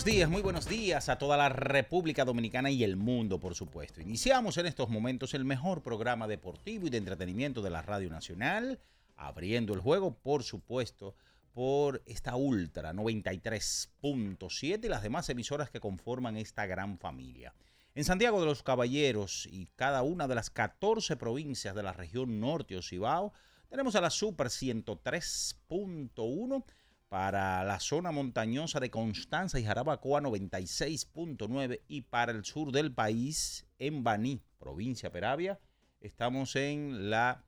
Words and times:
Buenos 0.00 0.16
días, 0.16 0.30
muy 0.30 0.40
buenos 0.40 0.66
días 0.66 1.10
a 1.10 1.18
toda 1.18 1.36
la 1.36 1.50
República 1.50 2.24
Dominicana 2.24 2.70
y 2.70 2.84
el 2.84 2.96
mundo, 2.96 3.38
por 3.38 3.54
supuesto. 3.54 4.00
Iniciamos 4.00 4.56
en 4.56 4.64
estos 4.64 4.88
momentos 4.88 5.34
el 5.34 5.44
mejor 5.44 5.82
programa 5.82 6.26
deportivo 6.26 6.86
y 6.86 6.90
de 6.90 6.96
entretenimiento 6.96 7.60
de 7.60 7.68
la 7.68 7.82
Radio 7.82 8.08
Nacional, 8.08 8.80
abriendo 9.18 9.74
el 9.74 9.80
juego, 9.80 10.14
por 10.14 10.42
supuesto, 10.42 11.14
por 11.52 12.00
esta 12.06 12.34
Ultra 12.36 12.94
93.7 12.94 14.82
y 14.82 14.88
las 14.88 15.02
demás 15.02 15.28
emisoras 15.28 15.68
que 15.68 15.80
conforman 15.80 16.38
esta 16.38 16.64
gran 16.64 16.96
familia. 16.96 17.52
En 17.94 18.04
Santiago 18.04 18.40
de 18.40 18.46
los 18.46 18.62
Caballeros 18.62 19.46
y 19.52 19.66
cada 19.76 20.02
una 20.02 20.26
de 20.28 20.34
las 20.34 20.48
14 20.48 21.16
provincias 21.16 21.74
de 21.74 21.82
la 21.82 21.92
región 21.92 22.40
norte 22.40 22.74
o 22.74 22.80
Cibao, 22.80 23.34
tenemos 23.68 23.94
a 23.96 24.00
la 24.00 24.08
Super 24.08 24.46
103.1 24.46 26.64
para 27.10 27.62
la 27.64 27.78
zona 27.80 28.12
montañosa 28.12 28.78
de 28.78 28.88
Constanza 28.88 29.58
y 29.58 29.64
Jarabacoa 29.64 30.20
96.9 30.20 31.80
y 31.88 32.02
para 32.02 32.30
el 32.30 32.44
sur 32.44 32.70
del 32.70 32.94
país 32.94 33.66
en 33.80 34.04
Baní, 34.04 34.40
provincia 34.60 35.10
Peravia, 35.10 35.58
estamos 36.00 36.54
en 36.54 37.10
la 37.10 37.44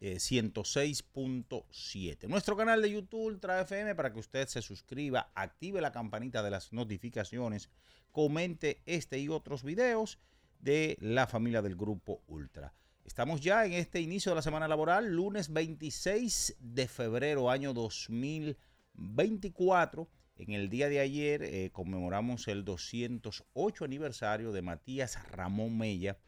eh, 0.00 0.16
106.7. 0.16 2.28
Nuestro 2.28 2.58
canal 2.58 2.82
de 2.82 2.90
YouTube 2.90 3.24
Ultra 3.24 3.62
FM 3.62 3.94
para 3.94 4.12
que 4.12 4.18
usted 4.18 4.46
se 4.48 4.60
suscriba, 4.60 5.32
active 5.34 5.80
la 5.80 5.90
campanita 5.90 6.42
de 6.42 6.50
las 6.50 6.74
notificaciones, 6.74 7.70
comente 8.12 8.82
este 8.84 9.18
y 9.18 9.30
otros 9.30 9.62
videos 9.62 10.18
de 10.60 10.98
la 11.00 11.26
familia 11.26 11.62
del 11.62 11.74
grupo 11.74 12.20
Ultra. 12.26 12.74
Estamos 13.08 13.40
ya 13.40 13.64
en 13.64 13.72
este 13.72 14.02
inicio 14.02 14.32
de 14.32 14.36
la 14.36 14.42
semana 14.42 14.68
laboral, 14.68 15.10
lunes 15.10 15.50
26 15.50 16.58
de 16.60 16.86
febrero, 16.86 17.48
año 17.48 17.72
2024. 17.72 20.10
En 20.36 20.52
el 20.52 20.68
día 20.68 20.90
de 20.90 21.00
ayer 21.00 21.42
eh, 21.42 21.70
conmemoramos 21.72 22.48
el 22.48 22.66
208 22.66 23.86
aniversario 23.86 24.52
de 24.52 24.60
Matías 24.60 25.26
Ramón 25.30 25.78
Mella, 25.78 26.18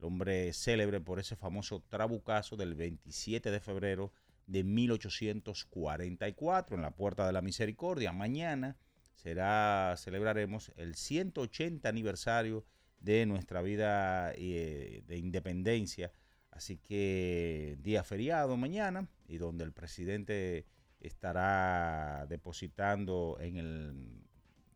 el 0.00 0.06
hombre 0.06 0.52
célebre 0.52 1.00
por 1.00 1.20
ese 1.20 1.36
famoso 1.36 1.84
trabucazo 1.88 2.56
del 2.56 2.74
27 2.74 3.52
de 3.52 3.60
febrero 3.60 4.10
de 4.48 4.64
1844 4.64 6.74
en 6.74 6.82
la 6.82 6.90
Puerta 6.90 7.28
de 7.28 7.32
la 7.32 7.42
Misericordia. 7.42 8.12
Mañana 8.12 8.76
será, 9.14 9.94
celebraremos 9.96 10.72
el 10.74 10.96
180 10.96 11.88
aniversario 11.88 12.64
de 12.98 13.24
nuestra 13.24 13.62
vida 13.62 14.32
eh, 14.34 15.04
de 15.06 15.16
independencia. 15.16 16.10
Así 16.54 16.78
que 16.78 17.76
día 17.82 18.04
feriado 18.04 18.56
mañana 18.56 19.08
y 19.26 19.38
donde 19.38 19.64
el 19.64 19.72
presidente 19.72 20.66
estará 21.00 22.26
depositando 22.28 23.36
en 23.40 23.56
el, 23.56 24.24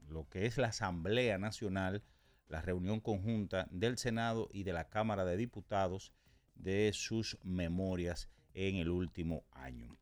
lo 0.09 0.29
que 0.29 0.47
es 0.47 0.59
la 0.59 0.69
Asamblea 0.69 1.39
Nacional 1.39 2.03
la 2.49 2.63
reunión 2.63 3.01
conjunta 3.01 3.69
del 3.71 3.99
Senado 3.99 4.49
y 4.53 4.65
de 4.65 4.73
la 4.73 4.89
Cámara 4.89 5.25
de 5.25 5.37
Diputados 5.37 6.13
de 6.57 6.91
sus 6.93 7.39
memorias 7.43 8.29
en 8.55 8.77
el 8.77 8.89
último 8.89 9.45
año. 9.53 9.97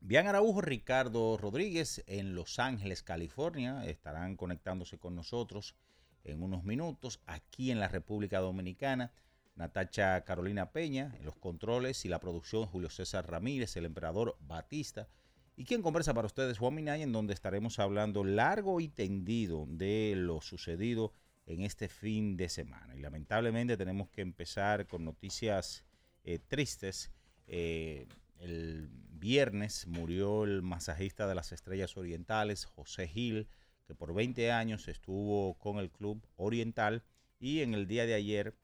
Bian 0.00 0.26
Araujo, 0.26 0.60
Ricardo 0.60 1.38
Rodríguez 1.38 2.04
en 2.06 2.34
Los 2.34 2.58
Ángeles, 2.58 3.02
California, 3.02 3.84
estarán 3.86 4.36
conectándose 4.36 4.98
con 4.98 5.16
nosotros 5.16 5.74
en 6.22 6.42
unos 6.42 6.64
minutos 6.64 7.20
aquí 7.26 7.70
en 7.70 7.80
la 7.80 7.88
República 7.88 8.38
Dominicana. 8.40 9.12
Natacha 9.56 10.24
Carolina 10.24 10.72
Peña 10.72 11.14
en 11.18 11.24
los 11.24 11.36
controles 11.36 12.04
y 12.04 12.08
la 12.08 12.20
producción, 12.20 12.66
Julio 12.66 12.90
César 12.90 13.30
Ramírez, 13.30 13.76
el 13.76 13.84
emperador 13.84 14.36
Batista. 14.40 15.08
Y 15.56 15.64
quien 15.64 15.82
conversa 15.82 16.14
para 16.14 16.26
ustedes, 16.26 16.58
Juan 16.58 16.74
Minaya, 16.74 17.04
en 17.04 17.12
donde 17.12 17.34
estaremos 17.34 17.78
hablando 17.78 18.24
largo 18.24 18.80
y 18.80 18.88
tendido 18.88 19.66
de 19.68 20.14
lo 20.16 20.40
sucedido 20.40 21.12
en 21.46 21.62
este 21.62 21.88
fin 21.88 22.36
de 22.36 22.48
semana. 22.48 22.96
Y 22.96 23.00
lamentablemente 23.00 23.76
tenemos 23.76 24.08
que 24.08 24.22
empezar 24.22 24.86
con 24.86 25.04
noticias 25.04 25.84
eh, 26.24 26.38
tristes. 26.40 27.12
Eh, 27.46 28.08
el 28.38 28.88
viernes 28.90 29.86
murió 29.86 30.44
el 30.44 30.62
masajista 30.62 31.28
de 31.28 31.34
las 31.34 31.52
Estrellas 31.52 31.96
Orientales, 31.96 32.64
José 32.64 33.06
Gil, 33.06 33.48
que 33.86 33.94
por 33.94 34.12
20 34.12 34.50
años 34.50 34.88
estuvo 34.88 35.54
con 35.54 35.78
el 35.78 35.90
Club 35.90 36.26
Oriental. 36.36 37.04
Y 37.38 37.60
en 37.60 37.74
el 37.74 37.86
día 37.86 38.06
de 38.06 38.14
ayer, 38.14 38.56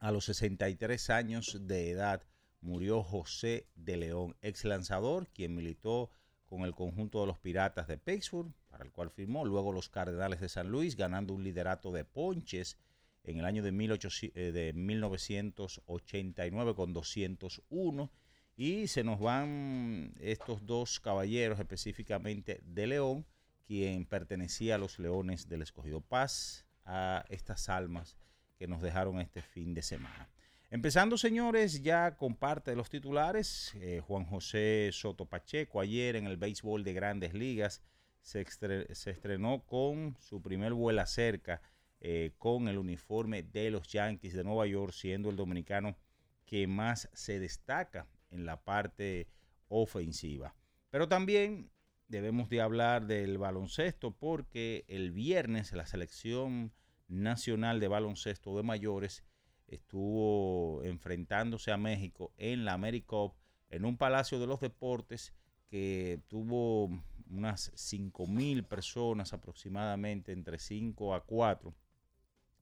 a 0.00 0.10
los 0.10 0.24
63 0.24 1.10
años 1.10 1.58
de 1.60 1.90
edad, 1.90 2.24
murió 2.62 3.02
José 3.02 3.66
de 3.74 3.98
León, 3.98 4.34
ex 4.40 4.64
lanzador, 4.64 5.28
quien 5.28 5.54
militó 5.54 6.10
con 6.46 6.62
el 6.62 6.74
conjunto 6.74 7.20
de 7.20 7.26
los 7.26 7.38
Piratas 7.38 7.86
de 7.86 7.98
Pittsburgh, 7.98 8.54
para 8.68 8.84
el 8.84 8.90
cual 8.90 9.10
firmó 9.10 9.44
luego 9.44 9.72
los 9.72 9.90
Cardenales 9.90 10.40
de 10.40 10.48
San 10.48 10.70
Luis, 10.70 10.96
ganando 10.96 11.34
un 11.34 11.44
liderato 11.44 11.92
de 11.92 12.04
ponches 12.04 12.78
en 13.24 13.38
el 13.38 13.44
año 13.44 13.62
de, 13.62 13.70
18, 13.70 14.08
eh, 14.34 14.72
1989 14.74 16.74
con 16.74 16.94
201. 16.94 18.10
Y 18.56 18.88
se 18.88 19.04
nos 19.04 19.20
van 19.20 20.14
estos 20.18 20.66
dos 20.66 20.98
caballeros, 20.98 21.60
específicamente 21.60 22.60
de 22.64 22.86
León, 22.86 23.26
quien 23.66 24.06
pertenecía 24.06 24.74
a 24.74 24.78
los 24.78 24.98
Leones 24.98 25.48
del 25.48 25.62
Escogido 25.62 26.00
Paz, 26.00 26.66
a 26.84 27.24
estas 27.28 27.68
almas 27.68 28.16
que 28.60 28.68
nos 28.68 28.82
dejaron 28.82 29.22
este 29.22 29.40
fin 29.40 29.72
de 29.72 29.80
semana. 29.80 30.28
Empezando, 30.70 31.16
señores, 31.16 31.82
ya 31.82 32.14
con 32.18 32.34
parte 32.36 32.72
de 32.72 32.76
los 32.76 32.90
titulares, 32.90 33.72
eh, 33.76 34.02
Juan 34.06 34.26
José 34.26 34.90
Soto 34.92 35.24
Pacheco 35.24 35.80
ayer 35.80 36.14
en 36.14 36.26
el 36.26 36.36
béisbol 36.36 36.84
de 36.84 36.92
grandes 36.92 37.32
ligas 37.32 37.82
se, 38.20 38.42
estre 38.42 38.94
se 38.94 39.12
estrenó 39.12 39.64
con 39.64 40.14
su 40.20 40.42
primer 40.42 40.74
vuela 40.74 41.06
cerca 41.06 41.62
eh, 42.02 42.32
con 42.36 42.68
el 42.68 42.76
uniforme 42.76 43.42
de 43.42 43.70
los 43.70 43.88
Yankees 43.88 44.34
de 44.34 44.44
Nueva 44.44 44.66
York, 44.66 44.92
siendo 44.92 45.30
el 45.30 45.36
dominicano 45.36 45.96
que 46.44 46.66
más 46.66 47.08
se 47.14 47.40
destaca 47.40 48.06
en 48.30 48.44
la 48.44 48.62
parte 48.62 49.26
ofensiva. 49.68 50.54
Pero 50.90 51.08
también 51.08 51.70
debemos 52.08 52.50
de 52.50 52.60
hablar 52.60 53.06
del 53.06 53.38
baloncesto 53.38 54.10
porque 54.10 54.84
el 54.86 55.12
viernes 55.12 55.72
la 55.72 55.86
selección 55.86 56.74
Nacional 57.10 57.80
de 57.80 57.88
Baloncesto 57.88 58.56
de 58.56 58.62
Mayores 58.62 59.24
estuvo 59.66 60.82
enfrentándose 60.84 61.72
a 61.72 61.76
México 61.76 62.32
en 62.36 62.64
la 62.64 62.74
AmeriCup 62.74 63.34
en 63.68 63.84
un 63.84 63.96
Palacio 63.96 64.38
de 64.40 64.46
los 64.46 64.60
Deportes 64.60 65.34
que 65.68 66.22
tuvo 66.28 66.90
unas 67.28 67.70
5 67.74 68.26
mil 68.26 68.64
personas 68.64 69.32
aproximadamente, 69.32 70.32
entre 70.32 70.58
5 70.58 71.14
a 71.14 71.24
4. 71.24 71.74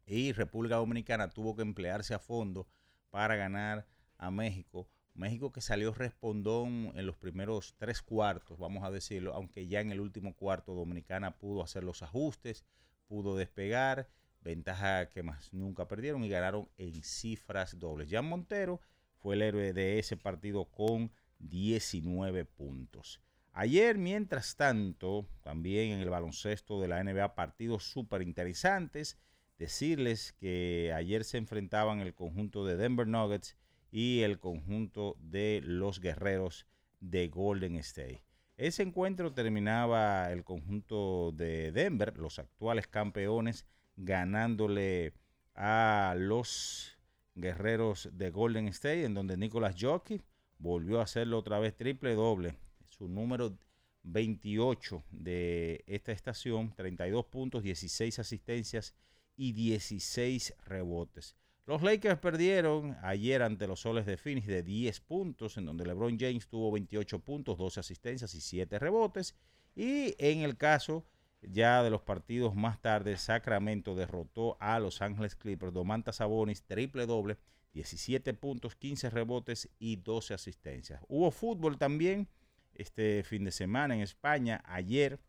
Y 0.07 0.33
República 0.33 0.77
Dominicana 0.77 1.31
tuvo 1.31 1.57
que 1.57 1.63
emplearse 1.63 2.15
a 2.15 2.19
fondo 2.19 2.69
para 3.11 3.37
ganar 3.37 3.87
a 4.19 4.31
México. 4.31 4.89
México 5.15 5.53
que 5.53 5.61
salió 5.61 5.93
respondón 5.93 6.93
en 6.95 7.07
los 7.07 7.17
primeros 7.17 7.75
tres 7.77 8.03
cuartos, 8.03 8.59
vamos 8.59 8.85
a 8.85 8.91
decirlo, 8.91 9.35
aunque 9.35 9.67
ya 9.67 9.81
en 9.81 9.91
el 9.91 10.01
último 10.01 10.35
cuarto 10.37 10.75
Dominicana 10.75 11.39
pudo 11.39 11.63
hacer 11.63 11.83
los 11.83 12.03
ajustes, 12.03 12.65
pudo 13.09 13.37
despegar, 13.37 14.09
ventaja 14.41 15.09
que 15.09 15.23
más 15.23 15.53
nunca 15.53 15.89
perdieron 15.89 16.25
y 16.25 16.29
ganaron 16.29 16.69
en 16.77 17.03
cifras 17.03 17.79
dobles. 17.79 18.09
Jan 18.11 18.27
Montero 18.27 18.81
fue 19.17 19.35
el 19.35 19.43
héroe 19.43 19.73
de 19.73 19.99
ese 19.99 20.17
partido 20.17 20.67
con 20.67 21.11
19 21.39 22.45
puntos. 22.45 23.21
Ayer, 23.53 23.99
mientras 23.99 24.57
tanto, 24.57 25.27
también 25.43 25.91
en 25.91 26.01
el 26.01 26.11
baloncesto 26.11 26.81
de 26.81 26.89
la 26.89 27.03
NBA, 27.03 27.35
partidos 27.35 27.91
súper 27.91 28.23
interesantes. 28.23 29.19
Decirles 29.59 30.33
que 30.33 30.93
ayer 30.95 31.25
se 31.25 31.39
enfrentaban 31.39 31.99
el 31.99 32.15
conjunto 32.15 32.65
de 32.65 32.77
Denver 32.77 33.09
Nuggets 33.09 33.57
y 33.91 34.21
el 34.21 34.39
conjunto 34.39 35.17
de 35.19 35.61
los 35.65 36.01
guerreros 36.01 36.67
de 37.01 37.27
Golden 37.29 37.77
State. 37.77 38.23
Ese 38.57 38.83
encuentro 38.83 39.33
terminaba 39.33 40.31
el 40.31 40.45
conjunto 40.45 41.33
de 41.33 41.73
Denver, 41.73 42.17
los 42.19 42.39
actuales 42.39 42.87
campeones, 42.87 43.67
ganándole 43.99 45.13
a 45.55 46.15
los 46.17 46.97
guerreros 47.35 48.09
de 48.13 48.31
Golden 48.31 48.69
State, 48.69 49.05
en 49.05 49.15
donde 49.15 49.37
Nicolas 49.37 49.77
Jockey 49.79 50.23
volvió 50.59 51.01
a 51.01 51.05
hacerlo 51.05 51.39
otra 51.39 51.59
vez 51.59 51.77
triple 51.77 52.15
doble 52.15 52.57
su 52.85 53.09
número 53.09 53.57
28 54.05 55.05
de 55.11 55.85
esta 55.87 56.13
estación, 56.13 56.73
32 56.75 57.27
puntos, 57.27 57.63
16 57.63 58.19
asistencias 58.19 58.95
y 59.37 59.53
16 59.53 60.55
rebotes. 60.65 61.37
Los 61.67 61.83
Lakers 61.83 62.19
perdieron 62.19 62.97
ayer 63.03 63.43
ante 63.43 63.67
los 63.67 63.81
Soles 63.81 64.07
de 64.07 64.17
Phoenix 64.17 64.47
de 64.47 64.63
10 64.63 65.01
puntos, 65.01 65.59
en 65.59 65.67
donde 65.67 65.85
LeBron 65.85 66.19
James 66.19 66.49
tuvo 66.49 66.73
28 66.73 67.19
puntos, 67.19 67.59
12 67.59 67.81
asistencias 67.81 68.35
y 68.35 68.41
7 68.41 68.79
rebotes. 68.79 69.37
Y 69.77 70.15
en 70.19 70.41
el 70.41 70.57
caso 70.57 71.05
ya 71.43 71.83
de 71.83 71.91
los 71.91 72.03
partidos 72.03 72.55
más 72.55 72.81
tarde, 72.81 73.17
Sacramento 73.17 73.95
derrotó 73.95 74.57
a 74.61 74.79
Los 74.79 75.03
Ángeles 75.03 75.37
Clippers. 75.37 75.73
Domantas 75.73 76.17
Sabonis, 76.17 76.65
triple 76.65 77.07
doble, 77.07 77.39
17 77.73 78.35
puntos, 78.35 78.75
15 78.77 79.11
rebotes 79.11 79.69
y 79.79 79.97
12 79.97 80.35
asistencias. 80.35 81.01
Hubo 81.09 81.31
fútbol 81.31 81.79
también 81.79 82.29
este 82.75 83.23
fin 83.25 83.45
de 83.45 83.53
semana 83.53 83.95
en 83.95 84.01
España. 84.01 84.63
Ayer 84.65 85.21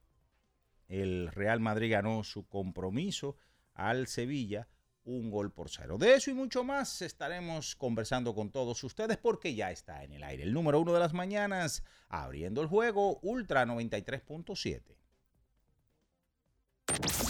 el 0.88 1.28
Real 1.28 1.60
Madrid 1.60 1.92
ganó 1.92 2.24
su 2.24 2.48
compromiso 2.48 3.38
al 3.74 4.08
Sevilla 4.08 4.68
un 5.06 5.32
gol 5.32 5.52
por 5.52 5.70
cero. 5.70 5.98
De 5.98 6.14
eso 6.14 6.30
y 6.30 6.34
mucho 6.34 6.64
más 6.64 7.02
estaremos 7.02 7.76
conversando 7.76 8.36
con 8.36 8.52
todos 8.52 8.84
ustedes 8.84 9.18
porque 9.18 9.56
ya 9.56 9.72
está 9.72 10.04
en 10.04 10.14
el 10.14 10.24
aire 10.24 10.44
el 10.44 10.54
número 10.54 10.80
uno 10.80 10.94
de 10.94 11.00
las 11.00 11.14
mañanas, 11.14 11.84
abriendo 12.08 12.62
el 12.62 12.68
juego 12.68 13.20
Ultra 13.22 13.66
93.7. 13.66 15.00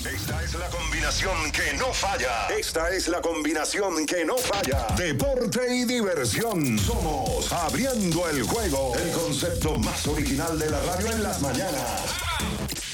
Esta 0.05 0.43
es 0.43 0.53
la 0.55 0.69
combinación 0.69 1.51
que 1.51 1.73
no 1.77 1.93
falla. 1.93 2.47
Esta 2.47 2.89
es 2.89 3.07
la 3.07 3.21
combinación 3.21 4.05
que 4.05 4.25
no 4.25 4.37
falla. 4.37 4.87
Deporte 4.97 5.75
y 5.75 5.85
diversión. 5.85 6.77
Somos 6.79 7.51
Abriendo 7.51 8.27
el 8.29 8.43
juego. 8.43 8.93
El 8.95 9.11
concepto 9.11 9.75
más 9.77 10.07
original 10.07 10.57
de 10.57 10.69
la 10.69 10.79
radio 10.81 11.11
en 11.11 11.23
las 11.23 11.41
mañanas. 11.41 12.01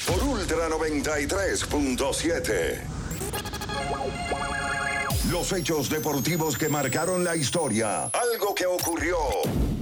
Por 0.08 0.24
Ultra 0.24 0.68
93.7. 0.70 2.80
Los 5.32 5.52
hechos 5.54 5.90
deportivos 5.90 6.58
que 6.58 6.70
marcaron 6.70 7.24
la 7.24 7.36
historia. 7.36 8.06
Algo 8.06 8.56
que 8.56 8.66
ocurrió 8.66 9.18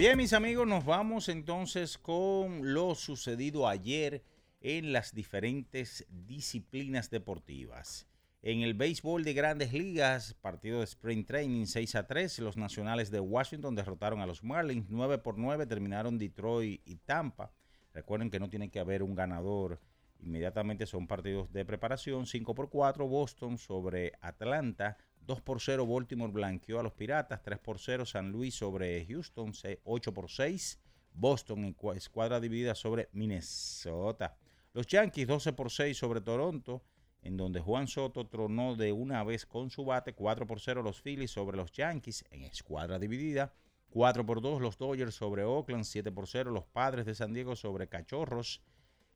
Bien, 0.00 0.16
mis 0.16 0.32
amigos, 0.32 0.66
nos 0.66 0.86
vamos 0.86 1.28
entonces 1.28 1.98
con 1.98 2.72
lo 2.72 2.94
sucedido 2.94 3.68
ayer 3.68 4.24
en 4.62 4.94
las 4.94 5.14
diferentes 5.14 6.06
disciplinas 6.08 7.10
deportivas. 7.10 8.08
En 8.40 8.62
el 8.62 8.72
béisbol 8.72 9.24
de 9.24 9.34
grandes 9.34 9.74
ligas, 9.74 10.32
partido 10.40 10.78
de 10.78 10.84
Spring 10.84 11.26
Training 11.26 11.66
6 11.66 11.96
a 11.96 12.06
3, 12.06 12.38
los 12.38 12.56
nacionales 12.56 13.10
de 13.10 13.20
Washington 13.20 13.74
derrotaron 13.74 14.22
a 14.22 14.26
los 14.26 14.42
Marlins 14.42 14.86
9 14.88 15.18
por 15.18 15.36
9, 15.36 15.66
terminaron 15.66 16.16
Detroit 16.16 16.80
y 16.86 16.96
Tampa. 16.96 17.52
Recuerden 17.92 18.30
que 18.30 18.40
no 18.40 18.48
tiene 18.48 18.70
que 18.70 18.80
haber 18.80 19.02
un 19.02 19.14
ganador, 19.14 19.82
inmediatamente 20.20 20.86
son 20.86 21.06
partidos 21.06 21.52
de 21.52 21.66
preparación 21.66 22.24
5 22.24 22.54
por 22.54 22.70
4, 22.70 23.06
Boston 23.06 23.58
sobre 23.58 24.14
Atlanta 24.22 24.96
2 25.30 25.42
por 25.42 25.60
0 25.60 25.86
Baltimore 25.86 26.32
blanqueó 26.32 26.80
a 26.80 26.82
los 26.82 26.92
Piratas, 26.92 27.40
3 27.40 27.60
por 27.60 27.78
0 27.78 28.04
San 28.04 28.32
Luis 28.32 28.52
sobre 28.52 29.06
Houston, 29.06 29.52
8 29.84 30.12
por 30.12 30.28
6 30.28 30.80
Boston 31.12 31.66
en 31.66 31.76
escuadra 31.94 32.40
dividida 32.40 32.74
sobre 32.74 33.08
Minnesota. 33.12 34.36
Los 34.72 34.88
Yankees 34.88 35.28
12 35.28 35.52
por 35.52 35.70
6 35.70 35.96
sobre 35.96 36.20
Toronto, 36.20 36.82
en 37.22 37.36
donde 37.36 37.60
Juan 37.60 37.86
Soto 37.86 38.26
tronó 38.26 38.74
de 38.74 38.90
una 38.90 39.22
vez 39.22 39.46
con 39.46 39.70
su 39.70 39.84
bate, 39.84 40.14
4 40.14 40.48
por 40.48 40.58
0 40.58 40.82
los 40.82 41.00
Phillies 41.00 41.30
sobre 41.30 41.56
los 41.56 41.70
Yankees 41.70 42.24
en 42.32 42.42
escuadra 42.42 42.98
dividida, 42.98 43.54
4 43.90 44.26
por 44.26 44.40
2 44.40 44.60
los 44.60 44.78
Dodgers 44.78 45.14
sobre 45.14 45.44
Oakland, 45.44 45.84
7 45.84 46.10
por 46.10 46.26
0 46.26 46.50
los 46.50 46.64
Padres 46.64 47.06
de 47.06 47.14
San 47.14 47.32
Diego 47.32 47.54
sobre 47.54 47.86
Cachorros. 47.86 48.62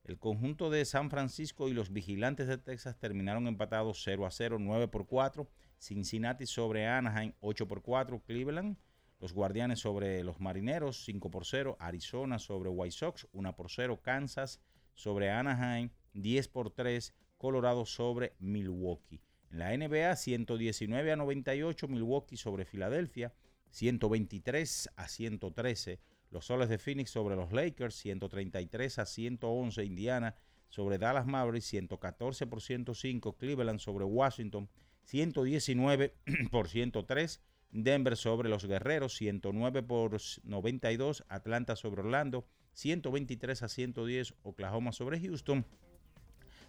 El 0.05 0.17
conjunto 0.21 0.71
de 0.71 0.85
San 0.85 1.11
Francisco 1.11 1.69
y 1.69 1.73
los 1.73 1.93
Vigilantes 1.93 2.47
de 2.47 2.59
Texas 2.59 2.97
terminaron 3.01 3.49
empatados 3.49 4.01
0 4.05 4.27
a 4.27 4.31
0, 4.31 4.59
9 4.61 4.87
por 4.87 5.07
4 5.07 5.49
Cincinnati 5.85 6.47
sobre 6.47 6.87
Anaheim 6.87 7.35
8 7.41 7.69
por 7.69 7.83
4, 7.83 8.23
Cleveland. 8.25 8.79
Los 9.21 9.33
Guardianes 9.33 9.81
sobre 9.81 10.25
los 10.25 10.41
Marineros 10.41 11.05
5 11.05 11.31
por 11.31 11.45
0, 11.45 11.77
Arizona 11.79 12.39
sobre 12.39 12.71
White 12.71 12.97
Sox 12.97 13.29
1 13.33 13.55
por 13.55 13.71
0, 13.71 14.01
Kansas 14.03 14.61
sobre 14.95 15.31
Anaheim 15.31 15.91
10 16.15 16.49
por 16.49 16.71
3, 16.71 17.15
Colorado 17.37 17.85
sobre 17.85 18.35
Milwaukee. 18.39 19.21
En 19.51 19.59
la 19.59 19.77
NBA 19.77 20.17
119 20.17 21.13
a 21.13 21.17
98, 21.17 21.89
Milwaukee 21.89 22.37
sobre 22.37 22.65
Filadelfia 22.65 23.33
123 23.71 24.91
a 24.97 25.09
113. 25.09 26.01
Los 26.31 26.47
Soles 26.47 26.69
de 26.69 26.79
Phoenix 26.79 27.11
sobre 27.11 27.37
los 27.37 27.53
Lakers 27.53 27.95
133 27.97 28.99
a 28.99 29.07
111, 29.07 29.85
Indiana 29.85 30.35
sobre 30.69 30.99
Dallas 30.99 31.27
Mavericks 31.27 31.67
114 31.67 32.47
por 32.47 32.61
105, 32.61 33.37
Cleveland 33.37 33.79
sobre 33.79 34.05
Washington 34.05 34.69
119 35.05 36.15
por 36.51 36.69
103. 36.69 37.41
Denver 37.71 38.17
sobre 38.17 38.49
los 38.49 38.67
Guerreros, 38.67 39.17
109 39.17 39.83
por 39.83 40.17
92. 40.45 41.25
Atlanta 41.29 41.77
sobre 41.77 42.03
Orlando, 42.03 42.47
123 42.75 43.63
a 43.63 43.69
110. 43.69 44.35
Oklahoma 44.43 44.93
sobre 44.93 45.21
Houston. 45.21 45.65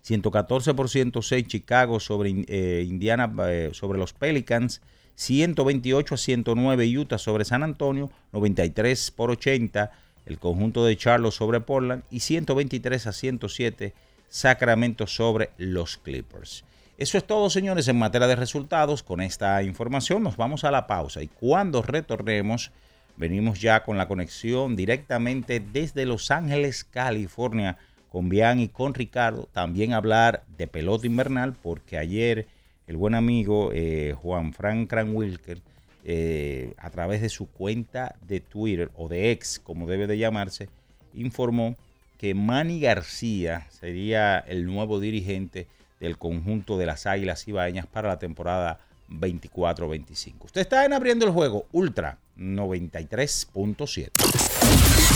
114 0.02 0.74
por 0.74 0.90
106 0.90 1.48
Chicago 1.48 2.00
sobre 2.00 2.46
eh, 2.48 2.86
Indiana, 2.88 3.32
eh, 3.48 3.72
sobre 3.74 3.98
los 3.98 4.14
Pelicans, 4.14 4.82
128 5.16 6.14
a 6.14 6.18
109 6.18 6.88
Utah 6.88 7.18
sobre 7.18 7.46
San 7.46 7.64
Antonio, 7.64 8.12
93 8.32 9.12
por 9.12 9.32
80 9.32 9.92
el 10.26 10.40
conjunto 10.40 10.86
de 10.86 10.98
Charlotte 10.98 11.34
sobre 11.34 11.62
Portland 11.62 12.04
y 12.10 12.20
123 12.22 13.08
a 13.08 13.14
107 13.14 13.94
Sacramento 14.28 15.08
sobre 15.08 15.52
los 15.58 15.98
Clippers. 15.98 16.66
Eso 16.98 17.18
es 17.18 17.28
todo, 17.28 17.50
señores, 17.50 17.90
en 17.90 17.98
materia 17.98 18.26
de 18.26 18.38
resultados. 18.38 19.04
Con 19.04 19.20
esta 19.20 19.62
información 19.64 20.24
nos 20.24 20.38
vamos 20.38 20.64
a 20.64 20.72
la 20.72 20.88
pausa 20.88 21.22
y 21.22 21.28
cuando 21.28 21.82
retornemos, 21.82 22.72
venimos 23.18 23.60
ya 23.60 23.84
con 23.84 23.98
la 23.98 24.08
conexión 24.08 24.78
directamente 24.78 25.60
desde 25.60 26.06
Los 26.06 26.32
Ángeles, 26.32 26.86
California, 26.86 27.78
con 28.10 28.30
Bian 28.30 28.62
y 28.62 28.70
con 28.70 28.94
Ricardo. 28.94 29.50
También 29.52 29.92
hablar 29.92 30.46
de 30.58 30.68
pelota 30.68 31.06
invernal, 31.06 31.54
porque 31.62 31.98
ayer 31.98 32.48
el 32.88 32.96
buen 32.96 33.14
amigo 33.14 33.72
eh, 33.74 34.16
Juan 34.22 34.54
Frank 34.54 34.90
Cranwilker, 34.90 35.60
eh, 36.06 36.76
a 36.78 36.92
través 36.92 37.22
de 37.22 37.28
su 37.28 37.48
cuenta 37.48 38.16
de 38.26 38.40
Twitter 38.40 38.90
o 38.96 39.10
de 39.10 39.32
ex, 39.32 39.60
como 39.60 39.86
debe 39.86 40.08
de 40.08 40.18
llamarse, 40.18 40.70
informó 41.14 41.76
que 42.18 42.36
Manny 42.36 42.80
García 42.80 43.68
sería 43.70 44.40
el 44.40 44.66
nuevo 44.66 45.02
dirigente 45.02 45.68
del 46.00 46.18
conjunto 46.18 46.78
de 46.78 46.86
las 46.86 47.06
Águilas 47.06 47.46
Ibaeñas 47.48 47.86
para 47.88 48.10
la 48.10 48.20
temporada 48.20 48.80
24-25. 49.10 50.46
Usted 50.46 50.62
está 50.62 50.86
en 50.86 50.94
abriendo 50.94 51.26
el 51.26 51.32
juego 51.32 51.66
Ultra 51.72 52.20
93.7. 52.38 54.12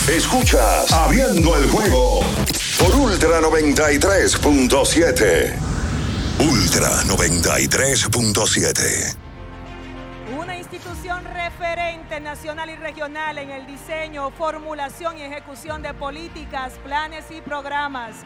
Escuchas 0.10 0.92
Abriendo 0.92 1.56
el 1.58 1.70
juego 1.70 2.22
por 2.80 2.96
Ultra 2.96 3.40
93.7. 3.42 5.54
Ultra 6.40 6.90
93.7. 7.04 9.16
Una 10.40 10.58
institución 10.58 11.26
referente 11.26 12.22
nacional 12.22 12.70
y 12.70 12.76
regional 12.76 13.38
en 13.38 13.50
el 13.50 13.68
diseño, 13.68 14.32
formulación 14.32 15.18
y 15.18 15.24
ejecución 15.24 15.82
de 15.82 15.94
políticas, 15.94 16.74
planes 16.84 17.26
y 17.32 17.42
programas 17.42 18.26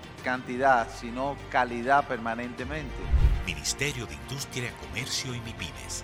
cantidad, 0.21 0.87
sino 0.99 1.35
calidad 1.49 2.07
permanentemente. 2.07 2.95
Ministerio 3.45 4.05
de 4.05 4.13
Industria, 4.13 4.71
Comercio 4.79 5.35
y 5.35 5.39
MIPIMES. 5.41 6.03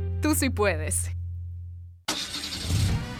Tú 0.21 0.35
sí 0.35 0.51
puedes. 0.51 1.20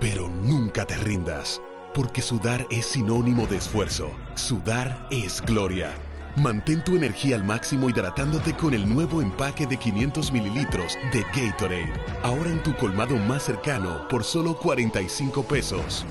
pero 0.00 0.28
nunca 0.28 0.84
te 0.84 0.96
rindas, 0.96 1.60
porque 1.94 2.20
sudar 2.22 2.66
es 2.70 2.86
sinónimo 2.86 3.46
de 3.46 3.56
esfuerzo. 3.56 4.10
Sudar 4.34 5.06
es 5.10 5.40
gloria. 5.42 5.92
Mantén 6.36 6.82
tu 6.84 6.94
energía 6.96 7.36
al 7.36 7.44
máximo 7.44 7.90
hidratándote 7.90 8.54
con 8.54 8.72
el 8.74 8.88
nuevo 8.88 9.20
empaque 9.20 9.66
de 9.66 9.76
500 9.76 10.32
mililitros 10.32 10.96
de 11.12 11.24
Gatorade. 11.34 11.92
Ahora 12.22 12.50
en 12.50 12.62
tu 12.62 12.76
colmado 12.76 13.16
más 13.16 13.42
cercano 13.42 14.06
por 14.08 14.22
solo 14.24 14.56
45 14.56 15.42
pesos. 15.44 16.06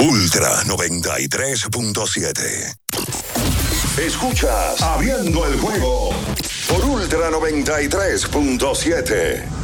Ultra 0.00 0.64
93.7. 0.64 2.76
Escuchas 3.98 4.82
Abriendo 4.82 5.46
el 5.46 5.60
juego 5.60 6.10
por 6.68 6.84
Ultra 6.84 7.30
93.7. 7.30 9.63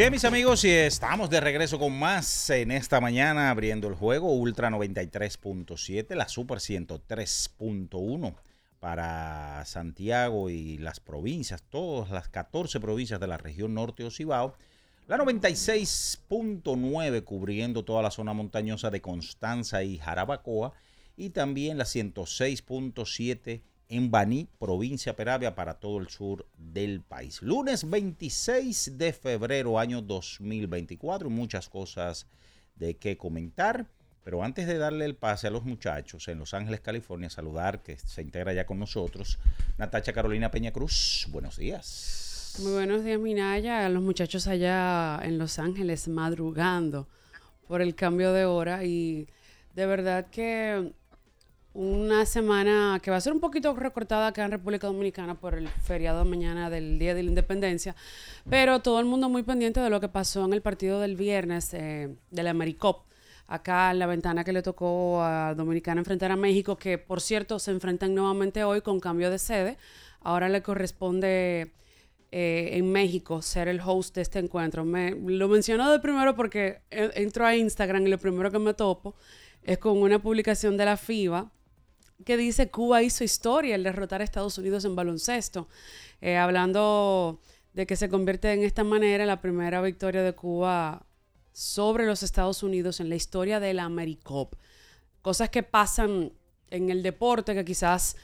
Bien, 0.00 0.08
mis 0.10 0.24
amigos, 0.24 0.64
y 0.64 0.70
estamos 0.70 1.28
de 1.28 1.42
regreso 1.42 1.78
con 1.78 1.92
más 1.92 2.48
en 2.48 2.70
esta 2.70 3.02
mañana 3.02 3.50
abriendo 3.50 3.86
el 3.86 3.94
juego 3.94 4.32
Ultra 4.32 4.70
93.7, 4.70 6.14
la 6.14 6.26
Super 6.26 6.56
103.1 6.56 8.34
para 8.78 9.62
Santiago 9.66 10.48
y 10.48 10.78
las 10.78 11.00
provincias, 11.00 11.62
todas 11.68 12.10
las 12.12 12.30
14 12.30 12.80
provincias 12.80 13.20
de 13.20 13.26
la 13.26 13.36
región 13.36 13.74
norte 13.74 14.02
Ocibao. 14.02 14.54
La 15.06 15.18
96.9 15.18 17.22
cubriendo 17.22 17.84
toda 17.84 18.00
la 18.00 18.10
zona 18.10 18.32
montañosa 18.32 18.88
de 18.88 19.02
Constanza 19.02 19.82
y 19.82 19.98
Jarabacoa. 19.98 20.72
Y 21.18 21.28
también 21.28 21.76
la 21.76 21.84
106.7 21.84 23.60
en 23.90 24.10
Baní, 24.10 24.48
provincia 24.58 25.16
Peravia, 25.16 25.54
para 25.54 25.74
todo 25.74 25.98
el 25.98 26.08
sur 26.08 26.46
del 26.56 27.02
país. 27.02 27.42
Lunes 27.42 27.90
26 27.90 28.96
de 28.96 29.12
febrero, 29.12 29.78
año 29.78 30.00
2024. 30.00 31.28
Muchas 31.28 31.68
cosas 31.68 32.26
de 32.76 32.96
qué 32.96 33.18
comentar. 33.18 33.86
Pero 34.22 34.44
antes 34.44 34.66
de 34.66 34.78
darle 34.78 35.06
el 35.06 35.16
pase 35.16 35.48
a 35.48 35.50
los 35.50 35.64
muchachos 35.64 36.28
en 36.28 36.38
Los 36.38 36.54
Ángeles, 36.54 36.80
California, 36.80 37.30
saludar 37.30 37.82
que 37.82 37.98
se 37.98 38.22
integra 38.22 38.52
ya 38.52 38.66
con 38.66 38.78
nosotros 38.78 39.38
Natacha 39.78 40.12
Carolina 40.12 40.50
Peña 40.50 40.72
Cruz. 40.72 41.26
Buenos 41.30 41.56
días. 41.56 42.54
Muy 42.60 42.72
buenos 42.72 43.02
días, 43.02 43.18
Minaya. 43.18 43.88
Los 43.88 44.02
muchachos 44.02 44.46
allá 44.46 45.18
en 45.22 45.38
Los 45.38 45.58
Ángeles 45.58 46.06
madrugando 46.06 47.08
por 47.66 47.80
el 47.80 47.94
cambio 47.94 48.32
de 48.32 48.44
hora 48.44 48.84
y 48.84 49.26
de 49.74 49.86
verdad 49.86 50.28
que 50.30 50.92
una 51.72 52.26
semana 52.26 52.98
que 53.02 53.10
va 53.10 53.18
a 53.18 53.20
ser 53.20 53.32
un 53.32 53.40
poquito 53.40 53.74
recortada 53.74 54.28
acá 54.28 54.44
en 54.44 54.50
República 54.50 54.88
Dominicana 54.88 55.38
por 55.38 55.54
el 55.54 55.68
feriado 55.68 56.24
de 56.24 56.30
mañana 56.30 56.68
del 56.68 56.98
Día 56.98 57.14
de 57.14 57.22
la 57.22 57.28
Independencia, 57.28 57.94
pero 58.48 58.80
todo 58.80 58.98
el 58.98 59.06
mundo 59.06 59.28
muy 59.28 59.42
pendiente 59.42 59.80
de 59.80 59.90
lo 59.90 60.00
que 60.00 60.08
pasó 60.08 60.44
en 60.44 60.52
el 60.52 60.62
partido 60.62 61.00
del 61.00 61.16
viernes 61.16 61.72
eh, 61.74 62.14
de 62.30 62.42
la 62.42 62.50
Americop, 62.50 63.04
acá 63.46 63.92
en 63.92 64.00
la 64.00 64.06
ventana 64.06 64.42
que 64.42 64.52
le 64.52 64.62
tocó 64.62 65.22
a 65.22 65.54
Dominicana 65.54 66.00
enfrentar 66.00 66.32
a 66.32 66.36
México, 66.36 66.76
que 66.76 66.98
por 66.98 67.20
cierto 67.20 67.58
se 67.58 67.70
enfrentan 67.70 68.14
nuevamente 68.14 68.64
hoy 68.64 68.80
con 68.80 68.98
cambio 68.98 69.30
de 69.30 69.38
sede. 69.38 69.76
Ahora 70.22 70.48
le 70.48 70.62
corresponde 70.62 71.72
eh, 72.32 72.70
en 72.72 72.90
México 72.90 73.42
ser 73.42 73.68
el 73.68 73.80
host 73.80 74.14
de 74.16 74.22
este 74.22 74.38
encuentro. 74.38 74.84
Me, 74.84 75.12
lo 75.12 75.48
menciono 75.48 75.90
de 75.90 76.00
primero 76.00 76.34
porque 76.34 76.82
eh, 76.90 77.10
entro 77.14 77.46
a 77.46 77.56
Instagram 77.56 78.06
y 78.06 78.10
lo 78.10 78.18
primero 78.18 78.50
que 78.50 78.58
me 78.58 78.74
topo 78.74 79.14
es 79.62 79.78
con 79.78 79.98
una 79.98 80.20
publicación 80.20 80.76
de 80.76 80.84
la 80.84 80.96
FIBA 80.96 81.50
que 82.24 82.36
dice 82.36 82.70
Cuba 82.70 83.02
hizo 83.02 83.24
historia 83.24 83.74
al 83.74 83.82
derrotar 83.82 84.20
a 84.20 84.24
Estados 84.24 84.58
Unidos 84.58 84.84
en 84.84 84.96
baloncesto, 84.96 85.68
eh, 86.20 86.36
hablando 86.36 87.40
de 87.72 87.86
que 87.86 87.96
se 87.96 88.08
convierte 88.08 88.52
en 88.52 88.62
esta 88.62 88.84
manera 88.84 89.24
en 89.24 89.28
la 89.28 89.40
primera 89.40 89.80
victoria 89.80 90.22
de 90.22 90.34
Cuba 90.34 91.06
sobre 91.52 92.06
los 92.06 92.22
Estados 92.22 92.62
Unidos 92.62 93.00
en 93.00 93.08
la 93.08 93.16
historia 93.16 93.60
de 93.60 93.74
la 93.74 93.84
AmeriCop. 93.84 94.54
Cosas 95.22 95.50
que 95.50 95.62
pasan 95.62 96.32
en 96.70 96.90
el 96.90 97.02
deporte 97.02 97.54
que 97.54 97.64
quizás 97.64 98.16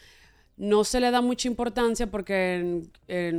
no 0.56 0.84
se 0.84 1.00
le 1.00 1.10
da 1.10 1.20
mucha 1.20 1.48
importancia 1.48 2.10
porque 2.10 2.82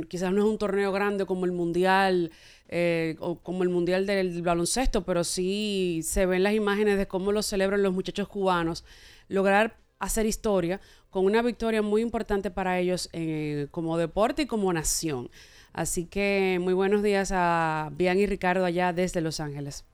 quizás 0.08 0.32
no 0.32 0.44
es 0.44 0.50
un 0.50 0.58
torneo 0.58 0.92
grande 0.92 1.26
como 1.26 1.46
el 1.46 1.52
Mundial 1.52 2.30
eh, 2.68 3.16
o 3.18 3.40
como 3.40 3.64
el 3.64 3.70
Mundial 3.70 4.06
del 4.06 4.40
baloncesto, 4.42 5.04
pero 5.04 5.24
sí 5.24 6.00
se 6.04 6.26
ven 6.26 6.44
las 6.44 6.54
imágenes 6.54 6.96
de 6.96 7.08
cómo 7.08 7.32
lo 7.32 7.42
celebran 7.42 7.82
los 7.82 7.92
muchachos 7.92 8.28
cubanos. 8.28 8.84
Lograr 9.28 9.76
hacer 9.98 10.26
historia 10.26 10.80
con 11.10 11.24
una 11.24 11.42
victoria 11.42 11.82
muy 11.82 12.02
importante 12.02 12.50
para 12.50 12.78
ellos 12.78 13.08
eh, 13.12 13.68
como 13.70 13.96
deporte 13.96 14.42
y 14.42 14.46
como 14.46 14.72
nación. 14.72 15.30
Así 15.72 16.06
que 16.06 16.58
muy 16.60 16.74
buenos 16.74 17.02
días 17.02 17.30
a 17.32 17.90
Bian 17.92 18.18
y 18.18 18.26
Ricardo 18.26 18.64
allá 18.64 18.92
desde 18.92 19.20
Los 19.20 19.40
Ángeles. 19.40 19.84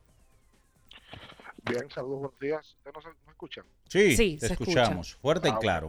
Bien, 1.68 1.90
saludos, 1.90 2.20
buenos 2.20 2.40
días. 2.40 2.76
¿Ustedes 2.78 2.94
nos, 2.94 3.28
escuchan? 3.28 3.64
Sí, 3.88 4.16
sí 4.16 4.38
te 4.38 4.46
escuchamos, 4.46 5.14
fuerte 5.16 5.48
y 5.48 5.52
ah, 5.52 5.58
claro. 5.60 5.88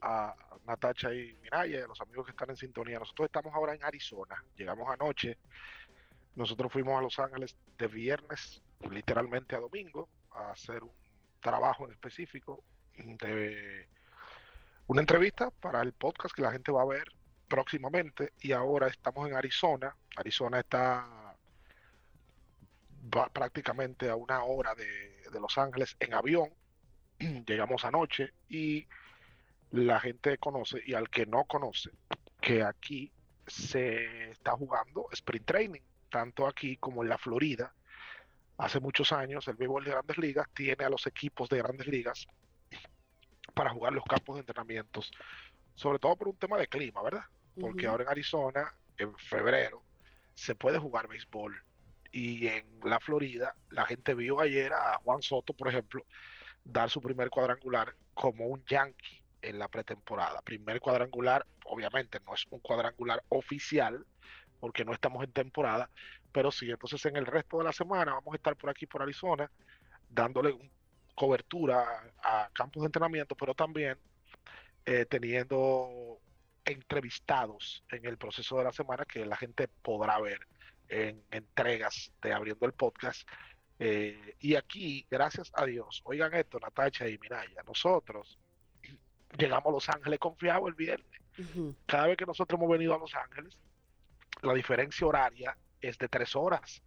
a 0.00 0.34
Natacha 0.66 1.14
y 1.14 1.36
Miraya, 1.42 1.86
los 1.86 2.00
amigos 2.00 2.26
que 2.26 2.32
están 2.32 2.50
en 2.50 2.56
sintonía, 2.56 2.98
nosotros 2.98 3.26
estamos 3.26 3.54
ahora 3.54 3.74
en 3.74 3.84
Arizona. 3.84 4.42
Llegamos 4.56 4.88
anoche. 4.88 5.38
Nosotros 6.34 6.72
fuimos 6.72 6.98
a 6.98 7.02
Los 7.02 7.18
Ángeles 7.18 7.56
de 7.78 7.86
viernes, 7.88 8.62
literalmente 8.90 9.56
a 9.56 9.60
domingo, 9.60 10.08
a 10.30 10.52
hacer 10.52 10.82
un 10.82 10.92
trabajo 11.40 11.86
en 11.86 11.92
específico 11.92 12.62
de 12.98 13.88
una 14.86 15.00
entrevista 15.00 15.50
para 15.50 15.82
el 15.82 15.92
podcast 15.92 16.34
que 16.34 16.42
la 16.42 16.52
gente 16.52 16.72
va 16.72 16.82
a 16.82 16.86
ver 16.86 17.12
próximamente 17.48 18.32
y 18.40 18.52
ahora 18.52 18.88
estamos 18.88 19.28
en 19.28 19.34
Arizona. 19.34 19.94
Arizona 20.16 20.60
está 20.60 21.34
prácticamente 23.32 24.10
a 24.10 24.16
una 24.16 24.42
hora 24.44 24.74
de, 24.74 25.40
Los 25.40 25.58
Ángeles 25.58 25.96
en 26.00 26.14
avión. 26.14 26.50
Llegamos 27.18 27.84
anoche 27.84 28.32
y 28.48 28.86
la 29.70 30.00
gente 30.00 30.38
conoce 30.38 30.82
y 30.84 30.94
al 30.94 31.10
que 31.10 31.26
no 31.26 31.44
conoce 31.44 31.90
que 32.40 32.62
aquí 32.62 33.12
se 33.46 34.30
está 34.30 34.52
jugando 34.52 35.08
sprint 35.12 35.46
training, 35.46 35.80
tanto 36.10 36.46
aquí 36.46 36.76
como 36.76 37.02
en 37.02 37.08
la 37.08 37.18
Florida. 37.18 37.74
Hace 38.56 38.80
muchos 38.80 39.12
años 39.12 39.46
el 39.48 39.56
béisbol 39.56 39.84
de 39.84 39.90
grandes 39.90 40.18
ligas 40.18 40.48
tiene 40.54 40.84
a 40.84 40.90
los 40.90 41.06
equipos 41.06 41.48
de 41.48 41.58
grandes 41.58 41.86
ligas 41.86 42.26
para 43.54 43.70
jugar 43.70 43.92
los 43.92 44.04
campos 44.04 44.36
de 44.36 44.40
entrenamientos, 44.40 45.10
sobre 45.74 45.98
todo 45.98 46.16
por 46.16 46.28
un 46.28 46.36
tema 46.36 46.58
de 46.58 46.66
clima, 46.66 47.02
¿verdad? 47.02 47.24
Porque 47.60 47.86
ahora 47.86 48.04
en 48.04 48.10
Arizona, 48.10 48.72
en 48.96 49.16
febrero, 49.16 49.82
se 50.34 50.54
puede 50.54 50.78
jugar 50.78 51.08
béisbol. 51.08 51.60
Y 52.12 52.46
en 52.46 52.64
la 52.84 53.00
Florida, 53.00 53.54
la 53.70 53.84
gente 53.84 54.14
vio 54.14 54.40
ayer 54.40 54.72
a 54.72 54.98
Juan 55.02 55.22
Soto, 55.22 55.52
por 55.52 55.68
ejemplo, 55.68 56.04
dar 56.64 56.88
su 56.88 57.00
primer 57.00 57.30
cuadrangular 57.30 57.94
como 58.14 58.46
un 58.46 58.64
yankee 58.64 59.22
en 59.42 59.58
la 59.58 59.68
pretemporada. 59.68 60.40
Primer 60.42 60.80
cuadrangular, 60.80 61.46
obviamente 61.64 62.20
no 62.24 62.34
es 62.34 62.46
un 62.50 62.60
cuadrangular 62.60 63.22
oficial, 63.28 64.06
porque 64.60 64.84
no 64.84 64.92
estamos 64.92 65.24
en 65.24 65.32
temporada, 65.32 65.90
pero 66.32 66.50
sí, 66.50 66.70
entonces 66.70 67.04
en 67.06 67.16
el 67.16 67.26
resto 67.26 67.58
de 67.58 67.64
la 67.64 67.72
semana 67.72 68.14
vamos 68.14 68.32
a 68.32 68.36
estar 68.36 68.56
por 68.56 68.70
aquí, 68.70 68.86
por 68.86 69.02
Arizona, 69.02 69.50
dándole 70.08 70.52
un 70.52 70.70
cobertura 71.18 71.84
a 72.22 72.48
campos 72.52 72.82
de 72.82 72.86
entrenamiento, 72.86 73.34
pero 73.34 73.52
también 73.52 73.98
eh, 74.86 75.04
teniendo 75.04 76.20
entrevistados 76.64 77.82
en 77.90 78.06
el 78.06 78.16
proceso 78.16 78.56
de 78.58 78.64
la 78.64 78.72
semana 78.72 79.04
que 79.04 79.26
la 79.26 79.36
gente 79.36 79.66
podrá 79.66 80.20
ver 80.20 80.46
en 80.88 81.20
entregas 81.32 82.12
de 82.22 82.32
abriendo 82.32 82.66
el 82.66 82.72
podcast. 82.72 83.28
Eh, 83.80 84.36
y 84.38 84.54
aquí, 84.54 85.06
gracias 85.10 85.50
a 85.54 85.66
Dios, 85.66 86.02
oigan 86.04 86.32
esto, 86.34 86.60
Natacha 86.60 87.08
y 87.08 87.18
Miraya, 87.18 87.62
nosotros 87.66 88.38
llegamos 89.36 89.66
a 89.66 89.72
Los 89.72 89.88
Ángeles 89.88 90.20
confiados 90.20 90.68
el 90.68 90.74
viernes. 90.74 91.20
Cada 91.86 92.06
vez 92.06 92.16
que 92.16 92.26
nosotros 92.26 92.58
hemos 92.58 92.70
venido 92.70 92.94
a 92.94 92.98
Los 92.98 93.14
Ángeles, 93.14 93.58
la 94.42 94.54
diferencia 94.54 95.06
horaria 95.06 95.56
es 95.80 95.98
de 95.98 96.08
tres 96.08 96.36
horas. 96.36 96.82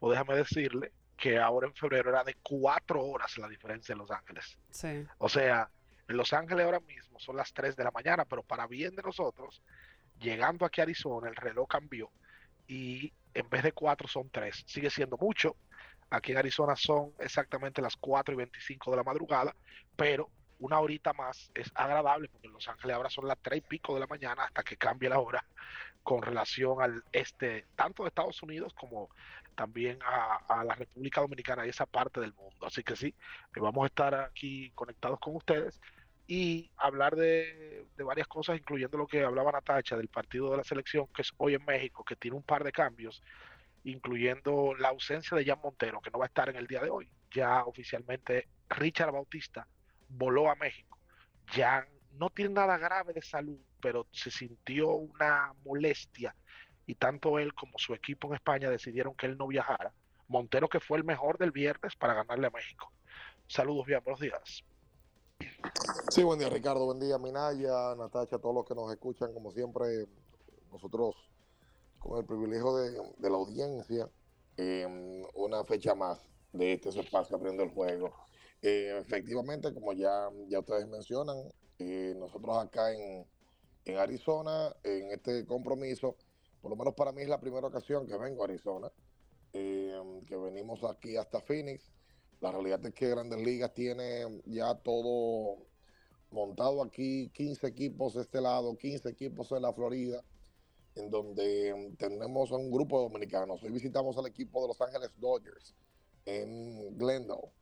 O 0.00 0.10
déjame 0.10 0.36
decirle 0.36 0.92
que 1.16 1.38
ahora 1.38 1.66
en 1.66 1.74
febrero 1.74 2.10
era 2.10 2.24
de 2.24 2.34
cuatro 2.42 3.04
horas 3.04 3.38
la 3.38 3.48
diferencia 3.48 3.92
en 3.92 3.98
Los 3.98 4.10
Ángeles. 4.10 4.58
Sí. 4.70 5.06
O 5.18 5.28
sea, 5.28 5.70
en 6.08 6.16
Los 6.16 6.32
Ángeles 6.32 6.64
ahora 6.64 6.80
mismo 6.80 7.18
son 7.18 7.36
las 7.36 7.52
3 7.52 7.76
de 7.76 7.84
la 7.84 7.90
mañana, 7.90 8.24
pero 8.24 8.42
para 8.42 8.66
bien 8.66 8.94
de 8.94 9.02
nosotros, 9.02 9.62
llegando 10.18 10.64
aquí 10.64 10.80
a 10.80 10.84
Arizona, 10.84 11.28
el 11.28 11.36
reloj 11.36 11.68
cambió 11.68 12.10
y 12.66 13.12
en 13.34 13.48
vez 13.48 13.62
de 13.62 13.72
cuatro 13.72 14.08
son 14.08 14.30
tres. 14.30 14.64
Sigue 14.66 14.90
siendo 14.90 15.16
mucho. 15.18 15.56
Aquí 16.10 16.32
en 16.32 16.38
Arizona 16.38 16.76
son 16.76 17.12
exactamente 17.18 17.82
las 17.82 17.96
4 17.96 18.34
y 18.34 18.36
25 18.36 18.90
de 18.90 18.96
la 18.96 19.02
madrugada, 19.02 19.54
pero 19.96 20.30
una 20.58 20.78
horita 20.80 21.12
más 21.12 21.50
es 21.54 21.70
agradable 21.74 22.28
porque 22.28 22.46
en 22.46 22.52
Los 22.52 22.68
Ángeles 22.68 22.96
ahora 22.96 23.10
son 23.10 23.28
las 23.28 23.38
3 23.42 23.58
y 23.58 23.60
pico 23.62 23.94
de 23.94 24.00
la 24.00 24.06
mañana 24.06 24.44
hasta 24.44 24.62
que 24.62 24.76
cambie 24.76 25.08
la 25.08 25.18
hora 25.18 25.44
con 26.02 26.22
relación 26.22 26.80
al 26.82 27.02
este, 27.12 27.66
tanto 27.74 28.02
de 28.02 28.08
Estados 28.08 28.42
Unidos 28.42 28.74
como 28.74 29.08
también 29.54 29.98
a, 30.02 30.64
la 30.64 30.74
República 30.74 31.20
Dominicana 31.20 31.66
y 31.66 31.70
esa 31.70 31.86
parte 31.86 32.20
del 32.20 32.34
mundo. 32.34 32.66
Así 32.66 32.82
que 32.82 32.94
sí, 32.94 33.08
eh, 33.08 33.60
vamos 33.60 33.84
a 33.84 33.86
estar 33.86 34.14
aquí 34.14 34.70
conectados 34.74 35.18
con 35.18 35.36
ustedes 35.36 35.80
y 36.26 36.70
hablar 36.76 37.16
de, 37.16 37.86
varias 37.98 38.26
cosas, 38.26 38.58
incluyendo 38.58 38.98
lo 38.98 39.06
que 39.06 39.22
hablaba 39.24 39.52
Natacha 39.52 39.96
del 39.96 40.08
partido 40.08 40.50
de 40.50 40.58
la 40.58 40.64
selección, 40.64 41.06
que 41.08 41.22
es 41.22 41.32
hoy 41.36 41.54
en 41.54 41.64
México, 41.64 42.04
que 42.04 42.16
tiene 42.16 42.36
un 42.36 42.42
par 42.42 42.64
de 42.64 42.72
cambios, 42.72 43.22
incluyendo 43.84 44.74
la 44.74 44.88
ausencia 44.88 45.36
de 45.36 45.44
Jan 45.44 45.60
Montero, 45.62 46.00
que 46.00 46.10
no 46.10 46.18
va 46.18 46.26
a 46.26 46.28
estar 46.28 46.48
en 46.48 46.56
el 46.56 46.66
día 46.66 46.80
de 46.80 46.90
hoy. 46.90 47.08
Ya 47.30 47.64
oficialmente 47.64 48.48
Richard 48.68 49.12
Bautista 49.12 49.66
voló 50.08 50.50
a 50.50 50.54
México. 50.54 50.98
Ya 51.54 51.86
no 52.12 52.30
tiene 52.30 52.54
nada 52.54 52.78
grave 52.78 53.12
de 53.12 53.22
salud, 53.22 53.58
pero 53.80 54.06
se 54.12 54.30
sintió 54.30 54.90
una 54.90 55.52
molestia 55.64 56.34
y 56.86 56.94
tanto 56.94 57.38
él 57.38 57.54
como 57.54 57.78
su 57.78 57.94
equipo 57.94 58.28
en 58.28 58.34
España 58.34 58.70
decidieron 58.70 59.14
que 59.14 59.26
él 59.26 59.36
no 59.36 59.46
viajara. 59.46 59.92
Montero 60.28 60.68
que 60.68 60.80
fue 60.80 60.98
el 60.98 61.04
mejor 61.04 61.38
del 61.38 61.50
viernes 61.50 61.94
para 61.96 62.14
ganarle 62.14 62.46
a 62.46 62.50
México. 62.50 62.92
Saludos, 63.46 63.86
bien, 63.86 64.00
buenos 64.04 64.20
días. 64.20 64.64
Sí, 66.10 66.22
buen 66.22 66.38
día 66.38 66.48
Ricardo, 66.48 66.84
buen 66.84 67.00
día 67.00 67.18
Minaya, 67.18 67.94
Natacha, 67.96 68.38
todos 68.38 68.54
los 68.54 68.64
que 68.66 68.74
nos 68.74 68.90
escuchan, 68.92 69.32
como 69.34 69.50
siempre, 69.50 70.06
nosotros 70.70 71.14
con 71.98 72.18
el 72.18 72.24
privilegio 72.24 72.76
de, 72.76 72.92
de 73.18 73.30
la 73.30 73.36
audiencia, 73.36 74.08
eh, 74.56 74.86
una 75.34 75.64
fecha 75.64 75.94
más 75.94 76.20
de 76.52 76.74
este 76.74 76.88
espacio 76.90 77.36
abriendo 77.36 77.62
el 77.62 77.70
juego. 77.70 78.14
Eh, 78.66 78.96
efectivamente, 78.98 79.74
como 79.74 79.92
ya, 79.92 80.30
ya 80.48 80.60
ustedes 80.60 80.88
mencionan, 80.88 81.36
eh, 81.78 82.14
nosotros 82.16 82.56
acá 82.56 82.94
en, 82.94 83.26
en 83.84 83.98
Arizona, 83.98 84.74
en 84.82 85.10
este 85.10 85.44
compromiso, 85.44 86.16
por 86.62 86.70
lo 86.70 86.76
menos 86.76 86.94
para 86.94 87.12
mí 87.12 87.20
es 87.20 87.28
la 87.28 87.38
primera 87.38 87.66
ocasión 87.66 88.06
que 88.06 88.16
vengo 88.16 88.40
a 88.40 88.46
Arizona, 88.46 88.90
eh, 89.52 90.00
que 90.26 90.36
venimos 90.36 90.82
aquí 90.82 91.14
hasta 91.18 91.42
Phoenix. 91.42 91.92
La 92.40 92.52
realidad 92.52 92.80
es 92.86 92.94
que 92.94 93.10
Grandes 93.10 93.38
Ligas 93.38 93.74
tiene 93.74 94.40
ya 94.46 94.74
todo 94.76 95.58
montado 96.30 96.82
aquí, 96.82 97.28
15 97.34 97.66
equipos 97.66 98.14
de 98.14 98.22
este 98.22 98.40
lado, 98.40 98.78
15 98.78 99.10
equipos 99.10 99.52
en 99.52 99.60
la 99.60 99.74
Florida, 99.74 100.24
en 100.94 101.10
donde 101.10 101.94
tenemos 101.98 102.50
a 102.50 102.56
un 102.56 102.70
grupo 102.70 102.96
de 102.96 103.08
dominicanos. 103.08 103.62
Hoy 103.62 103.72
visitamos 103.72 104.16
al 104.16 104.26
equipo 104.26 104.62
de 104.62 104.68
Los 104.68 104.80
Ángeles 104.80 105.10
Dodgers 105.18 105.74
en 106.24 106.96
Glendale, 106.96 107.52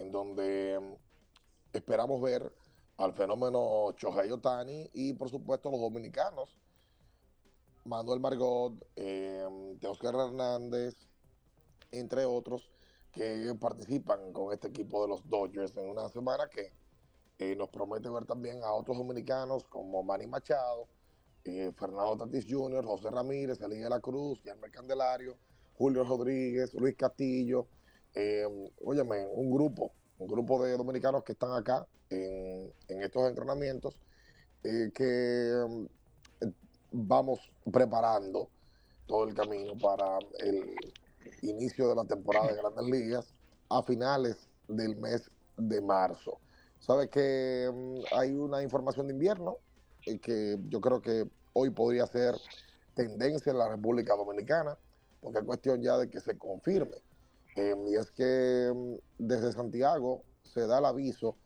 en 0.00 0.10
donde 0.10 0.80
esperamos 1.72 2.20
ver 2.22 2.52
al 2.96 3.12
fenómeno 3.12 3.92
Shohei 3.96 4.30
Otani 4.30 4.90
y 4.94 5.12
por 5.12 5.28
supuesto 5.28 5.70
los 5.70 5.80
dominicanos, 5.80 6.58
Manuel 7.84 8.20
Margot, 8.20 8.74
eh, 8.96 9.46
Hernández, 10.02 10.94
entre 11.92 12.24
otros, 12.24 12.70
que 13.12 13.54
participan 13.60 14.32
con 14.32 14.52
este 14.52 14.68
equipo 14.68 15.02
de 15.02 15.08
los 15.08 15.28
Dodgers 15.28 15.76
en 15.76 15.90
una 15.90 16.08
semana 16.08 16.48
que 16.48 16.72
eh, 17.38 17.54
nos 17.56 17.68
promete 17.68 18.08
ver 18.08 18.24
también 18.24 18.62
a 18.62 18.72
otros 18.72 18.96
dominicanos 18.96 19.64
como 19.64 20.02
Manny 20.02 20.26
Machado, 20.26 20.88
eh, 21.44 21.72
Fernando 21.76 22.24
Tatis 22.24 22.46
Jr., 22.48 22.84
José 22.84 23.10
Ramírez, 23.10 23.60
Elías 23.60 23.84
de 23.84 23.90
la 23.90 24.00
Cruz, 24.00 24.42
Yarmer 24.44 24.70
Candelario, 24.70 25.36
Julio 25.74 26.04
Rodríguez, 26.04 26.72
Luis 26.74 26.96
Castillo, 26.96 27.66
eh, 28.14 28.46
óyeme, 28.84 29.26
un 29.26 29.50
grupo, 29.50 29.92
un 30.18 30.28
grupo 30.28 30.62
de 30.64 30.76
dominicanos 30.76 31.24
que 31.24 31.32
están 31.32 31.52
acá 31.52 31.86
en, 32.10 32.72
estos 32.88 33.28
entrenamientos 33.28 33.94
eh, 34.64 34.90
que 34.94 35.64
eh, 36.40 36.52
vamos 36.92 37.40
preparando 37.70 38.48
todo 39.06 39.28
el 39.28 39.34
camino 39.34 39.76
para 39.78 40.18
el 40.38 40.74
inicio 41.42 41.88
de 41.88 41.94
la 41.94 42.04
temporada 42.04 42.48
de 42.48 42.56
Grandes 42.56 42.84
Ligas 42.86 43.34
a 43.68 43.82
finales 43.82 44.48
del 44.68 44.96
mes 44.96 45.30
de 45.56 45.80
marzo. 45.80 46.38
Sabe 46.80 47.08
que 47.08 47.70
mm, 47.72 48.14
hay 48.14 48.32
una 48.32 48.62
información 48.62 49.06
de 49.06 49.12
invierno 49.12 49.58
eh, 50.06 50.18
que 50.18 50.58
yo 50.68 50.80
creo 50.80 51.00
que 51.00 51.26
hoy 51.52 51.70
podría 51.70 52.06
ser 52.06 52.34
tendencia 52.94 53.52
en 53.52 53.58
la 53.58 53.68
República 53.68 54.16
Dominicana, 54.16 54.76
porque 55.20 55.38
es 55.38 55.44
cuestión 55.44 55.82
ya 55.82 55.96
de 55.98 56.08
que 56.08 56.20
se 56.20 56.36
confirme. 56.38 56.96
Eh, 57.56 57.74
y 57.88 57.94
es 57.96 58.10
que 58.10 58.72
mm, 58.74 58.94
desde 59.18 59.52
Santiago 59.52 60.22
se 60.42 60.66
da 60.66 60.78
el 60.78 60.84
aviso 60.84 61.36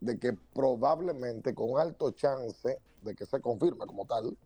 de 0.00 0.18
que 0.18 0.32
probablemente 0.54 1.54
con 1.54 1.78
alto 1.80 2.10
chance 2.10 2.78
de 3.02 3.14
que 3.14 3.26
se 3.26 3.40
confirme 3.40 3.86
como 3.86 4.06
tal, 4.06 4.36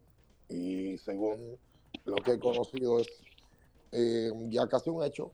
y 0.49 0.99
según 0.99 1.59
lo 2.05 2.17
que 2.17 2.33
he 2.33 2.39
conocido 2.39 3.01
es 3.01 3.09
eh, 3.93 4.31
ya 4.49 4.69
casi 4.69 4.91
un 4.91 5.03
hecho, 5.03 5.33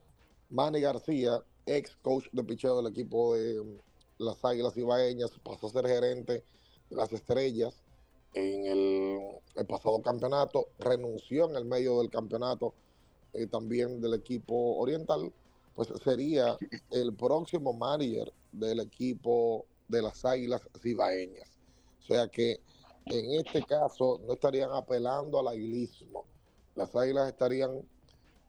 Manny 0.51 0.81
García, 0.81 1.43
ex 1.67 1.97
coach 1.97 2.27
de 2.33 2.45
picheo 2.45 2.81
del 2.81 2.93
equipo 2.93 3.35
de 3.35 3.62
las 4.19 4.43
Águilas 4.45 4.77
Ibaeñas, 4.77 5.31
pasó 5.43 5.67
a 5.67 5.71
ser 5.71 5.87
gerente 5.87 6.45
de 6.89 6.97
las 6.97 7.12
Estrellas 7.12 7.83
en 8.35 8.67
el, 8.67 9.19
el 9.57 9.67
pasado 9.67 10.01
campeonato, 10.01 10.69
renunció 10.79 11.49
en 11.51 11.57
el 11.57 11.65
medio 11.65 11.99
del 11.99 12.11
campeonato 12.11 12.75
eh, 13.33 13.47
también 13.47 14.01
del 14.01 14.15
equipo 14.15 14.77
oriental, 14.77 15.33
pues 15.77 15.89
sería 16.03 16.57
el 16.91 17.15
próximo 17.15 17.75
manager 17.75 18.33
del 18.51 18.81
equipo 18.81 19.67
de 19.87 20.03
las 20.03 20.25
Águilas 20.25 20.62
Cibaeñas. 20.81 21.51
O 22.03 22.07
sea 22.07 22.29
que 22.29 22.59
en 23.05 23.35
este 23.35 23.62
caso 23.62 24.21
no 24.27 24.33
estarían 24.33 24.71
apelando 24.73 25.39
al 25.39 25.49
aguilismo. 25.49 26.25
Las 26.75 26.97
Águilas 26.97 27.29
estarían 27.29 27.83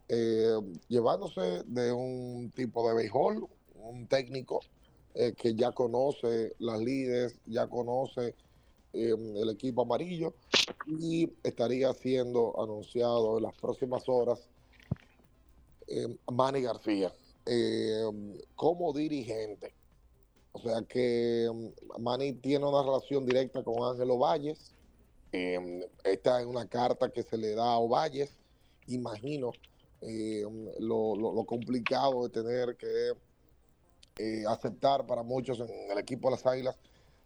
eh, 0.07 0.57
llevándose 0.87 1.63
de 1.65 1.91
un 1.91 2.49
tipo 2.55 2.87
de 2.87 2.95
béisbol, 2.95 3.45
un 3.75 4.07
técnico 4.07 4.61
eh, 5.13 5.33
que 5.35 5.53
ya 5.53 5.73
conoce 5.73 6.53
las 6.59 6.79
líderes, 6.79 7.39
ya 7.45 7.67
conoce 7.67 8.35
eh, 8.93 9.13
el 9.35 9.49
equipo 9.49 9.81
amarillo 9.81 10.33
y 10.87 11.29
estaría 11.43 11.93
siendo 11.93 12.53
anunciado 12.61 13.37
en 13.37 13.43
las 13.43 13.55
próximas 13.55 14.07
horas 14.07 14.47
eh, 15.87 16.17
Manny 16.31 16.61
García 16.61 17.13
eh, 17.45 18.03
como 18.55 18.93
dirigente. 18.93 19.73
O 20.51 20.59
sea 20.59 20.81
que 20.87 21.49
mm, 21.51 22.01
Manny 22.01 22.33
tiene 22.33 22.65
una 22.65 22.83
relación 22.83 23.25
directa 23.25 23.63
con 23.63 23.83
Ángelo 23.83 24.17
Valles. 24.17 24.73
Esta 25.31 26.39
es 26.39 26.45
una 26.45 26.67
carta 26.67 27.09
que 27.09 27.21
se 27.21 27.37
le 27.37 27.53
da 27.53 27.73
a 27.73 27.77
Ovalles. 27.77 28.35
Imagino 28.87 29.51
eh, 30.01 30.43
lo, 30.79 31.43
complicado 31.45 32.27
de 32.27 32.29
tener 32.29 32.75
que 32.75 33.11
eh, 34.17 34.43
aceptar 34.47 35.05
para 35.05 35.23
muchos 35.23 35.59
en 35.59 35.91
el 35.91 35.97
equipo 35.97 36.29
de 36.29 36.35
las 36.35 36.45
Águilas 36.45 36.75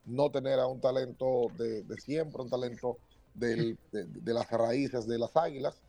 no 0.06 0.32
tener 0.32 0.60
a 0.60 0.68
un 0.68 0.82
talento 0.82 1.48
de, 1.58 1.84
siempre, 1.98 2.42
un 2.42 2.50
talento 2.50 2.98
de, 3.34 3.78
de 3.92 4.34
las 4.34 4.50
raíces 4.50 5.08
de 5.08 5.20
las 5.20 5.36
Águilas, 5.38 5.80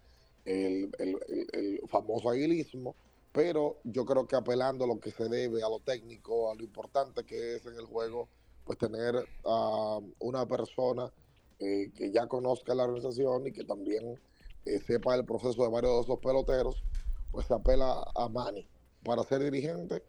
el, 0.44 0.90
el- 0.98 1.18
el- 1.28 1.46
el 1.52 1.81
famoso 1.88 2.31
aguilismo, 2.31 2.94
pero 3.33 3.78
yo 3.85 4.05
creo 4.05 4.26
que 4.26 4.37
apelando 4.37 4.85
a 4.85 4.88
lo 4.88 4.98
que 5.00 5.11
se 5.11 5.28
debe, 5.28 5.62
a 5.62 5.68
lo 5.68 5.81
técnico, 5.81 6.50
a 6.50 6.55
lo 6.55 6.62
importante 6.62 7.24
que 7.24 7.57
es 7.57 7.66
en 7.66 7.74
el 7.74 7.87
juego, 7.87 8.28
pues 8.64 8.78
tener 8.78 9.14
a 9.44 9.98
una 10.20 10.46
persona 10.46 11.11
eh, 11.59 11.90
que 11.96 12.11
ya 12.11 12.26
conozca 12.26 12.74
la 12.74 12.85
organización 12.85 13.46
y 13.46 13.52
que 13.52 13.64
también 13.64 14.20
eh, 14.66 14.78
sepa 14.81 15.14
el 15.14 15.24
proceso 15.24 15.62
de 15.62 15.68
varios 15.70 15.94
de 15.94 16.00
esos 16.02 16.18
peloteros, 16.18 16.83
pues 17.31 17.46
se 17.46 17.55
apela 17.55 18.05
a 18.14 18.28
Manny 18.28 18.66
para 19.05 19.22
ser 19.24 19.42
dirigente 19.42 20.02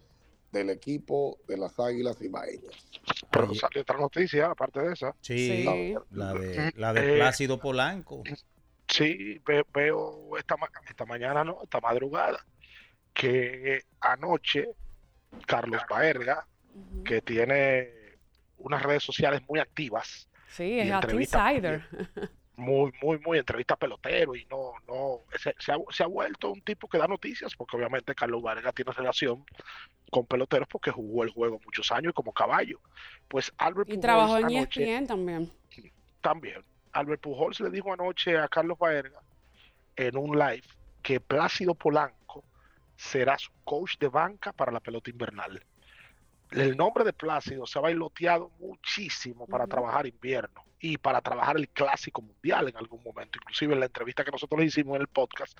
del 0.52 0.70
equipo 0.70 1.38
de 1.48 1.58
las 1.58 1.80
Águilas 1.80 2.22
Ibaeñas. 2.22 2.74
Pero 3.32 3.54
salió 3.56 3.82
otra 3.82 3.98
noticia, 3.98 4.52
aparte 4.52 4.82
de 4.82 4.94
esa. 4.94 5.16
Sí, 5.22 5.64
Sí. 5.66 5.96
la 6.12 6.34
de, 6.34 6.72
la 6.76 6.94
de 6.94 7.14
Eh, 7.14 7.16
Plácido 7.16 7.60
Polanco. 7.60 8.22
Sí, 8.88 9.40
ve- 9.46 9.66
veo 9.74 10.38
esta, 10.38 10.58
ma- 10.58 10.70
esta 10.88 11.06
mañana, 11.06 11.44
no, 11.44 11.60
esta 11.64 11.80
madrugada, 11.80 12.46
que 13.14 13.84
anoche 14.02 14.68
Carlos 15.48 15.82
Baerga, 15.90 16.46
que 17.06 17.22
tiene 17.22 17.90
unas 18.58 18.82
redes 18.84 19.04
sociales 19.04 19.42
muy 19.48 19.60
activas, 19.60 20.30
Sí, 20.48 20.80
es 20.80 20.88
insider. 21.14 21.84
muy, 22.56 22.92
muy, 23.02 23.18
muy 23.20 23.40
entrevista 23.40 23.76
pelotero 23.76 24.36
y 24.36 24.46
no, 24.46 24.74
no, 24.88 25.22
se, 25.40 25.56
se 25.58 25.72
ha, 25.72 25.78
se 25.90 26.04
ha 26.04 26.08
vuelto 26.08 26.52
un 26.52 26.62
tipo 26.62 26.88
que 26.88 27.00
da 27.00 27.08
noticias, 27.08 27.56
porque 27.56 27.78
obviamente 27.78 28.14
Carlos 28.14 28.44
Vargas 28.44 28.74
tiene 28.76 28.92
relación 28.92 29.44
con 30.12 30.28
peloteros 30.28 30.68
porque 30.68 30.92
jugó 30.92 31.24
el 31.24 31.32
juego 31.32 31.60
muchos 31.66 31.92
años 31.92 32.12
y 32.12 32.14
como 32.14 32.32
caballo. 32.32 32.80
Pues 33.28 33.52
Albert 33.58 33.90
Y 33.90 33.94
Pujols 33.94 34.02
trabajó 34.02 34.38
en 34.38 34.46
anoche- 34.46 34.84
ESPN 34.84 35.08
también. 35.08 35.52
también. 36.22 36.64
Albert 36.94 37.22
Pujols 37.22 37.60
le 37.60 37.70
dijo 37.70 37.92
anoche 37.92 38.38
a 38.38 38.48
Carlos 38.48 38.78
Baerga 38.78 39.20
en 39.96 40.18
un 40.18 40.38
live 40.38 40.64
que 41.02 41.20
Plácido 41.20 41.76
Polanco 41.76 42.44
será 42.96 43.38
su 43.38 43.52
coach 43.64 43.98
de 43.98 44.08
banca 44.08 44.54
para 44.54 44.72
la 44.72 44.80
pelota 44.80 45.10
invernal. 45.10 45.62
El 46.52 46.78
nombre 46.78 47.04
de 47.04 47.14
Plácido 47.14 47.66
se 47.66 47.80
ha 47.80 47.82
bailoteado 47.82 48.52
muchísimo 48.60 49.48
para 49.48 49.66
trabajar 49.66 50.06
invierno 50.06 50.64
y 50.80 50.98
para 50.98 51.20
trabajar 51.22 51.58
el 51.58 51.68
clásico 51.70 52.22
mundial 52.22 52.70
en 52.70 52.78
algún 52.78 53.02
momento. 53.02 53.40
Inclusive 53.42 53.74
en 53.74 53.80
la 53.80 53.88
entrevista 53.88 54.24
que 54.24 54.32
nosotros 54.32 54.60
le 54.60 54.68
hicimos 54.68 54.96
en 54.96 55.02
el 55.02 55.08
podcast, 55.08 55.58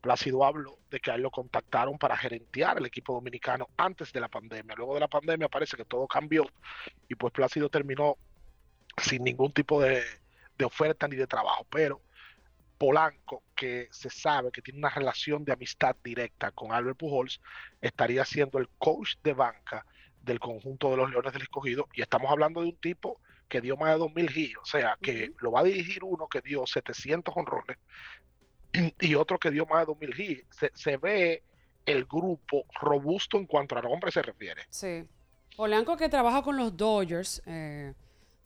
Plácido 0.00 0.44
habló 0.44 0.78
de 0.90 0.98
que 0.98 1.12
a 1.12 1.14
él 1.14 1.22
lo 1.22 1.30
contactaron 1.30 1.96
para 1.96 2.16
gerentear 2.16 2.78
el 2.78 2.86
equipo 2.86 3.14
dominicano 3.14 3.68
antes 3.76 4.12
de 4.12 4.18
la 4.18 4.28
pandemia. 4.28 4.74
Luego 4.74 4.94
de 4.94 5.00
la 5.00 5.08
pandemia 5.08 5.48
parece 5.48 5.76
que 5.76 5.84
todo 5.84 6.08
cambió 6.08 6.44
y 7.08 7.14
pues 7.14 7.32
Plácido 7.32 7.68
terminó 7.68 8.16
sin 8.96 9.22
ningún 9.22 9.52
tipo 9.52 9.80
de, 9.80 10.02
de 10.58 10.64
oferta 10.64 11.08
ni 11.08 11.16
de 11.16 11.26
trabajo. 11.26 11.66
Pero 11.70 12.00
Polanco, 12.78 13.42
que 13.54 13.88
se 13.90 14.10
sabe 14.10 14.50
que 14.50 14.62
tiene 14.62 14.78
una 14.78 14.90
relación 14.90 15.44
de 15.44 15.52
amistad 15.52 15.96
directa 16.02 16.50
con 16.50 16.72
Albert 16.72 16.98
Pujols, 16.98 17.40
estaría 17.80 18.24
siendo 18.24 18.58
el 18.58 18.68
coach 18.78 19.14
de 19.22 19.34
banca 19.34 19.86
del 20.22 20.40
conjunto 20.40 20.90
de 20.90 20.96
los 20.96 21.10
Leones 21.10 21.32
del 21.32 21.42
Escogido. 21.42 21.88
Y 21.92 22.02
estamos 22.02 22.30
hablando 22.30 22.60
de 22.60 22.68
un 22.68 22.76
tipo 22.76 23.20
que 23.48 23.60
dio 23.60 23.76
más 23.76 23.90
de 23.90 24.04
2.000 24.04 24.36
hits, 24.36 24.56
o 24.62 24.64
sea, 24.64 24.96
que 25.00 25.32
lo 25.40 25.52
va 25.52 25.60
a 25.60 25.64
dirigir 25.64 26.02
uno 26.02 26.26
que 26.26 26.40
dio 26.40 26.66
700 26.66 27.36
honrones 27.36 27.76
y 28.98 29.14
otro 29.14 29.38
que 29.38 29.50
dio 29.50 29.66
más 29.66 29.86
de 29.86 29.92
2.000 29.92 30.18
hits. 30.18 30.56
Se, 30.56 30.70
se 30.74 30.96
ve 30.96 31.42
el 31.84 32.04
grupo 32.04 32.64
robusto 32.80 33.36
en 33.36 33.46
cuanto 33.46 33.76
a 33.76 33.82
nombre 33.82 34.10
se 34.10 34.22
refiere. 34.22 34.62
Sí. 34.70 35.04
Polanco 35.56 35.96
que 35.96 36.08
trabaja 36.08 36.42
con 36.42 36.56
los 36.56 36.76
Dodgers, 36.76 37.42
eh, 37.46 37.92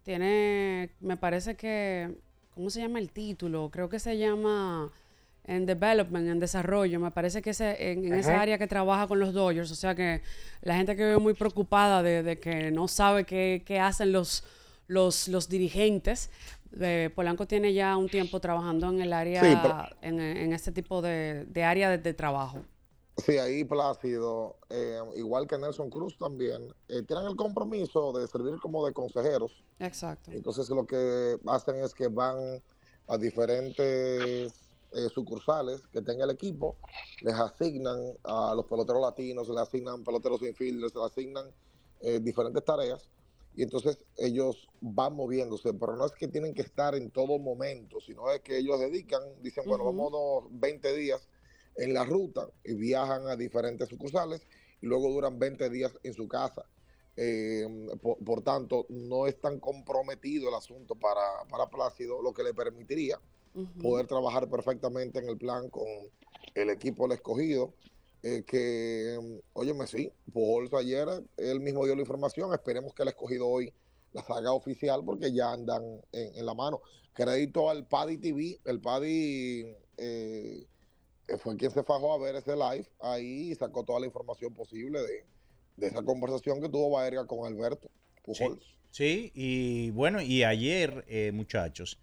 tiene, 0.06 0.90
me 1.00 1.16
parece 1.16 1.56
que, 1.56 2.14
¿cómo 2.54 2.70
se 2.70 2.80
llama 2.80 3.00
el 3.00 3.10
título? 3.10 3.68
Creo 3.72 3.88
que 3.88 3.98
se 3.98 4.16
llama 4.16 4.88
en 5.44 5.66
development, 5.66 6.28
en 6.28 6.38
desarrollo. 6.38 7.00
Me 7.00 7.10
parece 7.10 7.42
que 7.42 7.50
ese, 7.50 7.90
en, 7.90 8.06
en 8.06 8.14
esa 8.14 8.40
área 8.40 8.56
que 8.56 8.68
trabaja 8.68 9.08
con 9.08 9.18
los 9.18 9.34
Dodgers, 9.34 9.70
o 9.72 9.74
sea 9.74 9.96
que 9.96 10.22
la 10.62 10.76
gente 10.76 10.94
que 10.94 11.04
veo 11.04 11.18
muy 11.18 11.34
preocupada 11.34 12.04
de, 12.04 12.22
de 12.22 12.38
que 12.38 12.70
no 12.70 12.86
sabe 12.86 13.24
qué, 13.24 13.64
qué 13.66 13.80
hacen 13.80 14.12
los, 14.12 14.44
los, 14.86 15.26
los 15.26 15.48
dirigentes. 15.48 16.30
Eh, 16.80 17.10
Polanco 17.12 17.46
tiene 17.48 17.72
ya 17.74 17.96
un 17.96 18.08
tiempo 18.08 18.38
trabajando 18.38 18.88
en 18.90 19.00
el 19.00 19.12
área, 19.12 19.42
Sí, 19.42 19.58
pero- 19.60 19.88
en, 20.02 20.20
en 20.20 20.52
este 20.52 20.70
tipo 20.70 21.02
de, 21.02 21.46
de 21.48 21.64
área 21.64 21.90
de, 21.90 21.98
de 21.98 22.14
trabajo. 22.14 22.62
Sí, 23.16 23.38
ahí 23.38 23.64
Plácido, 23.64 24.59
eh, 24.68 25.00
igual 25.16 25.46
que 25.46 25.57
Nelson 25.57 25.88
Cruz 25.88 26.18
también, 26.18 26.68
eh, 26.88 27.02
tienen 27.02 27.26
el 27.26 27.37
compromiso 27.37 28.12
de 28.12 28.26
servir 28.29 28.59
como 28.61 28.85
de 28.85 28.92
consejeros. 28.92 29.64
Exacto. 29.79 30.31
Entonces 30.33 30.68
lo 30.68 30.87
que 30.87 31.38
hacen 31.46 31.76
es 31.76 31.94
que 31.94 32.09
van 32.09 32.62
a 33.09 33.16
diferentes 33.16 34.52
eh, 34.92 35.09
sucursales 35.12 35.87
que 35.88 36.02
tenga 36.02 36.24
el 36.24 36.31
equipo, 36.31 36.76
les 37.22 37.35
asignan 37.35 37.98
a 38.24 38.55
los 38.55 38.66
peloteros 38.66 39.00
latinos, 39.00 39.48
les 39.48 39.59
asignan 39.59 40.05
peloteros 40.05 40.42
infielders, 40.42 40.94
les 40.94 41.05
asignan 41.05 41.46
eh, 42.00 42.20
diferentes 42.20 42.64
tareas 42.64 43.09
y 43.55 43.62
entonces 43.62 43.98
ellos 44.18 44.68
van 44.83 45.16
moviéndose, 45.16 45.72
pero 45.72 45.96
no 45.96 46.05
es 46.05 46.12
que 46.12 46.29
tienen 46.29 46.52
que 46.52 46.62
estar 46.62 46.94
en 46.94 47.11
todo 47.11 47.38
momento, 47.38 47.98
sino 48.00 48.31
es 48.31 48.40
que 48.42 48.59
ellos 48.59 48.79
dedican, 48.79 49.22
dicen, 49.40 49.64
bueno, 49.66 49.85
Ujú. 49.85 49.96
vamos 49.96 50.44
20 50.50 50.94
días 50.94 51.26
en 51.76 51.94
la 51.94 52.04
ruta 52.04 52.48
y 52.64 52.74
viajan 52.74 53.26
a 53.28 53.36
diferentes 53.36 53.88
sucursales 53.88 54.42
y 54.80 54.86
luego 54.86 55.10
duran 55.10 55.38
20 55.38 55.70
días 55.70 55.92
en 56.02 56.14
su 56.14 56.28
casa. 56.28 56.64
Eh, 57.16 57.66
por, 58.02 58.18
por 58.18 58.42
tanto, 58.42 58.86
no 58.90 59.26
es 59.26 59.40
tan 59.40 59.58
comprometido 59.58 60.48
el 60.50 60.54
asunto 60.54 60.94
para, 60.94 61.22
para 61.48 61.66
Plácido, 61.70 62.20
lo 62.20 62.32
que 62.32 62.42
le 62.42 62.52
permitiría 62.52 63.18
poder 63.80 64.06
trabajar 64.06 64.50
perfectamente 64.50 65.18
en 65.18 65.30
el 65.30 65.38
plan 65.38 65.70
con 65.70 65.86
el 66.54 66.70
equipo 66.70 67.04
del 67.04 67.12
escogido. 67.16 67.72
eh, 68.22 68.42
que, 68.46 69.18
mm, 69.20 69.38
óyeme, 69.54 69.86
sí, 69.86 70.10
Pujols 70.32 70.74
ayer, 70.74 71.08
él 71.36 71.60
mismo 71.60 71.84
dio 71.84 71.94
la 71.94 72.00
información, 72.02 72.52
esperemos 72.52 72.92
que 72.92 73.02
el 73.02 73.08
escogido 73.08 73.46
hoy 73.46 73.72
la 74.12 74.22
haga 74.22 74.52
oficial 74.52 75.02
porque 75.04 75.32
ya 75.32 75.52
andan 75.52 75.82
en, 76.12 76.36
en 76.36 76.46
la 76.46 76.54
mano. 76.54 76.80
Crédito 77.12 77.70
al 77.70 77.86
Paddy 77.86 78.18
TV, 78.18 78.60
el 78.64 78.80
Paddy 78.80 79.74
eh, 79.96 80.66
fue 81.38 81.56
quien 81.56 81.70
se 81.70 81.82
fajó 81.82 82.12
a 82.12 82.18
ver 82.18 82.36
ese 82.36 82.54
live 82.54 82.86
ahí 83.00 83.50
y 83.50 83.54
sacó 83.54 83.84
toda 83.84 84.00
la 84.00 84.06
información 84.06 84.54
posible 84.54 85.00
de, 85.00 85.24
de 85.76 85.86
esa 85.86 86.02
conversación 86.02 86.60
que 86.60 86.68
tuvo 86.68 86.90
Baerga 86.90 87.26
con 87.26 87.46
Alberto 87.46 87.90
Pujols. 88.22 88.76
Sí, 88.90 89.32
y 89.34 89.90
bueno, 89.90 90.22
y 90.22 90.44
ayer, 90.44 91.04
eh, 91.08 91.32
muchachos, 91.32 91.98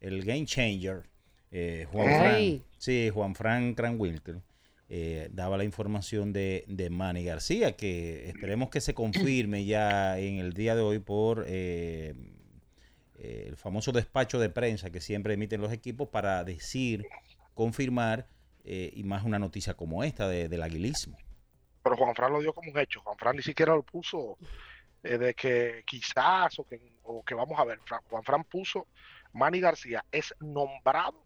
el 0.00 0.24
game 0.24 0.46
changer, 0.46 1.10
eh, 1.50 1.86
Juan. 1.92 2.06
Fran, 2.06 2.64
sí, 2.78 3.10
Juan 3.10 3.34
Fran 3.34 3.74
Cranwilter, 3.74 4.40
eh, 4.88 5.28
daba 5.32 5.58
la 5.58 5.64
información 5.64 6.32
de, 6.32 6.64
de 6.66 6.88
Manny 6.88 7.24
García, 7.24 7.76
que 7.76 8.28
esperemos 8.28 8.70
que 8.70 8.80
se 8.80 8.94
confirme 8.94 9.66
ya 9.66 10.18
en 10.18 10.38
el 10.38 10.54
día 10.54 10.74
de 10.74 10.80
hoy 10.80 10.98
por 10.98 11.44
eh, 11.46 12.14
eh, 13.18 13.44
el 13.48 13.56
famoso 13.56 13.92
despacho 13.92 14.38
de 14.38 14.48
prensa 14.48 14.90
que 14.90 15.00
siempre 15.00 15.34
emiten 15.34 15.60
los 15.60 15.72
equipos 15.72 16.08
para 16.08 16.42
decir, 16.44 17.04
confirmar, 17.52 18.26
eh, 18.64 18.90
y 18.94 19.04
más 19.04 19.24
una 19.24 19.38
noticia 19.38 19.74
como 19.74 20.02
esta 20.04 20.28
de- 20.28 20.48
del 20.48 20.62
aguilismo. 20.62 21.16
Pero 21.82 21.96
Juan 21.96 22.14
Fran 22.14 22.32
lo 22.32 22.40
dio 22.40 22.52
como 22.52 22.70
un 22.70 22.78
hecho. 22.78 23.00
Juan 23.02 23.16
Fran 23.16 23.36
ni 23.36 23.42
siquiera 23.42 23.74
lo 23.74 23.82
puso 23.82 24.36
eh, 25.02 25.16
de 25.16 25.32
que 25.34 25.82
quizás 25.86 26.58
o 26.58 26.64
que, 26.66 26.80
o 27.04 27.24
que 27.24 27.34
vamos 27.34 27.58
a 27.58 27.64
ver. 27.64 27.78
Fran- 27.86 28.02
Juan 28.10 28.22
Fran 28.24 28.44
puso 28.44 28.86
Manny 29.32 29.60
García 29.60 30.04
es 30.10 30.34
nombrado 30.40 31.24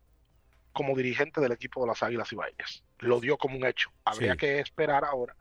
como 0.72 0.94
dirigente 0.96 1.40
del 1.40 1.52
equipo 1.52 1.80
de 1.82 1.88
las 1.88 2.02
Águilas 2.02 2.32
Ibaeñas. 2.32 2.82
Lo 2.98 3.20
dio 3.20 3.36
como 3.38 3.56
un 3.56 3.66
hecho. 3.66 3.90
Habría 4.04 4.32
Sí. 4.32 4.38
que 4.38 4.60
esperar 4.60 5.04
ahora 5.04 5.34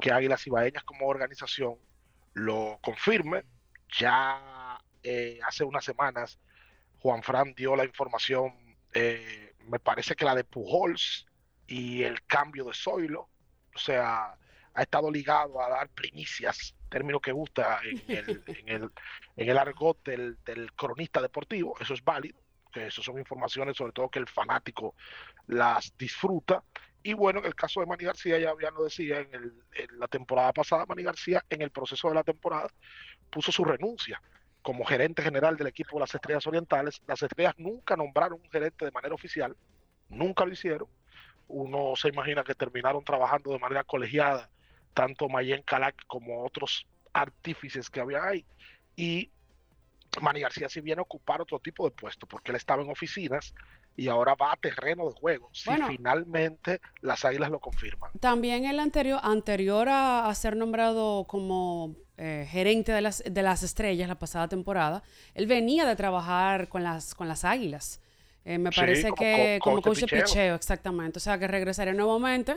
que 0.00 0.12
Águilas 0.12 0.46
Ibaeñas 0.46 0.84
como 0.84 1.06
organización 1.06 1.76
lo 2.34 2.78
confirme. 2.82 3.44
Ya 3.98 4.78
eh, 5.02 5.38
hace 5.46 5.64
unas 5.64 5.84
semanas 5.84 6.38
Juan 7.00 7.22
Fran 7.22 7.54
dio 7.54 7.76
la 7.76 7.84
información, 7.84 8.52
eh, 8.92 9.47
me 9.68 9.78
parece 9.80 10.14
que 10.14 10.24
la 10.24 10.34
de 10.34 10.44
Pujols 10.44 11.26
y 11.66 12.02
el 12.02 12.24
cambio 12.26 12.64
de 12.64 12.72
Zoilo. 12.74 13.28
O 13.74 13.78
sea, 13.78 14.34
ha 14.74 14.82
estado 14.82 15.10
ligado 15.10 15.60
a 15.62 15.68
dar 15.68 15.88
primicias, 15.90 16.74
término 16.88 17.20
que 17.20 17.32
gusta 17.32 17.80
en 17.84 18.02
el, 18.08 18.42
en 18.46 18.68
el, 18.68 18.90
en 19.36 19.48
el 19.48 19.58
argot 19.58 20.02
del, 20.04 20.38
del 20.44 20.72
cronista 20.72 21.20
deportivo. 21.20 21.74
Eso 21.80 21.94
es 21.94 22.02
válido, 22.04 22.38
que 22.72 22.86
eso 22.86 23.02
son 23.02 23.18
informaciones 23.18 23.76
sobre 23.76 23.92
todo 23.92 24.08
que 24.08 24.18
el 24.18 24.28
fanático 24.28 24.94
las 25.46 25.96
disfruta. 25.96 26.62
Y 27.02 27.12
bueno, 27.14 27.38
en 27.40 27.46
el 27.46 27.54
caso 27.54 27.80
de 27.80 27.86
Manny 27.86 28.04
García, 28.04 28.38
ya, 28.38 28.52
ya 28.60 28.70
lo 28.70 28.84
decía, 28.84 29.20
en, 29.20 29.34
el- 29.34 29.62
en 29.74 29.98
la 29.98 30.08
temporada 30.08 30.52
pasada, 30.52 30.84
Manny 30.86 31.04
García, 31.04 31.44
en 31.48 31.62
el 31.62 31.70
proceso 31.70 32.08
de 32.08 32.14
la 32.14 32.24
temporada, 32.24 32.68
puso 33.30 33.52
su 33.52 33.64
renuncia 33.64 34.20
como 34.68 34.84
gerente 34.84 35.22
general 35.22 35.56
del 35.56 35.68
equipo 35.68 35.96
de 35.96 36.00
las 36.00 36.14
Estrellas 36.14 36.46
Orientales. 36.46 37.00
Las 37.06 37.22
Estrellas 37.22 37.54
nunca 37.56 37.96
nombraron 37.96 38.38
un 38.38 38.50
gerente 38.50 38.84
de 38.84 38.90
manera 38.90 39.14
oficial, 39.14 39.56
nunca 40.10 40.44
lo 40.44 40.52
hicieron. 40.52 40.86
Uno 41.46 41.96
se 41.96 42.08
imagina 42.08 42.44
que 42.44 42.54
terminaron 42.54 43.02
trabajando 43.02 43.50
de 43.50 43.58
manera 43.58 43.82
colegiada, 43.82 44.50
tanto 44.92 45.26
Mayen 45.30 45.62
Calac 45.62 46.04
como 46.06 46.44
otros 46.44 46.86
artífices 47.14 47.88
que 47.88 48.00
había 48.00 48.22
ahí. 48.22 48.44
Y 48.94 49.30
Manny 50.20 50.40
García 50.40 50.68
sí 50.68 50.82
viene 50.82 51.00
a 51.00 51.04
ocupar 51.04 51.40
otro 51.40 51.58
tipo 51.60 51.88
de 51.88 51.96
puesto, 51.96 52.26
porque 52.26 52.52
él 52.52 52.56
estaba 52.56 52.82
en 52.82 52.90
oficinas 52.90 53.54
y 53.98 54.06
ahora 54.08 54.36
va 54.36 54.52
a 54.52 54.56
terreno 54.56 55.06
de 55.08 55.12
juego, 55.12 55.50
si 55.52 55.68
Bueno. 55.68 55.88
finalmente 55.88 56.80
las 57.00 57.24
Águilas 57.24 57.50
lo 57.50 57.58
confirman. 57.58 58.12
También 58.20 58.64
el 58.64 58.78
anterior, 58.78 59.18
anterior 59.24 59.88
a, 59.88 60.28
a 60.28 60.34
ser 60.36 60.54
nombrado 60.56 61.24
como 61.26 61.96
eh, 62.16 62.46
gerente 62.48 62.92
de 62.92 63.00
las, 63.00 63.24
de 63.28 63.42
las 63.42 63.64
estrellas 63.64 64.08
la 64.08 64.16
pasada 64.16 64.46
temporada, 64.48 65.02
él 65.34 65.48
venía 65.48 65.84
de 65.84 65.96
trabajar 65.96 66.68
con 66.68 66.84
las, 66.84 67.12
con 67.16 67.26
las 67.26 67.44
águilas. 67.44 68.00
Eh, 68.44 68.56
me 68.56 68.70
Sí, 68.70 68.76
parece 68.80 69.08
como 69.10 69.16
que 69.16 69.58
co- 69.60 69.70
como 69.70 69.82
coach 69.82 69.98
de 69.98 70.06
picheo. 70.06 70.24
picheo, 70.24 70.54
exactamente. 70.54 71.18
O 71.18 71.20
sea, 71.20 71.36
que 71.36 71.48
regresaría 71.48 71.92
nuevamente 71.92 72.56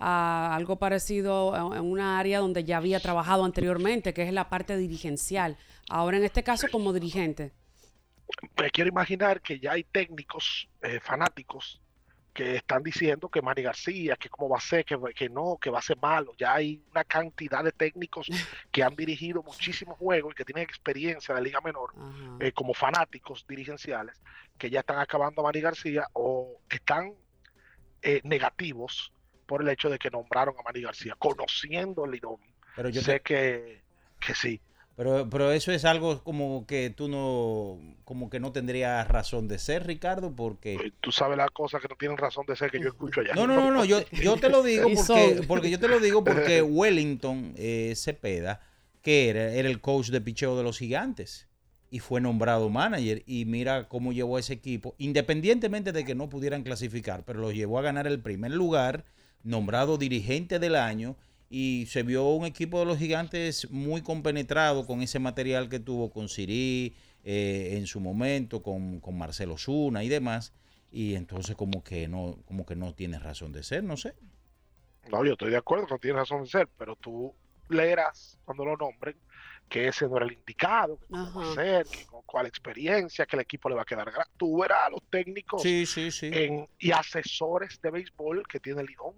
a 0.00 0.52
algo 0.56 0.76
parecido 0.76 1.54
en 1.76 1.84
una 1.84 2.18
área 2.18 2.40
donde 2.40 2.64
ya 2.64 2.78
había 2.78 2.98
trabajado 2.98 3.44
anteriormente, 3.44 4.12
que 4.12 4.24
es 4.24 4.32
la 4.32 4.48
parte 4.48 4.76
dirigencial. 4.76 5.56
Ahora 5.88 6.16
en 6.16 6.24
este 6.24 6.42
caso 6.42 6.66
como 6.72 6.92
dirigente. 6.92 7.52
Me 8.60 8.70
quiero 8.70 8.88
imaginar 8.88 9.40
que 9.40 9.58
ya 9.60 9.72
hay 9.72 9.84
técnicos 9.84 10.68
eh, 10.82 11.00
fanáticos 11.00 11.80
que 12.32 12.56
están 12.56 12.82
diciendo 12.82 13.28
que 13.28 13.42
Manny 13.42 13.60
García, 13.62 14.16
que 14.16 14.30
cómo 14.30 14.48
va 14.48 14.56
a 14.56 14.60
ser, 14.60 14.86
que, 14.86 14.96
que 15.14 15.28
no, 15.28 15.58
que 15.60 15.68
va 15.68 15.80
a 15.80 15.82
ser 15.82 15.98
malo. 15.98 16.32
Ya 16.38 16.54
hay 16.54 16.82
una 16.90 17.04
cantidad 17.04 17.62
de 17.62 17.72
técnicos 17.72 18.26
que 18.70 18.82
han 18.82 18.96
dirigido 18.96 19.42
muchísimos 19.42 19.98
juegos 19.98 20.32
y 20.32 20.36
que 20.36 20.44
tienen 20.46 20.64
experiencia 20.64 21.32
en 21.32 21.36
la 21.36 21.42
Liga 21.42 21.60
Menor 21.60 21.92
eh, 22.40 22.52
como 22.52 22.72
fanáticos 22.72 23.44
dirigenciales, 23.46 24.22
que 24.56 24.70
ya 24.70 24.80
están 24.80 24.98
acabando 24.98 25.42
a 25.42 25.44
Manny 25.44 25.60
García 25.60 26.06
o 26.14 26.58
están 26.70 27.12
eh, 28.00 28.22
negativos 28.24 29.12
por 29.44 29.60
el 29.60 29.68
hecho 29.68 29.90
de 29.90 29.98
que 29.98 30.10
nombraron 30.10 30.54
a 30.58 30.62
Manny 30.62 30.80
García, 30.80 31.14
conociendo 31.18 32.06
el 32.06 32.12
Lidón. 32.12 32.38
Pero 32.74 32.88
yo 32.88 33.02
sé 33.02 33.14
te- 33.14 33.20
que, 33.20 33.82
que 34.18 34.34
sí. 34.34 34.58
Pero, 34.96 35.28
pero 35.30 35.52
eso 35.52 35.72
es 35.72 35.84
algo 35.84 36.22
como 36.22 36.66
que 36.66 36.90
tú 36.90 37.08
no, 37.08 37.78
como 38.04 38.28
que 38.28 38.40
no 38.40 38.52
tendrías 38.52 39.08
razón 39.08 39.48
de 39.48 39.58
ser, 39.58 39.86
Ricardo, 39.86 40.36
porque... 40.36 40.92
Tú 41.00 41.10
sabes 41.12 41.38
las 41.38 41.50
cosas 41.50 41.80
que 41.80 41.88
no 41.88 41.96
tienen 41.96 42.18
razón 42.18 42.44
de 42.46 42.56
ser 42.56 42.70
que 42.70 42.78
yo 42.78 42.88
escucho 42.88 43.20
allá. 43.20 43.34
No, 43.34 43.46
no, 43.46 43.56
no, 43.56 43.70
no, 43.70 43.84
yo, 43.86 44.00
yo 44.10 44.36
te 44.36 44.50
lo 44.50 44.62
digo 44.62 44.88
porque, 44.94 45.42
porque 45.48 45.70
yo 45.70 45.78
te 45.78 45.88
lo 45.88 45.98
digo 45.98 46.22
porque 46.22 46.60
Wellington 46.62 47.54
eh, 47.56 47.94
Cepeda, 47.96 48.60
que 49.00 49.30
era, 49.30 49.52
era 49.52 49.68
el 49.68 49.80
coach 49.80 50.08
de 50.08 50.20
picheo 50.20 50.58
de 50.58 50.62
los 50.62 50.78
gigantes, 50.78 51.48
y 51.90 51.98
fue 51.98 52.20
nombrado 52.20 52.68
manager, 52.68 53.22
y 53.26 53.46
mira 53.46 53.88
cómo 53.88 54.12
llevó 54.12 54.36
a 54.36 54.40
ese 54.40 54.52
equipo, 54.52 54.94
independientemente 54.98 55.92
de 55.92 56.04
que 56.04 56.14
no 56.14 56.28
pudieran 56.28 56.62
clasificar, 56.62 57.24
pero 57.24 57.40
lo 57.40 57.50
llevó 57.50 57.78
a 57.78 57.82
ganar 57.82 58.06
el 58.06 58.20
primer 58.20 58.52
lugar, 58.52 59.04
nombrado 59.42 59.96
dirigente 59.96 60.58
del 60.58 60.76
año, 60.76 61.16
y 61.54 61.84
se 61.84 62.02
vio 62.02 62.24
un 62.30 62.46
equipo 62.46 62.78
de 62.80 62.86
los 62.86 62.96
gigantes 62.96 63.70
muy 63.70 64.00
compenetrado 64.00 64.86
con 64.86 65.02
ese 65.02 65.18
material 65.18 65.68
que 65.68 65.78
tuvo 65.80 66.10
con 66.10 66.30
Siri 66.30 66.96
eh, 67.24 67.74
en 67.76 67.86
su 67.86 68.00
momento, 68.00 68.62
con, 68.62 69.00
con 69.00 69.18
Marcelo 69.18 69.58
Zuna 69.58 70.02
y 70.02 70.08
demás. 70.08 70.54
Y 70.90 71.14
entonces 71.14 71.54
como 71.54 71.84
que 71.84 72.08
no, 72.08 72.38
como 72.46 72.64
que 72.64 72.74
no 72.74 72.94
tiene 72.94 73.18
razón 73.18 73.52
de 73.52 73.62
ser, 73.62 73.84
no 73.84 73.98
sé. 73.98 74.14
No, 75.10 75.22
yo 75.26 75.32
estoy 75.32 75.50
de 75.50 75.58
acuerdo, 75.58 75.86
no 75.90 75.98
tienes 75.98 76.20
razón 76.20 76.44
de 76.44 76.48
ser, 76.48 76.68
pero 76.78 76.96
tú 76.96 77.34
leerás 77.68 78.38
cuando 78.46 78.64
lo 78.64 78.74
nombren 78.78 79.16
que 79.68 79.88
ese 79.88 80.08
no 80.08 80.16
era 80.16 80.24
el 80.24 80.32
indicado, 80.32 80.98
que 81.00 81.06
cómo 81.08 81.34
va 81.34 81.50
a 81.52 81.54
ser, 81.54 81.86
que 81.86 82.06
con 82.06 82.22
cuál 82.24 82.46
experiencia, 82.46 83.26
que 83.26 83.36
el 83.36 83.42
equipo 83.42 83.68
le 83.68 83.74
va 83.74 83.82
a 83.82 83.84
quedar 83.84 84.10
Tú 84.38 84.62
verás 84.62 84.86
a 84.86 84.90
los 84.90 85.02
técnicos 85.10 85.60
Sí, 85.60 85.84
sí, 85.84 86.10
sí. 86.10 86.30
en- 86.32 86.66
y 86.78 86.92
asesores 86.92 87.78
de 87.82 87.90
béisbol 87.90 88.42
que 88.48 88.58
tiene 88.58 88.82
Lidón. 88.84 89.16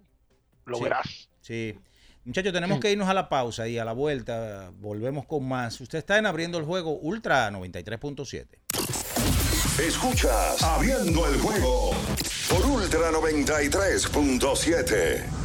Lo 0.65 0.77
Sí, 0.77 0.83
verás. 0.83 1.29
Sí. 1.39 1.79
Muchachos, 2.25 2.51
tenemos 2.53 2.79
que 2.79 2.91
irnos 2.91 3.07
a 3.07 3.13
la 3.13 3.29
pausa 3.29 3.67
y 3.67 3.77
a 3.77 3.85
la 3.85 3.93
vuelta 3.93 4.71
volvemos 4.79 5.27
con 5.27 5.47
más. 5.47 5.79
Usted 5.79 5.99
está 5.99 6.17
en 6.17 6.25
Abriendo 6.25 6.57
el 6.57 6.65
Juego 6.65 6.97
Ultra 6.97 7.51
93.7. 7.51 8.47
Escuchas 9.79 10.63
Abriendo 10.63 11.27
el 11.27 11.39
juego 11.39 11.91
por 12.49 12.65
Ultra 12.65 13.11
93.7. 13.11 15.44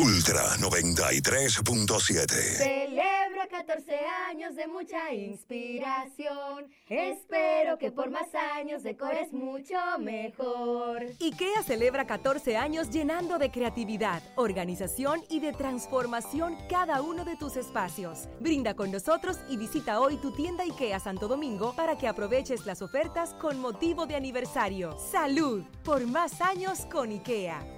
Ultra 0.00 0.56
93.7. 0.58 2.28
Celebra 2.28 3.48
14 3.50 3.98
años 4.30 4.54
de 4.54 4.68
mucha 4.68 5.12
inspiración. 5.12 6.70
Espero 6.88 7.78
que 7.78 7.90
por 7.90 8.08
más 8.08 8.32
años 8.54 8.84
decores 8.84 9.32
mucho 9.32 9.74
mejor. 9.98 11.04
IKEA 11.18 11.64
celebra 11.64 12.06
14 12.06 12.56
años 12.56 12.90
llenando 12.90 13.38
de 13.38 13.50
creatividad, 13.50 14.22
organización 14.36 15.24
y 15.28 15.40
de 15.40 15.52
transformación 15.52 16.56
cada 16.70 17.02
uno 17.02 17.24
de 17.24 17.34
tus 17.34 17.56
espacios. 17.56 18.28
Brinda 18.38 18.74
con 18.74 18.92
nosotros 18.92 19.38
y 19.48 19.56
visita 19.56 19.98
hoy 19.98 20.16
tu 20.18 20.30
tienda 20.30 20.62
IKEA 20.62 21.00
Santo 21.00 21.26
Domingo 21.26 21.74
para 21.74 21.98
que 21.98 22.06
aproveches 22.06 22.66
las 22.66 22.82
ofertas 22.82 23.34
con 23.34 23.58
motivo 23.58 24.06
de 24.06 24.14
aniversario. 24.14 24.96
Salud 24.96 25.64
por 25.82 26.06
más 26.06 26.40
años 26.40 26.86
con 26.88 27.10
IKEA. 27.10 27.77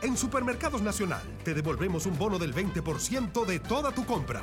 En 0.00 0.16
Supermercados 0.16 0.80
Nacional 0.80 1.22
te 1.42 1.54
devolvemos 1.54 2.06
un 2.06 2.16
bono 2.16 2.38
del 2.38 2.54
20% 2.54 3.44
de 3.44 3.58
toda 3.58 3.90
tu 3.90 4.04
compra. 4.04 4.42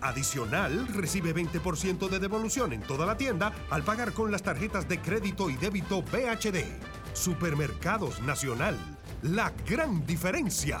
Adicional, 0.00 0.88
recibe 0.88 1.32
20% 1.32 2.08
de 2.08 2.18
devolución 2.18 2.72
en 2.72 2.80
toda 2.80 3.06
la 3.06 3.16
tienda 3.16 3.52
al 3.70 3.84
pagar 3.84 4.12
con 4.12 4.32
las 4.32 4.42
tarjetas 4.42 4.88
de 4.88 5.00
crédito 5.00 5.48
y 5.48 5.56
débito 5.56 6.02
BHD. 6.02 6.64
Supermercados 7.12 8.20
Nacional, 8.22 8.76
la 9.22 9.52
gran 9.64 10.04
diferencia. 10.06 10.80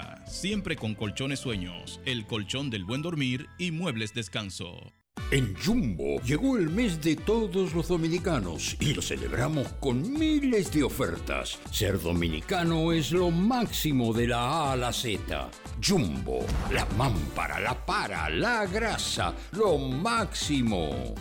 siempre 0.25 0.75
con 0.75 0.95
colchones 0.95 1.39
sueños, 1.39 1.99
el 2.05 2.25
colchón 2.25 2.69
del 2.69 2.85
buen 2.85 3.01
dormir 3.01 3.47
y 3.57 3.71
muebles 3.71 4.13
descanso. 4.13 4.91
En 5.29 5.55
Jumbo 5.55 6.21
llegó 6.23 6.57
el 6.57 6.69
mes 6.69 7.01
de 7.01 7.15
todos 7.15 7.73
los 7.73 7.87
dominicanos 7.87 8.75
y 8.81 8.93
lo 8.93 9.01
celebramos 9.01 9.69
con 9.79 10.11
miles 10.11 10.73
de 10.73 10.83
ofertas. 10.83 11.57
Ser 11.71 12.01
dominicano 12.01 12.91
es 12.91 13.11
lo 13.11 13.31
máximo 13.31 14.11
de 14.13 14.27
la 14.27 14.39
A 14.39 14.73
a 14.73 14.75
la 14.75 14.91
Z. 14.91 15.49
Jumbo, 15.81 16.45
la 16.71 16.85
mámpara, 16.97 17.61
la 17.61 17.85
para, 17.85 18.29
la 18.29 18.65
grasa, 18.65 19.33
lo 19.53 19.77
máximo. 19.77 21.15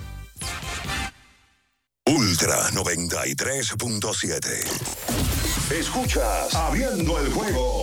Ultra 2.06 2.70
93.7. 2.70 5.70
Escuchas 5.70 6.54
Abriendo 6.54 7.20
el 7.20 7.30
juego 7.32 7.82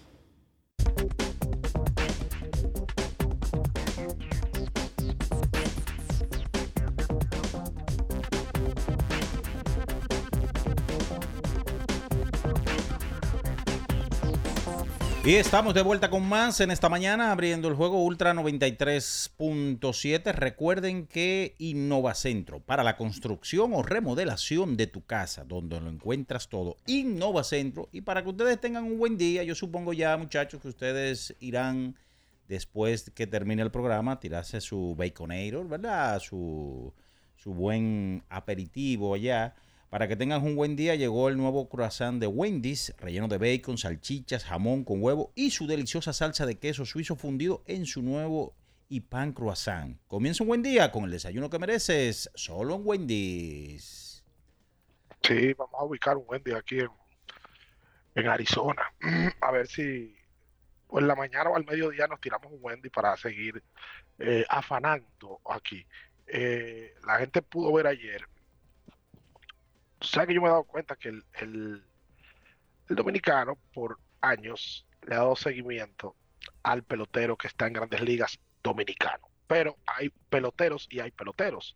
Y 15.23 15.35
estamos 15.35 15.75
de 15.75 15.83
vuelta 15.83 16.09
con 16.09 16.27
más 16.27 16.61
en 16.61 16.71
esta 16.71 16.89
mañana, 16.89 17.31
abriendo 17.31 17.67
el 17.67 17.75
juego 17.75 18.03
Ultra 18.03 18.33
93.7. 18.33 20.33
Recuerden 20.33 21.05
que 21.05 21.53
Innovacentro, 21.59 22.59
para 22.59 22.83
la 22.83 22.97
construcción 22.97 23.71
o 23.75 23.83
remodelación 23.83 24.77
de 24.77 24.87
tu 24.87 25.05
casa, 25.05 25.43
donde 25.43 25.79
lo 25.79 25.89
encuentras 25.89 26.49
todo, 26.49 26.77
Innovacentro. 26.87 27.87
Y 27.91 28.01
para 28.01 28.23
que 28.23 28.29
ustedes 28.29 28.59
tengan 28.59 28.85
un 28.85 28.97
buen 28.97 29.15
día, 29.15 29.43
yo 29.43 29.53
supongo 29.53 29.93
ya, 29.93 30.17
muchachos, 30.17 30.59
que 30.59 30.69
ustedes 30.69 31.35
irán, 31.39 31.95
después 32.47 33.11
que 33.11 33.27
termine 33.27 33.61
el 33.61 33.69
programa, 33.69 34.19
tirarse 34.19 34.59
su 34.59 34.95
Baconator, 34.97 35.67
¿verdad? 35.67 36.19
Su, 36.19 36.95
su 37.35 37.53
buen 37.53 38.23
aperitivo 38.27 39.13
allá. 39.13 39.53
Para 39.91 40.07
que 40.07 40.15
tengan 40.15 40.41
un 40.45 40.55
buen 40.55 40.77
día, 40.77 40.95
llegó 40.95 41.27
el 41.27 41.35
nuevo 41.35 41.67
croissant 41.67 42.17
de 42.17 42.25
Wendy's, 42.25 42.95
relleno 42.97 43.27
de 43.27 43.37
bacon, 43.37 43.77
salchichas, 43.77 44.45
jamón 44.45 44.85
con 44.85 45.03
huevo 45.03 45.33
y 45.35 45.51
su 45.51 45.67
deliciosa 45.67 46.13
salsa 46.13 46.45
de 46.45 46.57
queso 46.57 46.85
suizo 46.85 47.17
fundido 47.17 47.61
en 47.67 47.85
su 47.85 48.01
nuevo 48.01 48.55
y 48.87 49.01
pan 49.01 49.33
croissant. 49.33 49.99
Comienza 50.07 50.43
un 50.43 50.47
buen 50.47 50.63
día 50.63 50.93
con 50.93 51.03
el 51.03 51.11
desayuno 51.11 51.49
que 51.49 51.59
mereces, 51.59 52.31
solo 52.35 52.75
en 52.75 52.81
Wendy's. 52.85 54.23
Sí, 55.23 55.53
vamos 55.55 55.75
a 55.77 55.83
ubicar 55.83 56.15
un 56.15 56.23
Wendy 56.25 56.53
aquí 56.53 56.79
en, 56.79 56.89
en 58.15 58.27
Arizona. 58.29 58.93
A 59.41 59.51
ver 59.51 59.67
si 59.67 60.15
o 60.87 60.99
en 60.99 61.07
la 61.07 61.15
mañana 61.15 61.49
o 61.49 61.57
al 61.57 61.65
mediodía 61.65 62.07
nos 62.07 62.21
tiramos 62.21 62.49
un 62.49 62.59
Wendy 62.61 62.89
para 62.89 63.17
seguir 63.17 63.61
eh, 64.19 64.45
afanando 64.47 65.41
aquí. 65.49 65.85
Eh, 66.27 66.93
la 67.05 67.17
gente 67.17 67.41
pudo 67.41 67.73
ver 67.73 67.87
ayer 67.87 68.25
sabes 70.01 70.27
que 70.27 70.33
yo 70.35 70.41
me 70.41 70.47
he 70.47 70.51
dado 70.51 70.63
cuenta 70.63 70.95
que 70.95 71.09
el, 71.09 71.23
el, 71.39 71.83
el, 72.89 72.95
dominicano 72.95 73.57
por 73.73 73.99
años 74.21 74.85
le 75.03 75.15
ha 75.15 75.19
dado 75.19 75.35
seguimiento 75.35 76.15
al 76.63 76.83
pelotero 76.83 77.37
que 77.37 77.47
está 77.47 77.67
en 77.67 77.73
grandes 77.73 78.01
ligas 78.01 78.39
dominicano. 78.63 79.29
Pero 79.47 79.77
hay 79.85 80.09
peloteros 80.29 80.87
y 80.89 80.99
hay 80.99 81.11
peloteros. 81.11 81.75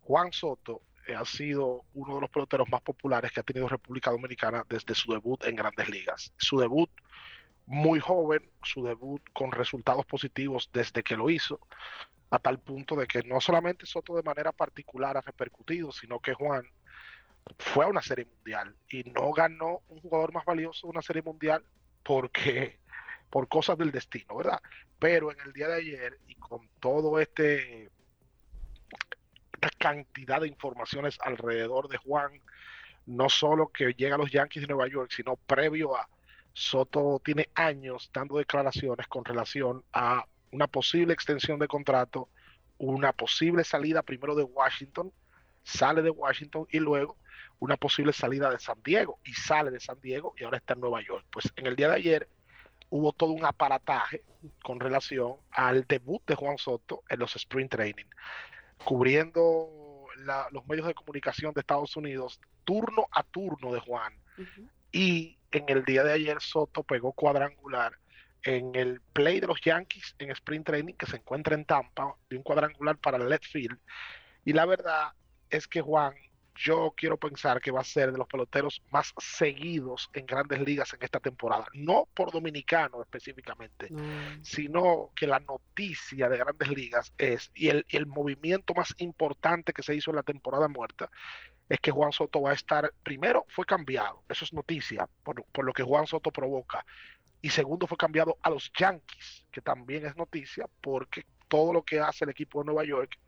Juan 0.00 0.32
Soto 0.32 0.82
ha 1.16 1.24
sido 1.24 1.84
uno 1.94 2.16
de 2.16 2.20
los 2.22 2.30
peloteros 2.30 2.68
más 2.68 2.80
populares 2.80 3.32
que 3.32 3.40
ha 3.40 3.44
tenido 3.44 3.68
República 3.68 4.10
Dominicana 4.10 4.64
desde 4.68 4.94
su 4.94 5.12
debut 5.12 5.44
en 5.44 5.56
grandes 5.56 5.88
ligas. 5.88 6.32
Su 6.36 6.58
debut 6.58 6.90
muy 7.66 8.00
joven, 8.00 8.48
su 8.62 8.84
debut 8.84 9.22
con 9.32 9.52
resultados 9.52 10.06
positivos 10.06 10.70
desde 10.72 11.02
que 11.02 11.16
lo 11.16 11.30
hizo, 11.30 11.60
a 12.30 12.38
tal 12.38 12.58
punto 12.58 12.96
de 12.96 13.06
que 13.06 13.22
no 13.24 13.40
solamente 13.40 13.86
Soto 13.86 14.16
de 14.16 14.22
manera 14.22 14.52
particular 14.52 15.16
ha 15.16 15.20
repercutido, 15.20 15.92
sino 15.92 16.20
que 16.20 16.34
Juan 16.34 16.64
fue 17.58 17.84
a 17.84 17.88
una 17.88 18.02
serie 18.02 18.26
mundial 18.26 18.74
y 18.88 19.04
no 19.04 19.32
ganó 19.32 19.80
un 19.88 20.00
jugador 20.00 20.32
más 20.32 20.44
valioso 20.44 20.86
de 20.86 20.92
una 20.92 21.02
serie 21.02 21.22
mundial 21.22 21.64
porque 22.02 22.78
por 23.30 23.48
cosas 23.48 23.78
del 23.78 23.92
destino, 23.92 24.36
¿verdad? 24.36 24.60
Pero 24.98 25.32
en 25.32 25.40
el 25.40 25.52
día 25.52 25.68
de 25.68 25.76
ayer 25.76 26.18
y 26.28 26.34
con 26.34 26.68
todo 26.80 27.18
este 27.18 27.90
esta 29.54 29.70
cantidad 29.78 30.40
de 30.40 30.48
informaciones 30.48 31.18
alrededor 31.20 31.88
de 31.88 31.96
Juan, 31.96 32.32
no 33.06 33.28
solo 33.28 33.68
que 33.68 33.94
llega 33.94 34.16
a 34.16 34.18
los 34.18 34.30
Yankees 34.30 34.62
de 34.62 34.74
Nueva 34.74 34.88
York, 34.88 35.12
sino 35.14 35.36
previo 35.36 35.96
a 35.96 36.08
Soto 36.52 37.20
tiene 37.24 37.48
años 37.54 38.10
dando 38.12 38.36
declaraciones 38.36 39.06
con 39.06 39.24
relación 39.24 39.84
a 39.92 40.26
una 40.50 40.66
posible 40.66 41.14
extensión 41.14 41.58
de 41.58 41.68
contrato, 41.68 42.28
una 42.76 43.12
posible 43.12 43.64
salida 43.64 44.02
primero 44.02 44.34
de 44.34 44.42
Washington, 44.42 45.12
sale 45.62 46.02
de 46.02 46.10
Washington 46.10 46.66
y 46.70 46.78
luego 46.80 47.16
una 47.62 47.76
posible 47.76 48.12
salida 48.12 48.50
de 48.50 48.58
San 48.58 48.82
Diego 48.82 49.20
y 49.24 49.34
sale 49.34 49.70
de 49.70 49.78
San 49.78 50.00
Diego 50.00 50.34
y 50.36 50.42
ahora 50.42 50.56
está 50.56 50.74
en 50.74 50.80
Nueva 50.80 51.00
York. 51.00 51.24
Pues 51.30 51.52
en 51.54 51.68
el 51.68 51.76
día 51.76 51.88
de 51.90 51.94
ayer 51.94 52.28
hubo 52.90 53.12
todo 53.12 53.30
un 53.30 53.44
aparataje 53.44 54.24
con 54.64 54.80
relación 54.80 55.36
al 55.52 55.86
debut 55.86 56.20
de 56.26 56.34
Juan 56.34 56.58
Soto 56.58 57.04
en 57.08 57.20
los 57.20 57.36
Sprint 57.36 57.70
Training, 57.70 58.06
cubriendo 58.82 60.06
la, 60.24 60.48
los 60.50 60.66
medios 60.66 60.88
de 60.88 60.94
comunicación 60.94 61.54
de 61.54 61.60
Estados 61.60 61.96
Unidos 61.96 62.40
turno 62.64 63.06
a 63.12 63.22
turno 63.22 63.72
de 63.72 63.78
Juan. 63.78 64.12
Y 64.90 65.38
en 65.52 65.68
el 65.68 65.84
día 65.84 66.02
de 66.02 66.14
ayer 66.14 66.40
Soto 66.40 66.82
pegó 66.82 67.12
cuadrangular 67.12 67.92
en 68.42 68.74
el 68.74 69.00
play 69.12 69.38
de 69.38 69.46
los 69.46 69.60
Yankees 69.60 70.16
en 70.18 70.32
Sprint 70.32 70.66
Training 70.66 70.94
que 70.94 71.06
se 71.06 71.18
encuentra 71.18 71.54
en 71.54 71.64
Tampa, 71.64 72.16
de 72.28 72.38
un 72.38 72.42
cuadrangular 72.42 72.98
para 72.98 73.18
el 73.18 73.28
left 73.28 73.46
field. 73.46 73.78
Y 74.44 74.52
la 74.52 74.66
verdad 74.66 75.12
es 75.48 75.68
que 75.68 75.80
Juan 75.80 76.12
yo 76.62 76.94
quiero 76.96 77.16
pensar 77.16 77.60
que 77.60 77.72
va 77.72 77.80
a 77.80 77.84
ser 77.84 78.12
de 78.12 78.18
los 78.18 78.28
peloteros 78.28 78.82
más 78.90 79.12
seguidos 79.18 80.08
en 80.12 80.26
grandes 80.26 80.60
ligas 80.60 80.92
en 80.94 81.02
esta 81.02 81.18
temporada. 81.18 81.66
No 81.74 82.08
por 82.14 82.30
dominicano 82.30 83.02
específicamente, 83.02 83.88
sino 84.42 85.10
que 85.16 85.26
la 85.26 85.40
noticia 85.40 86.28
de 86.28 86.38
grandes 86.38 86.68
ligas 86.68 87.12
es, 87.18 87.50
y 87.54 87.68
el, 87.68 87.84
el, 87.88 88.06
movimiento 88.06 88.74
más 88.74 88.94
importante 88.98 89.72
que 89.72 89.82
se 89.82 89.94
hizo 89.94 90.10
en 90.10 90.16
la 90.16 90.22
temporada 90.22 90.68
muerta, 90.68 91.10
es 91.68 91.80
que 91.80 91.90
Juan 91.90 92.12
Soto 92.12 92.42
va 92.42 92.50
a 92.50 92.54
estar, 92.54 92.92
primero 93.02 93.44
fue 93.48 93.64
cambiado, 93.64 94.22
eso 94.28 94.44
es 94.44 94.52
noticia, 94.52 95.08
por, 95.24 95.44
por 95.46 95.64
lo 95.64 95.72
que 95.72 95.82
Juan 95.82 96.06
Soto 96.06 96.30
provoca. 96.30 96.84
Y 97.40 97.50
segundo 97.50 97.88
fue 97.88 97.96
cambiado 97.96 98.38
a 98.42 98.50
los 98.50 98.70
Yankees, 98.78 99.44
que 99.50 99.60
también 99.60 100.06
es 100.06 100.16
noticia, 100.16 100.66
porque 100.80 101.26
todo 101.48 101.72
lo 101.72 101.82
que 101.82 101.98
hace 101.98 102.24
el 102.24 102.30
equipo 102.30 102.60
de 102.60 102.66
Nueva 102.66 102.84
York 102.84 103.18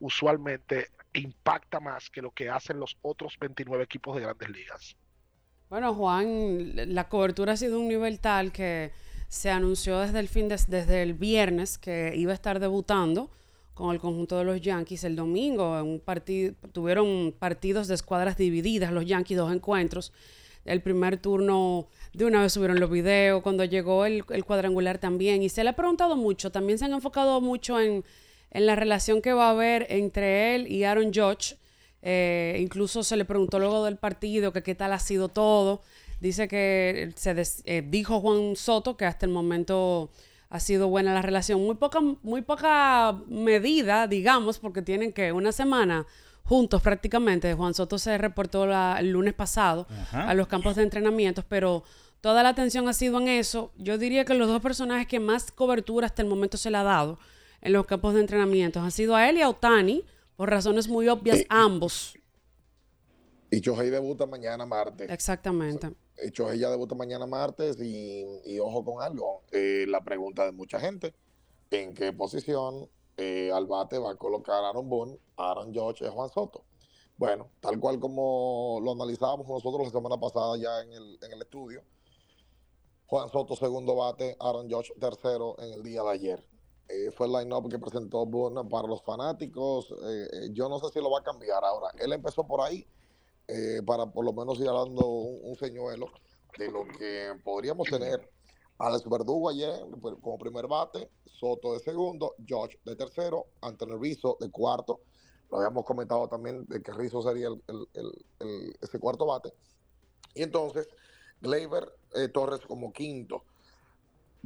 usualmente 0.00 0.88
impacta 1.14 1.80
más 1.80 2.10
que 2.10 2.22
lo 2.22 2.30
que 2.30 2.48
hacen 2.48 2.80
los 2.80 2.96
otros 3.02 3.36
29 3.38 3.84
equipos 3.84 4.16
de 4.16 4.22
grandes 4.22 4.50
ligas. 4.50 4.96
Bueno, 5.68 5.94
Juan, 5.94 6.72
la 6.74 7.08
cobertura 7.08 7.52
ha 7.52 7.56
sido 7.56 7.78
un 7.78 7.88
nivel 7.88 8.18
tal 8.18 8.50
que 8.52 8.92
se 9.28 9.50
anunció 9.50 10.00
desde 10.00 10.18
el 10.18 10.28
fin 10.28 10.48
de, 10.48 10.58
desde 10.66 11.02
el 11.02 11.14
viernes 11.14 11.78
que 11.78 12.12
iba 12.16 12.32
a 12.32 12.34
estar 12.34 12.58
debutando 12.58 13.30
con 13.74 13.94
el 13.94 14.00
conjunto 14.00 14.36
de 14.38 14.44
los 14.44 14.60
Yankees 14.60 15.04
el 15.04 15.14
domingo. 15.14 15.78
En 15.78 15.86
un 15.86 16.00
partido, 16.00 16.54
tuvieron 16.72 17.32
partidos 17.38 17.86
de 17.86 17.94
escuadras 17.94 18.36
divididas, 18.36 18.92
los 18.92 19.06
Yankees 19.06 19.38
dos 19.38 19.52
encuentros. 19.52 20.12
El 20.64 20.82
primer 20.82 21.16
turno 21.16 21.86
de 22.12 22.24
una 22.24 22.42
vez 22.42 22.52
subieron 22.52 22.80
los 22.80 22.90
videos, 22.90 23.40
cuando 23.42 23.64
llegó 23.64 24.04
el, 24.04 24.24
el 24.30 24.44
cuadrangular 24.44 24.98
también. 24.98 25.42
Y 25.42 25.48
se 25.48 25.62
le 25.62 25.70
ha 25.70 25.76
preguntado 25.76 26.16
mucho, 26.16 26.50
también 26.50 26.78
se 26.78 26.84
han 26.84 26.92
enfocado 26.92 27.40
mucho 27.40 27.80
en 27.80 28.04
en 28.50 28.66
la 28.66 28.76
relación 28.76 29.22
que 29.22 29.32
va 29.32 29.46
a 29.46 29.50
haber 29.50 29.86
entre 29.90 30.54
él 30.54 30.70
y 30.70 30.84
Aaron 30.84 31.12
Judge. 31.12 31.56
Eh, 32.02 32.58
incluso 32.60 33.02
se 33.02 33.16
le 33.16 33.24
preguntó 33.24 33.58
luego 33.58 33.84
del 33.84 33.96
partido 33.96 34.52
que 34.52 34.62
qué 34.62 34.74
tal 34.74 34.92
ha 34.92 34.98
sido 34.98 35.28
todo. 35.28 35.82
Dice 36.20 36.48
que 36.48 37.12
se 37.16 37.34
eh, 37.64 37.82
dijo 37.86 38.20
Juan 38.20 38.56
Soto 38.56 38.96
que 38.96 39.06
hasta 39.06 39.26
el 39.26 39.32
momento 39.32 40.10
ha 40.48 40.60
sido 40.60 40.88
buena 40.88 41.14
la 41.14 41.22
relación. 41.22 41.62
Muy 41.64 41.76
poca, 41.76 42.00
muy 42.00 42.42
poca 42.42 43.16
medida, 43.28 44.06
digamos, 44.06 44.58
porque 44.58 44.82
tienen 44.82 45.12
que 45.12 45.32
una 45.32 45.52
semana 45.52 46.06
juntos 46.42 46.82
prácticamente. 46.82 47.54
Juan 47.54 47.74
Soto 47.74 47.98
se 47.98 48.18
reportó 48.18 48.64
el 48.98 49.10
lunes 49.10 49.34
pasado 49.34 49.86
a 50.10 50.34
los 50.34 50.48
campos 50.48 50.74
de 50.74 50.82
entrenamientos, 50.82 51.44
pero 51.48 51.84
toda 52.20 52.42
la 52.42 52.48
atención 52.48 52.88
ha 52.88 52.92
sido 52.92 53.20
en 53.20 53.28
eso. 53.28 53.70
Yo 53.76 53.96
diría 53.96 54.24
que 54.24 54.34
los 54.34 54.48
dos 54.48 54.60
personajes 54.60 55.06
que 55.06 55.20
más 55.20 55.52
cobertura 55.52 56.06
hasta 56.06 56.22
el 56.22 56.28
momento 56.28 56.56
se 56.58 56.70
le 56.70 56.78
ha 56.78 56.82
dado 56.82 57.18
en 57.60 57.72
los 57.72 57.86
campos 57.86 58.14
de 58.14 58.20
entrenamiento. 58.20 58.80
Han 58.80 58.90
sido 58.90 59.14
a 59.14 59.28
él 59.28 59.38
y 59.38 59.42
a 59.42 59.48
Otani, 59.48 60.04
por 60.36 60.50
razones 60.50 60.88
muy 60.88 61.08
obvias 61.08 61.44
ambos. 61.48 62.14
Y 63.50 63.60
Shohei 63.60 63.90
debuta 63.90 64.26
mañana 64.26 64.64
martes. 64.64 65.10
Exactamente. 65.10 65.90
hecho 66.16 66.50
ella 66.50 66.70
debuta 66.70 66.94
mañana 66.94 67.26
martes 67.26 67.80
y, 67.80 68.24
y 68.44 68.58
ojo 68.60 68.84
con 68.84 69.02
algo. 69.02 69.42
eh, 69.52 69.86
la 69.88 70.02
pregunta 70.02 70.44
de 70.44 70.52
mucha 70.52 70.78
gente: 70.78 71.14
¿en 71.70 71.94
qué 71.94 72.12
posición 72.12 72.88
eh, 73.16 73.50
al 73.52 73.66
bate 73.66 73.98
va 73.98 74.12
a 74.12 74.16
colocar 74.16 74.64
Aaron 74.64 74.88
Boone, 74.88 75.18
Aaron 75.36 75.72
George 75.72 76.06
y 76.06 76.08
Juan 76.08 76.30
Soto? 76.30 76.64
Bueno, 77.16 77.50
tal 77.60 77.78
cual 77.78 77.98
como 78.00 78.80
lo 78.82 78.92
analizábamos 78.92 79.46
nosotros 79.46 79.86
la 79.86 79.90
semana 79.90 80.16
pasada 80.18 80.56
ya 80.56 80.80
en 80.80 80.92
el, 80.92 81.18
en 81.22 81.32
el 81.32 81.42
estudio. 81.42 81.82
Juan 83.06 83.28
Soto, 83.28 83.56
segundo 83.56 83.96
bate, 83.96 84.36
Aaron 84.38 84.68
George, 84.68 84.94
tercero 84.98 85.56
en 85.58 85.72
el 85.72 85.82
día 85.82 86.02
de 86.02 86.10
ayer. 86.10 86.49
Eh, 86.92 87.10
fue 87.12 87.26
el 87.26 87.32
line-up 87.32 87.68
que 87.70 87.78
presentó 87.78 88.26
Boone 88.26 88.68
para 88.68 88.88
los 88.88 89.02
fanáticos. 89.02 89.90
Eh, 89.90 90.28
eh, 90.32 90.48
yo 90.52 90.68
no 90.68 90.80
sé 90.80 90.88
si 90.92 91.00
lo 91.00 91.10
va 91.10 91.20
a 91.20 91.22
cambiar 91.22 91.64
ahora. 91.64 91.92
Él 91.98 92.12
empezó 92.12 92.46
por 92.46 92.60
ahí 92.60 92.86
para 93.84 94.06
por 94.06 94.24
lo 94.24 94.32
menos 94.32 94.60
ir 94.60 94.66
dando 94.66 95.04
un, 95.08 95.56
señuelo 95.56 96.06
de 96.56 96.70
lo 96.70 96.84
que 96.86 97.32
podríamos 97.42 97.88
tener. 97.88 98.30
Alex 98.78 99.08
Verdugo 99.10 99.48
ayer 99.48 99.74
pues, 100.00 100.14
como 100.22 100.38
primer 100.38 100.68
bate, 100.68 101.10
Soto 101.26 101.72
de 101.72 101.80
segundo, 101.80 102.36
George 102.46 102.78
de 102.84 102.94
tercero, 102.94 103.46
Anthony 103.60 103.98
Rizzo 104.00 104.36
de 104.38 104.52
cuarto. 104.52 105.00
Lo 105.50 105.58
habíamos 105.58 105.84
comentado 105.84 106.28
también 106.28 106.64
de 106.66 106.80
que 106.80 106.92
Rizzo 106.92 107.22
sería 107.22 107.48
el, 107.48 108.76
ese 108.80 109.00
cuarto 109.00 109.26
bate. 109.26 109.52
Y 110.34 110.44
entonces, 110.44 110.88
Gleyber 111.40 111.92
Torres 112.32 112.60
como 112.60 112.92
quinto. 112.92 113.42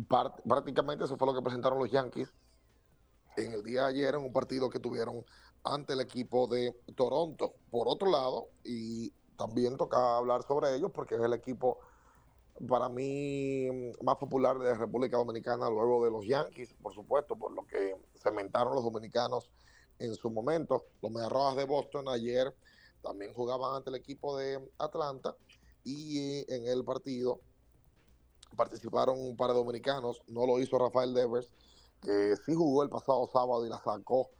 Prácticamente 0.08 1.04
eso 1.04 1.16
fue 1.16 1.26
lo 1.26 1.34
que 1.34 1.42
presentaron 1.42 1.78
los 1.78 1.90
Yankees 1.90 2.32
en 3.36 3.52
el 3.52 3.62
día 3.62 3.82
de 3.82 3.88
ayer 3.88 4.14
en 4.14 4.22
un 4.22 4.32
partido 4.32 4.70
que 4.70 4.78
tuvieron 4.78 5.24
ante 5.62 5.94
el 5.94 6.00
equipo 6.00 6.46
de 6.46 6.72
Toronto. 6.96 7.54
Por 7.70 7.88
otro 7.88 8.10
lado, 8.10 8.48
y 8.64 9.10
también 9.36 9.76
toca 9.76 10.16
hablar 10.16 10.42
sobre 10.42 10.74
ellos 10.74 10.90
porque 10.92 11.16
es 11.16 11.20
el 11.20 11.32
equipo 11.32 11.78
para 12.68 12.88
mí 12.88 13.68
más 14.02 14.16
popular 14.16 14.58
de 14.58 14.74
República 14.74 15.16
Dominicana 15.16 15.68
luego 15.68 16.04
de 16.04 16.10
los 16.10 16.26
Yankees, 16.26 16.74
por 16.74 16.94
supuesto, 16.94 17.36
por 17.36 17.52
lo 17.52 17.66
que 17.66 17.96
cementaron 18.14 18.74
los 18.74 18.84
dominicanos 18.84 19.50
en 19.98 20.14
su 20.14 20.30
momento. 20.30 20.86
Los 21.02 21.10
Medias 21.10 21.32
Rojas 21.32 21.56
de 21.56 21.64
Boston 21.64 22.08
ayer 22.08 22.54
también 23.02 23.32
jugaban 23.34 23.76
ante 23.76 23.90
el 23.90 23.96
equipo 23.96 24.36
de 24.36 24.60
Atlanta 24.78 25.36
y 25.82 26.50
en 26.52 26.66
el 26.66 26.84
partido 26.84 27.40
participaron 28.54 29.20
un 29.20 29.36
par 29.36 29.48
de 29.48 29.54
dominicanos, 29.54 30.22
no 30.28 30.46
lo 30.46 30.58
hizo 30.60 30.78
Rafael 30.78 31.14
Devers, 31.14 31.50
que 32.00 32.36
sí 32.44 32.54
jugó 32.54 32.82
el 32.82 32.90
pasado 32.90 33.28
sábado 33.32 33.64
y 33.66 33.68
la 33.68 33.80
sacó 33.82 34.30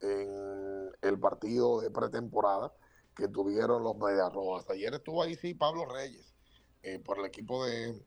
en 0.00 0.90
el 1.02 1.20
partido 1.20 1.80
de 1.80 1.90
pretemporada 1.90 2.72
que 3.14 3.28
tuvieron 3.28 3.82
los 3.82 3.96
Medias 3.96 4.32
Rojas. 4.32 4.68
Ayer 4.70 4.94
estuvo 4.94 5.22
ahí 5.22 5.36
sí 5.36 5.54
Pablo 5.54 5.84
Reyes 5.86 6.34
eh, 6.82 6.98
por 6.98 7.18
el 7.18 7.26
equipo 7.26 7.64
de, 7.66 8.02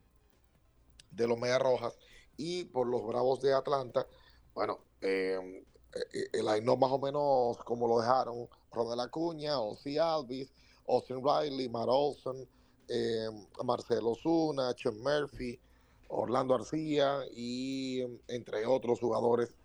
de 1.10 1.28
los 1.28 1.38
Medias 1.38 1.60
Rojas 1.60 1.96
y 2.36 2.64
por 2.64 2.86
los 2.86 3.06
Bravos 3.06 3.40
de 3.40 3.54
Atlanta. 3.54 4.06
Bueno, 4.54 4.80
eh, 5.00 5.64
eh, 5.94 6.28
el 6.32 6.46
line 6.46 6.76
más 6.76 6.90
o 6.90 6.98
menos 6.98 7.58
como 7.58 7.86
lo 7.86 8.00
dejaron 8.00 8.48
Ronald 8.72 9.02
Acuña, 9.02 9.60
Ozzy 9.60 9.98
Alvis, 9.98 10.52
Austin 10.88 11.22
Riley, 11.24 11.68
Matt 11.68 11.88
Olson, 11.88 12.48
eh, 12.88 13.26
Marcelo 13.64 14.14
Zuna, 14.14 14.74
Chen 14.74 15.00
Murphy, 15.02 15.60
Orlando 16.08 16.54
Arcía 16.54 17.20
y 17.32 18.02
entre 18.28 18.66
otros 18.66 19.00
jugadores 19.00 19.56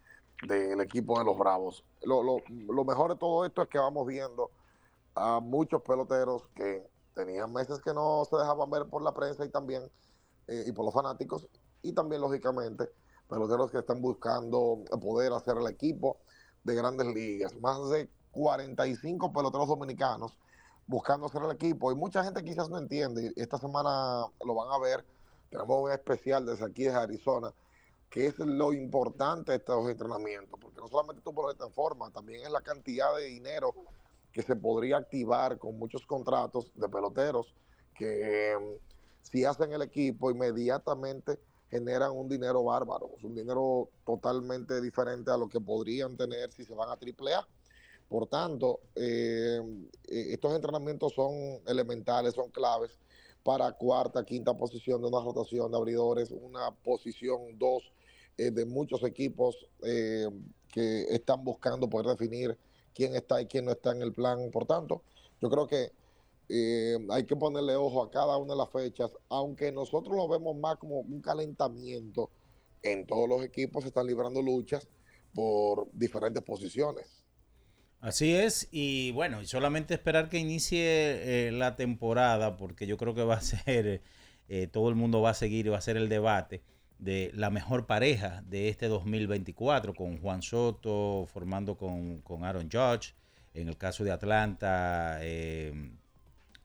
del 0.47 0.81
equipo 0.81 1.17
de 1.19 1.25
los 1.25 1.37
Bravos. 1.37 1.85
Lo, 2.01 2.23
lo- 2.23 2.37
lo 2.49 2.85
mejor 2.85 3.11
de 3.11 3.17
todo 3.19 3.45
esto 3.45 3.61
es 3.63 3.69
que 3.69 3.77
vamos 3.79 4.05
viendo 4.07 4.51
a 5.15 5.39
muchos 5.39 5.81
peloteros 5.83 6.49
que 6.55 6.89
tenían 7.15 7.51
meses 7.53 7.81
que 7.81 7.93
no 7.93 8.23
se 8.29 8.37
dejaban 8.37 8.69
ver 8.69 8.87
por 8.89 9.01
la 9.03 9.13
prensa 9.13 9.45
y 9.45 9.49
también 9.51 9.91
eh, 10.47 10.65
y 10.67 10.71
por 10.71 10.85
los 10.85 10.93
fanáticos 10.93 11.49
y 11.81 11.93
también 11.93 12.21
lógicamente 12.21 12.89
peloteros 13.27 13.71
que 13.71 13.79
están 13.79 14.01
buscando 14.01 14.83
poder 15.01 15.33
hacer 15.33 15.57
el 15.57 15.67
equipo 15.67 16.21
de 16.63 16.75
grandes 16.75 17.07
ligas. 17.07 17.55
Más 17.59 17.89
de 17.89 18.11
45 18.31 19.31
peloteros 19.33 19.67
dominicanos 19.67 20.37
buscando 20.89 21.27
hacer 21.27 21.43
el 21.43 21.51
equipo 21.51 21.91
y 21.91 21.95
mucha 21.95 22.23
gente 22.23 22.43
quizás 22.43 22.67
no 22.67 22.79
entiende. 22.79 23.31
Esta 23.35 23.59
semana 23.59 24.25
lo 24.43 24.55
van 24.55 24.71
a 24.71 24.79
ver. 24.79 25.05
Tenemos 25.51 25.83
un 25.83 25.91
especial 25.91 26.47
desde 26.47 26.65
aquí, 26.65 26.85
desde 26.85 26.97
Arizona, 26.97 27.53
que 28.09 28.25
es 28.25 28.39
lo 28.39 28.73
importante 28.73 29.51
de 29.51 29.59
estos 29.59 29.87
entrenamientos, 29.87 30.59
porque 30.59 30.81
no 30.81 30.87
solamente 30.87 31.21
tú 31.21 31.31
ponerte 31.31 31.63
en 31.63 31.71
forma, 31.71 32.09
también 32.09 32.41
es 32.43 32.51
la 32.51 32.61
cantidad 32.61 33.15
de 33.15 33.25
dinero 33.25 33.75
que 34.31 34.41
se 34.41 34.55
podría 34.55 34.97
activar 34.97 35.59
con 35.59 35.77
muchos 35.77 36.07
contratos 36.07 36.71
de 36.73 36.89
peloteros 36.89 37.53
que 37.93 38.53
eh, 38.53 38.57
si 39.21 39.45
hacen 39.45 39.71
el 39.73 39.83
equipo 39.83 40.31
inmediatamente 40.31 41.39
generan 41.69 42.11
un 42.13 42.27
dinero 42.27 42.63
bárbaro, 42.63 43.11
un 43.21 43.35
dinero 43.35 43.89
totalmente 44.05 44.81
diferente 44.81 45.29
a 45.29 45.37
lo 45.37 45.47
que 45.47 45.61
podrían 45.61 46.17
tener 46.17 46.51
si 46.51 46.65
se 46.65 46.73
van 46.73 46.89
a 46.89 46.93
AAA. 46.93 47.47
Por 48.09 48.25
tanto, 48.25 48.81
eh, 48.95 49.61
eh, 50.07 50.27
estos 50.31 50.55
entrenamientos 50.55 51.13
son 51.13 51.61
elementales, 51.67 52.33
son 52.33 52.49
claves 52.49 52.99
para 53.43 53.71
cuarta, 53.73 54.25
quinta 54.25 54.57
posición 54.57 54.99
de 55.01 55.07
una 55.07 55.23
rotación 55.23 55.71
de 55.71 55.77
abridores, 55.77 56.31
una 56.31 56.71
posición 56.71 57.57
dos 57.59 57.83
eh, 58.35 58.49
de 58.49 58.65
muchos 58.65 59.03
equipos 59.03 59.67
eh, 59.83 60.27
que 60.73 61.03
están 61.03 61.43
buscando 61.43 61.87
poder 61.87 62.07
definir 62.17 62.57
quién 62.95 63.15
está 63.15 63.41
y 63.41 63.45
quién 63.45 63.65
no 63.65 63.71
está 63.71 63.91
en 63.91 64.01
el 64.01 64.11
plan. 64.11 64.49
Por 64.51 64.65
tanto, 64.65 65.03
yo 65.39 65.49
creo 65.49 65.67
que 65.67 65.91
hay 67.11 67.25
que 67.27 67.35
ponerle 67.35 67.75
ojo 67.75 68.01
a 68.01 68.09
cada 68.09 68.37
una 68.37 68.53
de 68.53 68.57
las 68.57 68.71
fechas, 68.71 69.11
aunque 69.29 69.71
nosotros 69.71 70.15
lo 70.15 70.27
vemos 70.27 70.57
más 70.57 70.77
como 70.77 71.01
un 71.01 71.21
calentamiento. 71.21 72.31
En 72.81 73.05
todos 73.05 73.29
los 73.29 73.43
equipos 73.43 73.83
se 73.83 73.89
están 73.89 74.07
librando 74.07 74.41
luchas 74.41 74.87
por 75.35 75.87
diferentes 75.93 76.41
posiciones. 76.41 77.18
Así 78.01 78.33
es, 78.33 78.69
y 78.71 79.11
bueno, 79.11 79.41
y 79.41 79.45
solamente 79.45 79.93
esperar 79.93 80.29
que 80.29 80.37
inicie 80.37 81.47
eh, 81.47 81.51
la 81.51 81.75
temporada, 81.75 82.55
porque 82.55 82.87
yo 82.87 82.97
creo 82.97 83.13
que 83.13 83.23
va 83.23 83.35
a 83.35 83.41
ser, 83.41 84.01
eh, 84.47 84.67
todo 84.67 84.89
el 84.89 84.95
mundo 84.95 85.21
va 85.21 85.31
a 85.31 85.33
seguir 85.33 85.65
y 85.65 85.69
va 85.69 85.77
a 85.77 85.81
ser 85.81 85.97
el 85.97 86.07
debate 86.07 86.61
de 86.97 87.31
la 87.33 87.49
mejor 87.49 87.87
pareja 87.87 88.43
de 88.47 88.69
este 88.69 88.87
2024, 88.87 89.93
con 89.93 90.17
Juan 90.19 90.41
Soto 90.41 91.27
formando 91.31 91.75
con, 91.75 92.21
con 92.21 92.45
Aaron 92.45 92.69
Judge, 92.71 93.15
en 93.53 93.67
el 93.67 93.77
caso 93.77 94.03
de 94.03 94.11
Atlanta, 94.11 95.19
eh, 95.21 95.73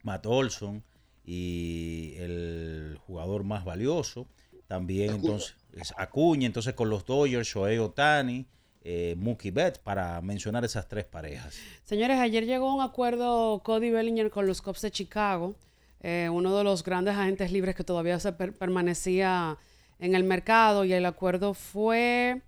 Matt 0.03 0.27
Olson 0.27 0.85
y 1.25 2.15
el 2.19 2.99
jugador 3.07 3.43
más 3.43 3.65
valioso, 3.65 4.29
también 4.69 5.15
entonces 5.15 5.57
es 5.73 5.95
Acuña, 5.97 6.47
entonces 6.47 6.75
con 6.75 6.91
los 6.91 7.05
Dodgers, 7.05 7.49
Shohei 7.49 7.79
Otani, 7.79 8.47
eh, 8.85 9.15
Mookie 9.19 9.51
para 9.83 10.21
mencionar 10.21 10.65
esas 10.65 10.87
tres 10.89 11.05
parejas. 11.07 11.57
Señores, 11.85 12.19
ayer 12.19 12.45
llegó 12.45 12.75
un 12.75 12.83
acuerdo 12.83 13.61
Cody 13.65 13.91
Bellinger 13.91 14.31
con 14.31 14.47
los 14.47 14.61
Cubs 14.63 14.83
de 14.83 14.91
Chicago, 14.91 15.55
eh, 16.01 16.29
uno 16.31 16.57
de 16.57 16.63
los 16.65 16.85
grandes 16.85 17.15
agentes 17.17 17.51
libres 17.51 17.75
que 17.75 17.83
todavía 17.83 18.21
se 18.21 18.33
per- 18.33 18.53
permanecía 18.53 19.57
en 19.99 20.15
el 20.15 20.23
mercado 20.25 20.85
y 20.85 20.93
el 20.93 21.07
acuerdo 21.07 21.55
fue 21.55 22.43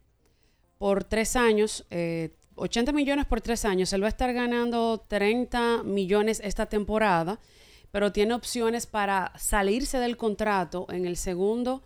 por 0.78 1.05
tres 1.05 1.37
años, 1.37 1.87
eh, 1.91 2.34
80 2.57 2.93
millones 2.93 3.24
por 3.24 3.41
tres 3.41 3.64
años. 3.64 3.93
Él 3.95 4.03
va 4.03 4.07
a 4.07 4.11
estar 4.11 4.32
ganando 4.34 5.05
30 5.09 5.82
millones 5.84 6.41
esta 6.45 6.66
temporada, 6.66 7.39
pero 7.91 8.12
tiene 8.12 8.34
opciones 8.34 8.87
para 8.87 9.32
salirse 9.39 9.99
del 9.99 10.18
contrato 10.18 10.87
en 10.91 11.07
el 11.07 11.16
segundo 11.16 11.82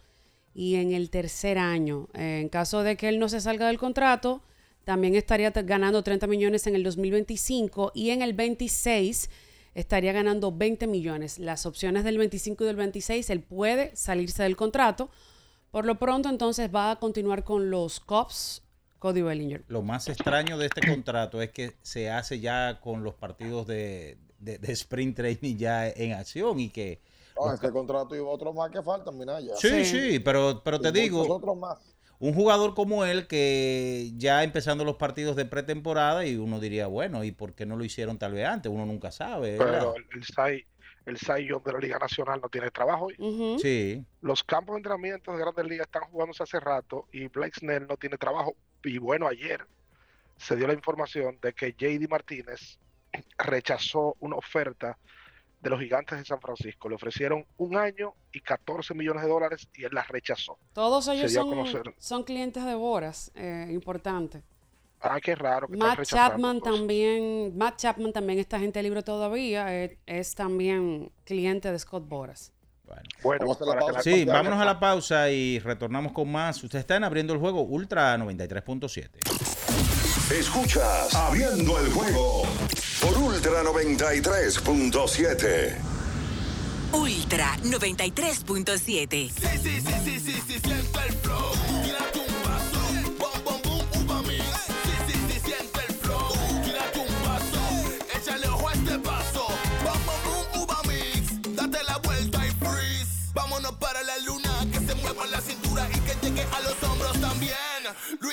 y 0.55 0.77
en 0.77 0.93
el 0.93 1.11
tercer 1.11 1.59
año. 1.59 2.09
Eh, 2.15 2.41
en 2.41 2.49
caso 2.49 2.83
de 2.83 2.97
que 2.97 3.09
él 3.09 3.19
no 3.19 3.29
se 3.29 3.41
salga 3.41 3.69
del 3.69 3.79
contrato, 3.79 4.43
también 4.85 5.15
estaría 5.15 5.51
ganando 5.51 6.03
30 6.03 6.27
millones 6.27 6.67
en 6.67 6.75
el 6.75 6.83
2025 6.83 7.93
y 7.95 8.11
en 8.11 8.23
el 8.23 8.33
26 8.33 9.31
estaría 9.75 10.13
ganando 10.13 10.53
20 10.53 10.87
millones. 10.87 11.39
Las 11.39 11.67
opciones 11.67 12.05
del 12.05 12.19
25 12.19 12.65
y 12.65 12.67
del 12.67 12.77
26, 12.77 13.31
él 13.31 13.41
puede 13.41 13.95
salirse 13.95 14.43
del 14.43 14.57
contrato. 14.57 15.11
Por 15.71 15.87
lo 15.87 15.99
pronto, 15.99 16.29
entonces 16.29 16.75
va 16.75 16.91
a 16.91 16.97
continuar 16.97 17.45
con 17.45 17.71
los 17.71 18.01
Cubs, 18.01 18.63
Cody 18.99 19.23
Bellinger. 19.23 19.65
Lo 19.69 19.83
más 19.83 20.09
extraño 20.09 20.59
de 20.59 20.67
este 20.67 20.81
contrato 20.87 21.41
es 21.41 21.51
que 21.51 21.75
se 21.83 22.11
hace 22.11 22.41
ya 22.41 22.81
con 22.81 23.05
los 23.05 23.15
partidos 23.15 23.69
de, 23.69 24.19
de, 24.41 24.59
de 24.59 24.73
sprint 24.73 25.17
training 25.17 25.57
ya 25.57 25.89
en 25.89 26.13
acción 26.13 26.59
y 26.59 26.71
que... 26.71 27.01
No, 27.47 27.55
este 27.55 27.70
contrato 27.70 28.14
y 28.16 28.18
otros 28.18 28.55
más 28.55 28.70
que 28.70 28.82
faltan, 28.82 29.16
mira 29.16 29.41
ya. 29.41 29.57
Sí, 29.57 29.84
sí, 29.84 30.18
pero, 30.20 30.62
pero 30.64 30.80
te 30.80 30.93
digo, 30.93 31.18
muchos 31.18 31.36
otros 31.36 31.57
más. 31.57 31.78
un 32.18 32.34
jugador 32.34 32.74
como 32.74 33.05
él 33.05 33.26
que 33.26 34.12
ya 34.16 34.43
empezando 34.43 34.84
los 34.84 34.97
partidos 34.97 35.36
de 35.36 35.45
pretemporada 35.47 36.26
y 36.26 36.36
uno 36.36 36.61
diría, 36.61 36.86
bueno, 36.86 37.24
¿y 37.24 37.32
por 37.32 37.55
qué 37.55 37.66
no 37.66 37.76
lo 37.76 37.84
hicieron 37.84 38.18
tal 38.18 38.32
vez 38.34 38.47
antes? 38.47 38.70
Uno 38.70 38.84
nunca 38.86 39.11
sabe. 39.11 39.57
¿verdad? 39.59 39.78
Pero 39.78 39.95
el, 39.97 40.05
el 40.14 40.24
SAI, 40.24 40.66
el 41.07 41.16
SAI 41.16 41.49
de 41.64 41.72
la 41.72 41.78
Liga 41.78 41.99
Nacional 41.99 42.41
no 42.43 42.49
tiene 42.49 42.70
trabajo. 42.70 43.07
hoy. 43.07 43.59
Sí. 43.61 44.05
Los 44.20 44.45
campos 44.45 44.74
de 44.74 44.78
entrenamiento 44.78 45.32
de 45.32 45.38
Grandes 45.38 45.64
Ligas 45.64 45.86
están 45.86 46.11
jugándose 46.11 46.43
hace 46.43 46.61
rato 46.61 47.07
y 47.12 47.28
Blake 47.28 47.59
Snell 47.59 47.86
no 47.86 47.97
tiene 47.97 48.18
trabajo. 48.18 48.55
Y 48.84 48.99
bueno, 48.99 49.26
ayer 49.26 49.66
se 50.36 50.57
dio 50.57 50.66
la 50.66 50.74
información 50.74 51.38
de 51.43 51.53
que 51.53 51.72
JD 51.72 52.09
Martínez 52.09 52.78
rechazó 53.38 54.16
una 54.20 54.36
oferta 54.36 54.97
de 55.61 55.71
los 55.71 55.81
gigantes 55.81 56.19
de 56.19 56.25
San 56.25 56.41
Francisco. 56.41 56.89
Le 56.89 56.95
ofrecieron 56.95 57.45
un 57.59 57.77
año 57.77 58.15
y 58.33 58.41
14 58.41 58.95
millones 58.95 59.23
de 59.23 59.29
dólares 59.29 59.69
y 59.75 59.85
él 59.85 59.91
las 59.93 60.09
rechazó. 60.09 60.59
Todos 60.73 61.07
ellos 61.09 61.31
a 61.37 61.43
son, 61.43 61.95
son 61.99 62.23
clientes 62.25 62.65
de 62.65 62.75
Boras, 62.75 63.31
eh, 63.35 63.69
importante. 63.71 64.43
Ah, 65.03 65.19
qué 65.23 65.35
raro. 65.35 65.67
Que 65.67 65.77
Matt 65.79 66.03
Chapman 66.05 66.61
cosas. 66.61 66.77
también, 66.79 67.57
Matt 67.57 67.77
Chapman 67.79 68.13
también 68.13 68.39
está 68.39 68.59
gente 68.59 68.83
libre 68.83 69.03
todavía, 69.03 69.75
eh, 69.85 69.99
es 70.07 70.35
también 70.35 71.11
cliente 71.25 71.71
de 71.73 71.79
Scott 71.79 72.07
Boras. 72.07 72.53
Bueno, 73.23 73.47
para 73.57 73.81
que 73.87 73.93
la 73.93 74.03
Sí, 74.03 74.25
cosa- 74.27 74.33
vámonos 74.37 74.59
a 74.61 74.65
la 74.65 74.81
pausa 74.81 75.31
y 75.31 75.59
retornamos 75.61 76.11
con 76.13 76.31
más. 76.31 76.63
Ustedes 76.65 76.83
están 76.83 77.05
abriendo 77.05 77.33
el 77.33 77.39
juego 77.39 77.63
Ultra 77.63 78.17
93.7. 78.19 79.21
Escuchas 80.31 81.12
Abriendo 81.14 81.78
el 81.81 81.91
juego 81.93 82.43
por 83.01 83.16
Ultra 83.18 83.62
93.7. 83.64 85.76
Ultra 86.93 87.57
93.7. 87.64 89.11
Sí, 89.11 89.31
sí, 89.62 89.81
sí, 89.81 89.93
sí, 90.05 90.20
sí, 90.20 90.43
sí, 90.47 90.61
siente 90.61 90.99
el 91.09 91.12
flow. 91.14 91.51
Tírate 91.83 92.18
un 92.20 92.26
paso. 92.45 92.81
Bom, 93.18 93.43
bom, 93.45 93.61
boom, 93.62 93.85
uva 94.05 94.22
mix. 94.22 94.45
Sí, 94.76 94.93
sí, 95.09 95.14
sí, 95.33 95.41
siente 95.45 95.81
el 95.89 95.95
flow. 95.97 96.28
Tírate 96.64 96.99
un 97.01 97.14
paso. 97.24 97.61
Échale 98.16 98.47
ojo 98.49 98.68
a 98.68 98.72
este 98.72 98.99
paso. 98.99 99.47
Bom, 99.85 100.01
bom, 100.07 100.20
boom, 100.24 100.47
uva 100.62 100.78
mix. 100.87 101.22
Date 101.57 101.83
la 101.85 101.97
vuelta 101.99 102.47
y 102.47 102.51
freeze. 102.51 103.33
Vámonos 103.35 103.72
para 103.72 104.03
la 104.03 104.16
luna. 104.18 104.51
Que 104.72 104.78
se 104.78 104.95
mueva 104.95 105.26
la 105.26 105.41
cintura 105.41 105.89
y 105.91 105.99
que 106.01 106.14
llegue 106.22 106.43
a 106.43 106.61
los 106.61 106.81
hombros 106.83 107.20
también. 107.20 107.57
Lo 108.20 108.33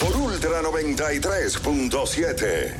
por 0.00 0.16
Ultra 0.16 0.62
93.7. 0.62 2.74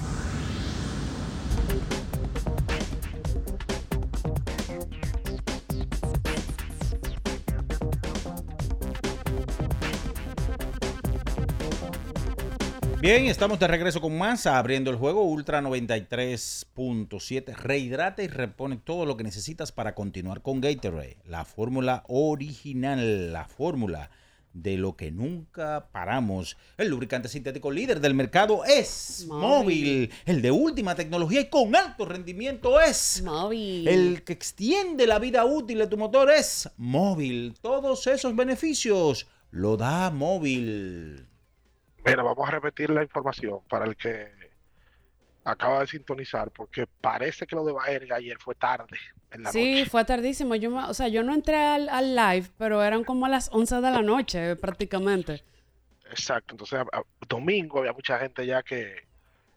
Bien, 13.00 13.26
estamos 13.26 13.58
de 13.58 13.66
regreso 13.68 14.00
con 14.00 14.16
más, 14.18 14.46
abriendo 14.46 14.90
el 14.90 14.96
juego 14.96 15.22
Ultra 15.22 15.60
93.7. 15.62 17.54
Rehidrata 17.54 18.22
y 18.22 18.28
repone 18.28 18.76
todo 18.76 19.06
lo 19.06 19.16
que 19.16 19.24
necesitas 19.24 19.72
para 19.72 19.94
continuar 19.94 20.42
con 20.42 20.60
Gatorade, 20.60 21.16
la 21.26 21.44
fórmula 21.44 22.04
original, 22.08 23.32
la 23.32 23.44
fórmula 23.44 24.10
de 24.52 24.76
lo 24.76 24.96
que 24.96 25.10
nunca 25.10 25.88
paramos. 25.92 26.56
El 26.76 26.88
lubricante 26.88 27.28
sintético 27.28 27.70
líder 27.70 28.00
del 28.00 28.14
mercado 28.14 28.64
es 28.64 29.26
móvil. 29.28 30.10
El 30.26 30.42
de 30.42 30.50
última 30.50 30.94
tecnología 30.94 31.40
y 31.40 31.48
con 31.48 31.74
alto 31.76 32.04
rendimiento 32.04 32.80
es 32.80 33.22
móvil. 33.22 33.86
El 33.88 34.24
que 34.24 34.32
extiende 34.32 35.06
la 35.06 35.18
vida 35.18 35.44
útil 35.44 35.78
de 35.78 35.86
tu 35.86 35.96
motor 35.96 36.30
es 36.30 36.70
móvil. 36.76 37.54
Todos 37.60 38.06
esos 38.06 38.34
beneficios 38.34 39.28
lo 39.50 39.76
da 39.76 40.10
móvil. 40.10 41.26
Mira, 42.04 42.22
vamos 42.22 42.48
a 42.48 42.52
repetir 42.52 42.90
la 42.90 43.02
información 43.02 43.60
para 43.68 43.84
el 43.84 43.96
que 43.96 44.37
acaba 45.50 45.80
de 45.80 45.86
sintonizar, 45.86 46.50
porque 46.50 46.86
parece 47.00 47.46
que 47.46 47.56
lo 47.56 47.64
de 47.64 47.72
Baerga 47.72 48.16
ayer 48.16 48.38
fue 48.38 48.54
tarde 48.54 48.96
en 49.30 49.42
la 49.42 49.52
Sí, 49.52 49.78
noche. 49.80 49.90
fue 49.90 50.04
tardísimo. 50.04 50.54
Yo, 50.54 50.74
o 50.74 50.94
sea, 50.94 51.08
yo 51.08 51.22
no 51.22 51.34
entré 51.34 51.56
al, 51.56 51.88
al 51.88 52.14
live, 52.14 52.48
pero 52.58 52.82
eran 52.82 53.04
como 53.04 53.26
a 53.26 53.28
las 53.28 53.48
11 53.52 53.76
de 53.76 53.90
la 53.90 54.02
noche 54.02 54.56
prácticamente. 54.56 55.42
Exacto, 56.10 56.54
entonces 56.54 56.78
a- 56.80 56.96
a- 56.98 57.02
domingo 57.28 57.78
había 57.80 57.92
mucha 57.92 58.18
gente 58.18 58.46
ya 58.46 58.62
que 58.62 59.06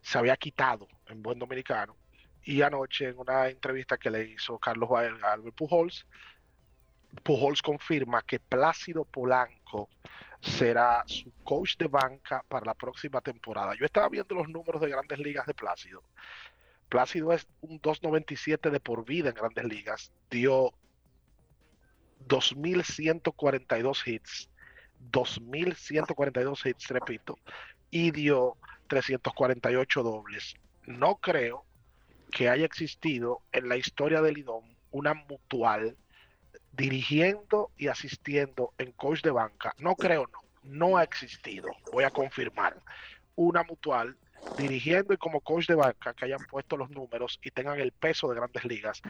se 0.01 0.17
había 0.17 0.35
quitado 0.35 0.87
en 1.07 1.21
buen 1.21 1.37
dominicano 1.39 1.95
Y 2.43 2.61
anoche 2.63 3.09
en 3.09 3.19
una 3.19 3.47
entrevista 3.49 3.97
que 3.97 4.09
le 4.09 4.23
hizo 4.25 4.57
Carlos 4.57 4.89
Baer 4.89 5.13
a 5.23 5.33
Albert 5.33 5.55
Pujols, 5.55 6.05
Pujols 7.23 7.61
confirma 7.61 8.21
que 8.23 8.39
Plácido 8.39 9.05
Polanco 9.05 9.89
será 10.41 11.03
su 11.05 11.31
coach 11.43 11.77
de 11.77 11.87
banca 11.87 12.43
para 12.47 12.65
la 12.65 12.73
próxima 12.73 13.21
temporada. 13.21 13.75
Yo 13.75 13.85
estaba 13.85 14.09
viendo 14.09 14.35
los 14.35 14.49
números 14.49 14.81
de 14.81 14.89
grandes 14.89 15.19
ligas 15.19 15.45
de 15.45 15.53
Plácido. 15.53 16.03
Plácido 16.89 17.31
es 17.31 17.47
un 17.61 17.79
2.97 17.79 18.69
de 18.69 18.79
por 18.79 19.05
vida 19.05 19.29
en 19.29 19.35
grandes 19.35 19.65
ligas. 19.65 20.11
Dio 20.29 20.73
2.142 22.27 24.07
hits. 24.07 24.49
2.142 25.11 26.65
hits, 26.65 26.87
repito. 26.89 27.37
Y 27.91 28.11
dio 28.11 28.57
348 28.87 30.03
dobles. 30.03 30.55
No 30.85 31.15
creo 31.17 31.65
que 32.31 32.49
haya 32.49 32.65
existido 32.65 33.41
en 33.51 33.69
la 33.69 33.77
historia 33.77 34.21
del 34.21 34.39
IDOM 34.39 34.65
una 34.91 35.13
mutual 35.13 35.97
dirigiendo 36.71 37.71
y 37.77 37.87
asistiendo 37.87 38.73
en 38.77 38.91
coach 38.91 39.21
de 39.21 39.31
banca. 39.31 39.73
No 39.77 39.95
creo, 39.95 40.27
no. 40.31 40.39
No 40.63 40.97
ha 40.97 41.03
existido. 41.03 41.69
Voy 41.91 42.03
a 42.03 42.11
confirmar. 42.11 42.77
Una 43.35 43.63
mutual 43.63 44.15
dirigiendo 44.57 45.13
y 45.13 45.17
como 45.17 45.39
coach 45.41 45.67
de 45.67 45.75
banca 45.75 46.13
que 46.13 46.25
hayan 46.25 46.43
puesto 46.49 46.77
los 46.77 46.89
números 46.89 47.39
y 47.43 47.51
tengan 47.51 47.79
el 47.79 47.91
peso 47.91 48.29
de 48.29 48.35
grandes 48.35 48.65
ligas 48.65 49.01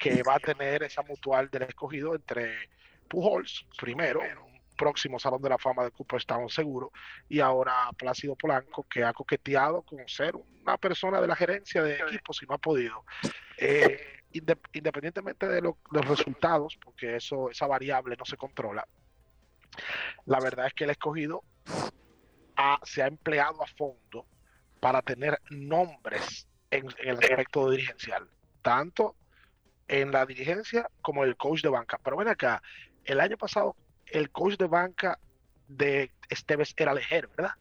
que 0.00 0.22
va 0.22 0.36
a 0.36 0.40
tener 0.40 0.82
esa 0.82 1.02
mutual 1.02 1.50
del 1.50 1.62
escogido 1.62 2.14
entre 2.14 2.70
Pujols, 3.08 3.66
primero, 3.78 4.20
un 4.20 4.60
próximo 4.76 5.18
Salón 5.18 5.42
de 5.42 5.48
la 5.48 5.58
Fama 5.58 5.84
de 5.84 5.90
Cooperstown 5.90 6.48
seguro, 6.48 6.92
y 7.28 7.40
ahora 7.40 7.90
Plácido 7.96 8.36
Polanco, 8.36 8.84
que 8.84 9.02
ha 9.02 9.12
coqueteado 9.12 9.82
con 9.82 10.06
ser 10.08 10.34
una 10.36 10.76
persona 10.76 11.20
de 11.20 11.26
la 11.26 11.36
gerencia 11.36 11.82
de 11.82 11.96
equipos 11.96 12.42
y 12.42 12.46
no 12.46 12.54
ha 12.54 12.58
podido. 12.58 13.04
Eh, 13.56 14.17
independientemente 14.32 15.48
de 15.48 15.60
lo- 15.62 15.78
los 15.90 16.06
resultados, 16.06 16.78
porque 16.82 17.16
eso, 17.16 17.50
esa 17.50 17.66
variable 17.66 18.16
no 18.16 18.24
se 18.24 18.36
controla, 18.36 18.86
la 20.26 20.40
verdad 20.40 20.66
es 20.66 20.74
que 20.74 20.84
el 20.84 20.90
escogido 20.90 21.42
ha- 22.56 22.80
se 22.84 23.02
ha 23.02 23.06
empleado 23.06 23.62
a 23.62 23.66
fondo 23.66 24.26
para 24.80 25.02
tener 25.02 25.38
nombres 25.50 26.46
en, 26.70 26.86
en 26.98 27.08
el 27.08 27.18
aspecto 27.18 27.70
dirigencial, 27.70 28.28
tanto 28.62 29.16
en 29.86 30.12
la 30.12 30.26
dirigencia 30.26 30.88
como 31.00 31.24
el 31.24 31.36
coach 31.36 31.62
de 31.62 31.68
banca. 31.70 31.98
Pero 32.02 32.16
ven 32.16 32.28
acá, 32.28 32.62
el 33.04 33.20
año 33.20 33.36
pasado 33.38 33.74
el 34.06 34.30
coach 34.30 34.56
de 34.56 34.66
banca 34.66 35.18
de 35.66 36.10
Esteves 36.28 36.74
era 36.76 36.94
Lejer, 36.94 37.28
¿verdad? 37.28 37.52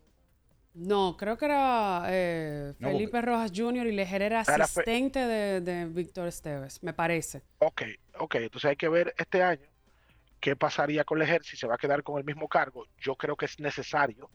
No, 0.77 1.17
creo 1.17 1.37
que 1.37 1.45
era 1.45 2.03
eh, 2.07 2.73
No, 2.77 2.89
Felipe 2.89 3.19
Rojas 3.21 3.51
Jr. 3.53 3.87
y 3.87 3.93
Lejer 3.93 4.21
era 4.21 4.41
asistente 4.41 5.19
de, 5.19 5.61
de 5.61 5.85
Víctor 5.85 6.27
Esteves, 6.27 6.83
me 6.83 6.93
parece. 6.93 7.41
Ok, 7.57 7.81
ok, 8.19 8.35
entonces 8.35 8.69
hay 8.69 8.75
que 8.75 8.87
ver 8.87 9.13
este 9.17 9.41
año 9.41 9.67
qué 10.39 10.55
pasaría 10.55 11.03
con 11.03 11.17
Lejer 11.17 11.43
si 11.43 11.57
se 11.57 11.65
va 11.65 11.75
a 11.75 11.77
quedar 11.79 12.03
con 12.03 12.19
el 12.19 12.25
mismo 12.25 12.47
cargo. 12.47 12.85
Yo 12.99 13.15
creo 13.15 13.35
que 13.35 13.45
es 13.45 13.59
necesario 13.59 14.29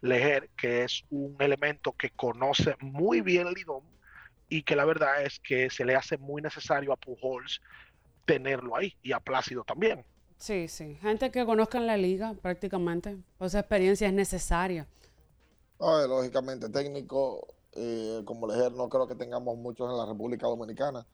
Lejer, 0.00 0.48
que 0.56 0.84
es 0.84 1.04
un 1.10 1.36
elemento 1.40 1.92
que 1.92 2.08
conoce 2.10 2.74
muy 2.80 3.20
bien 3.20 3.52
Lidón 3.52 3.84
y 4.48 4.62
que 4.62 4.76
la 4.76 4.86
verdad 4.86 5.22
es 5.22 5.40
que 5.40 5.68
se 5.68 5.84
le 5.84 5.94
hace 5.94 6.16
muy 6.16 6.40
necesario 6.40 6.92
a 6.92 6.96
Pujols 6.96 7.60
tenerlo 8.24 8.76
ahí 8.76 8.96
y 9.02 9.12
a 9.12 9.20
Plácido 9.20 9.62
también. 9.62 10.04
Sí, 10.38 10.68
sí. 10.68 10.96
Gente 11.02 11.30
que 11.30 11.44
conozca 11.44 11.78
en 11.78 11.86
la 11.86 11.96
liga 11.96 12.34
prácticamente. 12.40 13.18
Pues 13.36 13.52
esa 13.52 13.60
experiencia 13.60 14.08
es 14.08 14.14
necesaria. 14.14 14.88
Lógicamente, 15.82 16.68
técnico, 16.68 17.44
eh, 17.72 18.22
como 18.24 18.46
Lejer, 18.46 18.70
no 18.70 18.88
creo 18.88 19.08
que 19.08 19.16
tengamos 19.16 19.58
muchos 19.58 19.90
en 19.90 19.96
la 19.96 20.06
República 20.06 20.46
Dominicana. 20.46 21.04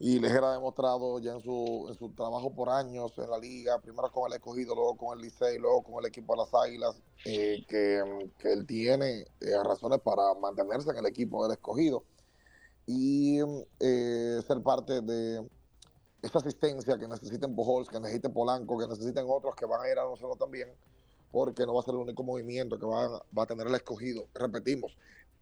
Y 0.00 0.18
Lejer 0.18 0.42
ha 0.42 0.52
demostrado 0.52 1.20
ya 1.20 1.34
en 1.34 1.40
su, 1.40 1.86
en 1.88 1.94
su 1.96 2.10
trabajo 2.10 2.52
por 2.52 2.70
años 2.70 3.12
en 3.18 3.30
la 3.30 3.38
liga, 3.38 3.78
primero 3.80 4.10
con 4.10 4.28
el 4.30 4.36
escogido, 4.36 4.74
luego 4.74 4.96
con 4.96 5.16
el 5.16 5.24
Licey, 5.24 5.58
luego 5.58 5.84
con 5.84 6.02
el 6.02 6.08
equipo 6.08 6.34
de 6.34 6.38
las 6.38 6.54
Águilas, 6.54 7.00
eh, 7.24 7.64
que, 7.68 8.30
que 8.38 8.52
él 8.52 8.66
tiene 8.66 9.20
eh, 9.40 9.62
razones 9.64 10.00
para 10.00 10.34
mantenerse 10.34 10.90
en 10.90 10.96
el 10.96 11.06
equipo 11.06 11.44
del 11.44 11.52
escogido 11.52 12.02
y 12.84 13.38
ser 13.78 14.62
parte 14.64 15.02
de 15.02 15.48
esta 16.22 16.38
asistencia 16.38 16.98
que 16.98 17.06
necesiten 17.06 17.54
Pujols, 17.54 17.88
que 17.88 18.00
necesiten 18.00 18.32
Polanco, 18.32 18.76
que 18.76 18.88
necesiten 18.88 19.24
otros 19.28 19.54
que 19.54 19.66
van 19.66 19.82
a 19.82 19.88
ir 19.88 19.98
a 19.98 20.04
nosotros 20.04 20.36
también, 20.36 20.68
porque 21.30 21.66
no 21.66 21.74
va 21.74 21.80
a 21.80 21.84
ser 21.84 21.94
el 21.94 22.00
único 22.00 22.22
movimiento 22.22 22.78
que 22.78 22.86
va, 22.86 23.22
va 23.36 23.42
a 23.42 23.46
tener 23.46 23.66
el 23.66 23.74
escogido. 23.74 24.26
Repetimos, 24.34 24.96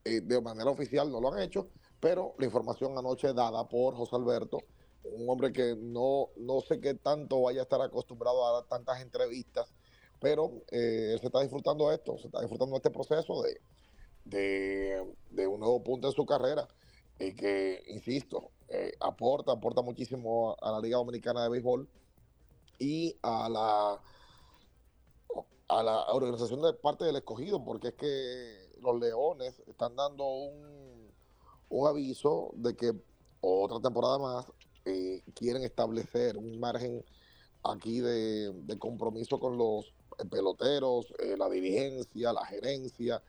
eh, 0.05 0.21
de 0.21 0.41
manera 0.41 0.71
oficial 0.71 1.11
no 1.11 1.21
lo 1.21 1.33
han 1.33 1.41
hecho, 1.41 1.69
pero 2.01 2.35
la 2.39 2.47
información 2.47 2.97
anoche 2.99 3.33
dada 3.33 3.69
por 3.69 3.95
José 3.95 4.17
Alberto, 4.17 4.59
un 5.05 5.29
hombre 5.29 5.53
que 5.53 5.77
no, 5.77 6.29
no 6.37 6.61
sé 6.61 6.81
qué 6.81 6.95
tanto 6.95 7.43
vaya 7.43 7.61
a 7.61 7.63
estar 7.63 7.81
acostumbrado 7.81 8.47
a 8.47 8.53
dar 8.53 8.65
tantas 8.65 9.01
entrevistas, 9.01 9.73
pero 10.21 10.63
eh, 10.71 11.11
él 11.13 11.21
se 11.21 11.27
está 11.27 11.41
disfrutando 11.41 11.93
esto, 11.93 12.19
se 12.19 12.27
está 12.27 12.41
disfrutando 12.41 12.77
este 12.77 12.91
proceso 12.91 13.43
de, 13.43 13.61
de, 14.25 15.15
de 15.31 15.47
un 15.47 15.61
nuevo 15.61 15.83
punto 15.83 16.09
en 16.09 16.15
su 16.15 16.27
carrera 16.27 16.67
y 17.19 17.35
que, 17.35 17.83
insisto, 17.89 18.51
eh, 18.69 18.93
aporta, 19.01 19.53
aporta 19.53 19.83
muchísimo 19.83 20.57
a 20.61 20.73
la 20.73 20.81
Liga 20.81 20.99
Dominicana 20.99 21.43
de 21.45 21.49
Béisbol 21.49 21.89
y 22.79 23.17
a 23.23 23.49
la 23.49 24.03
a 25.69 25.83
la 25.83 26.05
organización 26.13 26.63
de 26.63 26.73
parte 26.75 27.05
del 27.05 27.17
escogido, 27.17 27.65
porque 27.65 27.89
es 27.89 27.95
que 27.95 28.79
los 28.81 28.99
Leones 29.01 29.61
están 29.67 29.97
dando 29.97 30.25
un, 30.27 31.11
un 31.69 31.89
aviso 31.89 32.53
de 32.55 32.77
que 32.77 32.95
otra 33.41 33.81
temporada 33.81 34.19
más 34.19 34.47
eh, 34.85 35.23
quieren 35.35 35.63
establecer 35.63 36.37
un 36.37 36.59
margen 36.61 37.05
aquí 37.65 38.01
de, 38.01 38.53
de 38.53 38.79
compromiso 38.79 39.41
con 39.41 39.59
los 39.59 39.93
peloteros, 40.31 41.13
eh, 41.19 41.37
la 41.37 41.49
dirigencia, 41.49 42.33
la 42.33 42.45
gerencia. 42.47 43.23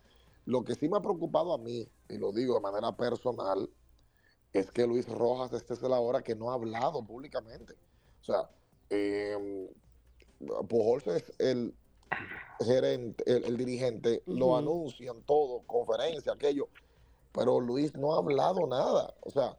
Lo 0.45 0.63
que 0.63 0.75
sí 0.75 0.87
me 0.87 0.97
ha 0.97 1.01
preocupado 1.01 1.53
a 1.53 1.57
mí, 1.57 1.87
y 2.09 2.17
lo 2.17 2.31
digo 2.31 2.55
de 2.55 2.61
manera 2.61 2.95
personal, 2.95 3.69
es 4.53 4.71
que 4.71 4.87
Luis 4.87 5.07
Rojas 5.07 5.51
este 5.53 5.73
es 5.73 5.81
la 5.81 5.99
hora 5.99 6.21
que 6.21 6.35
no 6.35 6.51
ha 6.51 6.53
hablado 6.53 7.05
públicamente. 7.05 7.73
O 8.21 8.23
sea, 8.23 8.49
eh, 8.89 9.69
Pujols 10.69 11.07
es 11.07 11.33
el 11.39 11.75
gerente, 12.59 13.23
el, 13.27 13.43
el 13.45 13.57
dirigente, 13.57 14.23
lo 14.25 14.57
anuncian 14.57 15.21
todo, 15.23 15.61
conferencia, 15.65 16.33
aquello, 16.33 16.69
pero 17.31 17.59
Luis 17.59 17.95
no 17.95 18.15
ha 18.15 18.17
hablado 18.17 18.65
nada. 18.67 19.13
O 19.21 19.29
sea, 19.29 19.57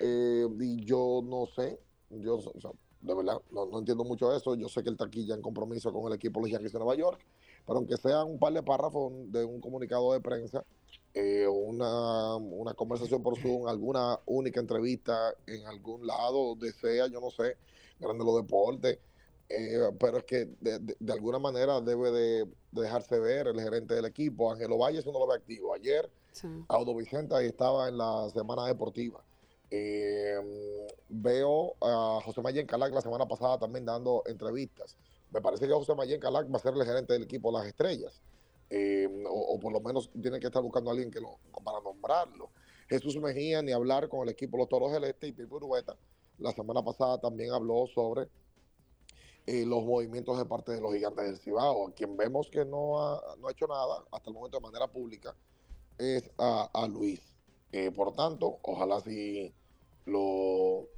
eh, 0.00 0.46
y 0.60 0.84
yo 0.84 1.20
no 1.24 1.46
sé, 1.46 1.78
yo 2.10 2.36
o 2.36 2.60
sea, 2.60 2.70
de 3.00 3.14
verdad 3.14 3.40
no, 3.50 3.66
no 3.66 3.78
entiendo 3.78 4.04
mucho 4.04 4.34
eso. 4.34 4.54
Yo 4.54 4.68
sé 4.68 4.82
que 4.82 4.88
él 4.88 4.94
está 4.94 5.06
aquí 5.06 5.26
ya 5.26 5.34
en 5.34 5.42
compromiso 5.42 5.92
con 5.92 6.06
el 6.06 6.14
equipo 6.14 6.40
de 6.40 6.44
los 6.44 6.52
Yankees 6.52 6.72
de 6.72 6.78
Nueva 6.78 6.94
York, 6.96 7.20
pero 7.66 7.78
aunque 7.78 7.96
sean 7.96 8.26
un 8.26 8.38
par 8.38 8.52
de 8.52 8.62
párrafos 8.62 9.12
de 9.30 9.44
un 9.44 9.60
comunicado 9.60 10.12
de 10.12 10.20
prensa, 10.20 10.64
eh, 11.14 11.46
una, 11.46 12.36
una 12.36 12.74
conversación 12.74 13.22
por 13.22 13.38
Zoom, 13.38 13.66
alguna 13.66 14.20
única 14.26 14.60
entrevista 14.60 15.34
en 15.46 15.66
algún 15.66 16.06
lado, 16.06 16.48
donde 16.50 16.72
sea, 16.72 17.06
yo 17.08 17.20
no 17.20 17.30
sé, 17.30 17.56
grande 17.98 18.24
los 18.24 18.36
deportes. 18.36 18.98
Eh, 19.50 19.90
pero 19.98 20.18
es 20.18 20.24
que 20.24 20.46
de, 20.60 20.78
de- 20.78 20.96
de 20.98 21.12
alguna 21.12 21.38
manera 21.38 21.80
debe 21.80 22.10
de, 22.10 22.44
de 22.44 22.82
dejarse 22.82 23.18
ver 23.18 23.48
el 23.48 23.60
gerente 23.60 23.94
del 23.94 24.04
equipo. 24.06 24.50
Ángelo 24.52 24.78
Valles 24.78 25.04
uno 25.06 25.18
lo 25.18 25.26
ve 25.26 25.34
activo. 25.34 25.74
Ayer, 25.74 26.08
Audo 26.68 26.94
Vicente 26.94 27.34
ahí 27.34 27.46
estaba 27.46 27.88
en 27.88 27.98
la 27.98 28.30
semana 28.30 28.66
deportiva. 28.66 29.22
Eh, 29.70 30.88
veo 31.08 31.74
a 31.80 32.20
José 32.24 32.40
Mayen 32.42 32.66
Calac 32.66 32.92
la 32.92 33.00
semana 33.00 33.26
pasada 33.26 33.58
también 33.58 33.84
dando 33.84 34.22
entrevistas. 34.26 34.96
Me 35.32 35.40
parece 35.40 35.66
que 35.66 35.72
José 35.72 35.94
Mayen 35.94 36.20
Calac 36.20 36.52
va 36.52 36.56
a 36.56 36.60
ser 36.60 36.74
el 36.74 36.84
gerente 36.84 37.12
del 37.12 37.22
equipo 37.22 37.52
Las 37.52 37.66
Estrellas. 37.66 38.20
Eh, 38.68 39.08
o, 39.28 39.54
o 39.54 39.60
por 39.60 39.72
lo 39.72 39.80
menos 39.80 40.10
tiene 40.20 40.38
que 40.38 40.46
estar 40.46 40.62
buscando 40.62 40.90
a 40.90 40.92
alguien 40.92 41.10
que 41.10 41.20
lo, 41.20 41.38
para 41.64 41.80
nombrarlo. 41.80 42.50
Jesús 42.88 43.16
Mejía 43.16 43.62
ni 43.62 43.72
hablar 43.72 44.08
con 44.08 44.22
el 44.22 44.28
equipo 44.28 44.56
Los 44.56 44.68
Toros 44.68 44.92
del 44.92 45.04
Este 45.04 45.28
y 45.28 45.32
Pipo 45.32 45.56
Urueta. 45.56 45.96
La 46.38 46.52
semana 46.52 46.82
pasada 46.82 47.18
también 47.18 47.52
habló 47.52 47.86
sobre 47.94 48.28
eh, 49.50 49.66
los 49.66 49.84
movimientos 49.84 50.38
de 50.38 50.44
parte 50.44 50.70
de 50.70 50.80
los 50.80 50.94
gigantes 50.94 51.24
del 51.24 51.38
Cibao. 51.38 51.88
A 51.88 51.92
quien 51.92 52.16
vemos 52.16 52.48
que 52.50 52.64
no 52.64 53.02
ha, 53.02 53.20
no 53.40 53.48
ha 53.48 53.50
hecho 53.50 53.66
nada 53.66 54.04
hasta 54.12 54.30
el 54.30 54.34
momento 54.34 54.58
de 54.58 54.62
manera 54.62 54.86
pública 54.86 55.34
es 55.98 56.30
a, 56.38 56.86
Luis. 56.88 57.20
Eh, 57.72 57.90
por 57.90 58.14
tanto, 58.14 58.60
ojalá 58.62 59.00
si 59.00 59.52
lo, 60.06 60.88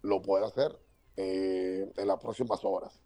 lo 0.00 0.22
pueda 0.22 0.46
hacer 0.46 0.78
eh, 1.18 1.92
en 1.94 2.08
las 2.08 2.18
próximas 2.20 2.64
horas. 2.64 3.02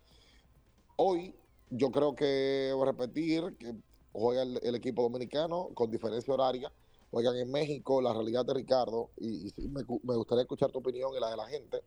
Hoy 0.94 1.34
yo 1.70 1.90
creo 1.90 2.14
que 2.14 2.70
voy 2.72 2.82
a 2.88 2.92
repetir 2.92 3.56
que 3.58 3.74
juega 4.12 4.42
el, 4.42 4.74
equipo 4.76 5.02
dominicano 5.02 5.70
con 5.74 5.90
diferencia 5.90 6.32
horaria. 6.32 6.72
Juegan 7.10 7.36
en 7.36 7.50
México, 7.50 8.00
la 8.00 8.12
realidad 8.12 8.46
de 8.46 8.54
Ricardo, 8.54 9.10
y, 9.16 9.52
y 9.56 9.68
me, 9.68 9.82
me 10.04 10.14
gustaría 10.14 10.42
escuchar 10.42 10.70
tu 10.70 10.78
opinión 10.78 11.10
y 11.16 11.20
la 11.20 11.30
de 11.30 11.36
la 11.36 11.46
gente. 11.48 11.82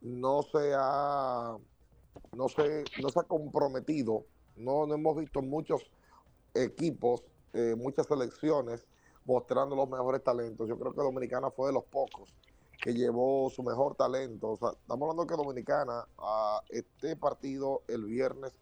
No 0.00 0.42
se 0.42 0.72
ha, 0.74 1.58
no 2.32 2.48
se, 2.48 2.84
no 3.02 3.08
se 3.08 3.20
ha 3.20 3.24
comprometido, 3.24 4.24
no, 4.56 4.86
no 4.86 4.94
hemos 4.94 5.16
visto 5.16 5.42
muchos 5.42 5.90
equipos, 6.54 7.22
eh, 7.52 7.74
muchas 7.76 8.06
selecciones 8.06 8.86
mostrando 9.24 9.76
los 9.76 9.88
mejores 9.88 10.22
talentos. 10.22 10.68
Yo 10.68 10.78
creo 10.78 10.92
que 10.92 11.02
Dominicana 11.02 11.50
fue 11.50 11.68
de 11.68 11.74
los 11.74 11.84
pocos 11.84 12.34
que 12.80 12.94
llevó 12.94 13.50
su 13.50 13.62
mejor 13.62 13.94
talento. 13.94 14.50
O 14.50 14.56
sea, 14.56 14.70
estamos 14.70 15.02
hablando 15.02 15.26
que 15.26 15.36
Dominicana, 15.36 16.06
a 16.18 16.60
este 16.70 17.16
partido 17.16 17.82
el 17.88 18.04
viernes 18.06 18.52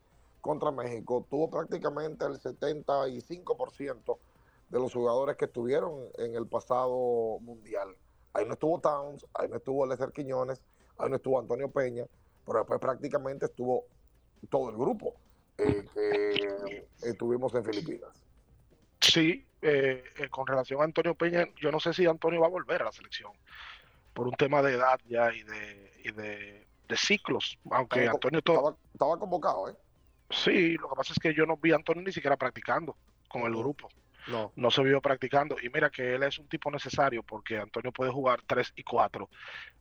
contra 0.40 0.70
México, 0.70 1.26
tuvo 1.30 1.48
prácticamente 1.48 2.24
el 2.26 2.40
75% 2.40 4.18
de 4.68 4.78
los 4.78 4.92
jugadores 4.92 5.36
que 5.36 5.46
estuvieron 5.46 6.04
en 6.18 6.34
el 6.34 6.46
pasado 6.46 7.38
mundial. 7.40 7.96
Ahí 8.32 8.44
no 8.44 8.52
estuvo 8.54 8.80
Towns, 8.80 9.26
ahí 9.34 9.48
no 9.48 9.56
estuvo 9.56 9.86
Lester 9.86 10.12
Quiñones, 10.12 10.60
ahí 10.98 11.08
no 11.08 11.16
estuvo 11.16 11.38
Antonio 11.38 11.70
Peña, 11.70 12.04
pero 12.48 12.60
después 12.60 12.80
prácticamente 12.80 13.46
estuvo 13.46 13.84
todo 14.50 14.70
el 14.70 14.76
grupo 14.76 15.14
eh, 15.58 15.84
que 15.94 16.86
estuvimos 17.02 17.54
en 17.54 17.64
Filipinas. 17.64 18.10
Sí, 19.00 19.46
eh, 19.62 20.04
eh, 20.16 20.28
con 20.28 20.46
relación 20.46 20.80
a 20.80 20.84
Antonio 20.84 21.14
Peña, 21.14 21.46
yo 21.60 21.70
no 21.70 21.78
sé 21.80 21.92
si 21.92 22.06
Antonio 22.06 22.40
va 22.40 22.46
a 22.46 22.50
volver 22.50 22.82
a 22.82 22.86
la 22.86 22.92
selección 22.92 23.32
por 24.14 24.26
un 24.26 24.34
tema 24.34 24.62
de 24.62 24.74
edad 24.74 24.98
ya 25.08 25.32
y 25.32 25.42
de, 25.42 25.92
y 26.04 26.12
de, 26.12 26.66
de 26.88 26.96
ciclos, 26.96 27.58
aunque 27.70 28.00
Estaba- 28.00 28.16
Antonio 28.16 28.42
todo... 28.42 28.56
Estaba, 28.56 28.76
estaba 28.92 29.18
convocado, 29.18 29.68
¿eh? 29.68 29.74
Sí, 30.30 30.74
lo 30.74 30.88
que 30.90 30.96
pasa 30.96 31.12
es 31.12 31.18
que 31.18 31.32
yo 31.34 31.46
no 31.46 31.56
vi 31.56 31.72
a 31.72 31.76
Antonio 31.76 32.02
ni 32.02 32.12
siquiera 32.12 32.36
practicando 32.36 32.96
con 33.28 33.42
el 33.42 33.54
grupo. 33.56 33.88
No. 34.26 34.52
No 34.56 34.70
se 34.70 34.82
vio 34.82 35.00
practicando. 35.00 35.56
Y 35.62 35.70
mira 35.70 35.88
que 35.88 36.14
él 36.16 36.22
es 36.22 36.38
un 36.38 36.46
tipo 36.48 36.70
necesario 36.70 37.22
porque 37.22 37.56
Antonio 37.58 37.92
puede 37.92 38.10
jugar 38.10 38.42
3 38.46 38.72
y 38.76 38.82
4 38.82 39.28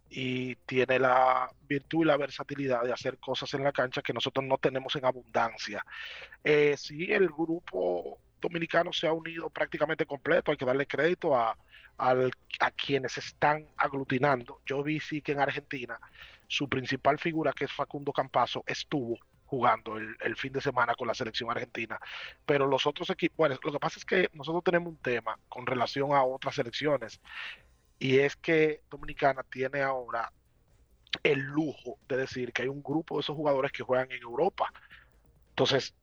y 0.09 0.55
tiene 0.65 0.99
la 0.99 1.49
virtud 1.67 2.03
y 2.03 2.07
la 2.07 2.17
versatilidad 2.17 2.83
de 2.83 2.93
hacer 2.93 3.17
cosas 3.17 3.53
en 3.53 3.63
la 3.63 3.71
cancha 3.71 4.01
que 4.01 4.13
nosotros 4.13 4.45
no 4.45 4.57
tenemos 4.57 4.95
en 4.95 5.05
abundancia. 5.05 5.85
Eh, 6.43 6.75
sí, 6.77 7.11
el 7.11 7.27
grupo 7.27 8.19
dominicano 8.39 8.93
se 8.93 9.07
ha 9.07 9.13
unido 9.13 9.49
prácticamente 9.49 10.05
completo. 10.05 10.51
Hay 10.51 10.57
que 10.57 10.65
darle 10.65 10.87
crédito 10.87 11.35
a, 11.35 11.57
al- 11.97 12.31
a 12.59 12.71
quienes 12.71 13.17
están 13.17 13.67
aglutinando. 13.77 14.61
Yo 14.65 14.83
vi 14.83 14.99
sí 14.99 15.21
que 15.21 15.33
en 15.33 15.39
Argentina 15.41 15.99
su 16.47 16.69
principal 16.69 17.19
figura, 17.19 17.51
que 17.51 17.65
es 17.65 17.71
Facundo 17.73 18.13
Campazo, 18.13 18.63
estuvo 18.65 19.17
jugando 19.45 19.97
el, 19.97 20.15
el 20.21 20.35
fin 20.35 20.51
de 20.51 20.61
semana 20.61 20.93
con 20.95 21.07
la 21.07 21.13
selección 21.13 21.49
argentina. 21.49 21.99
Pero 22.45 22.67
los 22.67 22.85
otros 22.85 23.09
equipos, 23.09 23.37
bueno, 23.37 23.57
lo 23.63 23.71
que 23.71 23.79
pasa 23.79 23.97
es 23.99 24.05
que 24.05 24.29
nosotros 24.33 24.63
tenemos 24.63 24.89
un 24.89 24.97
tema 24.97 25.37
con 25.49 25.65
relación 25.65 26.13
a 26.13 26.23
otras 26.23 26.55
selecciones 26.55 27.19
y 27.99 28.19
es 28.19 28.35
que 28.35 28.81
Dominicana 28.89 29.43
tiene 29.43 29.81
ahora 29.81 30.31
el 31.23 31.39
lujo 31.39 31.97
de 32.07 32.17
decir 32.17 32.53
que 32.53 32.63
hay 32.63 32.67
un 32.67 32.83
grupo 32.83 33.15
de 33.15 33.21
esos 33.21 33.35
jugadores 33.35 33.71
que 33.71 33.83
juegan 33.83 34.11
en 34.11 34.21
Europa. 34.21 34.71
Entonces, 35.49 35.95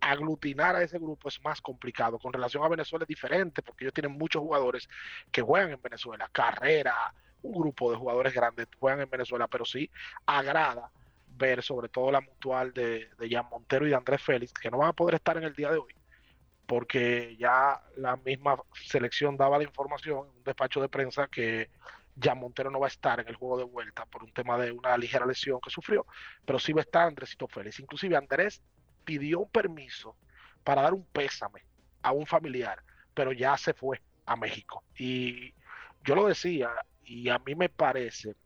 aglutinar 0.00 0.76
a 0.76 0.82
ese 0.82 0.98
grupo 0.98 1.28
es 1.28 1.42
más 1.42 1.60
complicado. 1.60 2.18
Con 2.18 2.32
relación 2.32 2.64
a 2.64 2.68
Venezuela 2.68 3.04
es 3.04 3.08
diferente 3.08 3.62
porque 3.62 3.84
ellos 3.84 3.94
tienen 3.94 4.12
muchos 4.12 4.40
jugadores 4.40 4.88
que 5.30 5.42
juegan 5.42 5.72
en 5.72 5.82
Venezuela. 5.82 6.28
Carrera, 6.32 7.12
un 7.42 7.52
grupo 7.52 7.90
de 7.90 7.98
jugadores 7.98 8.32
grandes 8.32 8.68
juegan 8.78 9.00
en 9.00 9.10
Venezuela, 9.10 9.46
pero 9.46 9.64
sí 9.64 9.90
agrada 10.26 10.90
ver 11.28 11.62
sobre 11.62 11.88
todo 11.88 12.10
la 12.10 12.20
mutual 12.20 12.72
de, 12.72 13.10
de 13.18 13.30
Jan 13.30 13.46
Montero 13.50 13.86
y 13.86 13.90
de 13.90 13.96
Andrés 13.96 14.22
Félix, 14.22 14.52
que 14.52 14.70
no 14.70 14.78
van 14.78 14.90
a 14.90 14.92
poder 14.92 15.16
estar 15.16 15.36
en 15.36 15.44
el 15.44 15.54
día 15.54 15.70
de 15.70 15.78
hoy, 15.78 15.94
porque 16.70 17.36
ya 17.36 17.82
la 17.96 18.14
misma 18.18 18.56
selección 18.72 19.36
daba 19.36 19.58
la 19.58 19.64
información 19.64 20.18
en 20.18 20.36
un 20.36 20.44
despacho 20.44 20.80
de 20.80 20.88
prensa 20.88 21.26
que 21.26 21.68
Jan 22.22 22.38
Montero 22.38 22.70
no 22.70 22.78
va 22.78 22.86
a 22.86 22.94
estar 22.94 23.18
en 23.18 23.26
el 23.26 23.34
juego 23.34 23.58
de 23.58 23.64
vuelta 23.64 24.06
por 24.06 24.22
un 24.22 24.32
tema 24.32 24.56
de 24.56 24.70
una 24.70 24.96
ligera 24.96 25.26
lesión 25.26 25.58
que 25.60 25.68
sufrió, 25.68 26.06
pero 26.44 26.60
sí 26.60 26.72
va 26.72 26.82
a 26.82 26.84
estar 26.84 27.08
Andresito 27.08 27.48
Félix. 27.48 27.80
Inclusive 27.80 28.16
Andrés 28.16 28.62
pidió 29.04 29.40
un 29.40 29.50
permiso 29.50 30.16
para 30.62 30.82
dar 30.82 30.94
un 30.94 31.04
pésame 31.06 31.64
a 32.02 32.12
un 32.12 32.24
familiar, 32.24 32.80
pero 33.14 33.32
ya 33.32 33.56
se 33.56 33.74
fue 33.74 34.00
a 34.24 34.36
México. 34.36 34.84
Y 34.96 35.52
yo 36.04 36.14
lo 36.14 36.28
decía, 36.28 36.70
y 37.02 37.30
a 37.30 37.40
mí 37.40 37.56
me 37.56 37.68
parece 37.68 38.36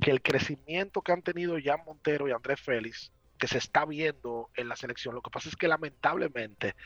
que 0.00 0.12
el 0.12 0.22
crecimiento 0.22 1.02
que 1.02 1.10
han 1.10 1.22
tenido 1.22 1.56
Jan 1.60 1.80
Montero 1.84 2.28
y 2.28 2.30
Andrés 2.30 2.60
Félix, 2.60 3.10
que 3.42 3.48
se 3.48 3.58
está 3.58 3.84
viendo 3.84 4.50
en 4.54 4.68
la 4.68 4.76
selección, 4.76 5.16
lo 5.16 5.20
que 5.20 5.32
pasa 5.32 5.48
es 5.48 5.56
que 5.56 5.66
lamentablemente 5.66 6.76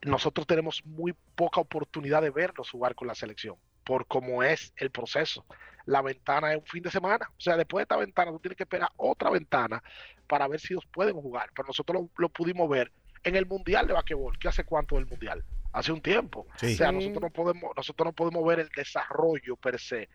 nosotros 0.00 0.48
tenemos 0.48 0.84
muy 0.84 1.14
poca 1.36 1.60
oportunidad 1.60 2.22
de 2.22 2.30
verlos 2.30 2.70
jugar 2.70 2.96
con 2.96 3.06
la 3.06 3.14
selección, 3.14 3.54
por 3.84 4.08
cómo 4.08 4.42
es 4.42 4.74
el 4.74 4.90
proceso. 4.90 5.46
La 5.86 6.02
ventana 6.02 6.50
es 6.50 6.58
un 6.58 6.66
fin 6.66 6.82
de 6.82 6.90
semana, 6.90 7.30
o 7.38 7.40
sea, 7.40 7.56
después 7.56 7.78
de 7.78 7.82
esta 7.84 7.98
ventana 7.98 8.32
tú 8.32 8.40
tienes 8.40 8.56
que 8.56 8.64
esperar 8.64 8.90
otra 8.96 9.30
ventana 9.30 9.80
para 10.26 10.48
ver 10.48 10.58
si 10.58 10.72
ellos 10.72 10.86
pueden 10.92 11.14
jugar, 11.14 11.50
pero 11.54 11.68
nosotros 11.68 12.02
lo, 12.02 12.10
lo 12.16 12.28
pudimos 12.28 12.68
ver 12.68 12.90
en 13.22 13.36
el 13.36 13.46
Mundial 13.46 13.86
de 13.86 13.92
Basquetbol, 13.92 14.36
que 14.40 14.48
hace 14.48 14.64
cuánto 14.64 14.96
del 14.96 15.06
Mundial, 15.06 15.44
hace 15.72 15.92
un 15.92 16.00
tiempo. 16.00 16.48
Sí. 16.56 16.74
O 16.74 16.76
sea, 16.76 16.90
nosotros 16.90 17.22
no 17.22 17.30
podemos, 17.30 17.70
nosotros 17.76 18.06
no 18.06 18.12
podemos 18.12 18.44
ver 18.44 18.58
el 18.58 18.70
desarrollo 18.70 19.54
per 19.54 19.78
se 19.78 20.08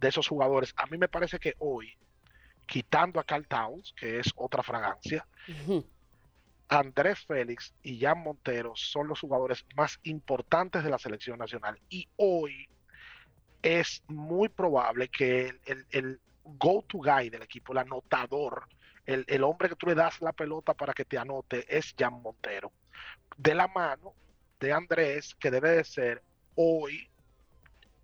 de 0.00 0.08
esos 0.08 0.26
jugadores. 0.26 0.74
A 0.76 0.86
mí 0.86 0.98
me 0.98 1.06
parece 1.06 1.38
que 1.38 1.54
hoy, 1.58 1.96
quitando 2.68 3.18
a 3.18 3.24
Carl 3.24 3.46
Towns, 3.48 3.92
que 3.98 4.20
es 4.20 4.30
otra 4.36 4.62
fragancia, 4.62 5.26
Andrés 6.68 7.20
Félix 7.26 7.72
y 7.82 7.98
Jan 7.98 8.18
Montero 8.22 8.74
son 8.76 9.08
los 9.08 9.20
jugadores 9.20 9.64
más 9.74 9.98
importantes 10.02 10.84
de 10.84 10.90
la 10.90 10.98
selección 10.98 11.38
nacional. 11.38 11.80
Y 11.88 12.06
hoy 12.16 12.68
es 13.62 14.02
muy 14.06 14.48
probable 14.50 15.08
que 15.08 15.46
el, 15.48 15.60
el- 15.64 15.86
el 15.90 16.20
go-to 16.44 16.98
guy 16.98 17.30
del 17.30 17.42
equipo, 17.42 17.72
el 17.72 17.78
anotador, 17.78 18.68
el, 19.06 19.24
el 19.28 19.42
hombre 19.44 19.70
que 19.70 19.76
tú 19.76 19.86
le 19.86 19.94
das 19.94 20.20
la 20.20 20.32
pelota 20.32 20.74
para 20.74 20.92
que 20.92 21.04
te 21.06 21.16
anote, 21.18 21.64
es 21.74 21.94
Jan 21.98 22.20
Montero. 22.22 22.70
De 23.36 23.54
la 23.54 23.66
mano 23.68 24.12
de 24.60 24.72
Andrés, 24.72 25.34
que 25.36 25.50
debe 25.50 25.70
de 25.70 25.84
ser 25.84 26.22
hoy 26.54 27.08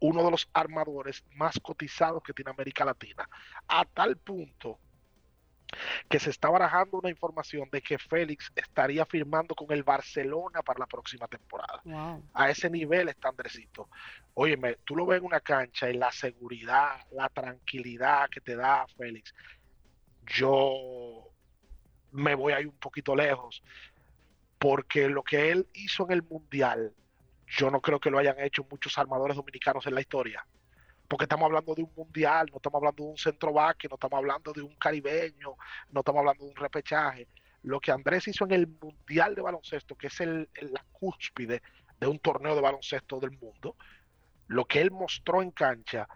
uno 0.05 0.23
de 0.23 0.31
los 0.31 0.49
armadores 0.53 1.25
más 1.35 1.59
cotizados 1.61 2.23
que 2.23 2.35
tiene 2.35 2.51
América 2.51 2.85
Latina. 2.85 3.27
A 3.67 3.87
tal 3.87 4.19
punto 4.19 4.79
que 6.11 6.21
se 6.21 6.29
está 6.29 6.51
barajando 6.51 6.99
una 6.99 7.09
información 7.09 7.71
de 7.73 7.81
que 7.81 7.99
Félix 7.99 8.53
estaría 8.55 9.07
firmando 9.07 9.55
con 9.55 9.73
el 9.73 9.83
Barcelona 9.83 10.63
para 10.63 10.81
la 10.81 10.87
próxima 10.87 11.27
temporada. 11.27 11.83
A 12.35 12.51
ese 12.51 12.69
nivel 12.69 13.09
está 13.09 13.31
Andresito. 13.31 13.89
Óyeme, 14.35 14.77
tú 14.85 14.95
lo 14.95 15.07
ves 15.07 15.21
en 15.21 15.25
una 15.25 15.41
cancha 15.41 15.91
y 15.91 15.95
la 15.95 16.13
seguridad, 16.13 17.07
la 17.11 17.31
tranquilidad 17.31 18.29
que 18.29 18.43
te 18.43 18.57
da 18.57 18.87
Félix. 18.99 19.35
Yo 20.27 21.31
me 22.13 22.35
voy 22.35 22.53
ahí 22.53 22.67
un 22.67 22.79
poquito 22.79 23.17
lejos, 23.17 23.63
porque 24.59 25.09
lo 25.09 25.23
que 25.23 25.51
él 25.51 25.67
hizo 25.73 26.05
en 26.05 26.13
el 26.13 26.23
Mundial, 26.23 26.93
yo 27.57 27.71
no 27.71 27.81
creo 27.81 28.01
que 28.01 28.11
lo 28.11 28.19
hayan 28.19 28.39
hecho 28.41 28.67
muchos 28.71 28.97
armadores 28.99 29.37
dominicanos 29.37 29.87
en 29.87 29.95
la 29.95 30.01
historia. 30.01 30.45
Porque 31.07 31.25
estamos 31.25 31.47
hablando 31.47 31.75
de 31.75 31.83
un 31.83 31.93
mundial, 31.97 32.49
no 32.51 32.57
estamos 32.57 32.79
hablando 32.79 33.05
de 33.05 33.11
un 33.11 33.19
centro 33.19 33.53
baque, 33.53 33.89
no 33.89 33.95
estamos 33.95 34.19
hablando 34.19 34.53
de 34.53 34.63
un 34.63 34.75
caribeño, 34.77 35.55
no 35.91 36.01
estamos 36.01 36.21
hablando 36.21 36.45
de 36.45 36.51
un 36.51 36.57
repechaje. 36.57 37.29
Lo 37.63 37.81
que 37.81 37.93
Andrés 37.93 38.27
hizo 38.29 38.45
en 38.45 38.53
el 38.53 38.67
mundial 38.67 39.35
de 39.35 39.43
baloncesto, 39.43 39.95
que 39.97 40.09
es 40.09 40.21
el, 40.21 40.49
la 40.61 40.85
cúspide 40.93 41.63
de 42.01 42.07
un 42.07 42.19
torneo 42.19 42.55
de 42.55 42.61
baloncesto 42.61 43.21
del 43.21 43.33
mundo, 43.33 43.77
lo 44.49 44.65
que 44.65 44.81
él 44.81 44.91
mostró 44.91 45.43
en 45.43 45.51
cancha, 45.51 46.09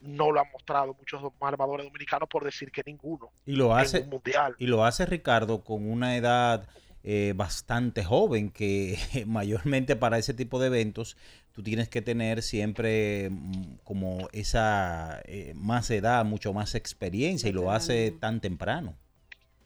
no 0.00 0.30
lo 0.30 0.40
han 0.40 0.50
mostrado 0.52 0.94
muchos 0.94 1.22
armadores 1.40 1.86
dominicanos 1.86 2.28
por 2.28 2.44
decir 2.44 2.70
que 2.70 2.82
ninguno. 2.84 3.30
Y 3.44 3.56
lo 3.56 3.72
en 3.72 3.78
hace, 3.84 4.00
un 4.00 4.10
mundial. 4.10 4.54
y 4.58 4.66
lo 4.66 4.84
hace 4.84 5.06
Ricardo 5.06 5.64
con 5.64 5.88
una 5.88 6.16
edad 6.16 6.68
eh, 7.08 7.34
bastante 7.36 8.02
joven, 8.02 8.50
que 8.50 8.98
mayormente 9.26 9.94
para 9.94 10.18
ese 10.18 10.34
tipo 10.34 10.58
de 10.58 10.66
eventos 10.66 11.16
tú 11.52 11.62
tienes 11.62 11.88
que 11.88 12.02
tener 12.02 12.42
siempre 12.42 13.30
mm, 13.30 13.76
como 13.84 14.28
esa 14.32 15.20
eh, 15.24 15.52
más 15.54 15.88
edad, 15.92 16.24
mucho 16.24 16.52
más 16.52 16.74
experiencia, 16.74 17.48
y 17.48 17.52
lo 17.52 17.70
hace 17.70 18.10
tan 18.10 18.40
temprano. 18.40 18.96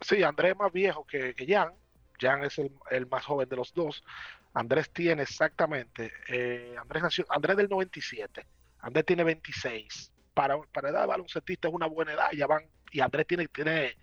Sí, 0.03 0.23
Andrés 0.23 0.53
es 0.53 0.59
más 0.59 0.71
viejo 0.71 1.07
que, 1.07 1.35
que 1.35 1.47
Jan. 1.47 1.73
Jan 2.21 2.45
es 2.45 2.59
el, 2.59 2.73
el 2.91 3.07
más 3.07 3.25
joven 3.25 3.49
de 3.49 3.57
los 3.57 3.73
dos. 3.73 4.05
Andrés 4.53 4.91
tiene 4.91 5.23
exactamente, 5.23 6.13
eh, 6.29 6.75
Andrés 6.79 7.03
nació, 7.03 7.25
Andrés 7.31 7.57
del 7.57 7.71
97, 7.71 8.45
Andrés 8.81 9.07
tiene 9.07 9.25
26. 9.25 10.13
Para, 10.35 10.59
para 10.75 10.91
edad 10.91 11.01
de 11.01 11.07
baloncestista 11.07 11.69
es 11.69 11.75
una 11.75 11.87
buena 11.87 12.13
edad, 12.13 12.29
ya 12.37 12.47
van, 12.47 12.65
y 12.93 13.01
Andrés 13.01 13.27
tiene, 13.27 13.49
tiene 13.49 13.97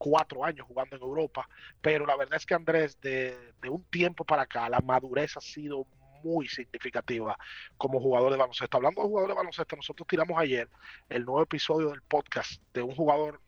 cuatro 0.00 0.42
años 0.42 0.66
jugando 0.66 0.96
en 0.96 1.02
Europa, 1.02 1.46
pero 1.82 2.06
la 2.06 2.16
verdad 2.16 2.38
es 2.38 2.46
que 2.46 2.54
Andrés 2.54 2.98
de, 3.02 3.52
de 3.60 3.68
un 3.68 3.84
tiempo 3.84 4.24
para 4.24 4.42
acá, 4.42 4.66
la 4.70 4.80
madurez 4.80 5.36
ha 5.36 5.42
sido 5.42 5.86
muy 6.22 6.48
significativa 6.48 7.38
como 7.76 8.00
jugador 8.00 8.32
de 8.32 8.38
baloncesto. 8.38 8.78
Hablando 8.78 9.02
de 9.02 9.08
jugador 9.08 9.28
de 9.28 9.36
baloncesto, 9.36 9.76
nosotros 9.76 10.08
tiramos 10.08 10.38
ayer 10.38 10.70
el 11.10 11.26
nuevo 11.26 11.42
episodio 11.42 11.90
del 11.90 12.00
podcast 12.00 12.62
de 12.72 12.80
un 12.80 12.94
jugador 12.94 13.42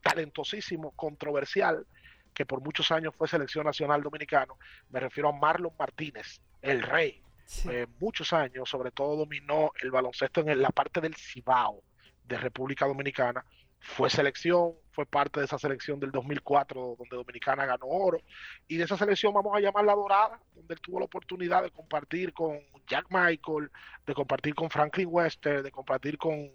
talentosísimo, 0.00 0.92
controversial, 0.92 1.86
que 2.32 2.46
por 2.46 2.62
muchos 2.62 2.90
años 2.90 3.14
fue 3.14 3.28
selección 3.28 3.66
nacional 3.66 4.02
dominicano. 4.02 4.56
Me 4.88 5.00
refiero 5.00 5.28
a 5.28 5.32
Marlon 5.32 5.72
Martínez, 5.78 6.40
el 6.62 6.80
rey. 6.80 7.22
Eh, 7.68 7.86
muchos 8.00 8.32
años, 8.32 8.70
sobre 8.70 8.92
todo, 8.92 9.14
dominó 9.14 9.72
el 9.82 9.90
baloncesto 9.90 10.40
en 10.40 10.62
la 10.62 10.70
parte 10.70 11.02
del 11.02 11.14
Cibao 11.14 11.82
de 12.24 12.38
República 12.38 12.86
Dominicana. 12.86 13.44
fue 13.80 14.08
selección, 14.10 14.72
fue 14.98 15.06
parte 15.06 15.38
de 15.38 15.46
esa 15.46 15.60
selección 15.60 16.00
del 16.00 16.10
2004 16.10 16.96
donde 16.98 17.16
Dominicana 17.16 17.64
ganó 17.64 17.86
oro. 17.86 18.20
Y 18.66 18.78
de 18.78 18.82
esa 18.82 18.96
selección 18.96 19.32
vamos 19.32 19.56
a 19.56 19.60
llamarla 19.60 19.94
dorada, 19.94 20.40
donde 20.56 20.74
él 20.74 20.80
tuvo 20.80 20.98
la 20.98 21.04
oportunidad 21.04 21.62
de 21.62 21.70
compartir 21.70 22.32
con 22.32 22.58
Jack 22.88 23.06
Michael, 23.08 23.70
de 24.04 24.14
compartir 24.14 24.56
con 24.56 24.68
Franklin 24.68 25.06
Wester, 25.08 25.62
de 25.62 25.70
compartir 25.70 26.18
con, 26.18 26.50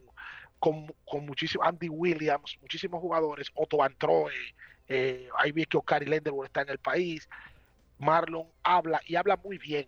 con, 0.59 0.93
con 1.05 1.25
muchísimos, 1.25 1.65
Andy 1.65 1.87
Williams, 1.87 2.57
muchísimos 2.59 2.99
jugadores, 2.99 3.49
Otto 3.55 3.77
Van 3.77 3.95
eh, 4.89 5.29
ahí 5.37 5.53
vi 5.53 5.63
que 5.63 5.77
Oscar 5.77 6.05
Lenderwood 6.05 6.47
está 6.47 6.63
en 6.63 6.69
el 6.71 6.79
país, 6.79 7.29
Marlon 7.97 8.47
habla 8.61 8.99
y 9.05 9.15
habla 9.15 9.37
muy 9.37 9.57
bien 9.57 9.87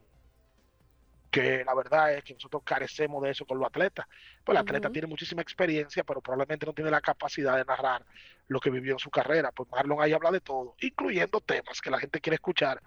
que 1.41 1.65
la 1.65 1.73
verdad 1.75 2.13
es 2.13 2.23
que 2.23 2.33
nosotros 2.33 2.61
carecemos 2.63 3.21
de 3.23 3.31
eso 3.31 3.45
con 3.45 3.59
los 3.59 3.67
atletas. 3.67 4.05
Pues 4.43 4.55
el 4.55 4.61
atleta 4.61 4.89
tiene 4.89 5.07
muchísima 5.07 5.41
experiencia, 5.41 6.03
pero 6.05 6.21
probablemente 6.21 6.65
no 6.65 6.71
tiene 6.73 6.89
la 6.89 7.01
capacidad 7.01 7.57
de 7.57 7.65
narrar 7.65 8.05
lo 8.47 8.59
que 8.61 8.69
vivió 8.69 8.93
en 8.93 8.99
su 8.99 9.09
carrera. 9.09 9.51
Pues 9.51 9.69
Marlon 9.69 10.01
ahí 10.01 10.13
habla 10.13 10.31
de 10.31 10.39
todo, 10.39 10.75
incluyendo 10.81 11.41
temas 11.41 11.81
que 11.81 11.89
la 11.89 11.99
gente 11.99 12.21
quiere 12.21 12.36
escuchar 12.36 12.81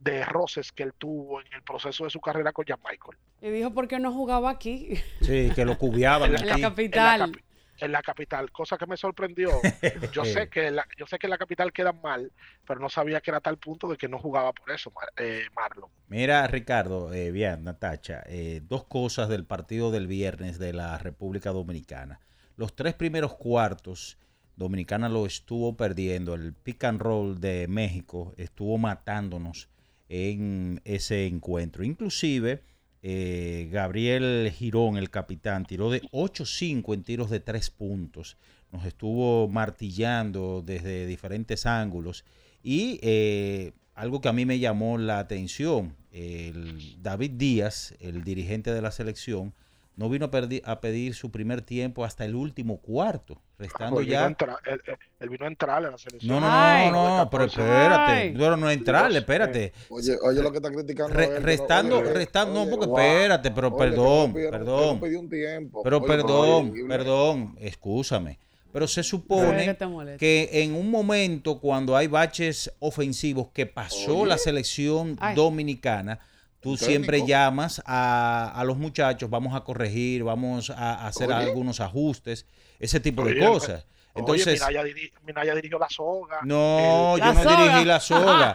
de 0.00 0.24
roces 0.24 0.72
que 0.72 0.82
él 0.82 0.94
tuvo 0.98 1.40
en 1.40 1.46
el 1.52 1.62
proceso 1.62 2.02
de 2.02 2.10
su 2.10 2.20
carrera 2.20 2.50
con 2.52 2.64
Jan 2.66 2.80
Michael. 2.82 3.16
Y 3.40 3.50
dijo 3.50 3.72
por 3.72 3.86
qué 3.86 4.00
no 4.00 4.12
jugaba 4.12 4.50
aquí. 4.50 4.96
Sí, 5.20 5.52
que 5.54 5.64
lo 5.64 5.78
cubiaban 5.78 6.34
En 6.34 6.44
la 6.46 6.52
aquí. 6.54 6.62
capital. 6.62 7.20
En 7.22 7.30
la, 7.30 7.38
capi- 7.38 7.42
en 7.82 7.92
la 7.92 8.02
capital, 8.02 8.50
cosa 8.52 8.78
que 8.78 8.86
me 8.86 8.96
sorprendió. 8.96 9.50
Yo 10.12 10.24
sé 10.24 10.48
que 10.48 10.70
la, 10.70 10.86
yo 10.96 11.06
sé 11.06 11.18
que 11.18 11.26
en 11.26 11.30
la 11.32 11.38
capital 11.38 11.72
quedan 11.72 12.00
mal, 12.02 12.30
pero 12.66 12.80
no 12.80 12.88
sabía 12.88 13.20
que 13.20 13.30
era 13.30 13.40
tal 13.40 13.58
punto 13.58 13.88
de 13.88 13.96
que 13.96 14.08
no 14.08 14.18
jugaba 14.18 14.52
por 14.52 14.70
eso 14.70 14.90
Mar- 14.92 15.12
eh, 15.16 15.44
Marlon. 15.54 15.90
Mira, 16.08 16.46
Ricardo, 16.46 17.12
eh, 17.12 17.30
bien, 17.30 17.64
Natacha, 17.64 18.22
eh, 18.26 18.60
dos 18.64 18.84
cosas 18.84 19.28
del 19.28 19.44
partido 19.44 19.90
del 19.90 20.06
viernes 20.06 20.58
de 20.58 20.72
la 20.72 20.96
República 20.98 21.50
Dominicana. 21.50 22.20
Los 22.56 22.74
tres 22.76 22.94
primeros 22.94 23.34
cuartos, 23.34 24.18
Dominicana 24.56 25.08
lo 25.08 25.26
estuvo 25.26 25.76
perdiendo. 25.76 26.34
El 26.34 26.52
pick 26.54 26.84
and 26.84 27.00
roll 27.00 27.40
de 27.40 27.66
México 27.68 28.34
estuvo 28.36 28.78
matándonos 28.78 29.68
en 30.08 30.80
ese 30.84 31.26
encuentro. 31.26 31.84
Inclusive, 31.84 32.62
eh, 33.02 33.68
Gabriel 33.72 34.52
Girón, 34.56 34.96
el 34.96 35.10
capitán, 35.10 35.66
tiró 35.66 35.90
de 35.90 36.02
8-5 36.12 36.94
en 36.94 37.02
tiros 37.02 37.30
de 37.30 37.40
tres 37.40 37.68
puntos. 37.68 38.36
Nos 38.70 38.86
estuvo 38.86 39.48
martillando 39.48 40.62
desde 40.64 41.06
diferentes 41.06 41.66
ángulos. 41.66 42.24
Y 42.62 43.00
eh, 43.02 43.72
algo 43.94 44.20
que 44.20 44.28
a 44.28 44.32
mí 44.32 44.46
me 44.46 44.60
llamó 44.60 44.98
la 44.98 45.18
atención, 45.18 45.96
el 46.12 47.02
David 47.02 47.32
Díaz, 47.32 47.94
el 48.00 48.22
dirigente 48.22 48.72
de 48.72 48.80
la 48.80 48.92
selección, 48.92 49.52
no 49.96 50.08
vino 50.08 50.26
a, 50.26 50.30
perdi- 50.30 50.62
a 50.64 50.80
pedir 50.80 51.14
su 51.14 51.30
primer 51.30 51.60
tiempo 51.62 52.04
hasta 52.04 52.24
el 52.24 52.34
último 52.34 52.78
cuarto, 52.78 53.40
restando 53.58 53.96
Pues 53.96 54.06
vino 54.06 54.18
a 54.18 54.22
ya... 54.22 54.26
entrar- 54.28 54.56
él, 54.66 54.80
él- 54.86 54.96
él 55.20 55.28
vino 55.28 55.44
a 55.44 55.48
entrar 55.48 55.84
en 55.84 55.90
la 55.92 55.98
selección. 55.98 56.32
No, 56.34 56.40
no, 56.40 56.46
Ay. 56.50 56.90
no, 56.90 57.18
no, 57.18 57.30
pero 57.30 57.44
espérate, 57.44 58.30
no, 58.32 58.56
no 58.56 58.70
entrarle, 58.70 59.18
espérate. 59.18 59.72
Oye, 59.90 60.16
oye 60.24 60.42
lo 60.42 60.50
que 60.50 60.56
está 60.58 60.70
criticando. 60.70 61.14
Re- 61.14 61.38
restando, 61.40 61.98
oye, 61.98 62.12
restando, 62.12 62.64
no, 62.64 62.70
porque 62.70 62.86
espérate, 62.86 63.50
pero 63.50 63.68
Oye, 63.68 63.78
perdón, 63.78 64.32
pidieron- 64.32 64.50
perdón. 64.50 64.80
que 64.88 64.94
no 64.94 65.00
pidió 65.00 65.20
un 65.20 65.28
tiempo. 65.28 65.82
Pero 65.82 66.02
perdón, 66.02 66.72
perdón, 66.88 67.56
excúsame. 67.60 68.38
Pero 68.72 68.88
se 68.88 69.02
supone 69.02 69.76
que 70.18 70.48
en 70.50 70.74
un 70.74 70.90
momento 70.90 71.60
cuando 71.60 71.94
hay 71.94 72.06
baches 72.06 72.72
ofensivos 72.78 73.48
que 73.52 73.66
pasó 73.66 74.20
Oye. 74.20 74.28
la 74.30 74.38
selección 74.38 75.18
Ay. 75.20 75.34
dominicana, 75.36 76.20
tú 76.62 76.76
siempre 76.76 77.26
llamas 77.26 77.82
a, 77.84 78.52
a 78.54 78.64
los 78.64 78.76
muchachos, 78.78 79.28
vamos 79.28 79.54
a 79.54 79.60
corregir, 79.64 80.24
vamos 80.24 80.70
a 80.70 81.06
hacer 81.06 81.28
Oye. 81.30 81.36
algunos 81.44 81.80
ajustes, 81.80 82.46
ese 82.78 83.00
tipo 83.00 83.24
de 83.24 83.32
Oye, 83.32 83.46
cosas. 83.46 83.84
Oye, 84.14 84.20
Entonces, 84.20 84.60
Minaya, 84.60 84.84
diri- 84.84 85.12
Minaya 85.26 85.54
dirigió 85.54 85.78
la 85.78 85.88
soga. 85.88 86.38
no, 86.44 87.14
El- 87.16 87.20
yo 87.20 87.26
La 87.26 87.32
no 87.34 87.42
soga. 87.42 87.62
dirigí 87.68 87.84
la 87.86 88.00
soga. 88.00 88.54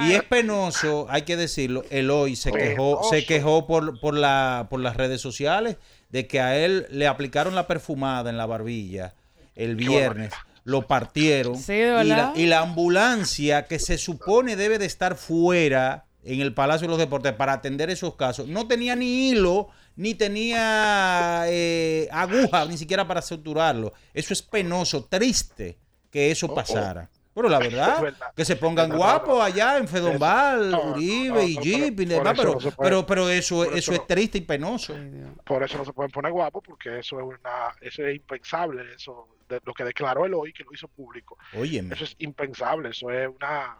y 0.08 0.12
es 0.12 0.22
penoso, 0.24 1.06
hay 1.08 1.22
que 1.22 1.36
decirlo. 1.36 1.82
Eloy 1.90 2.36
se 2.36 2.52
quejó, 2.52 3.02
se 3.10 3.24
quejó 3.24 3.66
por, 3.66 3.98
por, 4.00 4.14
la, 4.14 4.66
por 4.68 4.80
las 4.80 4.96
redes 4.96 5.20
sociales 5.20 5.76
de 6.10 6.26
que 6.26 6.40
a 6.40 6.56
él 6.58 6.86
le 6.90 7.06
aplicaron 7.06 7.54
la 7.54 7.66
perfumada 7.66 8.28
en 8.30 8.36
la 8.36 8.46
barbilla 8.46 9.14
el 9.56 9.76
viernes. 9.76 10.32
Lo 10.64 10.86
partieron. 10.86 11.56
Sí, 11.56 11.72
y, 11.72 11.82
la, 11.86 11.94
¿verdad? 12.04 12.32
y 12.36 12.44
la 12.46 12.60
ambulancia 12.60 13.66
que 13.66 13.78
se 13.78 13.96
supone 13.96 14.54
debe 14.56 14.78
de 14.78 14.84
estar 14.84 15.14
fuera 15.16 16.04
en 16.34 16.40
el 16.40 16.52
Palacio 16.54 16.86
de 16.86 16.90
los 16.90 16.98
Deportes 16.98 17.32
para 17.32 17.54
atender 17.54 17.90
esos 17.90 18.14
casos, 18.16 18.46
no 18.48 18.66
tenía 18.68 18.94
ni 18.94 19.30
hilo, 19.30 19.68
ni 19.96 20.14
tenía 20.14 21.44
eh, 21.46 22.08
aguja, 22.10 22.64
ni 22.66 22.76
siquiera 22.76 23.06
para 23.06 23.22
suturarlo. 23.22 23.92
Eso 24.12 24.32
es 24.32 24.42
penoso, 24.42 25.04
triste 25.04 25.78
que 26.10 26.30
eso 26.30 26.54
pasara. 26.54 27.08
Pero 27.34 27.48
la 27.48 27.58
verdad, 27.60 27.96
Es 27.96 28.02
verdad. 28.02 28.32
que 28.34 28.44
se 28.44 28.56
pongan 28.56 28.90
guapos 28.96 29.40
allá 29.40 29.76
en 29.78 29.86
Fedombal, 29.86 30.72
No, 30.72 30.82
Uribe 30.92 31.28
no, 31.34 31.42
y 31.42 31.54
no, 31.54 31.60
Jeep 31.62 32.00
y 32.00 32.04
demás, 32.04 32.34
pero, 32.36 32.54
no 32.54 32.60
se 32.60 32.72
puede- 32.72 32.88
pero, 32.90 33.06
pero 33.06 33.28
eso, 33.30 33.62
eso 33.64 33.74
eso 33.74 33.92
es 33.92 34.06
triste 34.08 34.38
y 34.38 34.40
penoso. 34.40 34.96
Por 35.44 35.62
eso 35.62 35.78
no 35.78 35.84
se 35.84 35.92
pueden 35.92 36.10
poner 36.10 36.32
guapos, 36.32 36.62
porque 36.66 36.98
eso 36.98 37.20
es 37.20 37.24
una, 37.26 37.68
eso 37.80 38.02
es 38.04 38.16
impensable, 38.16 38.82
eso 38.94 39.28
de 39.48 39.60
lo 39.64 39.72
que 39.72 39.84
declaró 39.84 40.26
él 40.26 40.34
hoy, 40.34 40.52
que 40.52 40.64
lo 40.64 40.72
hizo 40.74 40.88
público. 40.88 41.38
Óyeme. 41.56 41.94
Eso 41.94 42.04
es 42.04 42.16
impensable, 42.18 42.88
eso 42.90 43.08
es 43.10 43.28
una, 43.28 43.78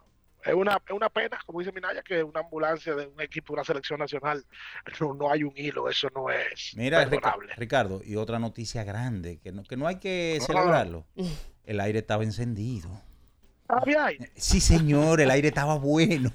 es 0.48 0.54
una, 0.54 0.76
es 0.86 0.92
una 0.94 1.08
pena, 1.10 1.38
como 1.46 1.60
dice 1.60 1.72
Minaya, 1.72 2.02
que 2.02 2.22
una 2.22 2.40
ambulancia 2.40 2.94
de 2.94 3.06
un 3.06 3.20
equipo 3.20 3.52
de 3.52 3.58
una 3.58 3.64
selección 3.64 3.98
nacional 4.00 4.44
no, 5.00 5.14
no 5.14 5.30
hay 5.30 5.44
un 5.44 5.52
hilo, 5.56 5.88
eso 5.88 6.08
no 6.14 6.30
es 6.30 6.72
Mira, 6.76 7.04
Rica- 7.04 7.10
perdonable. 7.20 7.54
Ricardo, 7.56 8.00
y 8.04 8.16
otra 8.16 8.38
noticia 8.38 8.82
grande, 8.84 9.38
que 9.40 9.52
no, 9.52 9.62
que 9.62 9.76
no 9.76 9.86
hay 9.86 9.96
que 9.96 10.38
celebrarlo. 10.40 11.06
El 11.64 11.80
aire 11.80 11.98
estaba 12.00 12.24
encendido. 12.24 12.88
Ah, 13.68 13.82
bien. 13.84 14.30
Sí, 14.36 14.60
señor, 14.60 15.20
el 15.20 15.30
aire 15.30 15.48
estaba 15.48 15.76
bueno. 15.76 16.32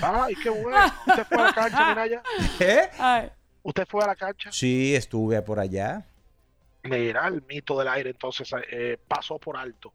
Ay, 0.00 0.34
qué 0.42 0.48
bueno. 0.48 0.78
¿Usted 1.08 1.24
fue 1.26 1.38
a 1.38 1.44
la 1.46 1.52
cancha, 1.52 1.88
Minaya? 1.88 2.22
¿Eh? 2.60 2.88
Ay, 2.98 3.30
¿Usted 3.64 3.86
fue 3.88 4.04
a 4.04 4.06
la 4.06 4.14
cancha? 4.16 4.50
Sí, 4.52 4.94
estuve 4.94 5.42
por 5.42 5.58
allá. 5.58 6.06
Mira, 6.84 7.26
el 7.28 7.42
mito 7.42 7.78
del 7.78 7.88
aire 7.88 8.10
entonces 8.10 8.50
eh, 8.70 8.98
pasó 9.08 9.38
por 9.38 9.56
alto 9.56 9.92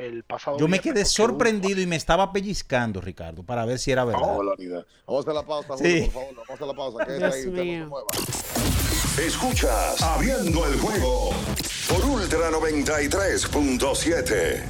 el 0.00 0.22
pasado 0.24 0.56
Yo 0.58 0.66
me 0.68 0.80
quedé 0.80 1.04
sorprendido 1.04 1.80
y 1.80 1.86
me 1.86 1.96
estaba 1.96 2.32
pellizcando, 2.32 3.00
Ricardo, 3.00 3.42
para 3.42 3.64
ver 3.66 3.78
si 3.78 3.90
era 3.92 4.02
No, 4.04 4.08
verdad. 4.08 4.36
barbaridad. 4.36 4.86
Vamos 5.06 5.28
a 5.28 5.32
la 5.32 5.42
pausa, 5.46 5.76
Sí. 5.76 5.84
Julio, 5.84 6.10
por 6.12 6.14
favor. 6.22 6.34
Vamos 6.48 6.62
a 6.62 6.66
la 6.66 6.74
pausa. 6.74 7.04
Que 7.06 7.12
Dios 7.18 7.34
ahí, 7.34 7.40
usted 7.40 7.50
no 7.50 7.56
se 7.56 7.64
mío. 7.64 7.86
mueva. 7.88 8.08
Escuchas 9.18 10.00
Abriendo 10.02 10.66
el 10.66 10.78
juego 10.80 11.30
por 11.88 12.04
Ultra 12.04 12.50
93.7. 12.50 14.62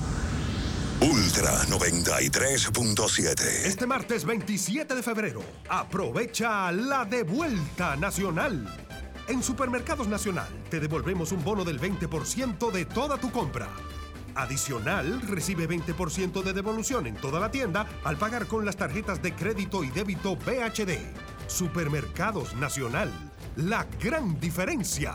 Ultra 1.02 1.52
93.7. 1.68 3.40
Este 3.66 3.86
martes 3.86 4.24
27 4.24 4.94
de 4.94 5.02
febrero, 5.02 5.42
aprovecha 5.68 6.70
la 6.72 7.04
devuelta 7.04 7.96
nacional. 7.96 8.66
En 9.28 9.42
Supermercados 9.42 10.08
Nacional 10.08 10.48
te 10.70 10.80
devolvemos 10.80 11.32
un 11.32 11.42
bono 11.44 11.64
del 11.64 11.80
20% 11.80 12.70
de 12.70 12.84
toda 12.84 13.16
tu 13.18 13.30
compra. 13.30 13.68
Adicional, 14.40 15.20
recibe 15.28 15.68
20% 15.68 16.42
de 16.42 16.54
devolución 16.54 17.06
en 17.06 17.14
toda 17.14 17.38
la 17.40 17.50
tienda 17.50 17.86
al 18.04 18.16
pagar 18.16 18.46
con 18.46 18.64
las 18.64 18.74
tarjetas 18.74 19.20
de 19.20 19.34
crédito 19.34 19.84
y 19.84 19.90
débito 19.90 20.34
BHD. 20.34 20.96
Supermercados 21.46 22.54
Nacional, 22.54 23.12
la 23.56 23.86
gran 24.02 24.40
diferencia. 24.40 25.14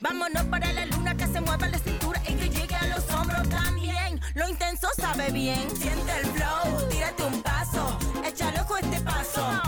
Vámonos 0.00 0.44
para 0.44 0.72
la 0.72 0.86
luna 0.86 1.16
que 1.16 1.26
se 1.26 1.40
mueva 1.40 1.68
la 1.68 1.78
cintura 1.78 2.22
y 2.28 2.34
que 2.34 2.48
llegue 2.48 2.74
a 2.76 2.86
los 2.86 3.10
hombros 3.10 3.48
también. 3.48 4.20
Lo 4.34 4.48
intenso 4.48 4.86
sabe 4.96 5.30
bien. 5.32 5.68
Siente 5.76 6.12
el 6.20 6.26
flow. 6.26 6.88
Tírate 6.88 7.24
un 7.24 7.42
paso. 7.42 7.98
Échale 8.24 8.60
ojo 8.60 8.76
este 8.76 9.00
paso. 9.00 9.67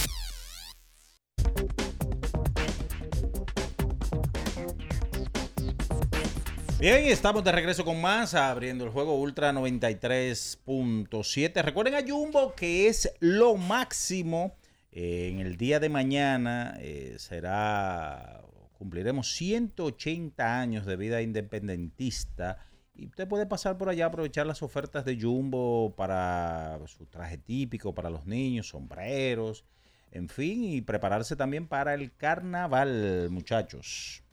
Bien, 6.81 7.05
estamos 7.05 7.43
de 7.43 7.51
regreso 7.51 7.85
con 7.85 8.01
más, 8.01 8.33
abriendo 8.33 8.83
el 8.83 8.89
juego 8.89 9.19
Ultra 9.19 9.53
93.7. 9.53 11.61
Recuerden 11.61 11.93
a 11.93 12.01
Jumbo 12.01 12.55
que 12.55 12.87
es 12.87 13.13
lo 13.19 13.55
máximo. 13.55 14.55
Eh, 14.91 15.29
en 15.31 15.41
el 15.41 15.57
día 15.57 15.79
de 15.79 15.89
mañana 15.89 16.75
eh, 16.79 17.17
será, 17.19 18.41
cumpliremos 18.79 19.31
180 19.31 20.59
años 20.59 20.87
de 20.87 20.95
vida 20.95 21.21
independentista. 21.21 22.57
Y 22.95 23.05
usted 23.05 23.27
puede 23.27 23.45
pasar 23.45 23.77
por 23.77 23.87
allá, 23.87 24.07
aprovechar 24.07 24.47
las 24.47 24.63
ofertas 24.63 25.05
de 25.05 25.21
Jumbo 25.21 25.93
para 25.95 26.79
su 26.87 27.05
traje 27.05 27.37
típico, 27.37 27.93
para 27.93 28.09
los 28.09 28.25
niños, 28.25 28.69
sombreros, 28.69 29.65
en 30.09 30.29
fin, 30.29 30.63
y 30.63 30.81
prepararse 30.81 31.35
también 31.35 31.67
para 31.67 31.93
el 31.93 32.15
carnaval, 32.15 33.29
muchachos. 33.29 34.23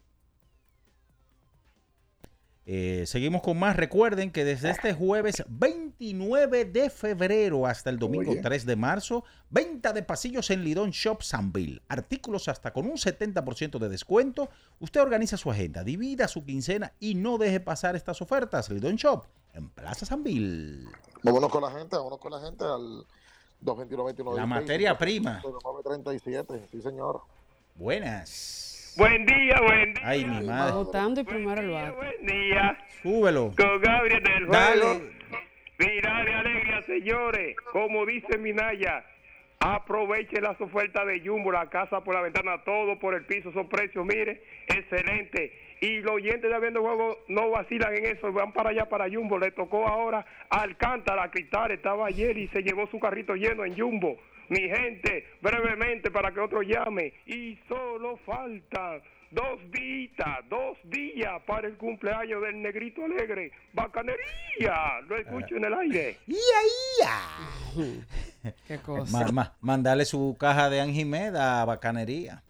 Eh, 2.71 3.07
seguimos 3.07 3.41
con 3.41 3.59
más. 3.59 3.77
Recuerden 3.77 4.31
que 4.31 4.45
desde 4.45 4.69
este 4.69 4.93
jueves 4.93 5.43
29 5.49 6.67
de 6.67 6.91
febrero 6.91 7.67
hasta 7.67 7.89
el 7.89 7.99
domingo 7.99 8.33
Oye. 8.33 8.43
3 8.43 8.67
de 8.67 8.77
marzo, 8.77 9.25
venta 9.49 9.95
de 9.95 10.03
pasillos 10.03 10.51
en 10.51 10.63
Lidón 10.65 10.91
Shop 10.91 11.23
Sanville. 11.23 11.81
Artículos 11.89 12.47
hasta 12.47 12.75
con 12.75 12.85
un 12.85 12.99
70% 12.99 13.79
de 13.79 13.89
descuento. 13.89 14.51
Usted 14.81 15.01
organiza 15.01 15.39
su 15.39 15.51
agenda, 15.51 15.83
divida 15.83 16.29
su 16.29 16.45
quincena 16.45 16.93
y 17.01 17.15
no 17.15 17.39
deje 17.39 17.59
pasar 17.59 17.97
estas 17.97 18.21
ofertas. 18.21 18.69
Lidón 18.69 18.97
Shop 18.97 19.25
en 19.55 19.71
Plaza 19.71 20.05
Sanville. 20.05 20.91
Vámonos 21.23 21.51
con 21.51 21.63
la 21.63 21.71
gente, 21.71 21.97
vámonos 21.97 22.19
con 22.19 22.33
la 22.33 22.41
gente 22.41 22.65
al 22.65 23.07
221 23.63 24.37
La 24.37 24.45
materia 24.45 24.99
prima. 24.99 25.41
37, 25.83 26.69
sí 26.71 26.83
señor. 26.83 27.23
Buenas. 27.77 28.68
Buen 28.99 29.25
día, 29.27 29.61
buen 29.65 29.95
día. 29.95 30.03
Ay, 30.05 30.25
mi 30.25 30.45
madre. 30.45 30.73
Votando 30.73 31.21
y 31.21 31.25
primero 31.25 31.61
el 31.61 31.71
bate. 31.71 31.91
Buen 31.93 32.27
día. 32.27 32.77
Súbelo. 33.01 33.55
Con 33.57 33.81
Gabriel 33.81 34.21
del 34.25 34.49
Dale. 34.49 34.81
juego. 34.81 35.01
Mirale 35.79 36.35
alegría, 36.35 36.83
señores. 36.83 37.55
Como 37.71 38.05
dice 38.05 38.37
Minaya, 38.39 39.05
aproveche 39.61 40.41
las 40.41 40.61
ofertas 40.61 41.07
de 41.07 41.21
Jumbo, 41.21 41.53
la 41.53 41.71
casa 41.71 42.03
por 42.03 42.17
la 42.17 42.23
ventana, 42.23 42.65
todo 42.65 42.99
por 42.99 43.15
el 43.15 43.25
piso, 43.25 43.53
son 43.53 43.69
precios, 43.69 44.05
mire, 44.05 44.43
excelente. 44.67 45.53
Y 45.81 46.01
los 46.01 46.15
oyentes 46.15 46.51
de 46.51 46.57
Abriendo 46.57 46.83
Juego 46.83 47.19
no 47.29 47.51
vacilan 47.51 47.95
en 47.95 48.05
eso, 48.07 48.33
van 48.33 48.53
para 48.53 48.71
allá, 48.71 48.89
para 48.89 49.09
Jumbo. 49.09 49.39
Le 49.39 49.53
tocó 49.53 49.87
ahora 49.87 50.27
a 50.51 50.63
Alcántara, 50.63 51.31
Cristal, 51.31 51.71
estaba 51.71 52.09
ayer 52.09 52.37
y 52.37 52.49
se 52.49 52.65
llevó 52.65 52.89
su 52.89 52.99
carrito 52.99 53.37
lleno 53.37 53.65
en 53.65 53.79
Jumbo. 53.79 54.19
Mi 54.49 54.61
gente, 54.61 55.25
brevemente 55.43 56.11
para 56.11 56.33
que 56.33 56.41
otro 56.41 56.63
llame. 56.63 57.13
Y 57.27 57.57
solo 57.69 58.17
faltan 58.25 59.03
dos 59.31 59.59
días, 59.73 60.39
dos 60.49 60.79
días 60.85 61.43
para 61.47 61.69
el 61.69 61.77
cumpleaños 61.77 62.41
del 62.43 62.63
negrito 62.63 63.05
alegre. 63.05 63.53
Bacanería. 63.75 65.01
Lo 65.07 65.17
escucho 65.19 65.57
en 65.57 65.65
el 65.65 65.75
aire. 65.75 66.19
Qué 68.67 68.81
Ma- 69.11 69.31
ma- 69.33 69.57
mandarle 69.61 70.05
su 70.05 70.37
caja 70.39 70.71
de 70.71 70.81
Anjimeda 70.81 71.61
a 71.61 71.65
Bacanería. 71.65 72.43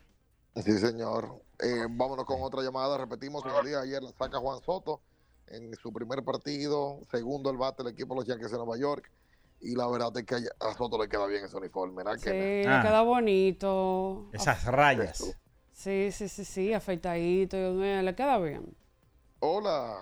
Sí, 0.56 0.72
señor. 0.78 1.42
Eh, 1.60 1.86
vámonos 1.90 2.24
con 2.24 2.40
otra 2.42 2.62
llamada. 2.62 2.98
Repetimos, 2.98 3.42
el 3.44 3.66
día 3.66 3.80
ayer 3.80 4.02
la 4.02 4.12
saca 4.12 4.38
Juan 4.38 4.60
Soto 4.62 5.00
en 5.48 5.74
su 5.76 5.92
primer 5.92 6.22
partido, 6.22 7.00
segundo 7.10 7.50
el 7.50 7.56
bate 7.56 7.82
del 7.82 7.92
equipo 7.92 8.14
de 8.14 8.20
los 8.20 8.26
Yankees 8.28 8.50
de 8.52 8.58
Nueva 8.58 8.78
York. 8.78 9.10
Y 9.60 9.74
la 9.74 9.88
verdad 9.90 10.16
es 10.16 10.24
que 10.24 10.34
a 10.36 10.72
Soto 10.74 11.02
le 11.02 11.08
queda 11.08 11.26
bien 11.26 11.44
ese 11.44 11.56
uniforme. 11.56 11.96
¿verdad 12.04 12.14
Sí, 12.18 12.24
que 12.30 12.30
le 12.32 12.62
queda 12.82 13.02
bonito. 13.02 14.28
Esas 14.32 14.64
rayas. 14.66 15.36
Sí, 15.72 16.10
sí, 16.12 16.28
sí, 16.28 16.44
sí, 16.44 16.72
afeitadito, 16.72 17.56
Dios 17.56 17.74
mío, 17.74 18.02
le 18.02 18.14
queda 18.14 18.38
bien. 18.38 18.74
Hola. 19.40 19.98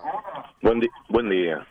Buen, 0.61 0.79
di- 0.79 0.89
buen 1.09 1.29
día. 1.29 1.65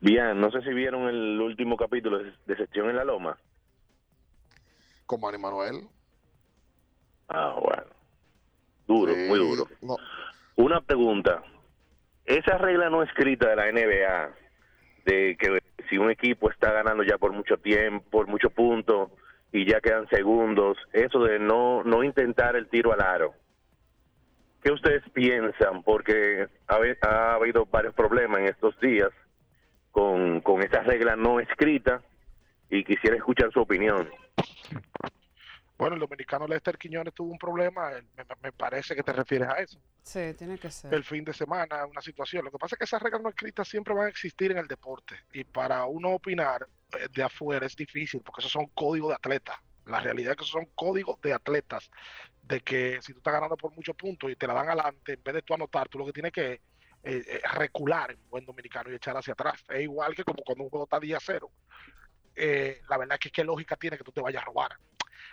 Bien, 0.00 0.40
no 0.40 0.50
sé 0.50 0.60
si 0.62 0.70
vieron 0.70 1.08
el 1.08 1.40
último 1.40 1.76
capítulo 1.76 2.18
de, 2.18 2.56
Sección 2.56 2.90
en 2.90 2.96
la 2.96 3.04
Loma. 3.04 3.38
Con 5.06 5.20
Manny 5.20 5.38
Manuel. 5.38 5.88
Ah, 7.28 7.56
bueno. 7.60 7.84
Duro, 8.86 9.12
Sí, 9.14 9.20
muy 9.28 9.38
duro. 9.38 9.68
no. 9.80 9.96
Una 10.56 10.80
pregunta. 10.80 11.42
Esa 12.24 12.58
regla 12.58 12.90
no 12.90 13.02
escrita 13.02 13.48
de 13.48 13.56
la 13.56 13.68
NBA, 13.72 14.34
de 15.04 15.36
que 15.38 15.58
si 15.88 15.98
un 15.98 16.10
equipo 16.10 16.50
está 16.50 16.72
ganando 16.72 17.02
ya 17.02 17.18
por 17.18 17.32
mucho 17.32 17.56
tiempo, 17.56 18.04
por 18.10 18.26
muchos 18.26 18.52
puntos, 18.52 19.10
y 19.52 19.66
ya 19.66 19.80
quedan 19.80 20.08
segundos, 20.08 20.78
eso 20.92 21.22
de 21.24 21.38
no, 21.38 21.82
no 21.84 22.02
intentar 22.02 22.56
el 22.56 22.68
tiro 22.68 22.92
al 22.92 23.02
aro. 23.02 23.34
¿Qué 24.62 24.70
ustedes 24.72 25.02
piensan? 25.12 25.82
Porque 25.82 26.46
ha, 26.68 26.76
habi- 26.78 26.96
ha 27.02 27.34
habido 27.34 27.66
varios 27.66 27.94
problemas 27.94 28.40
en 28.40 28.46
estos 28.46 28.78
días 28.80 29.10
con, 29.90 30.40
con 30.40 30.62
esta 30.62 30.80
regla 30.82 31.16
no 31.16 31.40
escrita 31.40 32.00
y 32.70 32.84
quisiera 32.84 33.16
escuchar 33.16 33.52
su 33.52 33.60
opinión. 33.60 34.08
Bueno, 35.82 35.96
el 35.96 36.00
dominicano 36.00 36.46
Lester 36.46 36.78
Quiñones 36.78 37.12
tuvo 37.12 37.32
un 37.32 37.38
problema, 37.38 37.90
me, 38.16 38.24
me 38.40 38.52
parece 38.52 38.94
que 38.94 39.02
te 39.02 39.12
refieres 39.12 39.48
a 39.48 39.54
eso. 39.54 39.80
Sí, 40.00 40.32
tiene 40.38 40.56
que 40.56 40.70
ser. 40.70 40.94
El 40.94 41.02
fin 41.02 41.24
de 41.24 41.32
semana, 41.32 41.84
una 41.86 42.00
situación. 42.00 42.44
Lo 42.44 42.52
que 42.52 42.58
pasa 42.58 42.76
es 42.76 42.78
que 42.78 42.84
esas 42.84 43.02
reglas 43.02 43.20
no 43.20 43.30
escritas 43.30 43.66
siempre 43.66 43.92
van 43.92 44.06
a 44.06 44.08
existir 44.08 44.52
en 44.52 44.58
el 44.58 44.68
deporte. 44.68 45.16
Y 45.32 45.42
para 45.42 45.84
uno 45.86 46.10
opinar 46.10 46.68
eh, 46.92 47.08
de 47.12 47.24
afuera 47.24 47.66
es 47.66 47.74
difícil, 47.74 48.22
porque 48.22 48.42
esos 48.42 48.52
son 48.52 48.66
códigos 48.66 49.08
de 49.08 49.16
atletas. 49.16 49.56
La 49.86 49.98
realidad 49.98 50.30
es 50.30 50.36
que 50.36 50.44
esos 50.44 50.52
son 50.52 50.68
códigos 50.76 51.20
de 51.20 51.32
atletas. 51.32 51.90
De 52.42 52.60
que 52.60 53.02
si 53.02 53.12
tú 53.12 53.18
estás 53.18 53.32
ganando 53.32 53.56
por 53.56 53.74
muchos 53.74 53.96
puntos 53.96 54.30
y 54.30 54.36
te 54.36 54.46
la 54.46 54.54
dan 54.54 54.68
adelante, 54.68 55.14
en 55.14 55.22
vez 55.24 55.34
de 55.34 55.42
tú 55.42 55.54
anotar, 55.54 55.88
tú 55.88 55.98
lo 55.98 56.06
que 56.06 56.12
tienes 56.12 56.30
que 56.30 56.52
eh, 56.52 56.60
eh, 57.02 57.40
recular 57.54 58.12
en 58.12 58.20
buen 58.30 58.44
dominicano 58.44 58.88
y 58.92 58.94
echar 58.94 59.16
hacia 59.16 59.32
atrás. 59.32 59.64
Es 59.68 59.80
igual 59.80 60.14
que 60.14 60.22
como 60.22 60.44
cuando 60.44 60.62
un 60.62 60.70
juego 60.70 60.84
está 60.84 61.00
día 61.00 61.18
cero. 61.20 61.50
Eh, 62.34 62.80
la 62.88 62.96
verdad 62.96 63.14
es 63.14 63.20
que 63.20 63.30
qué 63.30 63.44
lógica 63.44 63.76
tiene 63.76 63.98
que 63.98 64.04
tú 64.04 64.12
te 64.12 64.20
vayas 64.20 64.42
a 64.42 64.46
robar. 64.46 64.76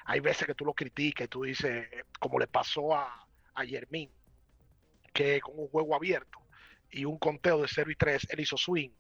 Hay 0.06 0.20
veces 0.20 0.46
que 0.48 0.56
tú 0.56 0.66
lo 0.66 0.74
criticas 0.74 1.26
y 1.26 1.28
tú 1.28 1.44
dices, 1.44 1.88
eh, 1.92 2.04
como 2.20 2.40
le 2.40 2.48
pasó 2.48 2.96
a, 2.96 3.28
a 3.54 3.64
Yermín, 3.64 4.10
que 5.14 5.40
con 5.42 5.58
un 5.58 5.68
juego 5.68 5.96
abierto 5.96 6.40
y 6.92 7.06
un 7.06 7.18
conteo 7.18 7.62
de 7.62 7.68
0 7.68 7.92
y 7.92 7.96
3, 7.96 8.28
él 8.32 8.40
hizo 8.40 8.58
swing. 8.58 8.92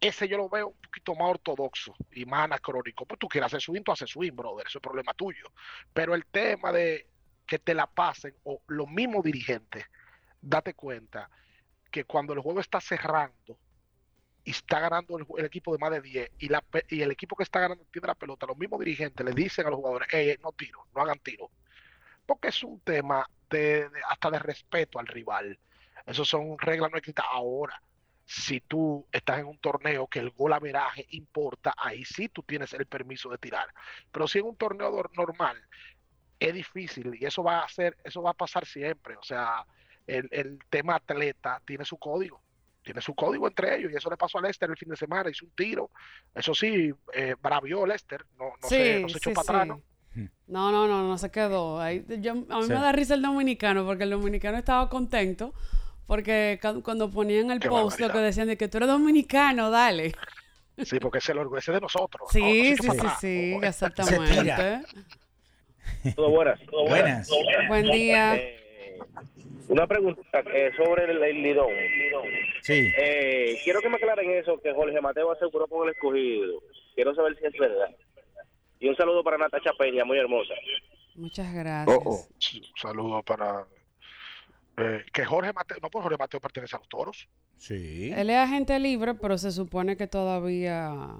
Ese 0.00 0.28
yo 0.28 0.38
lo 0.38 0.48
veo 0.48 0.68
un 0.68 0.80
poquito 0.80 1.14
más 1.14 1.30
ortodoxo 1.30 1.94
y 2.12 2.24
más 2.24 2.44
anacrónico. 2.44 3.04
Pues 3.06 3.18
tú 3.18 3.28
quieres 3.28 3.46
hacer 3.46 3.60
swing, 3.60 3.82
tú 3.82 3.92
haces 3.92 4.10
swing, 4.10 4.32
brother. 4.32 4.66
Eso 4.66 4.78
es 4.78 4.82
problema 4.82 5.12
tuyo. 5.14 5.52
Pero 5.92 6.14
el 6.14 6.24
tema 6.26 6.72
de 6.72 7.06
que 7.46 7.58
te 7.58 7.74
la 7.74 7.86
pasen 7.86 8.34
o 8.44 8.62
los 8.68 8.88
mismos 8.88 9.24
dirigentes, 9.24 9.84
date 10.40 10.74
cuenta 10.74 11.28
que 11.90 12.04
cuando 12.04 12.32
el 12.32 12.40
juego 12.40 12.60
está 12.60 12.80
cerrando 12.80 13.58
y 14.50 14.52
está 14.52 14.80
ganando 14.80 15.16
el, 15.16 15.44
equipo 15.44 15.72
de 15.72 15.78
más 15.78 15.92
de 15.92 16.00
10 16.00 16.32
y, 16.40 16.48
la, 16.48 16.64
y 16.88 17.02
el 17.02 17.12
equipo 17.12 17.36
que 17.36 17.44
está 17.44 17.60
ganando 17.60 17.84
tiene 17.92 18.08
la 18.08 18.16
pelota, 18.16 18.46
los 18.46 18.58
mismos 18.58 18.80
dirigentes 18.80 19.24
le 19.24 19.32
dicen 19.32 19.64
a 19.64 19.70
los 19.70 19.76
jugadores, 19.78 20.12
"Ey, 20.12 20.36
no 20.42 20.50
tiro, 20.50 20.88
no 20.92 21.02
hagan 21.02 21.20
tiro. 21.20 21.52
Porque 22.26 22.48
es 22.48 22.64
un 22.64 22.80
tema 22.80 23.30
de, 23.48 23.88
hasta 24.08 24.28
de 24.30 24.40
respeto 24.40 24.98
al 24.98 25.06
rival. 25.06 25.56
Esos 26.04 26.28
son 26.28 26.58
reglas 26.58 26.90
no 26.90 26.96
escritas 26.96 27.26
ahora. 27.30 27.80
Si 28.26 28.60
tú 28.60 29.06
estás 29.12 29.38
en 29.38 29.46
un 29.46 29.58
torneo 29.58 30.08
que 30.08 30.18
el 30.18 30.30
gol 30.30 30.52
averaje 30.52 31.06
importa, 31.10 31.72
ahí 31.76 32.04
sí 32.04 32.28
tú 32.28 32.42
tienes 32.42 32.72
el 32.74 32.86
permiso 32.86 33.30
de 33.30 33.38
tirar. 33.38 33.68
Pero 34.10 34.26
si 34.26 34.40
en 34.40 34.46
un 34.46 34.56
torneo 34.56 34.90
normal 35.16 35.62
es 36.40 36.54
difícil 36.54 37.14
y 37.20 37.24
eso 37.24 37.44
va 37.44 37.60
a 37.60 37.68
ser, 37.68 37.96
eso 38.02 38.20
va 38.22 38.30
a 38.30 38.34
pasar 38.34 38.66
siempre. 38.66 39.16
O 39.16 39.22
sea, 39.22 39.64
el, 40.08 40.28
el 40.32 40.58
tema 40.70 40.96
atleta 40.96 41.62
tiene 41.64 41.84
su 41.84 41.98
código, 41.98 42.42
tiene 42.82 43.00
su 43.00 43.14
código 43.14 43.46
entre 43.46 43.76
ellos 43.76 43.92
y 43.92 43.96
eso 43.96 44.08
le 44.10 44.16
pasó 44.16 44.38
a 44.38 44.42
Lester 44.42 44.70
el 44.70 44.76
fin 44.76 44.88
de 44.88 44.96
semana, 44.96 45.30
hizo 45.30 45.44
un 45.44 45.50
tiro. 45.52 45.90
Eso 46.34 46.54
sí, 46.54 46.90
eh, 47.12 47.34
bravió 47.40 47.84
Lester, 47.86 48.24
no, 48.38 48.46
no, 48.62 48.68
sí, 48.68 48.76
se, 48.76 49.00
no 49.00 49.08
se 49.08 49.18
echó 49.18 49.30
sí, 49.30 49.34
para 49.34 49.42
atrás, 49.42 49.66
¿no? 49.68 49.82
sí. 50.14 50.28
No, 50.46 50.72
no, 50.72 50.88
no, 50.88 51.06
no 51.06 51.18
se 51.18 51.30
quedó. 51.30 51.80
Ahí, 51.80 52.04
yo- 52.20 52.32
a 52.32 52.34
mí 52.34 52.62
Sí. 52.64 52.68
me 52.68 52.74
da 52.80 52.92
risa 52.92 53.14
el 53.14 53.22
dominicano 53.22 53.84
porque 53.84 54.04
el 54.04 54.10
dominicano 54.10 54.58
estaba 54.58 54.88
contento 54.88 55.52
porque 56.06 56.58
cuando 56.82 57.08
ponían 57.10 57.50
el 57.52 57.60
Qué 57.60 57.68
post 57.68 58.00
lo 58.00 58.10
que 58.10 58.18
decían 58.18 58.48
de 58.48 58.56
que 58.56 58.66
tú 58.66 58.78
eres 58.78 58.88
dominicano, 58.88 59.70
dale. 59.70 60.12
Sí, 60.82 60.98
porque 60.98 61.18
ese 61.18 61.34
lo 61.34 61.42
orgullo 61.42 61.72
de 61.74 61.80
nosotros. 61.80 62.22
¿no? 62.22 62.28
Sí, 62.32 62.74
No 62.82 62.92
sí, 62.94 62.98
sí, 62.98 63.06
sí, 63.20 63.54
Oh, 63.56 63.62
exactamente. 63.62 64.82
Todo 66.16 66.30
buenas. 66.30 66.60
todo 66.66 66.88
Buenas. 66.88 67.30
Buen 67.68 67.90
día. 67.90 68.40
Una 69.68 69.86
pregunta 69.86 70.20
eh, 70.52 70.72
sobre 70.76 71.04
el, 71.10 71.22
el 71.22 71.42
Lidón. 71.42 71.68
Sí. 72.62 72.90
Eh, 72.98 73.58
quiero 73.62 73.80
que 73.80 73.88
me 73.88 73.96
aclaren 73.96 74.30
eso, 74.32 74.60
que 74.60 74.72
Jorge 74.72 75.00
Mateo 75.00 75.30
aseguró 75.32 75.66
con 75.68 75.86
el 75.88 75.94
escogido. 75.94 76.60
Quiero 76.94 77.14
saber 77.14 77.36
si 77.38 77.46
es 77.46 77.52
verdad. 77.58 77.94
Y 78.80 78.88
un 78.88 78.96
saludo 78.96 79.22
para 79.22 79.38
Natacha 79.38 79.72
Peña, 79.78 80.04
muy 80.04 80.18
hermosa. 80.18 80.54
Muchas 81.14 81.52
gracias. 81.54 82.28
Sí, 82.38 82.58
Un 82.60 82.80
saludo 82.80 83.22
para 83.22 83.66
eh, 84.78 85.04
que 85.12 85.24
Jorge 85.24 85.52
Mateo, 85.52 85.78
no 85.82 85.90
por 85.90 86.02
Jorge 86.02 86.18
Mateo 86.18 86.40
pertenece 86.40 86.76
a 86.76 86.78
los 86.78 86.88
toros. 86.88 87.28
Sí. 87.58 88.10
Él 88.16 88.30
es 88.30 88.36
agente 88.36 88.78
libre, 88.78 89.14
pero 89.14 89.36
se 89.38 89.52
supone 89.52 89.96
que 89.96 90.06
todavía... 90.06 91.16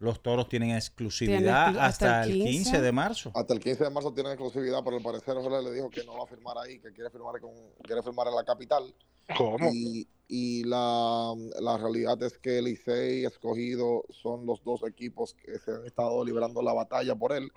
Los 0.00 0.22
toros 0.22 0.48
tienen 0.48 0.68
Tiene 0.68 0.78
exclusividad 0.78 1.72
exclu- 1.74 1.80
hasta, 1.80 2.24
el 2.24 2.32
15 2.32 2.80
de 2.80 2.92
marzo. 2.92 3.32
Hasta 3.34 3.52
el 3.54 3.60
15 3.60 3.84
de 3.84 3.90
marzo 3.90 4.12
tiene 4.12 4.30
exclusividad, 4.30 4.82
pero 4.84 4.96
al 4.96 5.02
parecer 5.02 5.34
Jorge 5.34 5.62
le 5.62 5.72
dijo 5.72 5.90
que 5.90 6.04
no 6.04 6.16
va 6.16 6.24
a 6.24 6.26
firmar 6.26 6.56
ahí, 6.58 6.78
que 6.78 6.92
quiere 6.92 7.10
firmar 7.10 7.40
con, 7.40 7.50
quiere 7.82 8.02
firmar 8.02 8.28
en 8.28 8.36
la 8.36 8.44
capital. 8.44 8.94
¿Cómo? 9.36 9.70
Y, 9.72 10.08
y 10.28 10.64
la, 10.64 11.34
la 11.60 11.76
realidad 11.78 12.22
es 12.22 12.38
que 12.38 12.62
Licey 12.62 13.22
y 13.22 13.24
Escogido 13.24 14.04
son 14.10 14.46
los 14.46 14.62
dos 14.62 14.82
equipos 14.86 15.34
que 15.34 15.58
se 15.58 15.72
han 15.72 15.84
estado 15.84 16.24
librando 16.24 16.62
la 16.62 16.72
batalla 16.72 17.14
por 17.16 17.32
él. 17.32 17.50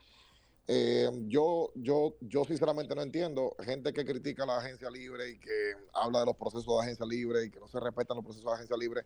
Eh, 0.67 1.09
yo, 1.27 1.71
yo, 1.75 2.15
yo 2.21 2.45
sinceramente 2.45 2.95
no 2.95 3.01
entiendo 3.01 3.55
gente 3.63 3.91
que 3.93 4.05
critica 4.05 4.43
a 4.43 4.47
la 4.47 4.57
agencia 4.57 4.89
libre 4.89 5.31
y 5.31 5.39
que 5.39 5.73
habla 5.93 6.21
de 6.21 6.27
los 6.27 6.35
procesos 6.37 6.65
de 6.65 6.83
agencia 6.83 7.05
libre 7.05 7.45
y 7.45 7.51
que 7.51 7.59
no 7.59 7.67
se 7.67 7.79
respetan 7.79 8.15
los 8.15 8.23
procesos 8.23 8.45
de 8.49 8.55
agencia 8.55 8.77
libre, 8.77 9.01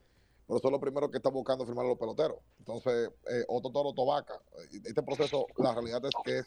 pero 0.47 0.59
son 0.59 0.72
los 0.72 0.81
primeros 0.81 1.09
que 1.09 1.17
están 1.17 1.34
buscando 1.34 1.65
firmar 1.65 1.85
a 1.85 1.89
los 1.89 1.97
peloteros. 1.97 2.38
Entonces, 2.59 3.09
eh, 3.30 3.43
Otto 3.47 3.72
Toro 3.72 3.93
Tobaca, 3.93 4.41
este 4.72 5.03
proceso, 5.03 5.47
la 5.57 5.73
realidad 5.73 6.03
es 6.05 6.11
que 6.23 6.39
es 6.39 6.45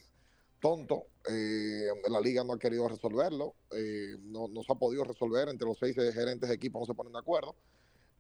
tonto. 0.60 1.06
eh, 1.30 1.88
la 2.08 2.20
liga 2.20 2.42
no 2.44 2.54
ha 2.54 2.58
querido 2.58 2.88
resolverlo, 2.88 3.54
eh, 3.70 4.16
no, 4.20 4.48
no 4.48 4.62
se 4.62 4.72
ha 4.72 4.76
podido 4.76 5.04
resolver. 5.04 5.48
Entre 5.48 5.66
los 5.66 5.78
seis 5.78 5.94
gerentes 5.94 6.48
de 6.48 6.54
equipo 6.54 6.78
no 6.80 6.86
se 6.86 6.94
ponen 6.94 7.12
de 7.12 7.18
acuerdo. 7.18 7.56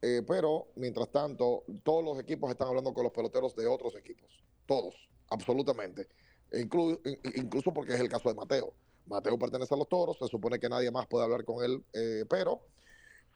Eh, 0.00 0.22
pero, 0.26 0.68
mientras 0.76 1.10
tanto, 1.10 1.64
todos 1.82 2.04
los 2.04 2.20
equipos 2.20 2.50
están 2.50 2.68
hablando 2.68 2.92
con 2.94 3.02
los 3.04 3.12
peloteros 3.12 3.56
de 3.56 3.66
otros 3.66 3.96
equipos. 3.96 4.30
Todos, 4.66 4.94
absolutamente. 5.30 6.08
E 6.50 6.64
inclu- 6.64 7.00
in- 7.04 7.32
incluso 7.44 7.72
porque 7.72 7.94
es 7.94 8.00
el 8.00 8.08
caso 8.08 8.28
de 8.28 8.34
Mateo. 8.36 8.74
Mateo 9.06 9.38
pertenece 9.38 9.74
a 9.74 9.76
los 9.78 9.88
toros, 9.88 10.18
se 10.18 10.28
supone 10.28 10.58
que 10.58 10.68
nadie 10.68 10.90
más 10.90 11.06
puede 11.08 11.24
hablar 11.24 11.44
con 11.44 11.64
él, 11.64 11.84
eh, 11.94 12.24
pero 12.28 12.60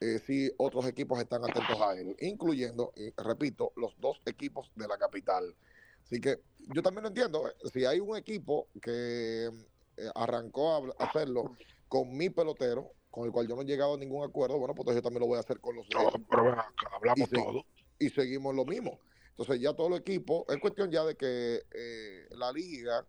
eh, 0.02 0.18
sí 0.18 0.50
otros 0.58 0.86
equipos 0.86 1.20
están 1.20 1.44
atentos 1.44 1.80
a 1.80 1.98
él, 1.98 2.16
incluyendo, 2.20 2.92
y 2.96 3.10
repito, 3.22 3.72
los 3.76 3.94
dos 4.00 4.20
equipos 4.26 4.70
de 4.74 4.88
la 4.88 4.98
capital. 4.98 5.54
Así 6.04 6.20
que 6.20 6.40
yo 6.74 6.82
también 6.82 7.04
lo 7.04 7.08
entiendo. 7.08 7.48
eh, 7.48 7.52
Si 7.72 7.84
hay 7.84 8.00
un 8.00 8.16
equipo 8.16 8.68
que 8.80 9.46
eh, 9.46 10.10
arrancó 10.14 10.94
a 10.98 11.04
hacerlo 11.04 11.56
con 11.88 12.16
mi 12.16 12.30
pelotero, 12.30 12.92
con 13.10 13.26
el 13.26 13.32
cual 13.32 13.46
yo 13.46 13.54
no 13.54 13.62
he 13.62 13.66
llegado 13.66 13.94
a 13.94 13.98
ningún 13.98 14.24
acuerdo, 14.24 14.58
bueno, 14.58 14.74
pues 14.74 14.94
yo 14.94 15.02
también 15.02 15.20
lo 15.20 15.26
voy 15.26 15.36
a 15.36 15.40
hacer 15.40 15.60
con 15.60 15.76
los 15.76 15.86
él. 15.86 16.24
Pero 16.28 16.56
hablamos 16.92 17.28
Y 17.28 17.34
todo. 17.34 17.64
Y 17.98 18.08
seguimos 18.08 18.54
lo 18.54 18.64
mismo. 18.64 18.98
Entonces 19.30 19.60
ya 19.60 19.74
todo 19.74 19.88
el 19.88 19.94
equipo, 19.94 20.44
es 20.48 20.58
cuestión 20.58 20.90
ya 20.90 21.04
de 21.04 21.16
que 21.16 21.62
eh, 21.70 22.26
la 22.30 22.52
liga 22.52 23.06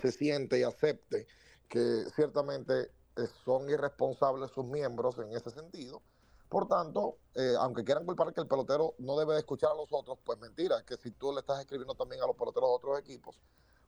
se 0.00 0.12
siente 0.12 0.58
y 0.58 0.62
acepte 0.62 1.26
que 1.68 2.04
ciertamente 2.14 2.72
eh, 2.82 2.90
son 3.26 3.68
irresponsables 3.68 4.50
sus 4.50 4.64
miembros 4.64 5.18
en 5.18 5.32
ese 5.32 5.50
sentido, 5.50 6.02
Por 6.48 6.66
tanto, 6.66 7.18
eh, 7.34 7.54
aunque 7.60 7.84
quieran 7.84 8.06
culpar 8.06 8.32
que 8.32 8.40
el 8.40 8.46
pelotero 8.46 8.94
no 8.98 9.18
debe 9.18 9.34
de 9.34 9.40
escuchar 9.40 9.70
a 9.72 9.74
los 9.74 9.88
otros, 9.92 10.18
pues 10.24 10.38
mentira, 10.38 10.82
que 10.84 10.96
si 10.96 11.10
tú 11.10 11.32
le 11.32 11.40
estás 11.40 11.60
escribiendo 11.60 11.94
también 11.94 12.22
a 12.22 12.26
los 12.26 12.36
peloteros 12.36 12.70
de 12.70 12.74
otros 12.76 12.98
equipos, 13.00 13.38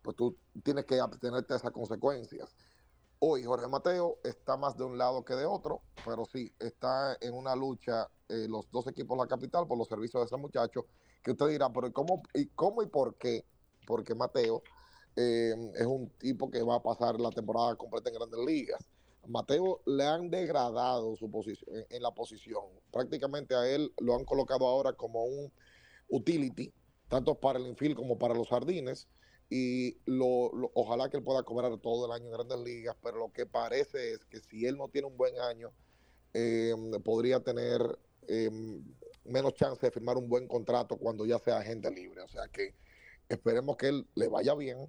pues 0.03 0.17
tú 0.17 0.37
tienes 0.63 0.85
que 0.85 1.01
abstenerte 1.01 1.55
de 1.55 1.59
esas 1.59 1.71
consecuencias. 1.73 2.55
Hoy 3.19 3.45
Jorge 3.45 3.69
Mateo 3.69 4.19
está 4.25 4.57
más 4.57 4.77
de 4.77 4.85
un 4.85 4.99
lado 4.99 5.25
que 5.25 5.35
de 5.35 5.47
otro, 5.47 5.83
pero 6.05 6.25
sí, 6.27 6.55
está 6.59 7.17
en 7.21 7.35
una 7.35 7.55
lucha 7.57 8.09
eh, 8.29 8.47
los 8.49 8.71
dos 8.71 8.87
equipos 8.89 9.17
de 9.19 9.25
la 9.25 9.29
capital 9.29 9.67
por 9.67 9.79
los 9.79 9.89
servicios 9.89 10.23
de 10.23 10.27
ese 10.27 10.37
muchacho, 10.37 10.87
que 11.23 11.33
usted 11.33 11.49
dirá, 11.49 11.71
pero 11.71 11.87
¿y 11.89 11.93
¿cómo 11.93 12.23
y, 12.35 12.47
cómo 12.49 12.83
y 12.83 12.87
por 12.87 13.17
qué? 13.17 13.45
Porque 13.87 14.15
Mateo 14.15 14.63
eh, 15.17 15.55
es 15.75 15.87
un 15.87 16.11
tipo 16.19 16.51
que 16.51 16.63
va 16.63 16.77
a 16.77 16.83
pasar 16.83 17.21
la 17.21 17.31
temporada 17.31 17.77
completa 17.77 18.11
en 18.11 18.17
grandes 18.17 18.41
ligas. 18.47 18.81
Mateo 19.27 19.81
le 19.87 20.05
han 20.05 20.31
degradado 20.31 21.17
su 21.17 21.31
posición 21.31 21.85
en, 21.91 22.03
la 22.03 22.11
posición. 22.13 22.65
Prácticamente 22.91 23.55
a 23.55 23.69
él 23.69 23.93
lo 24.01 24.15
han 24.15 24.25
colocado 24.25 24.67
ahora 24.67 24.93
como 24.93 25.25
un 25.25 25.53
utility, 26.09 26.73
tanto 27.09 27.35
para 27.35 27.59
el 27.59 27.67
infield 27.67 27.97
como 27.97 28.19
para 28.19 28.35
los 28.35 28.49
jardines. 28.49 29.09
Y 29.49 29.99
lo, 30.05 30.51
ojalá 30.75 31.11
que 31.11 31.17
él 31.17 31.25
pueda 31.25 31.43
cobrar 31.43 31.77
todo 31.79 32.07
el 32.07 32.13
año 32.13 32.27
en 32.27 32.33
grandes 32.33 32.59
ligas, 32.61 32.97
pero 33.03 33.19
lo 33.19 33.33
que 33.33 33.47
parece 33.47 34.13
es 34.13 34.25
que 34.27 34.41
si 34.41 34.65
él 34.67 34.77
no 34.77 34.89
tiene 34.89 35.09
un 35.09 35.17
buen 35.17 35.39
año, 35.41 35.73
eh, 36.35 36.73
podría 37.05 37.41
tener 37.41 37.99
eh, 38.29 38.51
menos 39.25 39.55
chance 39.55 39.85
de 39.85 39.91
firmar 39.91 40.17
un 40.17 40.29
buen 40.29 40.47
contrato 40.47 40.97
cuando 40.97 41.27
ya 41.27 41.39
sea 41.39 41.59
agente 41.59 41.91
libre. 41.91 42.21
O 42.23 42.29
sea 42.29 42.47
que 42.49 42.75
esperemos 43.29 43.77
que 43.77 43.89
él 43.89 44.07
le 44.15 44.29
vaya 44.29 44.55
bien 44.55 44.89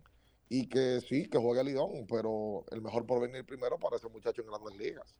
y 0.53 0.67
que 0.67 0.99
sí, 0.99 1.29
que 1.29 1.37
juegue 1.37 1.63
Lidón, 1.63 2.05
pero 2.09 2.65
el 2.71 2.81
mejor 2.81 3.05
por 3.05 3.21
venir 3.21 3.45
primero 3.45 3.77
para 3.77 3.95
ese 3.95 4.09
muchacho 4.09 4.41
en 4.41 4.49
grandes 4.49 4.77
ligas. 4.77 5.15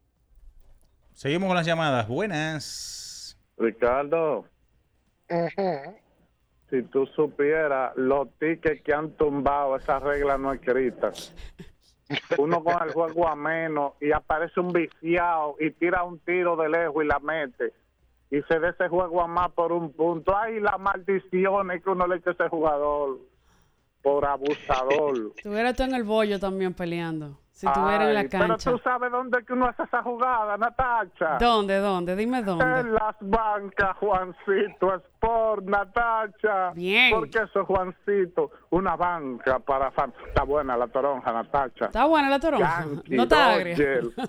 Seguimos 1.14 1.48
con 1.48 1.56
las 1.56 1.66
llamadas. 1.66 2.06
Buenas. 2.10 3.40
Ricardo, 3.58 4.44
si 6.70 6.84
tú 6.84 7.06
supieras 7.16 7.96
los 7.96 8.28
tickets 8.40 8.84
que 8.84 8.94
han 8.94 9.12
tumbado 9.12 9.78
esas 9.78 10.04
reglas 10.04 10.38
no 10.38 10.52
escritas. 10.52 11.34
Uno 12.38 12.62
con 12.62 12.84
el 12.84 12.92
juego 12.92 13.26
a 13.26 13.36
menos 13.38 13.94
y 14.02 14.12
aparece 14.12 14.60
un 14.60 14.74
viciado 14.74 15.56
y 15.62 15.72
tira 15.72 16.04
un 16.04 16.20
tiro 16.20 16.58
de 16.58 16.68
lejos 16.68 17.06
y 17.06 17.08
la 17.08 17.20
mete. 17.20 17.72
Y 18.32 18.42
se 18.42 18.60
da 18.60 18.72
ese 18.72 18.90
juego 18.90 19.22
a 19.22 19.28
más 19.28 19.50
por 19.54 19.72
un 19.72 19.94
punto. 19.94 20.36
Ay, 20.36 20.60
las 20.60 20.78
maldiciones 20.78 21.82
que 21.82 21.90
uno 21.90 22.06
le 22.06 22.18
echa 22.18 22.32
a 22.32 22.34
ese 22.34 22.50
jugador 22.50 23.31
por 24.02 24.26
abusador. 24.26 25.34
Estuviera 25.38 25.74
tú 25.74 25.84
en 25.84 25.96
el 25.96 26.04
bollo 26.04 26.40
también 26.40 26.74
peleando. 26.74 27.38
Si 27.62 27.68
estuviera 27.68 28.08
en 28.08 28.16
la 28.16 28.28
cancha. 28.28 28.58
Pero 28.66 28.78
tú 28.78 28.84
sabes 28.84 29.12
dónde 29.12 29.46
que 29.46 29.54
uno 29.54 29.68
hace 29.68 29.84
esa 29.84 30.02
jugada, 30.02 30.58
Natacha. 30.58 31.38
¿Dónde, 31.40 31.78
dónde? 31.78 32.16
Dime 32.16 32.42
dónde. 32.42 32.66
En 32.66 32.94
las 32.96 33.16
bancas, 33.20 33.96
Juancito 33.98 34.96
Sport, 34.96 35.66
Natacha. 35.66 36.72
Bien. 36.74 37.12
Porque 37.12 37.38
eso 37.38 37.62
es 37.62 37.68
Juancito, 37.68 38.50
una 38.72 38.96
banca 38.96 39.60
para 39.60 39.92
fan. 39.92 40.12
Está 40.28 40.42
buena 40.42 40.76
la 40.76 40.88
toronja, 40.88 41.32
Natacha. 41.32 41.86
Está 41.86 42.06
buena 42.06 42.32
la 42.32 42.40
toronja. 42.40 42.84
Yankee, 42.84 43.16
No 43.16 43.24
está 43.24 43.54
agria. 43.54 43.76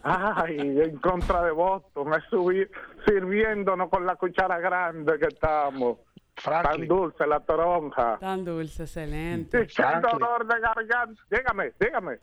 Ay, 0.03 0.59
en 0.59 0.99
contra 0.99 1.43
de 1.43 1.53
Boston. 1.53 2.11
Me 2.11 2.21
subí 2.29 2.67
sirviéndonos 3.07 3.89
con 3.89 4.05
la 4.05 4.17
cuchara 4.17 4.59
grande 4.59 5.19
que 5.19 5.29
estamos. 5.29 5.97
Tan 6.35 6.87
dulce 6.89 7.27
la 7.27 7.41
toronja. 7.41 8.19
Tan 8.19 8.45
dulce, 8.45 8.85
excelente. 8.85 9.63
Y 9.63 9.67
qué 9.67 9.83
dolor 10.01 10.47
de 10.47 10.61
garganta. 10.61 11.23
Dígame, 11.31 11.73
dígame. 11.79 12.19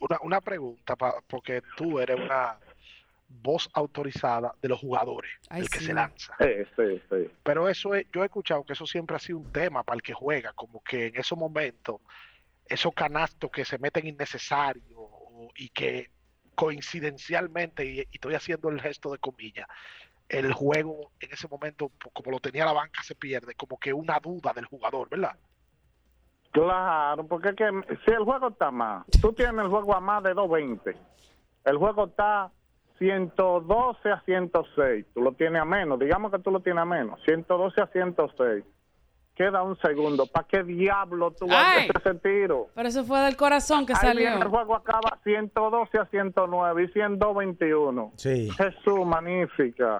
Una, 0.00 0.18
una 0.22 0.40
pregunta, 0.40 0.96
pa- 0.96 1.20
porque 1.26 1.62
tú 1.76 1.98
eres 1.98 2.18
una 2.20 2.58
voz 3.28 3.68
autorizada 3.72 4.54
de 4.60 4.68
los 4.68 4.78
jugadores, 4.78 5.30
Ay, 5.48 5.62
el 5.62 5.70
que 5.70 5.78
sí. 5.78 5.86
se 5.86 5.94
lanza. 5.94 6.36
Sí, 6.38 6.46
sí, 6.76 7.02
sí. 7.10 7.30
Pero 7.42 7.68
eso 7.68 7.94
es, 7.94 8.06
yo 8.12 8.22
he 8.22 8.26
escuchado 8.26 8.64
que 8.64 8.74
eso 8.74 8.86
siempre 8.86 9.16
ha 9.16 9.18
sido 9.18 9.38
un 9.38 9.50
tema 9.50 9.82
para 9.82 9.96
el 9.96 10.02
que 10.02 10.12
juega, 10.12 10.52
como 10.52 10.82
que 10.84 11.06
en 11.06 11.16
esos 11.16 11.36
momentos, 11.38 12.00
esos 12.66 12.92
canastos 12.94 13.50
que 13.50 13.64
se 13.64 13.78
meten 13.78 14.06
innecesarios 14.06 14.84
y 15.56 15.68
que 15.70 16.10
coincidencialmente, 16.54 17.84
y, 17.84 17.98
y 18.00 18.06
estoy 18.12 18.34
haciendo 18.34 18.68
el 18.68 18.80
gesto 18.80 19.10
de 19.10 19.18
comillas, 19.18 19.66
el 20.28 20.52
juego 20.52 21.10
en 21.20 21.32
ese 21.32 21.48
momento, 21.48 21.90
como 22.12 22.30
lo 22.30 22.40
tenía 22.40 22.64
la 22.64 22.72
banca, 22.72 23.02
se 23.02 23.14
pierde, 23.14 23.54
como 23.54 23.78
que 23.78 23.92
una 23.92 24.18
duda 24.20 24.52
del 24.52 24.64
jugador, 24.64 25.08
¿verdad? 25.08 25.36
Claro, 26.50 27.26
porque 27.26 27.50
es 27.50 27.56
que 27.56 27.68
si 28.04 28.10
el 28.12 28.24
juego 28.24 28.48
está 28.48 28.70
más, 28.70 29.04
tú 29.20 29.32
tienes 29.32 29.64
el 29.64 29.70
juego 29.70 29.94
a 29.94 30.00
más 30.00 30.22
de 30.22 30.34
220. 30.34 30.96
El 31.64 31.78
juego 31.78 32.06
está 32.06 32.52
112 32.98 34.10
a 34.10 34.20
106. 34.20 35.06
Tú 35.12 35.20
lo 35.20 35.32
tienes 35.32 35.60
a 35.60 35.64
menos, 35.64 35.98
digamos 35.98 36.30
que 36.30 36.38
tú 36.38 36.50
lo 36.50 36.60
tienes 36.60 36.82
a 36.82 36.84
menos, 36.84 37.20
112 37.24 37.80
a 37.80 37.86
106. 37.88 38.64
Queda 39.34 39.62
un 39.64 39.76
segundo. 39.78 40.26
¿Para 40.26 40.46
qué 40.46 40.62
diablo 40.62 41.32
tú 41.32 41.46
haces 41.50 41.90
ese 41.98 42.14
tiro? 42.20 42.68
Pero 42.74 42.88
eso 42.88 43.04
fue 43.04 43.18
del 43.20 43.36
corazón 43.36 43.84
que 43.84 43.92
Ahí 43.92 43.98
salió. 44.00 44.20
viene 44.20 44.36
el 44.36 44.48
juego 44.48 44.76
acaba 44.76 45.18
112 45.24 45.98
a 45.98 46.06
109 46.06 46.84
y 46.84 46.88
121. 46.92 48.12
Sí. 48.16 48.48
Jesús, 48.52 49.04
magnífica. 49.04 49.98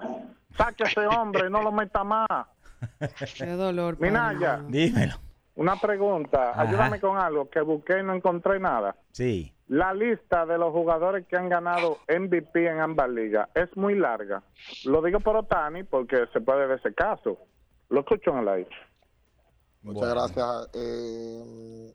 Saque 0.57 0.83
a 0.83 0.87
ese 0.87 1.05
hombre 1.07 1.47
y 1.47 1.51
no 1.51 1.61
lo 1.61 1.71
meta 1.73 2.03
más. 2.05 2.27
Qué 3.37 3.45
dolor. 3.47 3.97
Minaya. 3.99 4.61
Dímelo. 4.67 5.15
una 5.55 5.75
pregunta. 5.75 6.51
Ajá. 6.51 6.61
Ayúdame 6.61 6.99
con 7.01 7.17
algo 7.17 7.49
que 7.49 7.59
busqué 7.61 7.99
y 7.99 8.03
no 8.03 8.13
encontré 8.13 8.59
nada. 8.59 8.95
Sí. 9.11 9.51
La 9.67 9.93
lista 9.93 10.45
de 10.45 10.57
los 10.57 10.71
jugadores 10.71 11.25
que 11.27 11.35
han 11.35 11.49
ganado 11.49 11.97
MVP 12.07 12.67
en 12.69 12.79
ambas 12.79 13.09
ligas 13.09 13.49
es 13.55 13.75
muy 13.75 13.95
larga. 13.95 14.43
Lo 14.85 15.01
digo 15.01 15.19
por 15.19 15.35
Otani 15.35 15.83
porque 15.83 16.25
se 16.31 16.39
puede 16.39 16.67
ver 16.67 16.79
ese 16.79 16.93
caso. 16.93 17.37
Lo 17.89 18.01
escucho 18.01 18.31
en 18.31 18.37
el 18.39 18.47
aire. 18.49 18.69
Muchas 19.85 20.09
gracias. 20.09 20.69
Eh, 20.73 21.93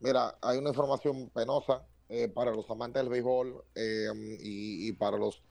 mira, 0.00 0.38
hay 0.42 0.58
una 0.58 0.70
información 0.70 1.30
penosa 1.30 1.86
eh, 2.08 2.28
para 2.28 2.52
los 2.52 2.68
amantes 2.70 3.02
del 3.02 3.10
béisbol 3.10 3.64
eh, 3.74 4.08
y, 4.40 4.88
y 4.88 4.92
para 4.94 5.18
los 5.18 5.42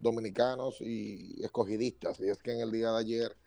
dominicanos 0.00 0.78
y 0.80 1.42
escogidistas. 1.44 2.20
Y 2.20 2.28
es 2.30 2.42
que 2.42 2.52
en 2.52 2.60
el 2.60 2.72
día 2.72 2.92
de 2.92 2.98
ayer 3.00 3.38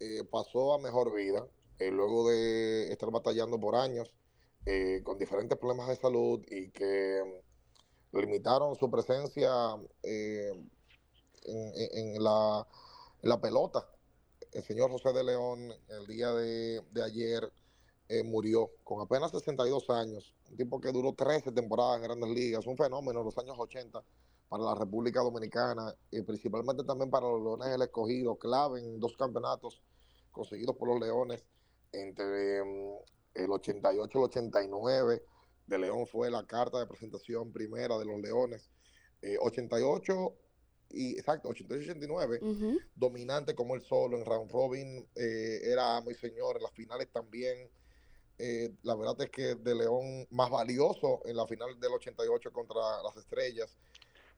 eh, 0.00 0.24
pasó 0.30 0.74
a 0.74 0.78
mejor 0.80 1.14
vida, 1.14 1.46
luego 1.80 2.30
de 2.30 2.92
estar 2.92 3.10
batallando 3.10 3.58
por 3.60 3.74
años 3.76 4.14
con 5.04 5.18
diferentes 5.18 5.58
problemas 5.58 5.88
de 5.88 5.96
salud 5.96 6.40
y 6.48 6.70
que 6.72 7.42
limitaron 8.12 8.76
su 8.76 8.90
presencia 8.90 9.50
eh, 10.02 10.52
en, 11.44 11.58
en- 11.76 12.16
en 12.16 12.24
la, 12.24 12.66
en 13.22 13.30
la 13.30 13.40
pelota. 13.40 13.91
El 14.52 14.62
señor 14.64 14.90
José 14.90 15.12
de 15.14 15.24
León 15.24 15.72
el 15.88 16.06
día 16.06 16.30
de, 16.32 16.82
de 16.90 17.02
ayer 17.02 17.50
eh, 18.08 18.22
murió 18.22 18.70
con 18.84 19.00
apenas 19.00 19.30
62 19.30 19.88
años, 19.88 20.34
un 20.50 20.56
tipo 20.58 20.78
que 20.78 20.92
duró 20.92 21.14
13 21.14 21.52
temporadas 21.52 21.96
en 21.96 22.02
grandes 22.02 22.28
ligas, 22.28 22.66
un 22.66 22.76
fenómeno 22.76 23.20
en 23.20 23.24
los 23.24 23.38
años 23.38 23.56
80 23.58 24.04
para 24.50 24.62
la 24.62 24.74
República 24.74 25.22
Dominicana 25.22 25.94
y 26.10 26.20
principalmente 26.20 26.84
también 26.84 27.10
para 27.10 27.26
los 27.26 27.40
Leones 27.40 27.70
del 27.70 27.80
Escogido, 27.80 28.36
clave 28.36 28.80
en 28.80 29.00
dos 29.00 29.16
campeonatos 29.16 29.80
conseguidos 30.30 30.76
por 30.76 30.88
los 30.88 31.00
Leones 31.00 31.46
entre 31.92 32.62
mm, 32.62 32.96
el 33.34 33.50
88 33.50 34.10
y 34.12 34.18
el 34.18 34.24
89. 34.24 35.24
De 35.66 35.78
León 35.78 36.06
fue 36.06 36.30
la 36.30 36.46
carta 36.46 36.78
de 36.78 36.86
presentación 36.86 37.50
primera 37.52 37.96
de 37.96 38.04
los 38.04 38.20
Leones. 38.20 38.68
Eh, 39.22 39.38
88 39.40 40.34
y 40.92 41.12
exacto, 41.12 41.48
88-89, 41.50 42.80
dominante 42.94 43.54
como 43.54 43.74
él 43.74 43.82
solo 43.82 44.18
en 44.18 44.24
round 44.24 44.50
robin, 44.50 45.06
eh, 45.14 45.60
era 45.64 45.96
amo 45.96 46.10
y 46.10 46.14
señor 46.14 46.56
en 46.56 46.62
las 46.62 46.72
finales 46.72 47.08
también. 47.10 47.70
Eh, 48.38 48.74
la 48.82 48.94
verdad 48.96 49.20
es 49.20 49.30
que 49.30 49.54
De 49.54 49.74
León 49.74 50.26
más 50.30 50.50
valioso 50.50 51.20
en 51.26 51.36
la 51.36 51.46
final 51.46 51.78
del 51.78 51.92
88 51.92 52.52
contra 52.52 52.80
las 53.02 53.16
estrellas. 53.16 53.76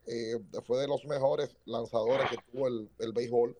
Eh, 0.06 0.38
fue 0.66 0.80
de 0.80 0.88
los 0.88 1.04
mejores 1.06 1.56
lanzadores 1.64 2.28
que 2.28 2.36
tuvo 2.52 2.68
el, 2.68 2.90
el 2.98 3.12
béisbol 3.12 3.56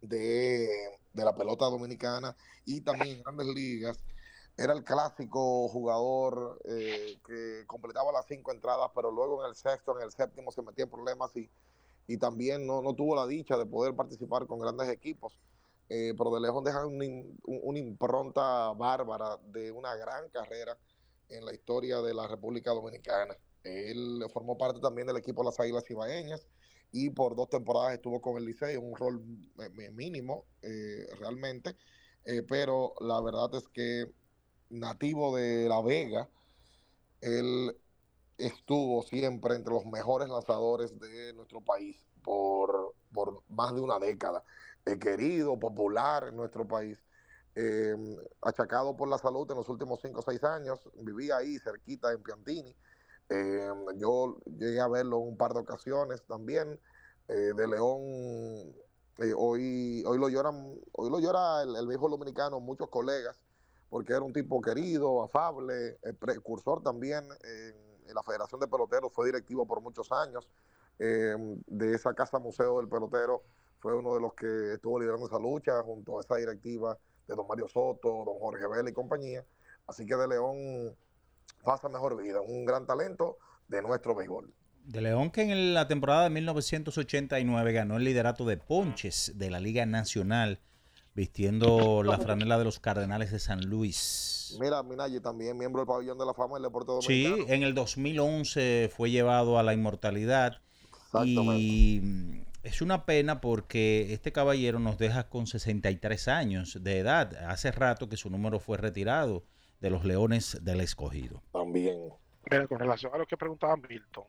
de, 0.00 0.68
de 1.12 1.24
la 1.24 1.34
pelota 1.34 1.66
dominicana 1.66 2.36
y 2.64 2.80
también 2.80 3.18
en 3.18 3.22
grandes 3.22 3.46
ligas. 3.46 3.98
Era 4.56 4.74
el 4.74 4.84
clásico 4.84 5.68
jugador 5.68 6.60
eh, 6.66 7.18
que 7.26 7.64
completaba 7.66 8.12
las 8.12 8.26
cinco 8.26 8.52
entradas, 8.52 8.90
pero 8.94 9.10
luego 9.10 9.42
en 9.42 9.48
el 9.48 9.56
sexto, 9.56 9.96
en 9.98 10.04
el 10.04 10.12
séptimo 10.12 10.52
se 10.52 10.62
metía 10.62 10.84
en 10.84 10.90
problemas 10.90 11.34
y, 11.36 11.48
y 12.06 12.16
también 12.18 12.66
no, 12.66 12.82
no 12.82 12.94
tuvo 12.94 13.16
la 13.16 13.26
dicha 13.26 13.56
de 13.56 13.66
poder 13.66 13.94
participar 13.94 14.46
con 14.46 14.58
grandes 14.58 14.88
equipos. 14.88 15.38
Eh, 15.88 16.14
pero 16.16 16.34
de 16.34 16.40
lejos 16.40 16.64
deja 16.64 16.86
una, 16.86 17.04
una 17.44 17.78
impronta 17.78 18.72
bárbara 18.72 19.38
de 19.52 19.70
una 19.70 19.94
gran 19.96 20.28
carrera 20.30 20.78
en 21.28 21.44
la 21.44 21.52
historia 21.52 22.00
de 22.00 22.14
la 22.14 22.26
República 22.26 22.70
Dominicana. 22.70 23.36
Él 23.62 24.24
formó 24.32 24.56
parte 24.56 24.80
también 24.80 25.06
del 25.06 25.18
equipo 25.18 25.44
las 25.44 25.60
Águilas 25.60 25.88
Ibaeñas 25.90 26.46
y 26.92 27.10
por 27.10 27.36
dos 27.36 27.50
temporadas 27.50 27.94
estuvo 27.94 28.22
con 28.22 28.38
el 28.38 28.46
Liceo, 28.46 28.80
un 28.80 28.96
rol 28.96 29.22
eh, 29.58 29.90
mínimo 29.90 30.46
eh, 30.62 31.06
realmente, 31.18 31.76
pero 32.48 32.94
la 33.00 33.20
verdad 33.20 33.54
es 33.54 33.68
que 33.68 34.06
nativo 34.70 35.36
de 35.36 35.68
La 35.68 35.82
Vega, 35.82 36.28
él 37.20 37.76
estuvo 38.46 39.02
siempre 39.02 39.56
entre 39.56 39.72
los 39.72 39.86
mejores 39.86 40.28
lanzadores 40.28 40.98
de 40.98 41.32
nuestro 41.34 41.60
país 41.60 41.96
por 42.22 42.94
por 43.12 43.42
más 43.48 43.74
de 43.74 43.80
una 43.80 43.98
década. 43.98 44.44
Eh, 44.86 44.98
querido, 44.98 45.58
popular 45.58 46.24
en 46.28 46.36
nuestro 46.36 46.66
país, 46.66 46.98
eh, 47.54 47.94
achacado 48.40 48.96
por 48.96 49.08
la 49.08 49.18
salud 49.18 49.48
en 49.50 49.56
los 49.58 49.68
últimos 49.68 50.00
5 50.00 50.20
o 50.20 50.22
6 50.22 50.42
años. 50.44 50.80
Vivía 50.94 51.36
ahí 51.36 51.58
cerquita 51.58 52.12
en 52.12 52.22
Piantini. 52.22 52.74
Eh, 53.28 53.68
yo 53.96 54.38
llegué 54.58 54.80
a 54.80 54.88
verlo 54.88 55.18
un 55.18 55.36
par 55.36 55.52
de 55.52 55.60
ocasiones 55.60 56.22
también. 56.26 56.80
Eh, 57.28 57.52
de 57.56 57.68
León, 57.68 58.02
eh, 59.18 59.32
hoy, 59.36 60.02
hoy 60.04 60.18
lo 60.18 60.28
lloran, 60.28 60.74
hoy 60.92 61.10
lo 61.10 61.20
llora 61.20 61.62
el, 61.62 61.76
el 61.76 61.86
béisbol 61.86 62.10
dominicano, 62.10 62.60
muchos 62.60 62.88
colegas, 62.88 63.46
porque 63.88 64.12
era 64.12 64.22
un 64.22 64.32
tipo 64.32 64.60
querido, 64.60 65.22
afable, 65.22 65.98
eh, 66.02 66.12
precursor 66.18 66.82
también 66.82 67.24
en 68.12 68.16
la 68.16 68.22
Federación 68.22 68.60
de 68.60 68.68
Peloteros, 68.68 69.12
fue 69.12 69.26
directivo 69.26 69.66
por 69.66 69.80
muchos 69.80 70.10
años 70.12 70.48
eh, 70.98 71.34
de 71.66 71.94
esa 71.94 72.14
casa 72.14 72.38
museo 72.38 72.78
del 72.78 72.88
pelotero, 72.88 73.42
fue 73.80 73.96
uno 73.96 74.14
de 74.14 74.20
los 74.20 74.34
que 74.34 74.74
estuvo 74.74 75.00
liderando 75.00 75.26
esa 75.26 75.38
lucha 75.38 75.82
junto 75.82 76.18
a 76.18 76.20
esa 76.20 76.36
directiva 76.36 76.96
de 77.26 77.34
don 77.34 77.46
Mario 77.48 77.66
Soto, 77.66 78.24
don 78.24 78.38
Jorge 78.38 78.66
Vela 78.68 78.90
y 78.90 78.92
compañía. 78.92 79.44
Así 79.88 80.06
que 80.06 80.14
de 80.14 80.28
León 80.28 80.94
pasa 81.64 81.88
mejor 81.88 82.22
vida, 82.22 82.40
un 82.40 82.64
gran 82.64 82.86
talento 82.86 83.38
de 83.68 83.82
nuestro 83.82 84.14
béisbol. 84.14 84.52
De 84.84 85.00
León 85.00 85.30
que 85.30 85.42
en 85.42 85.74
la 85.74 85.88
temporada 85.88 86.24
de 86.24 86.30
1989 86.30 87.72
ganó 87.72 87.96
el 87.96 88.04
liderato 88.04 88.44
de 88.44 88.56
ponches 88.56 89.32
de 89.36 89.50
la 89.50 89.60
Liga 89.60 89.86
Nacional, 89.86 90.60
vistiendo 91.14 92.02
la 92.02 92.18
franela 92.18 92.58
de 92.58 92.64
los 92.64 92.78
Cardenales 92.80 93.30
de 93.32 93.38
San 93.38 93.60
Luis. 93.66 94.56
Mira, 94.60 94.82
Minaye 94.82 95.20
también 95.20 95.56
miembro 95.56 95.80
del 95.82 95.86
pabellón 95.86 96.18
de 96.18 96.26
la 96.26 96.34
fama 96.34 96.54
del 96.54 96.64
deporte 96.64 96.92
Sí, 97.00 97.24
dominicano. 97.24 97.54
en 97.54 97.62
el 97.62 97.74
2011 97.74 98.90
fue 98.94 99.10
llevado 99.10 99.58
a 99.58 99.62
la 99.62 99.72
inmortalidad 99.74 100.60
y 101.24 102.00
mm, 102.02 102.42
es 102.62 102.80
una 102.82 103.04
pena 103.04 103.40
porque 103.40 104.12
este 104.12 104.32
caballero 104.32 104.78
nos 104.78 104.98
deja 104.98 105.28
con 105.28 105.46
63 105.46 106.28
años 106.28 106.78
de 106.82 106.98
edad. 106.98 107.34
Hace 107.48 107.72
rato 107.72 108.08
que 108.08 108.16
su 108.16 108.30
número 108.30 108.60
fue 108.60 108.78
retirado 108.78 109.44
de 109.80 109.90
los 109.90 110.04
Leones 110.04 110.58
del 110.62 110.80
Escogido. 110.80 111.42
También. 111.52 111.98
Mira, 112.50 112.66
con 112.66 112.78
relación 112.78 113.12
a 113.14 113.18
lo 113.18 113.26
que 113.26 113.36
preguntaba 113.36 113.76
Milton, 113.76 114.24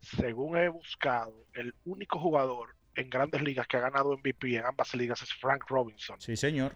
según 0.00 0.56
he 0.56 0.68
buscado, 0.68 1.34
el 1.54 1.74
único 1.84 2.18
jugador 2.18 2.74
en 2.94 3.10
grandes 3.10 3.42
ligas 3.42 3.66
que 3.66 3.76
ha 3.76 3.80
ganado 3.80 4.16
MVP 4.16 4.56
en 4.56 4.66
ambas 4.66 4.94
ligas 4.94 5.22
es 5.22 5.32
Frank 5.34 5.64
Robinson. 5.68 6.20
Sí, 6.20 6.36
señor. 6.36 6.74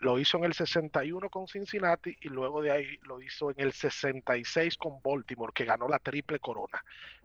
Lo 0.00 0.18
hizo 0.18 0.36
en 0.36 0.44
el 0.44 0.52
61 0.52 1.30
con 1.30 1.48
Cincinnati 1.48 2.16
y 2.20 2.28
luego 2.28 2.60
de 2.60 2.70
ahí 2.70 2.98
lo 3.02 3.22
hizo 3.22 3.50
en 3.50 3.60
el 3.60 3.72
66 3.72 4.76
con 4.76 5.00
Baltimore, 5.02 5.52
que 5.54 5.64
ganó 5.64 5.88
la 5.88 5.98
triple 5.98 6.38
corona. 6.38 6.84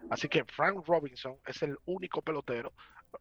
Así 0.09 0.29
que 0.29 0.45
Frank 0.45 0.87
Robinson 0.87 1.35
es 1.45 1.61
el 1.63 1.77
único 1.85 2.21
pelotero. 2.21 2.71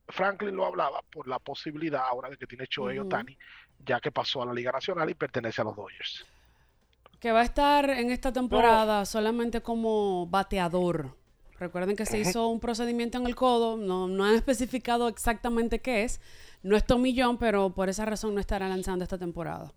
Franklin 0.09 0.55
lo 0.55 0.67
hablaba 0.67 1.03
por 1.03 1.27
la 1.27 1.41
posibilidad 1.41 2.03
ahora 2.07 2.31
de 2.31 2.37
que 2.37 2.47
tiene 2.47 2.67
Shohei 2.71 3.01
Ujú. 3.01 3.09
Otani, 3.09 3.37
ya 3.85 3.99
que 3.99 4.13
pasó 4.13 4.43
a 4.43 4.47
la 4.47 4.55
Liga 4.55 4.71
Nacional 4.71 5.11
y 5.11 5.15
pertenece 5.15 5.63
a 5.63 5.65
los 5.65 5.75
Dodgers. 5.75 6.25
Que 7.19 7.33
va 7.33 7.41
a 7.41 7.45
estar 7.45 7.91
en 7.91 8.11
esta 8.11 8.33
temporada 8.33 9.05
solamente 9.05 9.63
como 9.63 10.27
bateador. 10.27 11.17
Recuerden 11.61 11.95
que 11.95 12.07
se 12.07 12.19
hizo 12.19 12.49
un 12.49 12.59
procedimiento 12.59 13.19
en 13.19 13.27
el 13.27 13.37
codo, 13.37 13.77
no, 13.77 14.09
no 14.09 14.25
han 14.25 14.35
especificado 14.43 15.09
exactamente 15.09 15.81
qué 15.81 16.05
es. 16.05 16.21
No 16.63 16.75
es 16.75 16.87
tomillón, 16.87 17.37
pero 17.39 17.71
por 17.71 17.91
esa 17.91 18.07
razón 18.07 18.35
no 18.35 18.41
estará 18.41 18.67
lanzando 18.67 19.05
esta 19.05 19.19
temporada. 19.19 19.71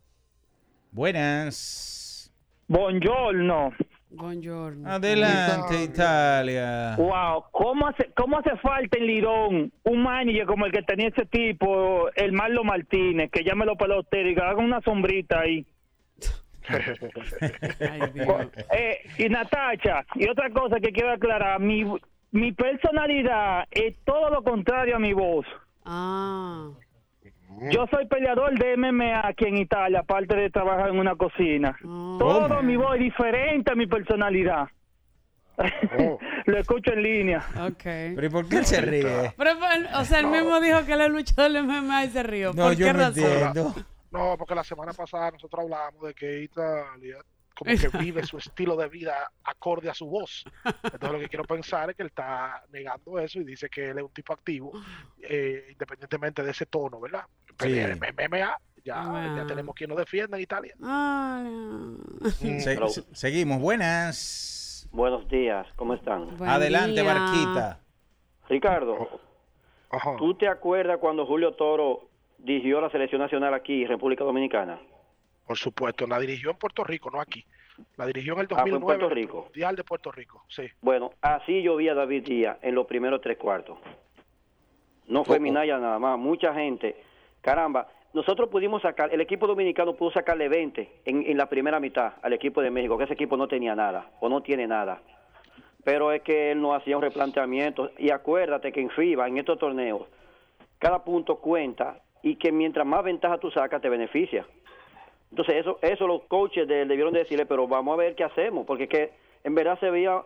Buenas. 0.91 2.33
Buongiorno. 2.69 3.71
Buongiorno. 4.11 4.89
Adelante, 4.89 5.83
Italia. 5.83 6.95
Wow, 6.97 7.45
¿cómo 7.51 7.87
hace, 7.87 8.11
¿cómo 8.15 8.37
hace 8.37 8.55
falta 8.57 8.97
en 8.97 9.07
Lidón 9.07 9.73
un 9.83 10.03
manager 10.03 10.45
como 10.45 10.65
el 10.65 10.71
que 10.71 10.83
tenía 10.83 11.09
ese 11.09 11.25
tipo, 11.25 12.09
el 12.15 12.31
Marlo 12.31 12.63
Martínez, 12.63 13.29
que 13.31 13.43
llame 13.43 13.65
los 13.65 13.77
peloteros 13.77 14.31
y 14.31 14.35
que 14.35 14.41
haga 14.41 14.63
una 14.63 14.81
sombrita 14.81 15.41
ahí? 15.41 15.65
Eh, 18.71 18.99
y 19.17 19.29
Natacha, 19.29 20.05
y 20.15 20.29
otra 20.29 20.49
cosa 20.49 20.79
que 20.79 20.91
quiero 20.91 21.11
aclarar, 21.11 21.59
mi, 21.59 21.85
mi 22.31 22.51
personalidad 22.51 23.65
es 23.71 23.97
todo 24.05 24.29
lo 24.29 24.43
contrario 24.43 24.95
a 24.95 24.99
mi 24.99 25.13
voz. 25.13 25.45
Ah. 25.85 26.69
Yo 27.71 27.85
soy 27.91 28.07
peleador 28.07 28.57
de 28.57 28.75
MMA 28.77 29.27
aquí 29.27 29.45
en 29.45 29.57
Italia, 29.57 29.99
aparte 29.99 30.35
de 30.35 30.49
trabajar 30.49 30.89
en 30.89 30.99
una 30.99 31.15
cocina. 31.15 31.77
Todo 31.81 32.61
mi 32.63 32.75
voz 32.75 32.95
es 32.95 33.01
diferente 33.01 33.71
a 33.71 33.75
mi 33.75 33.87
personalidad. 33.87 34.67
Lo 36.45 36.57
escucho 36.57 36.91
en 36.93 37.03
línea. 37.03 37.45
Ok. 37.61 37.83
Pero 37.83 38.25
¿y 38.25 38.29
por 38.29 38.49
qué 38.49 38.57
él 38.57 38.65
se 38.65 38.81
ríe? 38.81 39.33
Pero, 39.37 39.51
o 39.99 40.03
sea, 40.03 40.19
él 40.19 40.27
mismo 40.27 40.59
dijo 40.59 40.83
que 40.85 40.93
él 40.93 41.01
es 41.01 41.11
luchador 41.11 41.51
del 41.51 41.63
MMA 41.63 42.05
y 42.05 42.09
se 42.09 42.23
rió. 42.23 42.53
No, 42.53 42.63
¿Por 42.63 42.75
yo 42.75 42.87
qué 42.87 42.93
no 42.93 42.99
razón? 42.99 43.23
entiendo. 43.23 43.75
No, 44.13 44.37
porque 44.37 44.55
la 44.55 44.63
semana 44.63 44.93
pasada 44.93 45.31
nosotros 45.31 45.63
hablábamos 45.63 46.03
de 46.03 46.13
que 46.13 46.43
Italia 46.43 47.17
como 47.55 47.69
que 47.71 47.87
vive 47.99 48.23
su 48.23 48.37
estilo 48.37 48.75
de 48.75 48.87
vida 48.89 49.31
acorde 49.43 49.89
a 49.89 49.93
su 49.93 50.07
voz. 50.07 50.43
Entonces 50.83 51.11
lo 51.11 51.19
que 51.19 51.27
quiero 51.29 51.43
pensar 51.45 51.89
es 51.89 51.95
que 51.95 52.03
él 52.03 52.07
está 52.09 52.63
negando 52.71 53.19
eso 53.19 53.39
y 53.39 53.43
dice 53.43 53.69
que 53.69 53.89
él 53.89 53.97
es 53.97 54.03
un 54.03 54.11
tipo 54.13 54.33
activo, 54.33 54.71
eh, 55.21 55.67
independientemente 55.71 56.41
de 56.43 56.51
ese 56.51 56.65
tono, 56.65 56.99
¿verdad? 56.99 57.23
Pero 57.57 57.93
Sí. 57.93 57.99
MMA 57.99 58.57
ya, 58.83 59.33
ya 59.37 59.45
tenemos 59.47 59.75
quien 59.75 59.89
nos 59.89 59.97
defienda 59.99 60.35
en 60.37 60.43
Italia. 60.43 60.73
Ah, 60.83 61.43
Se- 62.39 62.59
se- 62.89 63.15
seguimos. 63.15 63.59
Buenas. 63.61 64.89
Buenos 64.91 65.27
días, 65.27 65.65
¿cómo 65.75 65.93
están? 65.93 66.35
Adelante, 66.43 67.01
Barquita. 67.01 67.79
Ricardo, 68.49 69.21
¿tú 70.17 70.35
te 70.35 70.47
acuerdas 70.47 70.97
cuando 70.99 71.25
Julio 71.25 71.53
Toro 71.53 72.09
dirigió 72.43 72.81
la 72.81 72.89
selección 72.89 73.21
nacional 73.21 73.53
aquí 73.53 73.83
en 73.83 73.87
República 73.87 74.23
Dominicana? 74.23 74.79
Por 75.47 75.57
supuesto, 75.57 76.05
la 76.05 76.19
dirigió 76.19 76.51
en 76.51 76.57
Puerto 76.57 76.83
Rico, 76.83 77.09
no 77.09 77.19
aquí. 77.19 77.43
La 77.97 78.05
dirigió 78.05 78.33
en 78.33 78.41
el 78.41 78.47
Ah, 78.51 78.61
fue 78.61 78.69
en 78.69 78.79
2009 78.79 78.85
Puerto 78.85 79.05
en 79.05 79.11
el 79.11 79.15
Rico. 79.15 79.41
Mundial 79.45 79.75
de 79.75 79.83
Puerto 79.83 80.11
Rico, 80.11 80.43
sí. 80.47 80.63
Bueno, 80.81 81.11
así 81.21 81.63
yo 81.63 81.75
vi 81.75 81.89
a 81.89 81.95
David 81.95 82.23
Díaz 82.23 82.57
en 82.61 82.75
los 82.75 82.85
primeros 82.85 83.21
tres 83.21 83.37
cuartos. 83.37 83.77
No 85.07 85.23
fue 85.23 85.39
Minaya 85.39 85.79
nada 85.79 85.99
más, 85.99 86.17
mucha 86.17 86.53
gente. 86.53 86.95
Caramba, 87.41 87.87
nosotros 88.13 88.49
pudimos 88.49 88.81
sacar, 88.81 89.13
el 89.13 89.21
equipo 89.21 89.47
dominicano 89.47 89.95
pudo 89.95 90.11
sacarle 90.11 90.47
20 90.47 91.01
en, 91.05 91.25
en 91.25 91.37
la 91.37 91.47
primera 91.47 91.79
mitad 91.79 92.13
al 92.21 92.33
equipo 92.33 92.61
de 92.61 92.69
México, 92.69 92.97
que 92.97 93.05
ese 93.05 93.13
equipo 93.13 93.35
no 93.35 93.47
tenía 93.47 93.75
nada 93.75 94.11
o 94.19 94.29
no 94.29 94.41
tiene 94.41 94.67
nada. 94.67 95.01
Pero 95.83 96.13
es 96.13 96.21
que 96.21 96.51
él 96.51 96.61
no 96.61 96.73
hacía 96.73 96.95
un 96.95 97.03
replanteamiento. 97.03 97.91
Y 97.97 98.11
acuérdate 98.11 98.71
que 98.71 98.79
en 98.79 98.89
FIBA, 98.91 99.27
en 99.27 99.39
estos 99.39 99.59
torneos, 99.59 100.03
cada 100.79 101.03
punto 101.03 101.37
cuenta 101.37 101.99
y 102.23 102.37
que 102.37 102.51
mientras 102.51 102.85
más 102.87 103.03
ventaja 103.03 103.37
tú 103.37 103.51
sacas, 103.51 103.81
te 103.81 103.89
beneficia. 103.89 104.45
Entonces, 105.29 105.55
eso 105.57 105.77
eso 105.81 106.07
los 106.07 106.23
coaches 106.23 106.67
de- 106.67 106.85
debieron 106.85 107.13
decirle, 107.13 107.45
pero 107.45 107.67
vamos 107.67 107.93
a 107.93 107.97
ver 107.97 108.15
qué 108.15 108.23
hacemos, 108.23 108.65
porque 108.65 108.83
es 108.85 108.89
que 108.89 109.11
en 109.43 109.53
verdad 109.55 109.79
se 109.79 109.89
veía 109.91 110.21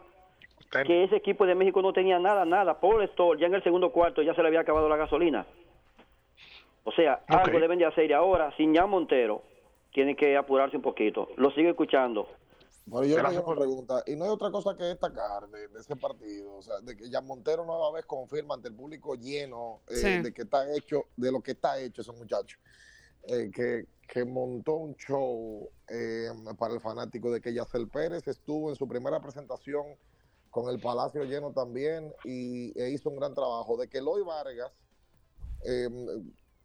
que 0.86 1.03
ese 1.06 1.15
equipo 1.15 1.45
de 1.45 1.56
México 1.56 1.82
no 1.82 1.94
tenía 1.94 2.19
nada, 2.19 2.45
nada. 2.45 2.80
Paul 2.80 3.07
Stoll, 3.10 3.38
ya 3.40 3.48
en 3.48 3.56
el 3.56 3.64
segundo 3.64 3.91
cuarto, 3.91 4.22
ya 4.22 4.34
se 4.36 4.41
le 4.41 4.48
había 4.49 4.60
acabado 4.61 4.88
la 4.90 4.98
gasolina. 4.98 5.45
O 6.84 6.91
sea, 6.91 7.22
algo 7.28 7.60
deben 7.61 7.80
de 7.80 7.86
hacer. 7.86 8.10
Y 8.10 8.14
ahora, 8.14 8.52
sin 8.57 8.74
ya 8.74 8.86
Montero, 8.86 9.41
tiene 9.91 10.15
que 10.15 10.36
apurarse 10.38 10.76
un 10.78 10.84
poquito. 10.84 11.30
Lo 11.38 11.52
sigo 11.52 11.69
escuchando. 11.69 12.28
Pero 12.89 13.03
yo 13.03 13.15
tengo 13.18 13.45
una 13.45 13.55
pregunta, 13.55 14.03
y 14.05 14.15
no 14.15 14.23
hay 14.26 14.31
otra 14.31 14.49
cosa 14.49 14.76
que 14.77 14.84
destacar 14.84 15.49
de, 15.49 15.68
de 15.68 15.80
ese 15.80 15.95
partido, 15.97 16.55
o 16.55 16.61
sea, 16.61 16.80
de 16.80 16.95
que 16.95 17.09
ya 17.09 17.19
Montero 17.22 17.65
nueva 17.65 17.91
vez 17.91 18.05
confirma 18.05 18.55
ante 18.55 18.69
el 18.69 18.76
público 18.76 19.15
lleno 19.15 19.81
eh, 19.89 19.95
Sí. 19.95 20.22
de 20.22 20.34
que 20.34 20.43
está 20.43 20.73
hecho, 20.73 21.05
de 21.18 21.31
lo 21.31 21.41
que 21.41 21.51
está 21.51 21.80
hecho 21.80 22.01
ese 22.01 22.14
muchacho, 22.14 22.57
eh, 23.23 23.51
que, 23.53 23.88
que 24.07 24.23
montó 24.23 24.76
un 24.76 24.95
show 24.95 25.69
eh, 25.89 26.30
para 26.57 26.76
el 26.76 26.80
fanático 26.80 27.30
de 27.30 27.41
que 27.41 27.53
Yacel 27.53 27.89
Pérez 27.89 28.26
estuvo 28.27 28.69
en 28.69 28.76
su 28.77 28.88
primera 28.88 29.22
presentación 29.22 29.85
con 30.49 30.69
el 30.69 30.80
Palacio 30.80 31.23
lleno 31.26 31.51
también 31.51 32.14
y 32.23 32.72
e 32.80 32.89
hizo 32.91 33.09
un 33.09 33.18
gran 33.18 33.34
trabajo, 33.34 33.76
de 33.76 33.89
que 33.89 33.97
Eloy 33.97 34.23
Vargas 34.23 34.72
eh, 35.65 35.89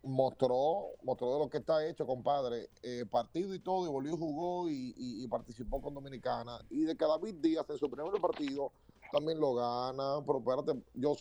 mostró, 0.02 0.90
mostró 1.02 1.32
de 1.34 1.38
lo 1.40 1.48
que 1.50 1.58
está 1.58 1.86
hecho, 1.86 2.06
compadre, 2.06 2.68
eh, 2.82 3.04
partido 3.10 3.54
y 3.54 3.60
todo, 3.60 3.86
y 3.86 3.90
volvió 3.90 4.14
y 4.14 4.18
jugó 4.18 4.68
y, 4.68 4.92
y- 4.96 5.24
y 5.24 5.28
participó 5.28 5.80
con 5.80 5.94
Dominicana, 5.94 6.58
y 6.70 6.84
de 6.84 6.96
que 6.96 7.04
David 7.04 7.36
Díaz 7.40 7.68
en 7.70 7.78
su 7.78 7.90
primer 7.90 8.12
partido 8.20 8.72
también 9.12 9.38
lo 9.38 9.54
gana, 9.54 10.24
pero 10.26 10.38
espérate, 10.38 10.84
yo, 10.94 11.14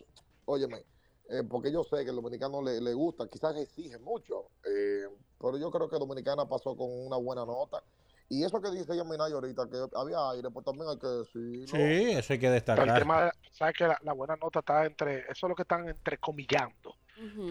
óyeme, 0.46 0.84
eh, 1.30 1.44
porque 1.50 1.72
yo 1.72 1.84
sé 1.84 2.04
que 2.04 2.10
el 2.10 2.16
dominicano 2.16 2.62
le, 2.62 2.82
le 2.82 2.94
gusta, 2.94 3.28
quizás 3.28 3.56
exige 3.58 3.98
mucho, 4.00 4.48
eh, 4.66 5.08
pero 5.40 5.58
yo 5.58 5.70
creo 5.72 5.88
que 5.90 5.98
Dominicana 5.98 6.48
pasó 6.48 6.76
con 6.76 6.88
una 6.90 7.18
buena 7.18 7.46
nota, 7.46 7.84
y 8.30 8.44
eso 8.44 8.62
que 8.62 8.72
dice 8.72 8.96
Yaminay 8.96 9.32
ahorita, 9.34 9.70
que 9.70 9.78
había 9.94 10.30
aire, 10.32 10.50
pues 10.52 10.66
también 10.66 10.88
hay 10.90 10.98
que 10.98 11.08
decirlo. 11.08 11.66
Sí, 11.68 12.12
eso 12.12 12.34
hay 12.34 12.40
que 12.40 12.48
Pero 12.48 12.54
el 12.54 12.56
destacar. 12.56 13.00
tema, 13.00 13.32
sabes 13.52 13.76
que 13.78 13.86
la, 13.86 14.00
la 14.04 14.14
buena 14.14 14.38
nota 14.38 14.60
está 14.60 14.86
entre, 14.86 15.20
eso 15.30 15.46
es 15.46 15.50
lo 15.50 15.56
que 15.56 15.64
están 15.64 15.88
entrecomillando, 15.90 16.96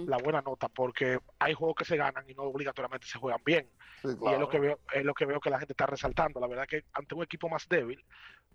la 0.07 0.17
buena 0.19 0.43
nota, 0.43 0.69
porque 0.69 1.19
hay 1.39 1.55
juegos 1.55 1.77
que 1.77 1.85
se 1.85 1.97
ganan 1.97 2.29
y 2.29 2.35
no 2.35 2.43
obligatoriamente 2.43 3.07
se 3.07 3.19
juegan 3.19 3.41
bien. 3.45 3.69
Y 4.05 4.09
es 4.09 4.39
lo 4.39 4.49
que 4.49 4.59
veo, 4.59 4.81
es 4.93 5.05
lo 5.05 5.15
que 5.15 5.27
veo 5.27 5.41
que 5.41 5.51
la 5.51 5.59
gente 5.59 5.73
está 5.73 5.87
resaltando. 5.87 6.41
La 6.41 6.47
verdad 6.47 6.67
que 6.67 6.85
ante 6.93 7.15
un 7.15 7.23
equipo 7.23 7.49
más 7.49 7.69
débil, 7.69 8.05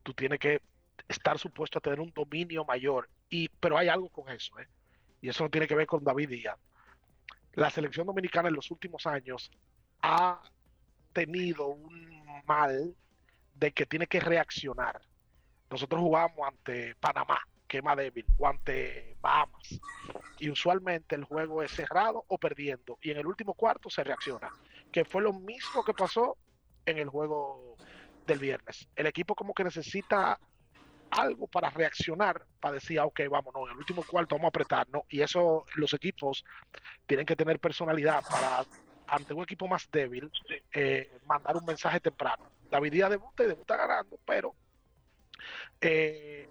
tú 0.03 0.13
tienes 0.13 0.39
que 0.39 0.61
estar 1.07 1.37
supuesto 1.37 1.79
a 1.79 1.81
tener 1.81 1.99
un 1.99 2.11
dominio 2.11 2.65
mayor. 2.65 3.09
Y, 3.29 3.49
pero 3.49 3.77
hay 3.77 3.87
algo 3.87 4.09
con 4.09 4.29
eso, 4.29 4.57
¿eh? 4.59 4.67
y 5.21 5.29
eso 5.29 5.43
no 5.43 5.49
tiene 5.49 5.67
que 5.67 5.75
ver 5.75 5.87
con 5.87 6.03
David 6.03 6.29
Díaz. 6.29 6.59
La 7.53 7.69
selección 7.69 8.05
dominicana 8.05 8.49
en 8.49 8.55
los 8.55 8.69
últimos 8.69 9.05
años 9.07 9.49
ha 10.01 10.41
tenido 11.13 11.67
un 11.67 12.43
mal 12.45 12.95
de 13.53 13.71
que 13.71 13.85
tiene 13.85 14.07
que 14.07 14.19
reaccionar. 14.19 15.01
Nosotros 15.69 16.01
jugamos 16.01 16.47
ante 16.47 16.95
Panamá, 16.95 17.39
que 17.75 17.79
es 17.79 17.83
más 17.83 17.97
débil, 17.97 18.25
o 18.37 18.47
ante 18.47 19.17
Bahamas. 19.19 19.81
Y 20.39 20.49
usualmente 20.49 21.15
el 21.15 21.25
juego 21.25 21.61
es 21.61 21.71
cerrado 21.71 22.23
o 22.27 22.37
perdiendo. 22.37 22.97
Y 23.01 23.11
en 23.11 23.17
el 23.17 23.27
último 23.27 23.53
cuarto 23.53 23.89
se 23.89 24.01
reacciona. 24.01 24.49
Que 24.93 25.03
fue 25.03 25.21
lo 25.21 25.33
mismo 25.33 25.83
que 25.83 25.93
pasó 25.93 26.37
en 26.85 26.99
el 26.99 27.09
juego 27.09 27.75
del 28.25 28.39
viernes. 28.39 28.87
El 28.95 29.07
equipo 29.07 29.35
como 29.35 29.53
que 29.53 29.65
necesita 29.65 30.39
algo 31.11 31.47
para 31.47 31.69
reaccionar, 31.69 32.45
para 32.61 32.75
decir, 32.75 32.97
ah, 32.97 33.05
ok, 33.05 33.21
vámonos, 33.29 33.63
en 33.65 33.71
el 33.71 33.77
último 33.77 34.03
cuarto 34.03 34.35
vamos 34.35 34.45
a 34.45 34.49
apretarnos. 34.49 35.03
Y 35.09 35.21
eso 35.21 35.65
los 35.75 35.93
equipos 35.93 36.45
tienen 37.05 37.25
que 37.25 37.35
tener 37.35 37.59
personalidad 37.59 38.23
para, 38.29 38.63
ante 39.07 39.33
un 39.33 39.43
equipo 39.43 39.67
más 39.67 39.89
débil, 39.91 40.31
eh, 40.71 41.11
mandar 41.25 41.57
un 41.57 41.65
mensaje 41.65 41.99
temprano. 41.99 42.45
David 42.71 42.93
Díaz 42.93 43.09
debuta 43.09 43.43
y 43.43 43.47
debuta 43.47 43.75
ganando, 43.75 44.17
pero 44.25 44.55
eh, 45.81 46.47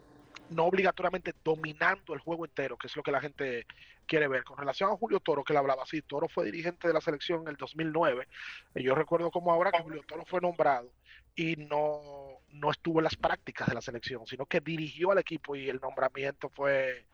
no 0.51 0.65
obligatoriamente 0.65 1.33
dominando 1.45 2.15
el 2.15 2.21
juego 2.21 2.45
entero, 2.45 2.77
que 2.77 2.87
es 2.87 2.97
lo 2.97 3.03
que 3.03 3.11
la 3.13 3.21
gente 3.21 3.67
quiere 4.07 4.29
ver. 4.29 4.45
Con 4.45 4.59
relación 4.59 4.91
a 4.91 4.97
Julio 4.97 5.21
Toro, 5.21 5.43
que 5.45 5.53
le 5.53 5.59
hablaba 5.59 5.83
así, 5.85 6.03
Toro 6.03 6.29
fue 6.29 6.45
dirigente 6.45 6.87
de 6.89 6.95
la 6.95 7.01
selección 7.01 7.43
en 7.43 7.49
el 7.49 7.57
2009. 7.57 8.29
Y 8.75 8.83
yo 8.83 8.95
recuerdo 8.95 9.31
como 9.31 9.53
ahora 9.53 9.73
que 9.73 9.83
Julio 9.83 10.03
Toro 10.07 10.25
fue 10.27 10.41
nombrado 10.41 10.91
y 11.35 11.57
no, 11.57 12.01
no 12.51 12.71
estuvo 12.71 13.01
en 13.01 13.05
las 13.05 13.17
prácticas 13.17 13.69
de 13.69 13.75
la 13.75 13.81
selección, 13.81 14.27
sino 14.27 14.47
que 14.47 14.61
dirigió 14.61 15.11
al 15.11 15.19
equipo 15.19 15.57
y 15.57 15.69
el 15.69 15.81
nombramiento 15.81 16.49
fue, 16.51 17.07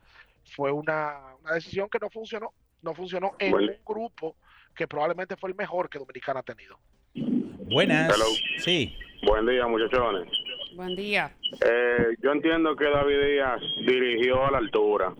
fue 0.55 0.71
una, 0.71 1.35
una 1.41 1.53
decisión 1.53 1.89
que 1.89 1.99
no 1.99 2.09
funcionó. 2.09 2.53
No 2.81 2.95
funcionó 2.95 3.33
en 3.39 3.51
Bueno. 3.51 3.71
un 3.71 3.85
grupo 3.85 4.35
que 4.75 4.87
probablemente 4.87 5.35
fue 5.37 5.51
el 5.51 5.55
mejor 5.55 5.87
que 5.89 5.99
Dominicana 5.99 6.39
ha 6.39 6.43
tenido. 6.43 6.79
Buenas. 7.13 8.13
Hello. 8.13 8.25
Sí. 8.57 8.95
Buen 9.23 9.45
día, 9.45 9.67
muchachones. 9.67 10.27
Buen 10.75 10.95
día. 10.95 11.31
Eh, 11.65 12.15
yo 12.21 12.31
entiendo 12.31 12.75
que 12.77 12.85
David 12.85 13.19
Díaz 13.25 13.61
dirigió 13.85 14.45
a 14.45 14.51
la 14.51 14.59
altura. 14.59 15.13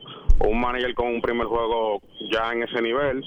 Un 0.47 0.59
manager 0.59 0.93
con 0.93 1.07
un 1.07 1.21
primer 1.21 1.45
juego 1.45 2.01
ya 2.31 2.53
en 2.53 2.63
ese 2.63 2.81
nivel. 2.81 3.21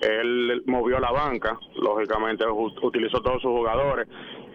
Él 0.00 0.62
movió 0.66 0.98
la 0.98 1.12
banca, 1.12 1.56
lógicamente 1.76 2.44
utilizó 2.82 3.20
todos 3.20 3.40
sus 3.40 3.52
jugadores. 3.52 4.08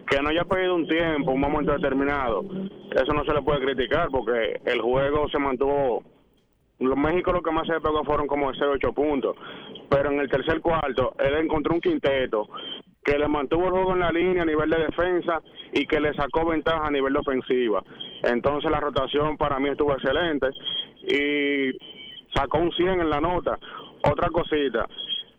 Que 0.09 0.21
no 0.21 0.29
haya 0.29 0.43
perdido 0.43 0.75
un 0.75 0.87
tiempo, 0.87 1.31
un 1.31 1.39
momento 1.39 1.71
determinado, 1.71 2.43
eso 2.91 3.13
no 3.13 3.23
se 3.23 3.33
le 3.33 3.43
puede 3.43 3.61
criticar 3.61 4.09
porque 4.09 4.59
el 4.65 4.81
juego 4.81 5.29
se 5.29 5.39
mantuvo. 5.39 6.03
Los 6.79 6.97
México 6.97 7.31
lo 7.31 7.41
que 7.41 7.51
más 7.51 7.67
se 7.67 7.79
pegó 7.79 8.03
fueron 8.03 8.27
como 8.27 8.51
0 8.53 8.71
8 8.75 8.93
puntos. 8.93 9.35
Pero 9.89 10.11
en 10.11 10.19
el 10.19 10.29
tercer 10.29 10.59
cuarto, 10.61 11.13
él 11.19 11.35
encontró 11.35 11.73
un 11.73 11.81
quinteto 11.81 12.47
que 13.03 13.17
le 13.17 13.27
mantuvo 13.27 13.65
el 13.65 13.71
juego 13.71 13.93
en 13.93 13.99
la 13.99 14.11
línea 14.11 14.43
a 14.43 14.45
nivel 14.45 14.69
de 14.69 14.85
defensa 14.85 15.41
y 15.73 15.85
que 15.85 15.99
le 15.99 16.13
sacó 16.13 16.45
ventaja 16.45 16.85
a 16.85 16.91
nivel 16.91 17.13
de 17.13 17.19
ofensiva. 17.19 17.83
Entonces 18.23 18.69
la 18.69 18.79
rotación 18.79 19.37
para 19.37 19.59
mí 19.59 19.69
estuvo 19.69 19.93
excelente 19.93 20.47
y 21.03 21.71
sacó 22.35 22.59
un 22.59 22.71
100 22.71 23.01
en 23.01 23.09
la 23.09 23.21
nota. 23.21 23.57
Otra 24.03 24.29
cosita, 24.29 24.87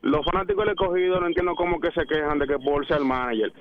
los 0.02 0.24
fanáticos 0.24 0.64
del 0.64 0.74
escogido 0.74 1.20
no 1.20 1.26
entiendo 1.26 1.54
cómo 1.54 1.80
que 1.80 1.90
se 1.92 2.06
quejan 2.06 2.38
de 2.38 2.46
que 2.46 2.58
Paul 2.58 2.86
sea 2.86 2.96
el 2.96 3.04
manager. 3.04 3.52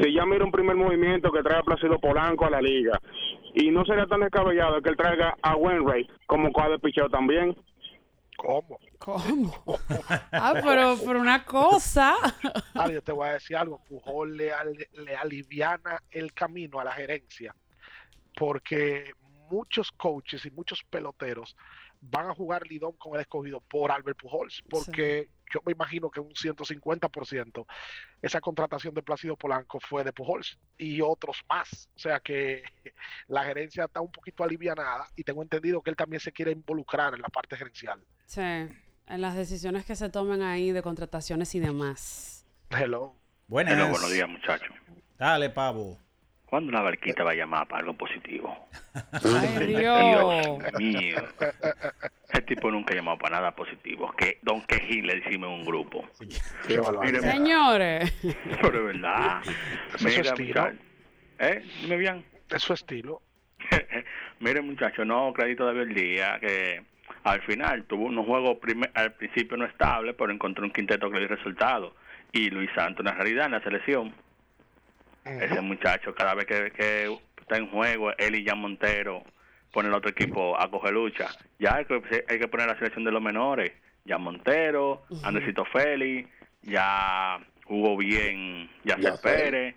Si 0.00 0.12
ya 0.12 0.26
mira 0.26 0.44
un 0.44 0.52
primer 0.52 0.76
movimiento 0.76 1.32
que 1.32 1.42
trae 1.42 1.58
a 1.58 1.62
Placido 1.62 1.98
Polanco 1.98 2.44
a 2.44 2.50
la 2.50 2.60
liga 2.60 3.00
y 3.54 3.70
no 3.70 3.84
sería 3.86 4.06
tan 4.06 4.20
descabellado 4.20 4.82
que 4.82 4.90
él 4.90 4.96
traiga 4.96 5.34
a 5.40 5.56
Wainwright 5.56 6.10
como 6.26 6.52
coa 6.52 6.68
de 6.68 6.78
picheo 6.78 7.08
también. 7.08 7.56
¿Cómo? 8.36 8.78
¿Cómo? 8.98 9.64
Ah, 10.32 10.54
pero 10.62 10.96
por 10.98 11.16
una 11.16 11.44
cosa. 11.44 12.14
Ah, 12.74 12.88
yo 12.90 13.02
te 13.02 13.12
voy 13.12 13.28
a 13.28 13.32
decir 13.34 13.56
algo, 13.56 13.82
Pujol 13.84 14.36
le, 14.36 14.52
al- 14.52 14.86
le 14.92 15.16
aliviana 15.16 16.02
el 16.10 16.32
camino 16.34 16.78
a 16.78 16.84
la 16.84 16.92
gerencia, 16.92 17.54
porque 18.36 19.12
muchos 19.50 19.90
coaches 19.92 20.44
y 20.44 20.50
muchos 20.50 20.82
peloteros 20.84 21.56
van 22.00 22.28
a 22.28 22.34
jugar 22.34 22.66
Lidón 22.66 22.92
con 22.92 23.14
el 23.14 23.20
escogido 23.22 23.60
por 23.62 23.90
Albert 23.90 24.18
Pujols, 24.18 24.62
porque 24.68 25.28
yo 25.52 25.60
me 25.64 25.72
imagino 25.72 26.10
que 26.10 26.20
un 26.20 26.30
150% 26.30 27.66
esa 28.22 28.40
contratación 28.40 28.94
de 28.94 29.02
Plácido 29.02 29.36
Polanco 29.36 29.78
fue 29.80 30.04
de 30.04 30.12
Pujols 30.12 30.58
y 30.78 31.00
otros 31.00 31.44
más, 31.48 31.88
o 31.94 31.98
sea 31.98 32.20
que 32.20 32.62
la 33.28 33.44
gerencia 33.44 33.84
está 33.84 34.00
un 34.00 34.10
poquito 34.10 34.44
alivianada 34.44 35.08
y 35.16 35.24
tengo 35.24 35.42
entendido 35.42 35.82
que 35.82 35.90
él 35.90 35.96
también 35.96 36.20
se 36.20 36.32
quiere 36.32 36.52
involucrar 36.52 37.14
en 37.14 37.22
la 37.22 37.28
parte 37.28 37.56
gerencial. 37.56 38.00
Sí, 38.26 38.40
en 38.40 39.20
las 39.20 39.36
decisiones 39.36 39.84
que 39.84 39.94
se 39.94 40.08
tomen 40.10 40.42
ahí 40.42 40.72
de 40.72 40.82
contrataciones 40.82 41.54
y 41.54 41.60
demás. 41.60 42.44
Hello. 42.70 43.14
Buenas. 43.48 43.74
Hello, 43.74 43.90
buenos 43.90 44.10
días, 44.10 44.28
muchachos. 44.28 44.74
Dale, 45.16 45.50
pavo. 45.50 45.98
¿Cuándo 46.56 46.70
una 46.70 46.80
barquita 46.80 47.22
va 47.22 47.32
a 47.32 47.34
llamar 47.34 47.68
para 47.68 47.80
algo 47.80 47.92
positivo? 47.92 48.66
Ay, 49.12 49.66
Dios. 49.66 50.58
mío. 50.78 51.16
Ese 52.30 52.42
tipo 52.46 52.70
nunca 52.70 52.94
ha 52.94 52.96
llamado 52.96 53.18
para 53.18 53.36
nada 53.36 53.54
positivo. 53.54 54.10
Que 54.16 54.38
Don 54.40 54.62
Quejín 54.62 55.06
le 55.06 55.16
decimos 55.16 55.50
en 55.50 55.54
un 55.56 55.64
grupo. 55.66 56.08
Señores. 56.66 58.10
Pero 58.22 58.78
es 58.78 58.84
verdad. 58.86 59.42
Ese 59.96 60.20
es 60.22 60.28
su 60.28 60.34
Mira. 60.38 60.72
¿Eh? 61.40 61.62
Dime 61.82 61.98
bien. 61.98 62.24
Es 62.48 62.62
su 62.62 62.72
estilo. 62.72 63.20
Mire, 64.40 64.62
muchacho, 64.62 65.04
no, 65.04 65.34
crédito 65.34 65.66
de 65.66 65.74
Verdía, 65.74 66.38
que 66.40 66.82
al 67.24 67.42
final 67.42 67.84
tuvo 67.84 68.06
unos 68.06 68.24
juegos 68.24 68.56
al 68.94 69.12
principio 69.12 69.58
no 69.58 69.66
estables, 69.66 70.14
pero 70.16 70.32
encontró 70.32 70.64
un 70.64 70.72
quinteto 70.72 71.10
que 71.10 71.18
le 71.18 71.26
dio 71.26 71.36
resultado. 71.36 71.94
Y 72.32 72.48
Luis 72.48 72.70
Santos, 72.74 73.00
una 73.00 73.12
realidad 73.12 73.44
en 73.44 73.52
la 73.52 73.62
selección. 73.62 74.14
Ese 75.26 75.60
muchacho, 75.60 76.14
cada 76.14 76.34
vez 76.34 76.46
que, 76.46 76.70
que 76.70 77.18
está 77.40 77.56
en 77.56 77.68
juego, 77.68 78.16
él 78.16 78.36
y 78.36 78.44
Jan 78.46 78.58
Montero 78.58 79.24
ponen 79.72 79.90
al 79.90 79.98
otro 79.98 80.10
equipo 80.10 80.58
a 80.58 80.70
coger 80.70 80.92
lucha. 80.92 81.28
Ya 81.58 81.76
hay 81.76 81.84
que, 81.84 82.24
hay 82.28 82.38
que 82.38 82.48
poner 82.48 82.68
la 82.68 82.76
selección 82.76 83.04
de 83.04 83.10
los 83.10 83.20
menores. 83.20 83.72
Jan 84.06 84.22
Montero, 84.22 85.02
Andresito 85.24 85.64
Félix, 85.64 86.30
ya 86.62 87.38
jugó 87.64 87.96
bien 87.96 88.70
Yacer. 88.84 89.14
Pérez, 89.22 89.74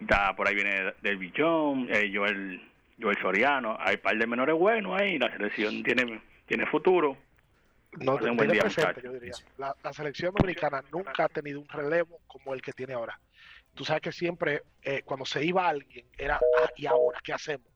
ya 0.00 0.34
por 0.34 0.48
ahí 0.48 0.54
viene 0.54 0.94
David 1.02 1.32
Jones, 1.36 1.90
eh, 1.90 2.10
Joel, 2.12 2.60
Joel 3.00 3.18
Soriano. 3.20 3.76
Hay 3.78 3.96
un 3.96 4.00
par 4.00 4.16
de 4.16 4.26
menores 4.26 4.56
buenos 4.56 4.98
ahí. 4.98 5.18
La 5.18 5.30
selección 5.30 5.82
tiene, 5.82 6.20
tiene 6.46 6.66
futuro. 6.66 7.16
No, 7.98 8.14
un 8.14 8.36
buen 8.36 8.50
día, 8.50 8.62
presente, 8.62 9.02
yo 9.02 9.12
diría. 9.12 9.32
La, 9.58 9.74
la 9.82 9.92
selección 9.92 10.32
dominicana 10.32 10.82
nunca 10.92 11.24
ha 11.24 11.28
tenido 11.28 11.60
un 11.60 11.68
relevo 11.68 12.20
como 12.28 12.54
el 12.54 12.62
que 12.62 12.72
tiene 12.72 12.94
ahora. 12.94 13.18
Tú 13.80 13.86
sabes 13.86 14.02
que 14.02 14.12
siempre, 14.12 14.62
eh, 14.82 15.00
cuando 15.04 15.24
se 15.24 15.42
iba 15.42 15.66
alguien, 15.66 16.04
era, 16.18 16.36
ah, 16.36 16.68
¿y 16.76 16.84
ahora 16.84 17.18
qué 17.24 17.32
hacemos? 17.32 17.66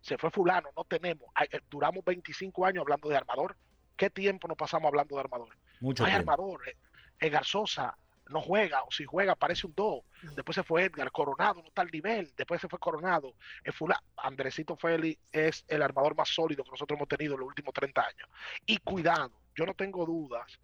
Se 0.00 0.16
fue 0.16 0.30
fulano, 0.30 0.70
no 0.74 0.84
tenemos. 0.84 1.28
Ay, 1.34 1.48
eh, 1.52 1.60
duramos 1.68 2.02
25 2.02 2.64
años 2.64 2.80
hablando 2.80 3.10
de 3.10 3.18
armador. 3.18 3.58
¿Qué 3.94 4.08
tiempo 4.08 4.48
nos 4.48 4.56
pasamos 4.56 4.88
hablando 4.88 5.16
de 5.16 5.20
armador? 5.20 5.54
Mucho 5.80 6.06
hay 6.06 6.12
armador. 6.12 6.66
eh, 6.66 6.78
Edgar 7.18 7.44
Sosa 7.44 7.94
no 8.30 8.40
juega, 8.40 8.84
o 8.84 8.90
si 8.90 9.04
juega 9.04 9.34
parece 9.34 9.66
un 9.66 9.74
2. 9.74 10.02
Después 10.34 10.54
se 10.54 10.62
fue 10.62 10.84
Edgar, 10.84 11.12
Coronado 11.12 11.60
no 11.60 11.68
está 11.68 11.82
al 11.82 11.90
nivel. 11.90 12.32
Después 12.34 12.58
se 12.58 12.66
fue 12.66 12.78
Coronado. 12.78 13.34
El 13.62 13.74
fula, 13.74 14.02
Andresito 14.16 14.76
Félix 14.76 15.20
es 15.30 15.66
el 15.68 15.82
armador 15.82 16.16
más 16.16 16.30
sólido 16.30 16.64
que 16.64 16.70
nosotros 16.70 16.96
hemos 16.96 17.08
tenido 17.08 17.34
en 17.34 17.40
los 17.40 17.48
últimos 17.48 17.74
30 17.74 18.00
años. 18.00 18.30
Y 18.64 18.78
cuidado, 18.78 19.32
yo 19.54 19.66
no 19.66 19.74
tengo 19.74 20.06
dudas, 20.06 20.58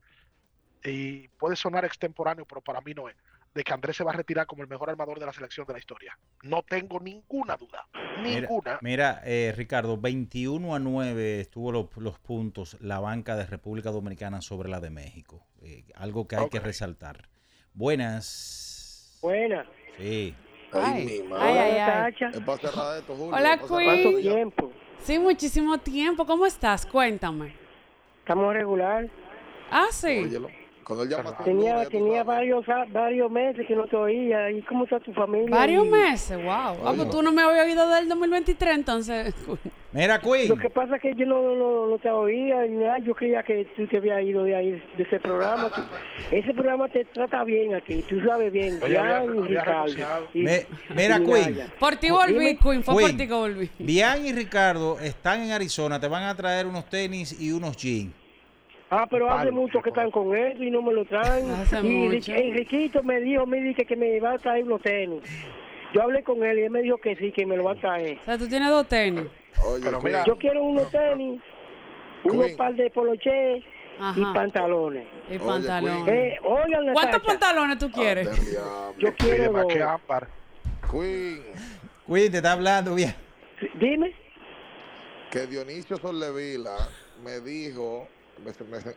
y 0.83 1.29
puede 1.29 1.57
sonar 1.57 1.85
extemporáneo, 1.85 2.47
pero 2.47 2.61
para 2.61 2.81
mí 2.81 2.95
no 2.95 3.11
es, 3.11 3.17
de 3.57 3.65
que 3.65 3.73
Andrés 3.73 3.97
se 3.97 4.05
va 4.05 4.11
a 4.11 4.15
retirar 4.15 4.47
como 4.47 4.63
el 4.63 4.69
mejor 4.69 4.91
armador 4.91 5.19
de 5.19 5.25
la 5.25 5.33
selección 5.33 5.67
de 5.67 5.73
la 5.73 5.79
historia. 5.79 6.17
No 6.43 6.63
tengo 6.63 7.01
ninguna 7.01 7.57
duda. 7.57 7.87
Mira, 8.23 8.41
Ninguna. 8.43 8.79
mira, 8.83 9.23
eh, 9.25 9.55
Ricardo, 9.57 9.97
21 9.97 10.75
a 10.75 10.79
9 10.79 11.41
estuvo 11.41 11.73
los, 11.73 11.87
los 11.97 12.19
puntos 12.19 12.77
la 12.81 13.01
banca 13.01 13.35
de 13.35 13.47
República 13.47 13.91
Dominicana 13.91 14.43
sobre 14.43 14.69
la 14.69 14.79
de 14.81 14.91
México. 14.91 15.43
Eh, 15.63 15.85
algo 15.95 16.29
que 16.29 16.37
hay 16.37 16.51
que 16.51 16.61
resaltar. 16.61 17.29
Buenas. 17.73 19.19
Buena. 19.23 19.65
Sí. 19.97 20.35
Ay, 20.73 21.05
mi 21.07 21.35
ay, 21.35 21.59
ay, 21.59 21.79
ay. 21.79 22.15
Esto, 22.29 23.15
Julio. 23.17 23.35
Hola, 23.35 23.59
Queen. 23.59 24.21
tiempo? 24.21 24.71
Sí, 24.99 25.19
muchísimo 25.19 25.79
tiempo. 25.79 26.27
¿Cómo 26.27 26.45
estás? 26.45 26.85
Cuéntame. 26.85 27.55
Estamos 28.19 28.53
regular. 28.53 29.09
Ah, 29.71 29.87
sí. 29.91 30.25
Óyelo, 30.25 30.49
Cuando 30.87 31.03
él 31.03 31.11
llama 31.11 31.37
Tenía, 31.45 31.85
tenía 31.89 32.23
varios, 32.23 32.69
a- 32.69 32.85
varios 32.93 33.29
meses 33.29 33.67
que 33.67 33.75
no 33.75 33.87
te 33.89 33.97
oía. 33.97 34.53
¿Y 34.53 34.63
cómo 34.63 34.85
está 34.85 35.01
tu 35.01 35.13
familia? 35.13 35.51
Varios 35.51 35.85
Y- 35.85 35.91
meses, 35.91 36.37
wow. 36.37 36.77
Ah, 36.87 36.93
pues 36.95 37.11
tú 37.11 37.23
no 37.23 37.33
me 37.33 37.43
habías 37.43 37.67
oído 37.67 37.89
del 37.91 38.09
2023, 38.09 38.75
entonces. 38.77 39.35
Mira, 39.93 40.21
Queen. 40.21 40.49
Lo 40.49 40.57
que 40.57 40.71
pasa 40.71 40.95
es 40.97 41.03
que 41.03 41.15
yo 41.17 41.27
no, 41.27 41.43
no, 41.57 41.87
no 41.89 41.99
te 41.99 42.09
oía 42.11 42.63
ni 42.67 42.77
nada. 42.77 42.99
Yo 42.99 43.15
creía 43.17 43.43
que 43.43 43.65
tú 43.77 43.85
te 43.89 43.97
habías 43.97 44.23
ido 44.23 44.45
de 44.45 44.55
ahí, 44.55 44.71
de 44.97 45.03
ese 45.03 45.19
programa. 45.19 45.71
Tú- 45.71 45.83
ese 46.31 46.55
programa 46.55 46.89
te 46.89 47.05
trata 47.07 47.43
bien 47.43 47.75
a 47.75 47.81
ti. 47.81 48.05
Tú 48.09 48.21
sabes 48.21 48.53
bien. 48.53 48.79
Oye, 48.81 48.97
había- 48.97 49.25
y 49.25 49.29
Ricardo. 49.41 49.85
renunciado. 49.87 50.27
Y- 50.35 50.43
Me- 50.43 50.67
mira, 50.95 51.19
y 51.19 51.25
Queen. 51.27 51.59
Por 51.81 51.97
ti 51.97 52.11
volví, 52.11 52.33
Dime. 52.35 52.59
Queen. 52.59 52.85
Fue 52.85 52.95
por 53.03 53.11
ti 53.11 53.27
que 53.27 53.35
volví. 53.35 53.71
Bian 53.81 54.25
y 54.25 54.33
Ricardo 54.33 55.01
están 55.01 55.43
en 55.43 55.51
Arizona, 55.51 55.99
te 55.99 56.07
van 56.07 56.23
a 56.23 56.35
traer 56.37 56.65
unos 56.67 56.85
tenis 56.89 57.41
y 57.41 57.51
unos 57.51 57.77
jeans. 57.77 58.13
Ah, 58.91 59.07
pero 59.11 59.29
hace 59.31 59.51
mucho 59.51 59.83
que 59.83 59.89
están 59.91 60.11
con 60.13 60.37
eso 60.37 60.63
y 60.63 60.71
no 60.71 60.81
me 60.81 60.93
lo 60.93 61.05
traen. 61.05 61.51
Hace 61.61 61.81
y 61.81 61.83
mucho. 61.83 62.33
Ri- 62.33 62.41
Enriquito 62.41 63.03
me 63.03 63.21
dijo, 63.21 63.45
me 63.47 63.61
dice 63.61 63.85
que 63.85 63.97
me 63.97 64.21
va 64.21 64.35
a 64.35 64.39
traer 64.39 64.65
los 64.67 64.81
tenis. 64.81 65.23
Yo 65.93 66.03
hablé 66.03 66.23
con 66.23 66.45
él 66.45 66.59
y 66.59 66.63
él 66.63 66.71
me 66.71 66.83
dijo 66.83 66.99
que 66.99 67.17
sí, 67.17 67.33
que 67.33 67.45
me 67.47 67.57
lo 67.57 67.65
va 67.65 67.73
a 67.73 67.77
traer. 67.77 68.19
O 68.23 68.25
sea, 68.25 68.39
tú 68.39 68.47
tienes 68.49 68.69
dos 68.69 68.87
tenis. 68.87 69.25
Pero 69.83 70.01
mira, 70.01 70.25
Yo 70.25 70.37
quiero 70.37 70.63
unos 70.63 70.91
tenis, 70.91 71.41
unos 72.25 72.51
par 72.53 72.75
de 72.75 72.91
poloché 72.91 73.57
y 73.59 73.65
Ajá. 74.01 74.33
pantalones. 74.35 75.07
Y 75.31 75.37
Oye, 75.37 75.39
pantalones. 75.47 76.09
Eh, 76.15 76.39
oigan, 76.45 76.93
¿Cuántos 76.93 77.23
pantalones 77.23 77.79
tú 77.79 77.91
quieres? 77.91 78.51
Diablo. 78.51 78.95
yo 78.99 79.15
quiero 79.17 79.53
dos. 79.53 79.67
Queen, 80.91 81.43
Queen, 82.07 82.31
te 82.31 82.37
está 82.37 82.53
hablando 82.53 82.95
bien. 82.95 83.15
Dime. 83.81 84.13
que 85.31 85.47
Dionisio 85.47 85.97
Sollevila 85.97 86.77
me 87.25 87.41
dijo, 87.41 88.07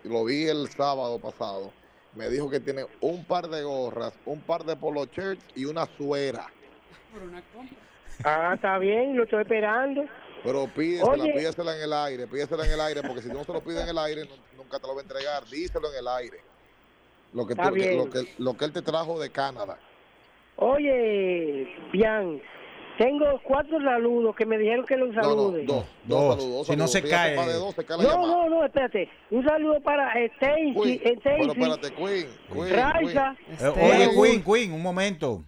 lo 0.03 0.25
vi 0.25 0.47
el 0.47 0.67
sábado 0.69 1.19
pasado, 1.19 1.73
me 2.15 2.29
dijo 2.29 2.49
que 2.49 2.59
tiene 2.59 2.85
un 3.01 3.23
par 3.25 3.47
de 3.47 3.63
gorras, 3.63 4.13
un 4.25 4.41
par 4.41 4.63
de 4.63 4.75
polo 4.75 5.05
shirts 5.05 5.45
y 5.55 5.65
una 5.65 5.85
suera. 5.97 6.47
Ah, 8.23 8.53
está 8.55 8.77
bien, 8.79 9.15
lo 9.15 9.23
estoy 9.23 9.41
esperando. 9.41 10.03
Pero 10.43 10.67
pídesela, 10.73 11.23
Oye. 11.23 11.33
pídesela 11.33 11.75
en 11.77 11.83
el 11.83 11.93
aire, 11.93 12.27
pídesela 12.27 12.65
en 12.65 12.71
el 12.71 12.81
aire, 12.81 13.01
porque 13.03 13.21
si 13.21 13.29
no 13.29 13.43
se 13.43 13.53
lo 13.53 13.61
pide 13.61 13.81
en 13.81 13.89
el 13.89 13.97
aire, 13.97 14.25
no- 14.25 14.57
nunca 14.63 14.79
te 14.79 14.87
lo 14.87 14.93
va 14.95 15.01
a 15.01 15.03
entregar. 15.03 15.45
Díselo 15.45 15.91
en 15.91 15.99
el 15.99 16.07
aire. 16.07 16.37
Lo 17.33 17.45
que, 17.45 17.55
tú- 17.55 17.61
que- 17.61 17.71
bien. 17.71 17.97
lo, 17.97 18.09
que, 18.09 18.33
lo 18.39 18.57
que 18.57 18.65
él 18.65 18.73
te 18.73 18.81
trajo 18.81 19.19
de 19.19 19.29
Canadá. 19.31 19.77
Oye, 20.55 21.67
Bian, 21.91 22.41
tengo 22.99 23.25
cuatro 23.45 23.79
saludos 23.81 24.35
que 24.35 24.45
me 24.45 24.57
dijeron 24.57 24.85
que 24.85 24.97
los 24.97 25.09
No, 25.15 25.21
no, 25.21 25.29
salude. 25.29 25.63
dos, 25.63 25.85
dos, 26.03 26.19
Dos. 26.19 26.35
saludos. 26.35 26.57
dos 26.57 26.67
Si 26.67 26.75
no 26.75 26.87
se 26.87 27.01
ya 27.01 27.09
cae. 27.09 27.35
dos, 27.53 27.73
se 27.73 27.83
No, 27.83 27.97
llamada. 27.97 28.17
no, 28.17 28.49
no, 28.49 28.65
espérate. 28.65 29.09
Un 29.31 29.45
saludo 29.45 29.79
para 29.81 30.13
Stacy, 30.25 30.73
Queen, 30.73 31.01
eh, 31.03 31.13
espérate, 31.23 31.91
Queen, 31.95 32.27
Queen, 32.51 32.69
Raiza. 32.75 33.35
Eh, 33.47 33.67
oye, 33.69 34.03
Eh, 34.03 34.09
Queen, 34.21 34.43
Queen, 34.43 34.73
un 34.73 34.83
momento. 34.83 35.43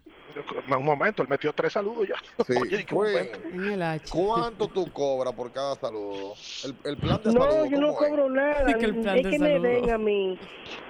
Un 0.69 0.85
momento, 0.85 1.21
él 1.23 1.27
metió 1.27 1.51
tres 1.51 1.73
saludos 1.73 2.07
ya. 2.07 2.15
Sí, 2.47 2.53
Oye, 2.57 2.85
qué 2.85 2.85
Queen. 2.85 4.01
¿cuánto 4.09 4.69
tú 4.69 4.89
cobras 4.93 5.33
por 5.33 5.51
cada 5.51 5.75
saludo? 5.75 6.35
El, 6.63 6.73
el 6.89 6.95
plan 6.97 7.21
de 7.21 7.33
No, 7.33 7.41
saludo, 7.41 7.65
yo 7.65 7.77
no 7.81 7.93
cobro 7.95 8.29
nada. 8.29 8.71
Es 8.71 8.77
que 8.77 8.85
el 8.85 8.95
plan 8.95 9.17
es 9.17 9.23
de 9.25 9.29
que 9.29 9.39
me 9.39 9.59
ven 9.59 9.89
a 9.91 9.97
mí. 9.97 10.39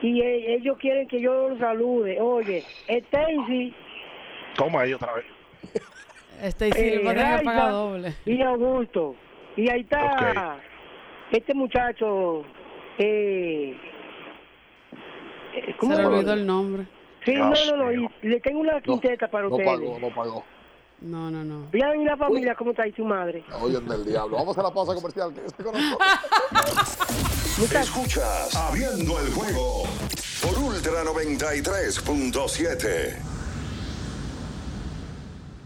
Y 0.04 0.22
eh, 0.22 0.54
ellos 0.58 0.78
quieren 0.80 1.08
que 1.08 1.20
yo 1.20 1.50
los 1.50 1.58
salude. 1.58 2.22
Oye, 2.22 2.64
Stacy, 2.88 3.74
Toma 4.56 4.82
ahí 4.82 4.94
otra 4.94 5.12
vez. 5.14 5.26
Este 6.42 6.72
sí 6.72 6.80
eh, 6.80 7.02
va 7.06 7.12
a 7.12 7.16
tener 7.16 7.40
que 7.40 7.46
pagar 7.46 7.72
doble. 7.72 8.14
y 8.26 8.42
Augusto. 8.42 9.16
Y 9.56 9.70
ahí 9.70 9.82
está 9.82 10.58
este 11.32 11.54
muchacho. 11.54 12.44
Eh, 12.98 13.78
eh, 15.54 15.62
Se 15.66 15.78
¿Cómo 15.78 15.92
le 15.92 15.98
se 15.98 16.04
llama? 16.04 16.16
olvidó 16.18 16.34
el 16.34 16.46
nombre. 16.48 16.88
Sí, 17.26 17.34
no, 17.36 17.52
Dios 17.52 17.74
no, 17.78 17.92
no. 17.92 18.10
le 18.22 18.40
tengo 18.40 18.60
una 18.62 18.82
quinteta 18.82 19.30
para 19.30 19.48
No 19.48 19.56
ustedes. 19.56 19.70
pagó, 19.72 20.00
no 20.00 20.10
pagó. 20.16 20.44
No, 21.02 21.30
no, 21.32 21.44
no. 21.44 21.68
Vean 21.72 22.04
la 22.06 22.16
familia 22.18 22.56
cómo 22.56 22.72
está 22.72 22.84
ahí 22.84 22.94
su 22.94 23.04
madre. 23.06 23.44
Oyen 23.60 23.88
del 23.88 24.06
diablo. 24.06 24.38
Vamos 24.38 24.58
a 24.58 24.64
la 24.64 24.72
pausa 24.72 24.94
comercial. 24.96 25.32
Nosotros. 25.60 25.82
Escuchas 27.82 28.56
Abriendo 28.56 29.20
el 29.20 29.32
juego 29.34 29.84
por 30.42 30.58
Ultra 30.60 31.04
93.7. 31.04 33.18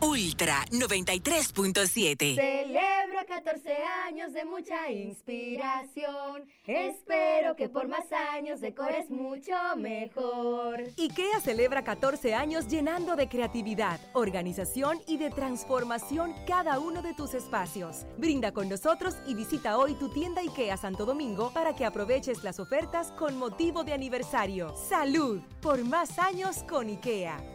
Ultra 0.01 0.65
93.7. 0.71 2.35
Celebra 2.35 3.25
14 3.27 3.77
años 4.07 4.33
de 4.33 4.45
mucha 4.45 4.91
inspiración. 4.91 6.43
Espero 6.67 7.55
que 7.55 7.69
por 7.69 7.87
más 7.87 8.11
años 8.11 8.59
decores 8.59 9.09
mucho 9.09 9.53
mejor. 9.77 10.83
IKEA 10.97 11.39
celebra 11.39 11.83
14 11.83 12.35
años 12.35 12.67
llenando 12.67 13.15
de 13.15 13.29
creatividad, 13.29 13.99
organización 14.13 14.99
y 15.07 15.17
de 15.17 15.29
transformación 15.29 16.33
cada 16.45 16.79
uno 16.79 17.01
de 17.01 17.13
tus 17.13 17.33
espacios. 17.33 18.05
Brinda 18.17 18.51
con 18.51 18.67
nosotros 18.67 19.15
y 19.25 19.33
visita 19.33 19.77
hoy 19.77 19.95
tu 19.95 20.09
tienda 20.09 20.41
IKEA 20.41 20.75
Santo 20.77 21.05
Domingo 21.05 21.51
para 21.53 21.73
que 21.73 21.85
aproveches 21.85 22.43
las 22.43 22.59
ofertas 22.59 23.11
con 23.13 23.37
motivo 23.37 23.83
de 23.83 23.93
aniversario. 23.93 24.75
¡Salud! 24.75 25.41
Por 25.61 25.83
más 25.85 26.19
años 26.19 26.63
con 26.67 26.89
IKEA. 26.89 27.54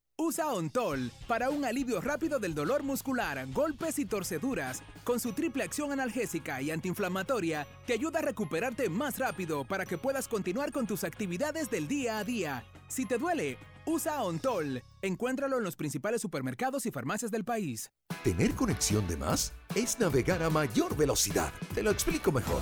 Usa 0.23 0.53
Ontol 0.53 1.11
para 1.27 1.49
un 1.49 1.65
alivio 1.65 1.99
rápido 1.99 2.37
del 2.37 2.53
dolor 2.53 2.83
muscular, 2.83 3.43
golpes 3.51 3.97
y 3.97 4.05
torceduras. 4.05 4.83
Con 5.03 5.19
su 5.19 5.33
triple 5.33 5.63
acción 5.63 5.91
analgésica 5.91 6.61
y 6.61 6.69
antiinflamatoria, 6.69 7.65
te 7.87 7.93
ayuda 7.93 8.19
a 8.19 8.21
recuperarte 8.21 8.87
más 8.87 9.17
rápido 9.17 9.65
para 9.65 9.83
que 9.83 9.97
puedas 9.97 10.27
continuar 10.27 10.71
con 10.71 10.85
tus 10.85 11.03
actividades 11.03 11.71
del 11.71 11.87
día 11.87 12.19
a 12.19 12.23
día. 12.23 12.63
Si 12.87 13.07
te 13.07 13.17
duele, 13.17 13.57
usa 13.83 14.21
Ontol. 14.21 14.83
Encuéntralo 15.01 15.57
en 15.57 15.63
los 15.63 15.75
principales 15.75 16.21
supermercados 16.21 16.85
y 16.85 16.91
farmacias 16.91 17.31
del 17.31 17.43
país. 17.43 17.91
Tener 18.23 18.53
conexión 18.53 19.07
de 19.07 19.17
más 19.17 19.53
es 19.73 19.99
navegar 19.99 20.43
a 20.43 20.51
mayor 20.51 20.95
velocidad. 20.95 21.51
Te 21.73 21.81
lo 21.81 21.89
explico 21.89 22.31
mejor. 22.31 22.61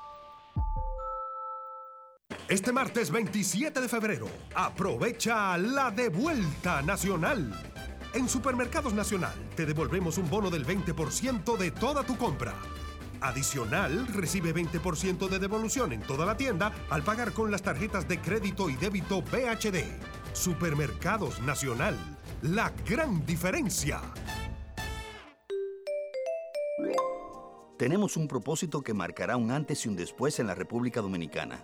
Este 2.47 2.71
martes 2.71 3.11
27 3.11 3.79
de 3.79 3.87
febrero, 3.87 4.27
aprovecha 4.55 5.57
la 5.57 5.91
devuelta 5.91 6.81
nacional. 6.81 7.53
En 8.13 8.27
Supermercados 8.27 8.93
Nacional 8.93 9.33
te 9.55 9.65
devolvemos 9.65 10.17
un 10.17 10.29
bono 10.29 10.49
del 10.49 10.65
20% 10.65 11.57
de 11.57 11.71
toda 11.71 12.03
tu 12.03 12.17
compra. 12.17 12.53
Adicional, 13.21 14.07
recibe 14.07 14.53
20% 14.53 15.29
de 15.29 15.39
devolución 15.39 15.93
en 15.93 16.01
toda 16.01 16.25
la 16.25 16.35
tienda 16.35 16.73
al 16.89 17.03
pagar 17.03 17.31
con 17.31 17.51
las 17.51 17.61
tarjetas 17.61 18.07
de 18.07 18.19
crédito 18.19 18.69
y 18.69 18.75
débito 18.75 19.21
BHD. 19.21 19.85
Supermercados 20.33 21.39
Nacional, 21.41 21.95
la 22.41 22.73
gran 22.85 23.25
diferencia. 23.25 24.01
Tenemos 27.77 28.17
un 28.17 28.27
propósito 28.27 28.81
que 28.81 28.93
marcará 28.93 29.37
un 29.37 29.51
antes 29.51 29.85
y 29.85 29.89
un 29.89 29.95
después 29.95 30.39
en 30.39 30.47
la 30.47 30.55
República 30.55 31.01
Dominicana. 31.01 31.63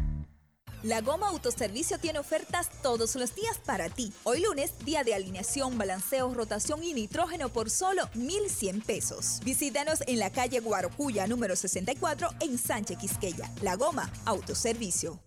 La 0.83 1.01
Goma 1.01 1.29
Autoservicio 1.29 1.97
tiene 1.99 2.19
ofertas 2.19 2.69
todos 2.81 3.15
los 3.15 3.35
días 3.35 3.59
para 3.65 3.89
ti. 3.89 4.13
Hoy 4.23 4.41
lunes, 4.41 4.71
día 4.83 5.03
de 5.03 5.13
alineación, 5.13 5.77
balanceo, 5.77 6.33
rotación 6.33 6.83
y 6.83 6.93
nitrógeno 6.93 7.49
por 7.49 7.69
solo 7.69 8.09
1,100 8.15 8.81
pesos. 8.81 9.41
Visítanos 9.43 9.99
en 10.07 10.17
la 10.17 10.31
calle 10.31 10.59
Guarocuya, 10.59 11.27
número 11.27 11.55
64, 11.55 12.29
en 12.39 12.57
Sánchez 12.57 12.97
Quisqueya. 12.97 13.51
La 13.61 13.75
Goma 13.75 14.11
Autoservicio. 14.25 15.19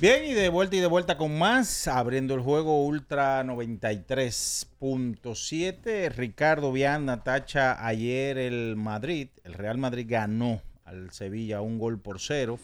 Bien, 0.00 0.24
y 0.24 0.32
de 0.32 0.48
vuelta 0.48 0.76
y 0.76 0.80
de 0.80 0.86
vuelta 0.86 1.18
con 1.18 1.38
más, 1.38 1.86
abriendo 1.86 2.34
el 2.34 2.40
juego 2.40 2.86
Ultra 2.86 3.44
93.7. 3.44 6.10
Ricardo 6.12 6.72
Viana 6.72 7.22
tacha 7.22 7.86
ayer 7.86 8.38
el 8.38 8.76
Madrid, 8.76 9.28
el 9.44 9.52
Real 9.52 9.76
Madrid 9.76 10.06
ganó 10.08 10.62
al 10.86 11.10
Sevilla 11.10 11.60
un 11.60 11.78
gol 11.78 12.00
por 12.00 12.18
cero 12.18 12.58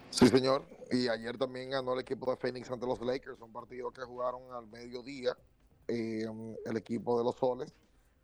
Sí, 0.10 0.28
señor. 0.28 0.66
Y 0.92 1.08
ayer 1.08 1.38
también 1.38 1.70
ganó 1.70 1.94
el 1.94 2.00
equipo 2.00 2.32
de 2.32 2.38
Phoenix 2.38 2.72
ante 2.72 2.88
los 2.88 3.00
Lakers, 3.00 3.40
un 3.42 3.52
partido 3.52 3.92
que 3.92 4.02
jugaron 4.02 4.42
al 4.54 4.66
mediodía. 4.66 5.38
Eh, 5.88 6.26
el 6.66 6.78
equipo 6.78 7.18
de 7.18 7.24
los 7.24 7.36
Soles 7.36 7.74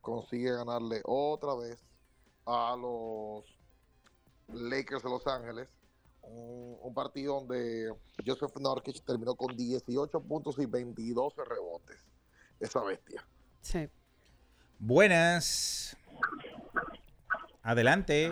consigue 0.01 0.51
ganarle 0.51 1.01
otra 1.05 1.55
vez 1.55 1.79
a 2.45 2.75
los 2.75 3.45
Lakers 4.49 5.03
de 5.03 5.09
Los 5.09 5.25
Ángeles. 5.27 5.69
Un, 6.21 6.77
un 6.81 6.93
partido 6.93 7.35
donde 7.35 7.93
Joseph 8.25 8.55
Nurkic 8.59 9.03
terminó 9.03 9.35
con 9.35 9.55
18 9.55 10.21
puntos 10.21 10.57
y 10.59 10.65
22 10.65 11.33
rebotes. 11.37 11.97
Esa 12.59 12.81
bestia. 12.81 13.25
Sí. 13.61 13.89
Buenas. 14.79 15.97
Adelante. 17.61 18.31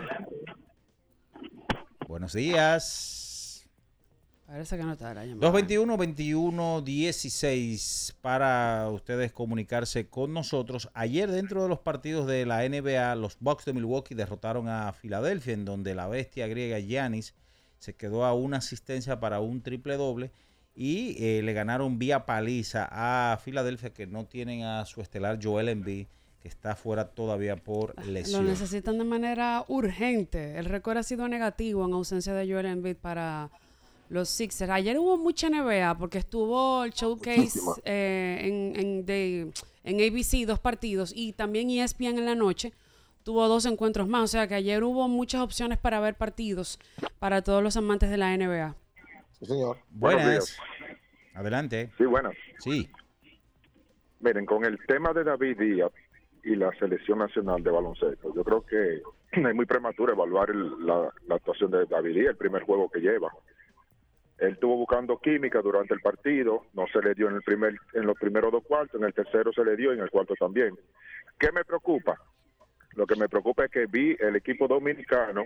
Buenos 2.06 2.34
días. 2.34 3.31
Parece 4.52 4.76
que 4.76 4.82
no 4.82 4.92
está 4.92 5.14
la 5.14 5.24
llamada. 5.24 5.50
221-21-16 5.50 8.12
para 8.20 8.90
ustedes 8.90 9.32
comunicarse 9.32 10.08
con 10.08 10.34
nosotros. 10.34 10.90
Ayer 10.92 11.30
dentro 11.30 11.62
de 11.62 11.70
los 11.70 11.78
partidos 11.78 12.26
de 12.26 12.44
la 12.44 12.68
NBA, 12.68 13.14
los 13.14 13.38
Bucks 13.40 13.64
de 13.64 13.72
Milwaukee 13.72 14.14
derrotaron 14.14 14.68
a 14.68 14.92
Filadelfia, 14.92 15.54
en 15.54 15.64
donde 15.64 15.94
la 15.94 16.06
bestia 16.06 16.48
griega 16.48 16.78
Giannis 16.78 17.34
se 17.78 17.94
quedó 17.94 18.26
a 18.26 18.34
una 18.34 18.58
asistencia 18.58 19.20
para 19.20 19.40
un 19.40 19.62
triple 19.62 19.96
doble 19.96 20.30
y 20.74 21.16
eh, 21.24 21.40
le 21.42 21.54
ganaron 21.54 21.98
vía 21.98 22.26
paliza 22.26 22.86
a 22.90 23.38
Filadelfia, 23.38 23.94
que 23.94 24.06
no 24.06 24.26
tienen 24.26 24.64
a 24.64 24.84
su 24.84 25.00
estelar 25.00 25.38
Joel 25.42 25.70
Embiid 25.70 26.08
que 26.40 26.48
está 26.48 26.74
fuera 26.74 27.08
todavía 27.08 27.56
por 27.56 27.94
Lo 28.04 28.12
lesión. 28.12 28.44
necesitan 28.44 28.98
de 28.98 29.04
manera 29.04 29.64
urgente. 29.68 30.58
El 30.58 30.66
récord 30.66 30.98
ha 30.98 31.02
sido 31.04 31.26
negativo 31.28 31.86
en 31.86 31.94
ausencia 31.94 32.34
de 32.34 32.52
Joel 32.52 32.66
Embiid 32.66 32.96
para 32.96 33.50
los 34.12 34.28
Sixers. 34.28 34.70
Ayer 34.70 34.98
hubo 34.98 35.16
mucha 35.16 35.48
NBA 35.48 35.96
porque 35.98 36.18
estuvo 36.18 36.84
el 36.84 36.90
showcase 36.92 37.58
eh, 37.84 38.38
en, 38.42 38.76
en, 38.80 39.06
de- 39.06 39.52
en 39.84 39.96
ABC, 39.96 40.46
dos 40.46 40.58
partidos, 40.60 41.12
y 41.14 41.32
también 41.32 41.70
ESPN 41.70 42.18
en 42.18 42.26
la 42.26 42.34
noche 42.34 42.72
tuvo 43.24 43.48
dos 43.48 43.64
encuentros 43.66 44.06
más. 44.08 44.22
O 44.24 44.26
sea 44.26 44.46
que 44.46 44.54
ayer 44.54 44.84
hubo 44.84 45.08
muchas 45.08 45.40
opciones 45.40 45.78
para 45.78 45.98
ver 46.00 46.14
partidos 46.14 46.78
para 47.18 47.42
todos 47.42 47.62
los 47.62 47.76
amantes 47.76 48.10
de 48.10 48.16
la 48.18 48.36
NBA. 48.36 48.74
Sí, 49.38 49.46
señor. 49.46 49.78
Buenos 49.90 50.22
Buenas. 50.24 50.56
Adelante. 51.34 51.90
Sí, 51.98 52.04
buenas. 52.04 52.34
Sí. 52.58 52.88
Miren, 54.20 54.44
con 54.46 54.64
el 54.64 54.78
tema 54.86 55.12
de 55.12 55.24
David 55.24 55.58
Díaz 55.58 55.90
y 56.44 56.54
la 56.54 56.70
selección 56.78 57.18
nacional 57.18 57.62
de 57.62 57.70
baloncesto, 57.70 58.32
yo 58.34 58.44
creo 58.44 58.64
que 58.66 59.02
es 59.48 59.54
muy 59.54 59.66
prematuro 59.66 60.12
evaluar 60.12 60.50
el- 60.50 60.86
la, 60.86 61.10
la 61.26 61.34
actuación 61.36 61.70
de 61.70 61.86
David 61.86 62.14
Díaz, 62.14 62.30
el 62.30 62.36
primer 62.36 62.62
juego 62.64 62.90
que 62.90 63.00
lleva. 63.00 63.32
Él 64.42 64.54
estuvo 64.54 64.76
buscando 64.76 65.18
química 65.18 65.62
durante 65.62 65.94
el 65.94 66.00
partido, 66.00 66.64
no 66.74 66.86
se 66.88 67.00
le 67.00 67.14
dio 67.14 67.28
en 67.28 67.36
el 67.36 67.42
primer, 67.42 67.76
en 67.94 68.06
los 68.06 68.18
primeros 68.18 68.50
dos 68.50 68.64
cuartos, 68.64 69.00
en 69.00 69.06
el 69.06 69.14
tercero 69.14 69.52
se 69.52 69.64
le 69.64 69.76
dio 69.76 69.92
y 69.92 69.98
en 69.98 70.02
el 70.02 70.10
cuarto 70.10 70.34
también. 70.34 70.76
¿Qué 71.38 71.52
me 71.52 71.64
preocupa? 71.64 72.20
Lo 72.96 73.06
que 73.06 73.14
me 73.14 73.28
preocupa 73.28 73.66
es 73.66 73.70
que 73.70 73.86
vi 73.86 74.16
el 74.18 74.34
equipo 74.34 74.66
dominicano 74.66 75.44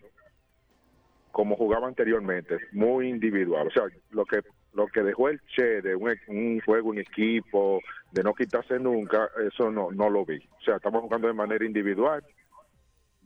como 1.30 1.56
jugaba 1.56 1.86
anteriormente, 1.86 2.56
muy 2.72 3.10
individual. 3.10 3.66
O 3.66 3.70
sea, 3.70 3.82
lo 4.12 4.24
que 4.24 4.40
lo 4.72 4.86
que 4.86 5.02
dejó 5.02 5.28
el 5.28 5.40
Che 5.42 5.82
de 5.82 5.94
un, 5.94 6.14
un 6.28 6.60
juego 6.62 6.94
en 6.94 7.00
equipo, 7.00 7.80
de 8.12 8.22
no 8.22 8.32
quitarse 8.32 8.78
nunca, 8.78 9.28
eso 9.46 9.70
no, 9.70 9.90
no 9.90 10.08
lo 10.08 10.24
vi. 10.24 10.38
O 10.38 10.62
sea, 10.64 10.76
estamos 10.76 11.02
jugando 11.02 11.28
de 11.28 11.34
manera 11.34 11.66
individual. 11.66 12.24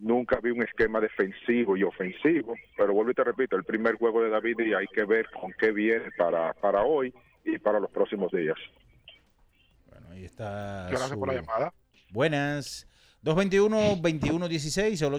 Nunca 0.01 0.41
vi 0.41 0.51
un 0.51 0.63
esquema 0.63 0.99
defensivo 0.99 1.77
y 1.77 1.85
ofensivo, 1.85 2.55
pero 2.77 2.95
vuelvo 2.95 3.11
y 3.11 3.15
te 3.15 3.23
repito, 3.23 3.55
el 3.57 3.65
primer 3.65 3.97
juego 3.97 4.23
de 4.23 4.31
David 4.31 4.61
y 4.61 4.73
hay 4.73 4.87
que 4.87 5.05
ver 5.05 5.29
con 5.31 5.53
qué 5.53 5.73
viene 5.73 6.11
para, 6.17 6.55
para 6.55 6.83
hoy 6.83 7.13
y 7.45 7.59
para 7.59 7.79
los 7.79 7.91
próximos 7.91 8.33
días. 8.33 8.57
Ahí 10.11 10.25
está. 10.25 10.89
Gracias 10.89 11.17
por 11.17 11.29
la 11.29 11.35
llamada. 11.35 11.75
Buenas. 12.11 12.87
221-2116 13.25 15.03
o 15.03 15.09
el 15.09 15.15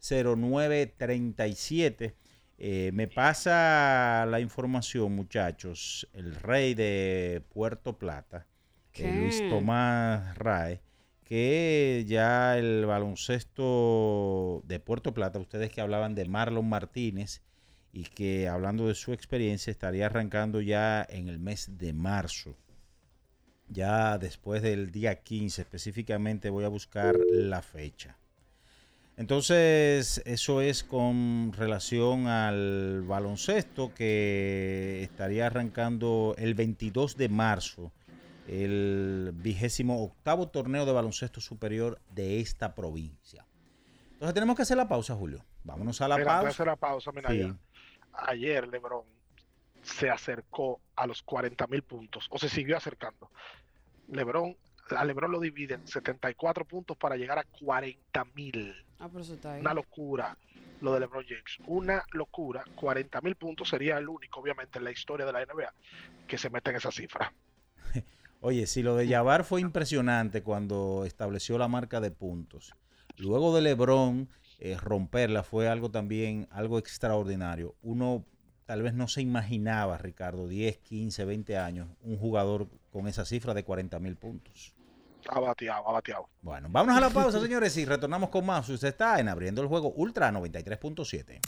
809-563-0937. 0.00 2.14
Eh, 2.58 2.90
me 2.94 3.08
pasa 3.08 4.24
la 4.26 4.38
información, 4.38 5.16
muchachos. 5.16 6.08
El 6.12 6.36
rey 6.36 6.74
de 6.74 7.42
Puerto 7.52 7.98
Plata, 7.98 8.46
eh. 8.94 9.12
Luis 9.12 9.42
Tomás 9.50 10.38
Rae, 10.38 10.80
que 11.32 12.04
ya 12.06 12.58
el 12.58 12.84
baloncesto 12.84 14.62
de 14.66 14.80
Puerto 14.80 15.14
Plata, 15.14 15.38
ustedes 15.38 15.70
que 15.70 15.80
hablaban 15.80 16.14
de 16.14 16.26
Marlon 16.26 16.68
Martínez 16.68 17.40
y 17.90 18.02
que 18.02 18.48
hablando 18.48 18.86
de 18.86 18.94
su 18.94 19.14
experiencia 19.14 19.70
estaría 19.70 20.04
arrancando 20.04 20.60
ya 20.60 21.06
en 21.08 21.28
el 21.28 21.38
mes 21.38 21.78
de 21.78 21.94
marzo 21.94 22.54
ya 23.70 24.18
después 24.18 24.60
del 24.60 24.92
día 24.92 25.22
15 25.22 25.62
específicamente 25.62 26.50
voy 26.50 26.64
a 26.64 26.68
buscar 26.68 27.16
la 27.30 27.62
fecha. 27.62 28.18
Entonces, 29.16 30.20
eso 30.26 30.60
es 30.60 30.84
con 30.84 31.54
relación 31.54 32.26
al 32.26 33.04
baloncesto 33.06 33.94
que 33.94 35.00
estaría 35.02 35.46
arrancando 35.46 36.34
el 36.36 36.52
22 36.52 37.16
de 37.16 37.30
marzo, 37.30 37.90
el 38.48 39.30
vigésimo 39.34 40.02
octavo 40.02 40.48
torneo 40.48 40.84
de 40.86 40.92
baloncesto 40.92 41.40
superior 41.40 42.00
de 42.10 42.40
esta 42.40 42.74
provincia. 42.74 43.46
Entonces, 44.14 44.34
tenemos 44.34 44.56
que 44.56 44.62
hacer 44.62 44.76
la 44.76 44.88
pausa, 44.88 45.14
Julio. 45.14 45.44
Vámonos 45.64 46.00
a 46.00 46.08
la 46.08 46.16
Mira, 46.16 46.26
pausa. 46.32 46.48
hacer 46.48 46.66
la 46.66 46.76
pausa, 46.76 47.12
mira, 47.12 47.30
Sí. 47.30 47.52
ayer 48.12 48.66
LeBron 48.68 49.04
se 49.82 50.10
acercó 50.10 50.80
a 50.96 51.06
los 51.06 51.22
40 51.22 51.66
mil 51.66 51.82
puntos 51.82 52.26
o 52.30 52.38
se 52.38 52.48
siguió 52.48 52.76
acercando. 52.76 53.30
LeBron, 54.08 54.56
a 54.96 55.04
LeBron 55.04 55.30
lo 55.32 55.40
dividen 55.40 55.86
74 55.86 56.64
puntos 56.64 56.96
para 56.96 57.16
llegar 57.16 57.38
a 57.38 57.44
40 57.44 58.24
mil. 58.34 58.74
Ah, 58.98 59.08
pero 59.08 59.20
eso 59.24 59.34
está 59.34 59.54
ahí. 59.54 59.60
Una 59.60 59.74
locura 59.74 60.36
lo 60.80 60.92
de 60.94 61.00
LeBron 61.00 61.24
James. 61.28 61.58
Una 61.66 62.04
locura. 62.12 62.64
40 62.74 63.20
mil 63.20 63.36
puntos 63.36 63.68
sería 63.68 63.98
el 63.98 64.08
único, 64.08 64.40
obviamente, 64.40 64.78
en 64.78 64.84
la 64.84 64.90
historia 64.90 65.24
de 65.26 65.32
la 65.32 65.40
NBA 65.42 65.72
que 66.26 66.38
se 66.38 66.50
mete 66.50 66.70
en 66.70 66.76
esa 66.76 66.90
cifra. 66.90 67.32
Oye, 68.44 68.66
si 68.66 68.82
lo 68.82 68.96
de 68.96 69.06
Jabbar 69.06 69.44
fue 69.44 69.60
impresionante 69.60 70.42
cuando 70.42 71.04
estableció 71.06 71.58
la 71.58 71.68
marca 71.68 72.00
de 72.00 72.10
puntos. 72.10 72.74
Luego 73.16 73.54
de 73.54 73.62
LeBron 73.62 74.28
eh, 74.58 74.76
romperla 74.80 75.44
fue 75.44 75.68
algo 75.68 75.92
también, 75.92 76.48
algo 76.50 76.78
extraordinario. 76.78 77.76
Uno 77.82 78.24
tal 78.66 78.82
vez 78.82 78.94
no 78.94 79.06
se 79.06 79.22
imaginaba, 79.22 79.96
Ricardo, 79.96 80.48
10, 80.48 80.78
15, 80.78 81.24
20 81.24 81.56
años, 81.56 81.88
un 82.02 82.18
jugador 82.18 82.66
con 82.90 83.06
esa 83.06 83.24
cifra 83.24 83.54
de 83.54 83.62
40 83.62 84.00
mil 84.00 84.16
puntos. 84.16 84.74
Ha 85.28 85.38
bateado, 85.38 85.88
ha 85.88 85.92
bateado. 85.92 86.28
Bueno, 86.40 86.66
vámonos 86.68 86.96
a 86.96 87.00
la 87.00 87.10
pausa, 87.10 87.40
señores, 87.40 87.76
y 87.76 87.84
retornamos 87.84 88.30
con 88.30 88.44
más. 88.44 88.68
Usted 88.68 88.88
está 88.88 89.20
en 89.20 89.28
Abriendo 89.28 89.62
el 89.62 89.68
Juego 89.68 89.92
Ultra 89.92 90.32
93.7. 90.32 91.38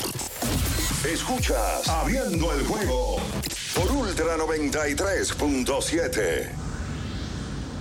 Escuchas 1.12 1.88
Abriendo 1.88 2.52
el 2.52 2.64
juego 2.64 3.16
por 3.74 3.90
Ultra 3.90 4.36
93.7. 4.36 6.63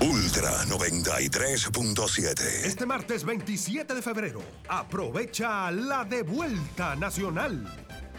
Ultra 0.04 0.52
93.7. 0.66 2.66
Este 2.66 2.86
martes 2.86 3.24
27 3.24 3.96
de 3.96 4.02
febrero, 4.02 4.42
aprovecha 4.68 5.72
la 5.72 6.04
devuelta 6.04 6.94
nacional. 6.98 7.66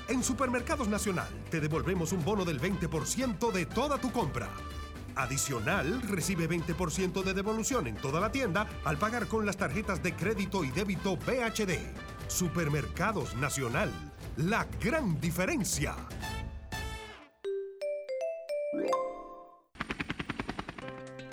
En 0.09 0.24
Supermercados 0.24 0.89
Nacional 0.89 1.28
te 1.51 1.61
devolvemos 1.61 2.12
un 2.12 2.24
bono 2.24 2.47
del 2.47 2.59
20% 2.59 3.52
de 3.52 3.66
toda 3.66 3.98
tu 3.98 4.11
compra. 4.12 4.48
Adicional, 5.15 6.01
recibe 6.09 6.48
20% 6.48 7.23
de 7.23 7.35
devolución 7.35 7.86
en 7.86 7.97
toda 7.97 8.19
la 8.19 8.32
tienda 8.32 8.66
al 8.86 8.97
pagar 8.97 9.27
con 9.27 9.44
las 9.44 9.59
tarjetas 9.59 10.02
de 10.02 10.16
crédito 10.16 10.65
y 10.65 10.70
débito 10.70 11.19
BHD. 11.19 11.81
Supermercados 12.28 13.36
Nacional, 13.36 13.90
la 14.39 14.66
gran 14.81 15.20
diferencia. 15.20 15.94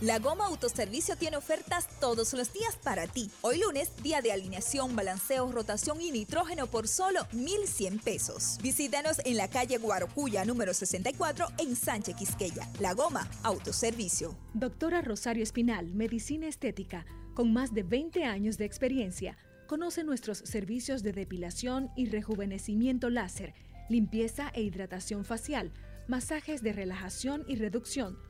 La 0.00 0.18
Goma 0.18 0.46
Autoservicio 0.46 1.14
tiene 1.16 1.36
ofertas 1.36 1.86
todos 2.00 2.32
los 2.32 2.54
días 2.54 2.74
para 2.82 3.06
ti. 3.06 3.30
Hoy 3.42 3.60
lunes, 3.60 3.92
día 4.02 4.22
de 4.22 4.32
alineación, 4.32 4.96
balanceo, 4.96 5.52
rotación 5.52 6.00
y 6.00 6.10
nitrógeno 6.10 6.68
por 6.68 6.88
solo 6.88 7.26
1,100 7.32 7.98
pesos. 7.98 8.56
Visítanos 8.62 9.18
en 9.26 9.36
la 9.36 9.48
calle 9.48 9.76
Guarocuya, 9.76 10.46
número 10.46 10.72
64, 10.72 11.48
en 11.58 11.76
Sánchez 11.76 12.16
Quisqueya. 12.16 12.66
La 12.78 12.94
Goma 12.94 13.28
Autoservicio. 13.42 14.34
Doctora 14.54 15.02
Rosario 15.02 15.42
Espinal, 15.42 15.92
Medicina 15.92 16.48
Estética, 16.48 17.04
con 17.34 17.52
más 17.52 17.74
de 17.74 17.82
20 17.82 18.24
años 18.24 18.56
de 18.56 18.64
experiencia. 18.64 19.36
Conoce 19.66 20.02
nuestros 20.02 20.38
servicios 20.38 21.02
de 21.02 21.12
depilación 21.12 21.90
y 21.94 22.06
rejuvenecimiento 22.06 23.10
láser, 23.10 23.52
limpieza 23.90 24.50
e 24.54 24.62
hidratación 24.62 25.26
facial, 25.26 25.72
masajes 26.08 26.62
de 26.62 26.72
relajación 26.72 27.44
y 27.46 27.56
reducción 27.56 28.29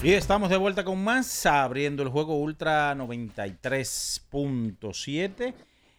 Y 0.00 0.12
estamos 0.12 0.48
de 0.48 0.56
vuelta 0.56 0.84
con 0.84 1.02
más, 1.02 1.44
abriendo 1.44 2.04
el 2.04 2.08
juego 2.08 2.38
Ultra 2.38 2.94
93.7. 2.94 5.54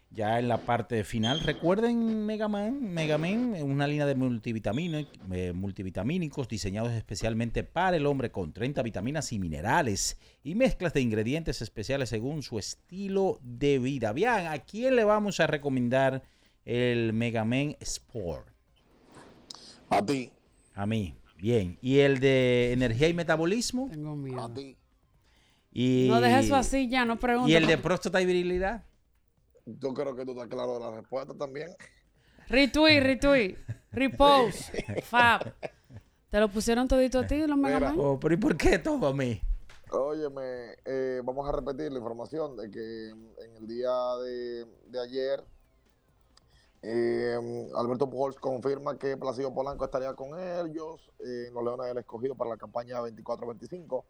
Ya 0.10 0.40
en 0.40 0.48
la 0.48 0.60
parte 0.60 1.04
final, 1.04 1.42
recuerden 1.42 2.26
Megaman, 2.26 2.94
Megaman, 2.94 3.62
una 3.62 3.88
línea 3.88 4.06
de 4.06 4.16
multivitamínicos, 4.16 5.20
eh, 5.34 5.52
multivitamínicos 5.54 6.48
diseñados 6.48 6.94
especialmente 6.94 7.66
para 7.66 7.98
el 7.98 8.06
hombre 8.06 8.32
con 8.32 8.54
30 8.54 8.82
vitaminas 8.84 9.34
y 9.34 9.40
minerales 9.40 10.18
y 10.44 10.56
mezclas 10.56 10.94
de 10.94 11.02
ingredientes 11.02 11.62
especiales 11.62 12.08
según 12.08 12.42
su 12.42 12.58
estilo 12.58 13.42
de 13.44 13.80
vida. 13.80 14.14
Bien, 14.14 14.48
¿a 14.48 14.60
quién 14.60 14.96
le 14.96 15.04
vamos 15.04 15.42
a 15.42 15.48
recomendar 15.48 16.24
el 16.64 17.12
Megaman 17.12 17.76
Sport? 17.82 18.48
A 19.90 20.06
ti. 20.06 20.32
A 20.74 20.86
mí. 20.86 21.19
Bien. 21.42 21.78
¿Y 21.82 22.00
el 22.00 22.20
de 22.20 22.74
energía 22.74 23.08
y 23.08 23.14
metabolismo? 23.14 23.88
Tengo 23.90 24.16
miedo. 24.16 24.44
A 24.44 24.54
ti. 24.54 24.78
Y, 25.72 26.08
No 26.10 26.20
dejes 26.20 26.46
eso 26.46 26.56
así 26.56 26.90
ya, 26.90 27.06
no 27.06 27.20
preguntes. 27.20 27.52
¿Y 27.52 27.56
el 27.56 27.68
de 27.68 27.78
próstata 27.78 28.22
y 28.22 28.26
virilidad? 28.26 28.84
Yo 29.66 29.94
creo 29.94 30.16
que 30.16 30.26
tú 30.26 30.32
estás 30.32 30.48
claro 30.48 30.74
de 30.74 30.80
la 30.80 30.92
respuesta 30.92 31.34
también. 31.36 31.70
Retweet, 32.48 33.02
retweet, 33.02 33.58
repost, 33.92 34.74
fab. 35.04 35.54
¿Te 36.30 36.40
lo 36.40 36.50
pusieron 36.50 36.88
todito 36.88 37.20
a 37.20 37.28
ti, 37.28 37.46
los 37.46 37.58
Mega 37.58 37.80
Man? 37.80 37.96
Oh, 37.98 38.20
pero 38.20 38.34
¿y 38.34 38.38
por 38.38 38.58
qué 38.58 38.80
todo 38.80 39.08
a 39.08 39.14
mí? 39.14 39.40
Óyeme, 39.92 40.76
eh, 40.86 41.22
vamos 41.24 41.48
a 41.48 41.52
repetir 41.52 41.92
la 41.92 42.00
información 42.00 42.58
de 42.58 42.70
que 42.70 43.10
en 43.10 43.56
el 43.58 43.68
día 43.68 43.92
de, 44.24 44.66
de 44.88 45.00
ayer 45.02 45.44
eh, 46.82 47.38
Alberto 47.76 48.10
Pujols 48.10 48.38
confirma 48.38 48.98
que 48.98 49.18
Placido 49.18 49.54
Polanco 49.54 49.84
estaría 49.84 50.14
con 50.14 50.40
ellos 50.40 51.12
eh, 51.20 51.48
en 51.48 51.54
los 51.54 51.64
Leones 51.64 51.88
del 51.88 51.98
Escogido 51.98 52.36
para 52.36 52.52
la 52.52 52.58
campaña 52.58 53.02
24-25, 53.02 54.06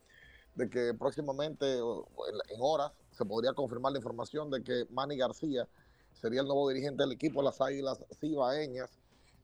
de 0.54 0.70
que 0.70 0.94
próximamente, 0.94 1.78
en, 1.78 2.60
horas, 2.60 2.92
se 3.12 3.26
podría 3.26 3.54
confirmar 3.54 3.92
la 3.92 3.98
información 3.98 4.52
de 4.52 4.64
que 4.64 4.86
Manny 4.92 5.18
García 5.18 5.68
sería 6.14 6.42
el 6.42 6.48
nuevo 6.48 6.70
dirigente 6.70 7.02
del 7.02 7.14
equipo 7.14 7.40
de 7.40 7.46
las 7.46 7.60
Águilas 7.60 8.06
Cibaeñas, 8.20 9.00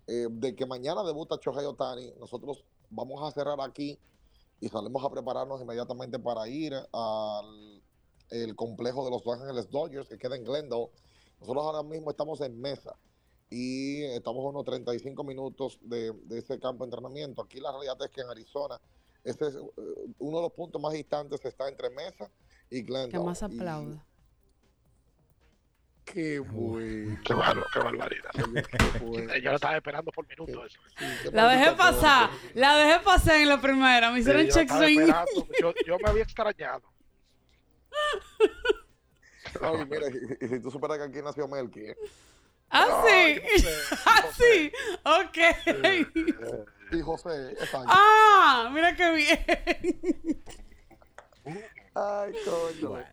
eh, 0.08 0.28
de 0.30 0.56
que 0.56 0.68
mañana 0.68 1.04
debuta 1.04 1.38
Shohei 1.42 1.66
Otani. 1.66 2.14
Nosotros 2.20 2.64
vamos 2.92 3.24
a 3.24 3.32
cerrar 3.32 3.60
aquí 3.62 3.98
y 4.60 4.70
salimos 4.70 5.04
a 5.04 5.10
prepararnos 5.10 5.60
inmediatamente 5.62 6.20
para 6.20 6.48
ir 6.48 6.76
al 6.94 8.56
complejo 8.56 9.04
de 9.04 9.10
Los 9.10 9.26
Ángeles 9.28 9.70
Dodgers 9.72 10.08
que 10.08 10.18
queda 10.20 10.36
en 10.36 10.44
Glendale. 10.44 10.90
Nosotros 11.40 11.66
ahora 11.66 11.82
mismo 11.82 12.12
estamos 12.12 12.40
en 12.42 12.60
mesa 12.62 12.96
y 13.50 14.04
estamos 14.06 14.44
a 14.44 14.50
unos 14.50 14.66
35 14.66 15.24
minutos 15.24 15.78
de, 15.82 16.12
de 16.24 16.40
ese 16.40 16.60
campo 16.60 16.84
de 16.84 16.90
entrenamiento. 16.90 17.42
Aquí 17.44 17.60
la 17.60 17.72
realidad 17.72 17.98
es 18.04 18.10
que 18.12 18.22
en 18.22 18.30
Arizona, 18.30 18.80
este 19.24 19.48
es 19.48 19.56
eh, 19.56 19.60
uno 20.20 20.38
de 20.38 20.44
los 20.44 20.52
puntos 20.54 20.82
más 20.82 20.94
distantes 20.94 21.44
está 21.46 21.68
entre 21.70 21.90
Mesa 21.92 22.30
y 22.70 22.82
Glendale. 22.82 23.12
Que 23.12 23.20
más 23.20 23.42
Y- 23.42 23.46
aplauda. 23.46 24.06
Qué 26.06 26.40
bueno. 26.40 27.18
Qué, 27.26 27.34
barbaridad. 27.34 28.30
Yo 29.42 29.50
lo 29.50 29.56
estaba 29.56 29.76
esperando 29.78 30.12
por 30.12 30.28
minutos 30.28 30.56
eso. 30.68 31.32
La 31.32 31.48
dejé 31.50 31.72
pasar, 31.76 32.30
la 32.54 32.78
dejé 32.78 33.04
pasar 33.04 33.38
en 33.38 33.50
la 33.50 33.60
primera. 33.60 34.12
Me 34.12 34.20
hicieron 34.20 34.44
Sí, 34.44 34.50
check 34.52 34.70
swing. 34.70 35.08
Yo, 35.60 35.74
yo 35.88 35.98
me 36.04 36.10
había 36.10 36.24
extrañado. 36.24 36.84
Ay, 39.62 39.86
mira, 39.90 40.08
y, 40.10 40.46
y 40.46 40.48
si 40.50 40.60
tú 40.60 40.70
superas 40.70 40.98
que 40.98 41.04
aquí 41.06 41.22
nació 41.24 41.48
Melqui, 41.48 41.80
¿eh? 41.88 41.96
Ah, 42.70 43.04
sí. 43.08 43.42
Ah, 44.06 44.26
sí. 44.38 44.72
Ok. 45.04 45.38
Y 46.92 47.02
José. 47.02 47.56
Ah, 47.88 48.70
mira 48.74 48.96
qué 48.96 49.12
bien. 49.14 50.44
Ay, 51.94 52.34
coño. 52.44 53.04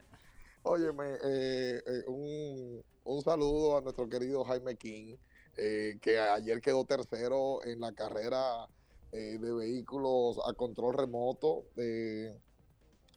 Óyeme, 0.64 1.04
eh, 1.24 1.82
eh, 1.86 2.04
un, 2.06 2.82
un 3.04 3.22
saludo 3.22 3.76
a 3.76 3.80
nuestro 3.80 4.08
querido 4.08 4.44
Jaime 4.44 4.76
King, 4.76 5.16
eh, 5.56 5.98
que 6.00 6.18
ayer 6.20 6.60
quedó 6.60 6.84
tercero 6.84 7.64
en 7.64 7.80
la 7.80 7.92
carrera 7.92 8.68
eh, 9.12 9.38
de 9.38 9.52
vehículos 9.52 10.38
a 10.46 10.52
control 10.54 10.94
remoto 10.94 11.64
eh, 11.76 12.38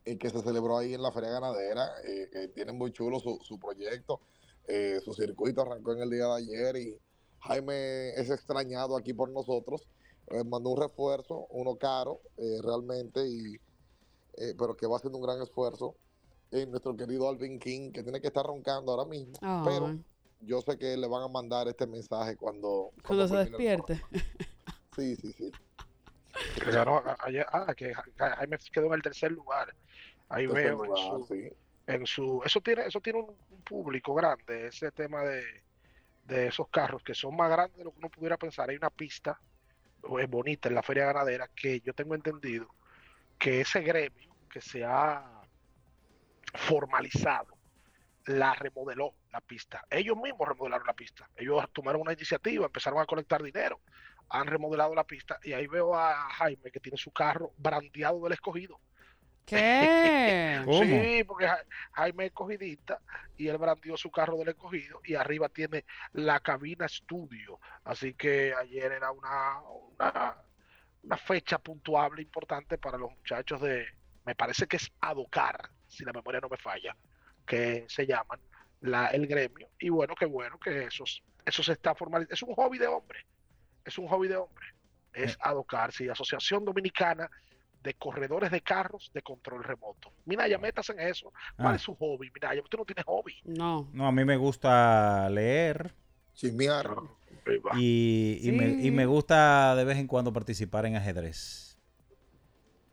que 0.04 0.30
se 0.30 0.42
celebró 0.42 0.78
ahí 0.78 0.94
en 0.94 1.02
la 1.02 1.12
Feria 1.12 1.30
Ganadera. 1.32 1.90
Eh, 2.04 2.30
que 2.32 2.48
tiene 2.50 2.72
muy 2.72 2.92
chulo 2.92 3.20
su, 3.20 3.40
su 3.44 3.60
proyecto. 3.60 4.22
Eh, 4.68 5.00
su 5.04 5.14
circuito 5.14 5.62
arrancó 5.62 5.94
en 5.94 6.02
el 6.02 6.10
día 6.10 6.26
de 6.28 6.34
ayer 6.38 6.76
y 6.78 6.98
Jaime 7.42 8.10
es 8.16 8.30
extrañado 8.30 8.98
aquí 8.98 9.14
por 9.14 9.30
nosotros. 9.30 9.88
Eh, 10.28 10.44
mandó 10.44 10.72
un 10.72 10.82
refuerzo, 10.82 11.46
uno 11.52 11.76
caro 11.76 12.22
eh, 12.38 12.58
realmente, 12.64 13.28
y, 13.28 13.56
eh, 14.38 14.56
pero 14.58 14.76
que 14.76 14.88
va 14.88 14.98
haciendo 14.98 15.20
un 15.20 15.24
gran 15.26 15.42
esfuerzo. 15.42 15.96
Eh, 16.52 16.66
nuestro 16.66 16.96
querido 16.96 17.28
Alvin 17.30 17.60
King, 17.60 17.92
que 17.92 18.02
tiene 18.04 18.22
que 18.22 18.28
estar 18.28 18.46
roncando 18.46 18.92
ahora 18.92 19.06
mismo, 19.08 19.34
pero 19.64 19.88
yo 20.40 20.62
sé 20.62 20.78
que 20.78 20.96
le 20.98 21.08
van 21.08 21.24
a 21.24 21.28
mandar 21.28 21.68
este 21.68 21.86
mensaje 21.86 22.36
cuando, 22.36 22.92
Cuando 23.06 23.28
se 23.28 23.38
despierte. 23.38 24.02
Sí, 24.96 25.16
sí, 25.16 25.32
sí. 25.34 25.52
A- 26.76 27.18
ayer- 27.26 27.46
ah, 27.52 27.74
que 27.76 27.94
Ja- 27.94 28.36
Jaime 28.38 28.58
quedó 28.72 28.88
en 28.88 28.94
el 28.94 29.02
tercer 29.02 29.32
lugar. 29.32 29.74
Ahí 30.30 30.48
Tercer 30.48 30.72
veo 30.76 30.84
en 30.84 30.90
lugar, 30.90 31.28
su, 31.28 31.34
sí. 31.34 31.50
En 31.88 32.06
su, 32.06 32.42
eso 32.46 32.62
tiene, 32.62 32.86
eso 32.88 33.00
tiene 33.02 33.20
un, 33.20 33.36
público 33.64 34.14
grande, 34.14 34.68
ese 34.68 34.92
tema 34.92 35.24
de, 35.24 35.44
de 36.26 36.48
esos 36.48 36.68
carros 36.70 37.02
que 37.02 37.16
son 37.16 37.36
más 37.36 37.50
grandes 37.50 37.76
de 37.78 37.84
lo 37.84 37.92
que 37.92 37.98
uno 37.98 38.10
pudiera 38.10 38.38
pensar. 38.38 38.70
Hay 38.70 38.76
una 38.76 38.92
pista 38.92 39.40
eh, 40.20 40.28
bonita 40.28 40.70
en 40.70 40.76
la 40.76 40.84
feria 40.84 41.06
ganadera 41.06 41.50
que 41.56 41.80
yo 41.82 41.94
tengo 41.94 42.14
entendido 42.14 42.68
que 43.40 43.62
ese 43.62 43.82
gremio 43.82 44.36
que 44.50 44.62
se 44.62 44.86
ha 44.86 45.42
formalizado 46.54 47.58
la 48.26 48.54
remodeló 48.54 49.16
la 49.32 49.42
pista. 49.42 49.86
Ellos 49.90 50.18
mismos 50.18 50.48
remodelaron 50.48 50.88
la 50.88 50.94
pista. 50.94 51.30
Ellos 51.36 51.64
tomaron 51.74 52.02
una 52.02 52.14
iniciativa, 52.14 52.66
empezaron 52.66 53.00
a 53.00 53.06
colectar 53.06 53.44
dinero, 53.44 53.82
han 54.30 54.48
remodelado 54.48 54.96
la 54.96 55.04
pista 55.04 55.40
y 55.44 55.54
ahí 55.54 55.68
veo 55.68 55.96
a 55.96 56.30
Jaime 56.34 56.72
que 56.72 56.80
tiene 56.80 56.98
su 56.98 57.12
carro 57.12 57.52
brandeado 57.58 58.24
del 58.24 58.34
escogido. 58.34 58.80
¿Qué? 59.46 60.62
Sí, 61.20 61.24
porque 61.24 61.48
Ja- 61.48 61.64
Jaime 61.92 62.26
es 62.26 62.30
escogidista 62.32 63.00
y 63.38 63.48
él 63.48 63.58
brandió 63.58 63.96
su 63.98 64.10
carro 64.10 64.38
del 64.38 64.50
escogido 64.50 65.00
y 65.04 65.14
arriba 65.16 65.50
tiene 65.50 65.86
la 66.14 66.40
cabina 66.40 66.86
estudio. 66.88 67.60
Así 67.84 68.14
que 68.16 68.54
ayer 68.54 68.92
era 68.92 69.12
una, 69.12 69.62
una, 69.62 70.38
una 71.04 71.18
fecha 71.18 71.60
puntuable 71.60 72.22
importante 72.24 72.78
para 72.80 72.98
los 72.98 73.12
muchachos 73.12 73.62
de, 73.62 73.86
me 74.26 74.34
parece 74.36 74.66
que 74.68 74.78
es 74.78 74.92
Adocar, 75.02 75.70
si 75.88 76.04
la 76.04 76.14
memoria 76.14 76.40
no 76.42 76.50
me 76.50 76.58
falla, 76.58 76.96
que 77.46 77.86
se 77.88 78.08
llaman 78.08 78.40
la, 78.82 79.08
el 79.08 79.28
gremio. 79.28 79.70
Y 79.80 79.90
bueno, 79.90 80.16
qué 80.16 80.26
bueno 80.26 80.58
que 80.60 80.86
eso, 80.86 81.04
eso 81.46 81.64
se 81.64 81.74
está 81.74 81.94
formalizando. 81.94 82.34
Es 82.34 82.42
un 82.42 82.56
hobby 82.56 82.80
de 82.80 82.88
hombre, 82.88 83.20
es 83.84 83.98
un 84.00 84.08
hobby 84.08 84.28
de 84.28 84.38
hombre. 84.38 84.66
Es 85.14 85.38
Adocar, 85.40 85.94
sí, 85.94 86.10
Asociación 86.10 86.66
Dominicana 86.66 87.30
de 87.86 87.94
Corredores 87.94 88.52
de 88.52 88.60
Carros 88.62 89.12
de 89.14 89.22
Control 89.22 89.64
Remoto. 89.64 90.12
Mira, 90.26 90.48
ya 90.48 90.58
metas 90.58 90.90
en 90.90 91.00
eso. 91.00 91.32
¿Cuál 91.56 91.74
Ah. 91.74 91.76
es 91.76 91.82
su 91.84 91.96
hobby? 91.96 92.30
Mira, 92.34 92.54
ya 92.54 92.62
usted 92.62 92.78
no 92.78 92.84
tiene 92.86 93.04
hobby. 93.04 93.36
No. 93.46 93.88
No, 93.94 94.08
a 94.08 94.12
mí 94.12 94.26
me 94.26 94.36
gusta 94.36 95.30
leer. 95.30 95.94
Chismear. 96.34 96.90
Y, 97.78 98.40
y 98.42 98.52
me, 98.52 98.66
y 98.84 98.90
me 98.92 99.06
gusta 99.06 99.76
de 99.76 99.86
vez 99.86 99.98
en 100.00 100.08
cuando 100.08 100.34
participar 100.34 100.86
en 100.88 100.96
ajedrez. 100.96 101.78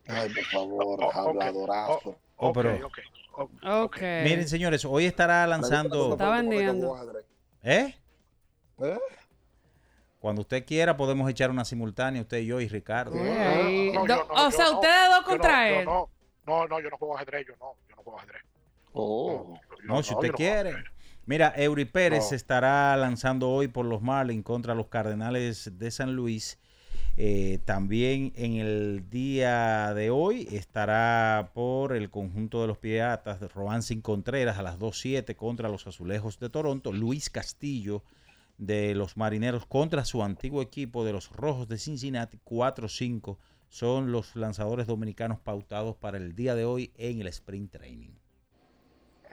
Ay, 0.07 0.29
por 0.33 0.43
favor, 0.45 0.99
habladorazo. 1.13 2.17
Oh, 2.35 2.53
pero- 2.53 2.87
Ok. 3.35 3.97
Miren, 4.23 4.47
señores, 4.47 4.85
hoy 4.85 5.05
estará 5.05 5.47
lanzando. 5.47 6.11
Está 6.11 6.29
vendiendo. 6.29 6.95
¿Eh? 7.63 7.95
¿Eh? 8.79 8.99
Cuando 10.23 10.39
usted 10.43 10.63
quiera, 10.65 10.95
podemos 10.95 11.29
echar 11.29 11.51
una 11.51 11.65
simultánea, 11.65 12.21
usted 12.21 12.37
y 12.37 12.45
yo 12.45 12.61
y 12.61 12.69
Ricardo. 12.69 13.13
No, 13.13 13.21
o 13.23 14.05
yo 14.05 14.51
sea, 14.51 14.67
no. 14.67 14.75
ustedes 14.75 15.09
dos 15.09 15.25
contra 15.25 15.69
él. 15.69 15.83
No, 15.83 16.09
no, 16.47 16.65
no, 16.65 16.79
yo 16.79 16.89
no 16.89 16.97
juego 16.97 17.17
ajedrez, 17.17 17.45
yo 17.45 17.55
no, 17.59 17.73
yo 17.89 17.95
no 17.97 18.03
juego 18.03 18.19
ajedrez. 18.19 18.41
Oh. 18.93 19.59
No, 19.83 20.01
si 20.01 20.13
no, 20.13 20.19
usted 20.19 20.31
quiere. 20.31 20.75
Mira, 21.25 21.53
Eury 21.57 21.83
Pérez 21.83 22.31
No. 22.31 22.37
estará 22.37 22.95
lanzando 22.95 23.49
hoy 23.49 23.67
por 23.67 23.85
los 23.85 24.01
Marlins 24.01 24.45
contra 24.45 24.73
los 24.75 24.87
Cardenales 24.87 25.77
de 25.77 25.91
San 25.91 26.15
Luis. 26.15 26.57
Eh, 27.17 27.59
también 27.65 28.31
en 28.37 28.53
el 28.55 29.09
día 29.09 29.93
de 29.93 30.09
hoy 30.09 30.47
estará 30.53 31.51
por 31.53 31.93
el 31.93 32.09
conjunto 32.09 32.61
de 32.61 32.67
los 32.67 32.77
Piratas 32.77 33.41
de 33.41 33.49
Roancin 33.49 33.99
Contreras 34.01 34.57
a 34.57 34.63
las 34.63 34.79
2.7 34.79 35.35
contra 35.35 35.67
los 35.67 35.85
Azulejos 35.85 36.39
de 36.39 36.49
Toronto. 36.49 36.93
Luis 36.93 37.29
Castillo 37.29 38.03
de 38.57 38.93
los 38.95 39.17
Marineros 39.17 39.65
contra 39.65 40.05
su 40.05 40.23
antiguo 40.23 40.61
equipo 40.61 41.03
de 41.05 41.13
los 41.13 41.31
Rojos 41.31 41.67
de 41.67 41.77
Cincinnati. 41.77 42.39
4-5 42.45 43.37
son 43.69 44.11
los 44.11 44.35
lanzadores 44.35 44.85
dominicanos 44.87 45.39
pautados 45.39 45.95
para 45.95 46.17
el 46.17 46.35
día 46.35 46.53
de 46.55 46.65
hoy 46.65 46.91
en 46.95 47.21
el 47.21 47.27
Sprint 47.27 47.71
Training. 47.71 48.11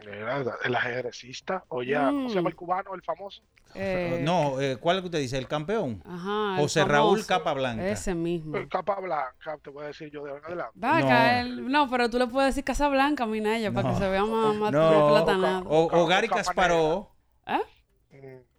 Era 0.03 0.43
el 0.65 0.75
ajedrecista, 0.75 1.65
oye, 1.69 1.95
¿cómo 1.95 2.31
se 2.31 2.37
llama 2.37 2.49
el 2.49 2.57
cubano, 2.57 2.95
el 2.95 3.03
famoso? 3.03 3.43
Eh, 3.75 4.21
No, 4.25 4.59
eh, 4.59 4.79
¿cuál 4.79 4.97
es 4.97 5.03
que 5.03 5.07
usted 5.09 5.19
dice? 5.19 5.37
¿El 5.37 5.47
campeón? 5.47 6.03
Ajá, 6.07 6.55
el 6.55 6.61
José 6.63 6.85
Raúl. 6.87 7.25
Capablanca. 7.27 7.87
Ese 7.87 8.15
mismo. 8.15 8.57
El 8.57 8.67
capa 8.69 8.99
blanca, 8.99 9.59
te 9.63 9.69
voy 9.69 9.85
a 9.85 9.87
decir 9.89 10.11
yo 10.11 10.25
de 10.25 10.33
adelante. 10.33 10.73
Vaca, 10.75 11.41
él- 11.43 11.71
no, 11.71 11.89
pero 11.91 12.09
tú 12.09 12.19
le 12.19 12.27
puedes 12.27 12.49
decir 12.55 12.65
Casa 12.65 12.89
Blanca, 12.89 13.27
Minaya, 13.27 13.71
para 13.73 13.91
que 13.91 13.97
se 13.97 14.09
vea 14.09 14.25
más, 14.25 14.57
más 14.57 14.73
No, 14.73 15.09
platanado. 15.11 15.69
o, 15.69 16.01
o 16.03 16.07
Gary 16.07 16.29
Kasparov. 16.29 17.09
¿Eh? 17.47 17.61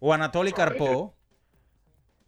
O 0.00 0.12
Anatoly 0.12 0.52
Karpov. 0.52 1.12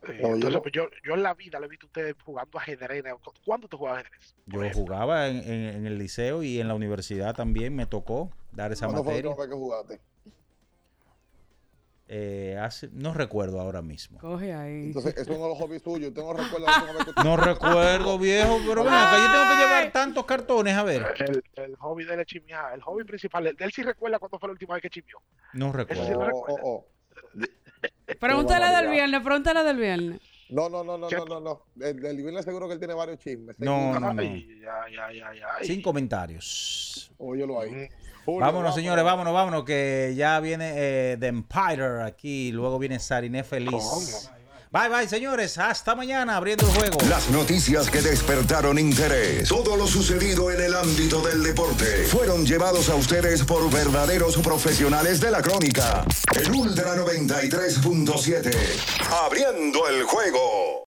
Eh, 0.07 0.21
entonces, 0.23 0.61
pues, 0.61 0.73
yo, 0.75 0.87
yo 1.03 1.15
en 1.15 1.23
la 1.23 1.33
vida 1.33 1.59
le 1.59 1.67
he 1.67 1.69
visto 1.71 1.87
a 1.87 1.89
ustedes 1.89 2.15
jugando 2.25 2.59
ajedrez. 2.59 3.03
¿Cuándo 3.45 3.69
te 3.69 3.77
juegas 3.77 4.01
ajedrez? 4.01 4.35
Yo 4.47 4.61
jugaba 4.75 5.29
en, 5.29 5.37
en- 5.39 5.77
en 5.77 5.87
el 5.87 5.99
liceo 5.99 6.43
y 6.43 6.61
en 6.61 6.69
la 6.69 6.75
universidad 6.75 7.35
también 7.35 7.75
me 7.75 7.87
tocó 7.87 8.31
dar 8.53 8.71
esa 8.73 8.87
¿Cuándo 8.87 9.03
fue 9.03 9.23
la 9.23 9.31
materia. 9.31 9.31
última 9.31 9.45
vez 9.47 9.51
que 9.55 9.59
jugaste? 9.59 10.01
Eh, 12.07 12.59
hace- 12.61 12.91
no 12.93 13.15
recuerdo 13.15 13.59
ahora 13.61 13.81
mismo. 13.81 14.19
Coge 14.19 14.53
ahí. 14.53 14.89
Entonces, 14.89 15.15
eso 15.17 15.23
es 15.33 15.39
uno 15.39 15.45
de 15.45 15.49
los 15.55 15.59
hobbies 15.59 15.83
tuyos. 15.83 16.09
Usted 16.11 16.23
no 16.23 16.35
recuerda 16.35 16.67
la 16.71 16.77
última 16.77 16.93
vez 16.99 17.05
que 17.07 17.13
tú- 17.15 17.23
No 17.25 17.37
recuerdo, 17.39 18.19
viejo, 18.19 18.59
pero 18.69 18.85
ven 18.85 18.93
acá, 18.93 19.17
yo 19.17 19.33
tengo 19.33 19.51
que 19.51 19.57
llevar 19.57 19.93
tantos 19.93 20.25
cartones, 20.27 20.75
a 20.77 20.83
ver. 20.83 21.03
El, 21.19 21.43
el 21.55 21.77
hobby 21.77 22.05
de 22.05 22.13
él 22.15 22.21
es 22.21 22.27
chimiar. 22.27 22.75
El 22.75 22.83
hobby 22.83 23.05
principal. 23.05 23.47
Él, 23.47 23.57
él 23.59 23.73
sí 23.73 23.83
recuerda 23.83 24.19
cuándo 24.19 24.39
fue 24.39 24.49
la 24.51 24.53
última 24.53 24.75
vez 24.75 24.83
que 24.83 24.91
chimió. 24.91 25.17
No 25.55 25.69
Eso 25.71 25.73
sí 25.73 25.79
recuerdo. 25.79 26.13
lo 26.21 26.25
recuerda. 26.27 26.61
Oh, 26.63 26.87
Pregúntale 28.19 28.75
del 28.77 28.91
viernes, 28.91 29.21
pregúntale 29.23 29.63
del 29.63 29.77
viernes. 29.77 30.21
No, 30.51 30.69
no, 30.69 30.85
no, 30.85 30.99
no, 30.99 31.09
no, 31.09 31.25
no, 31.25 31.41
no. 31.41 31.63
El 31.81 32.01
del 32.01 32.17
viernes 32.19 32.45
seguro 32.45 32.67
que 32.69 32.75
él 32.75 32.79
tiene 32.79 32.95
varios 32.95 33.19
chismes. 33.19 33.57
No, 33.59 33.99
no, 33.99 34.13
no. 34.13 34.21
Ay, 34.21 34.59
ay, 35.03 35.21
ay. 35.21 35.67
Sin 35.67 35.83
comentarios. 35.83 37.11
Óyelo 37.19 37.61
ahí. 37.61 37.89
Vámonos, 38.27 38.75
señores, 38.75 39.05
vámonos, 39.05 39.33
vámonos, 39.35 39.65
que 39.65 40.15
ya 40.17 40.41
viene 40.41 40.73
eh, 40.77 41.17
The 41.19 41.27
Empire 41.27 42.03
aquí, 42.03 42.53
luego 42.53 42.79
viene 42.79 42.99
Sariné 42.99 43.45
Feliz. 43.45 44.31
Bye, 44.75 44.89
bye, 44.89 45.07
señores, 45.07 45.57
hasta 45.57 45.95
mañana 45.95 46.37
abriendo 46.37 46.67
el 46.67 46.75
juego. 46.75 46.99
Las 47.09 47.31
noticias 47.31 47.89
que 47.89 48.03
despertaron 48.03 48.77
interés, 48.77 49.49
todo 49.49 49.77
lo 49.77 49.87
sucedido 49.87 50.51
en 50.51 50.61
el 50.61 50.75
ámbito 50.75 51.23
del 51.23 51.45
deporte, 51.45 52.05
fueron 52.07 52.45
llevados 52.45 52.89
a 52.89 52.97
ustedes 52.97 53.45
por 53.45 53.71
verdaderos 53.71 54.37
profesionales 54.39 55.21
de 55.21 55.31
la 55.31 55.43
crónica. 55.43 56.05
El 56.35 56.51
Ultra 56.51 56.97
93.7, 56.97 58.53
abriendo 59.25 59.87
el 59.87 60.03
juego. 60.03 60.83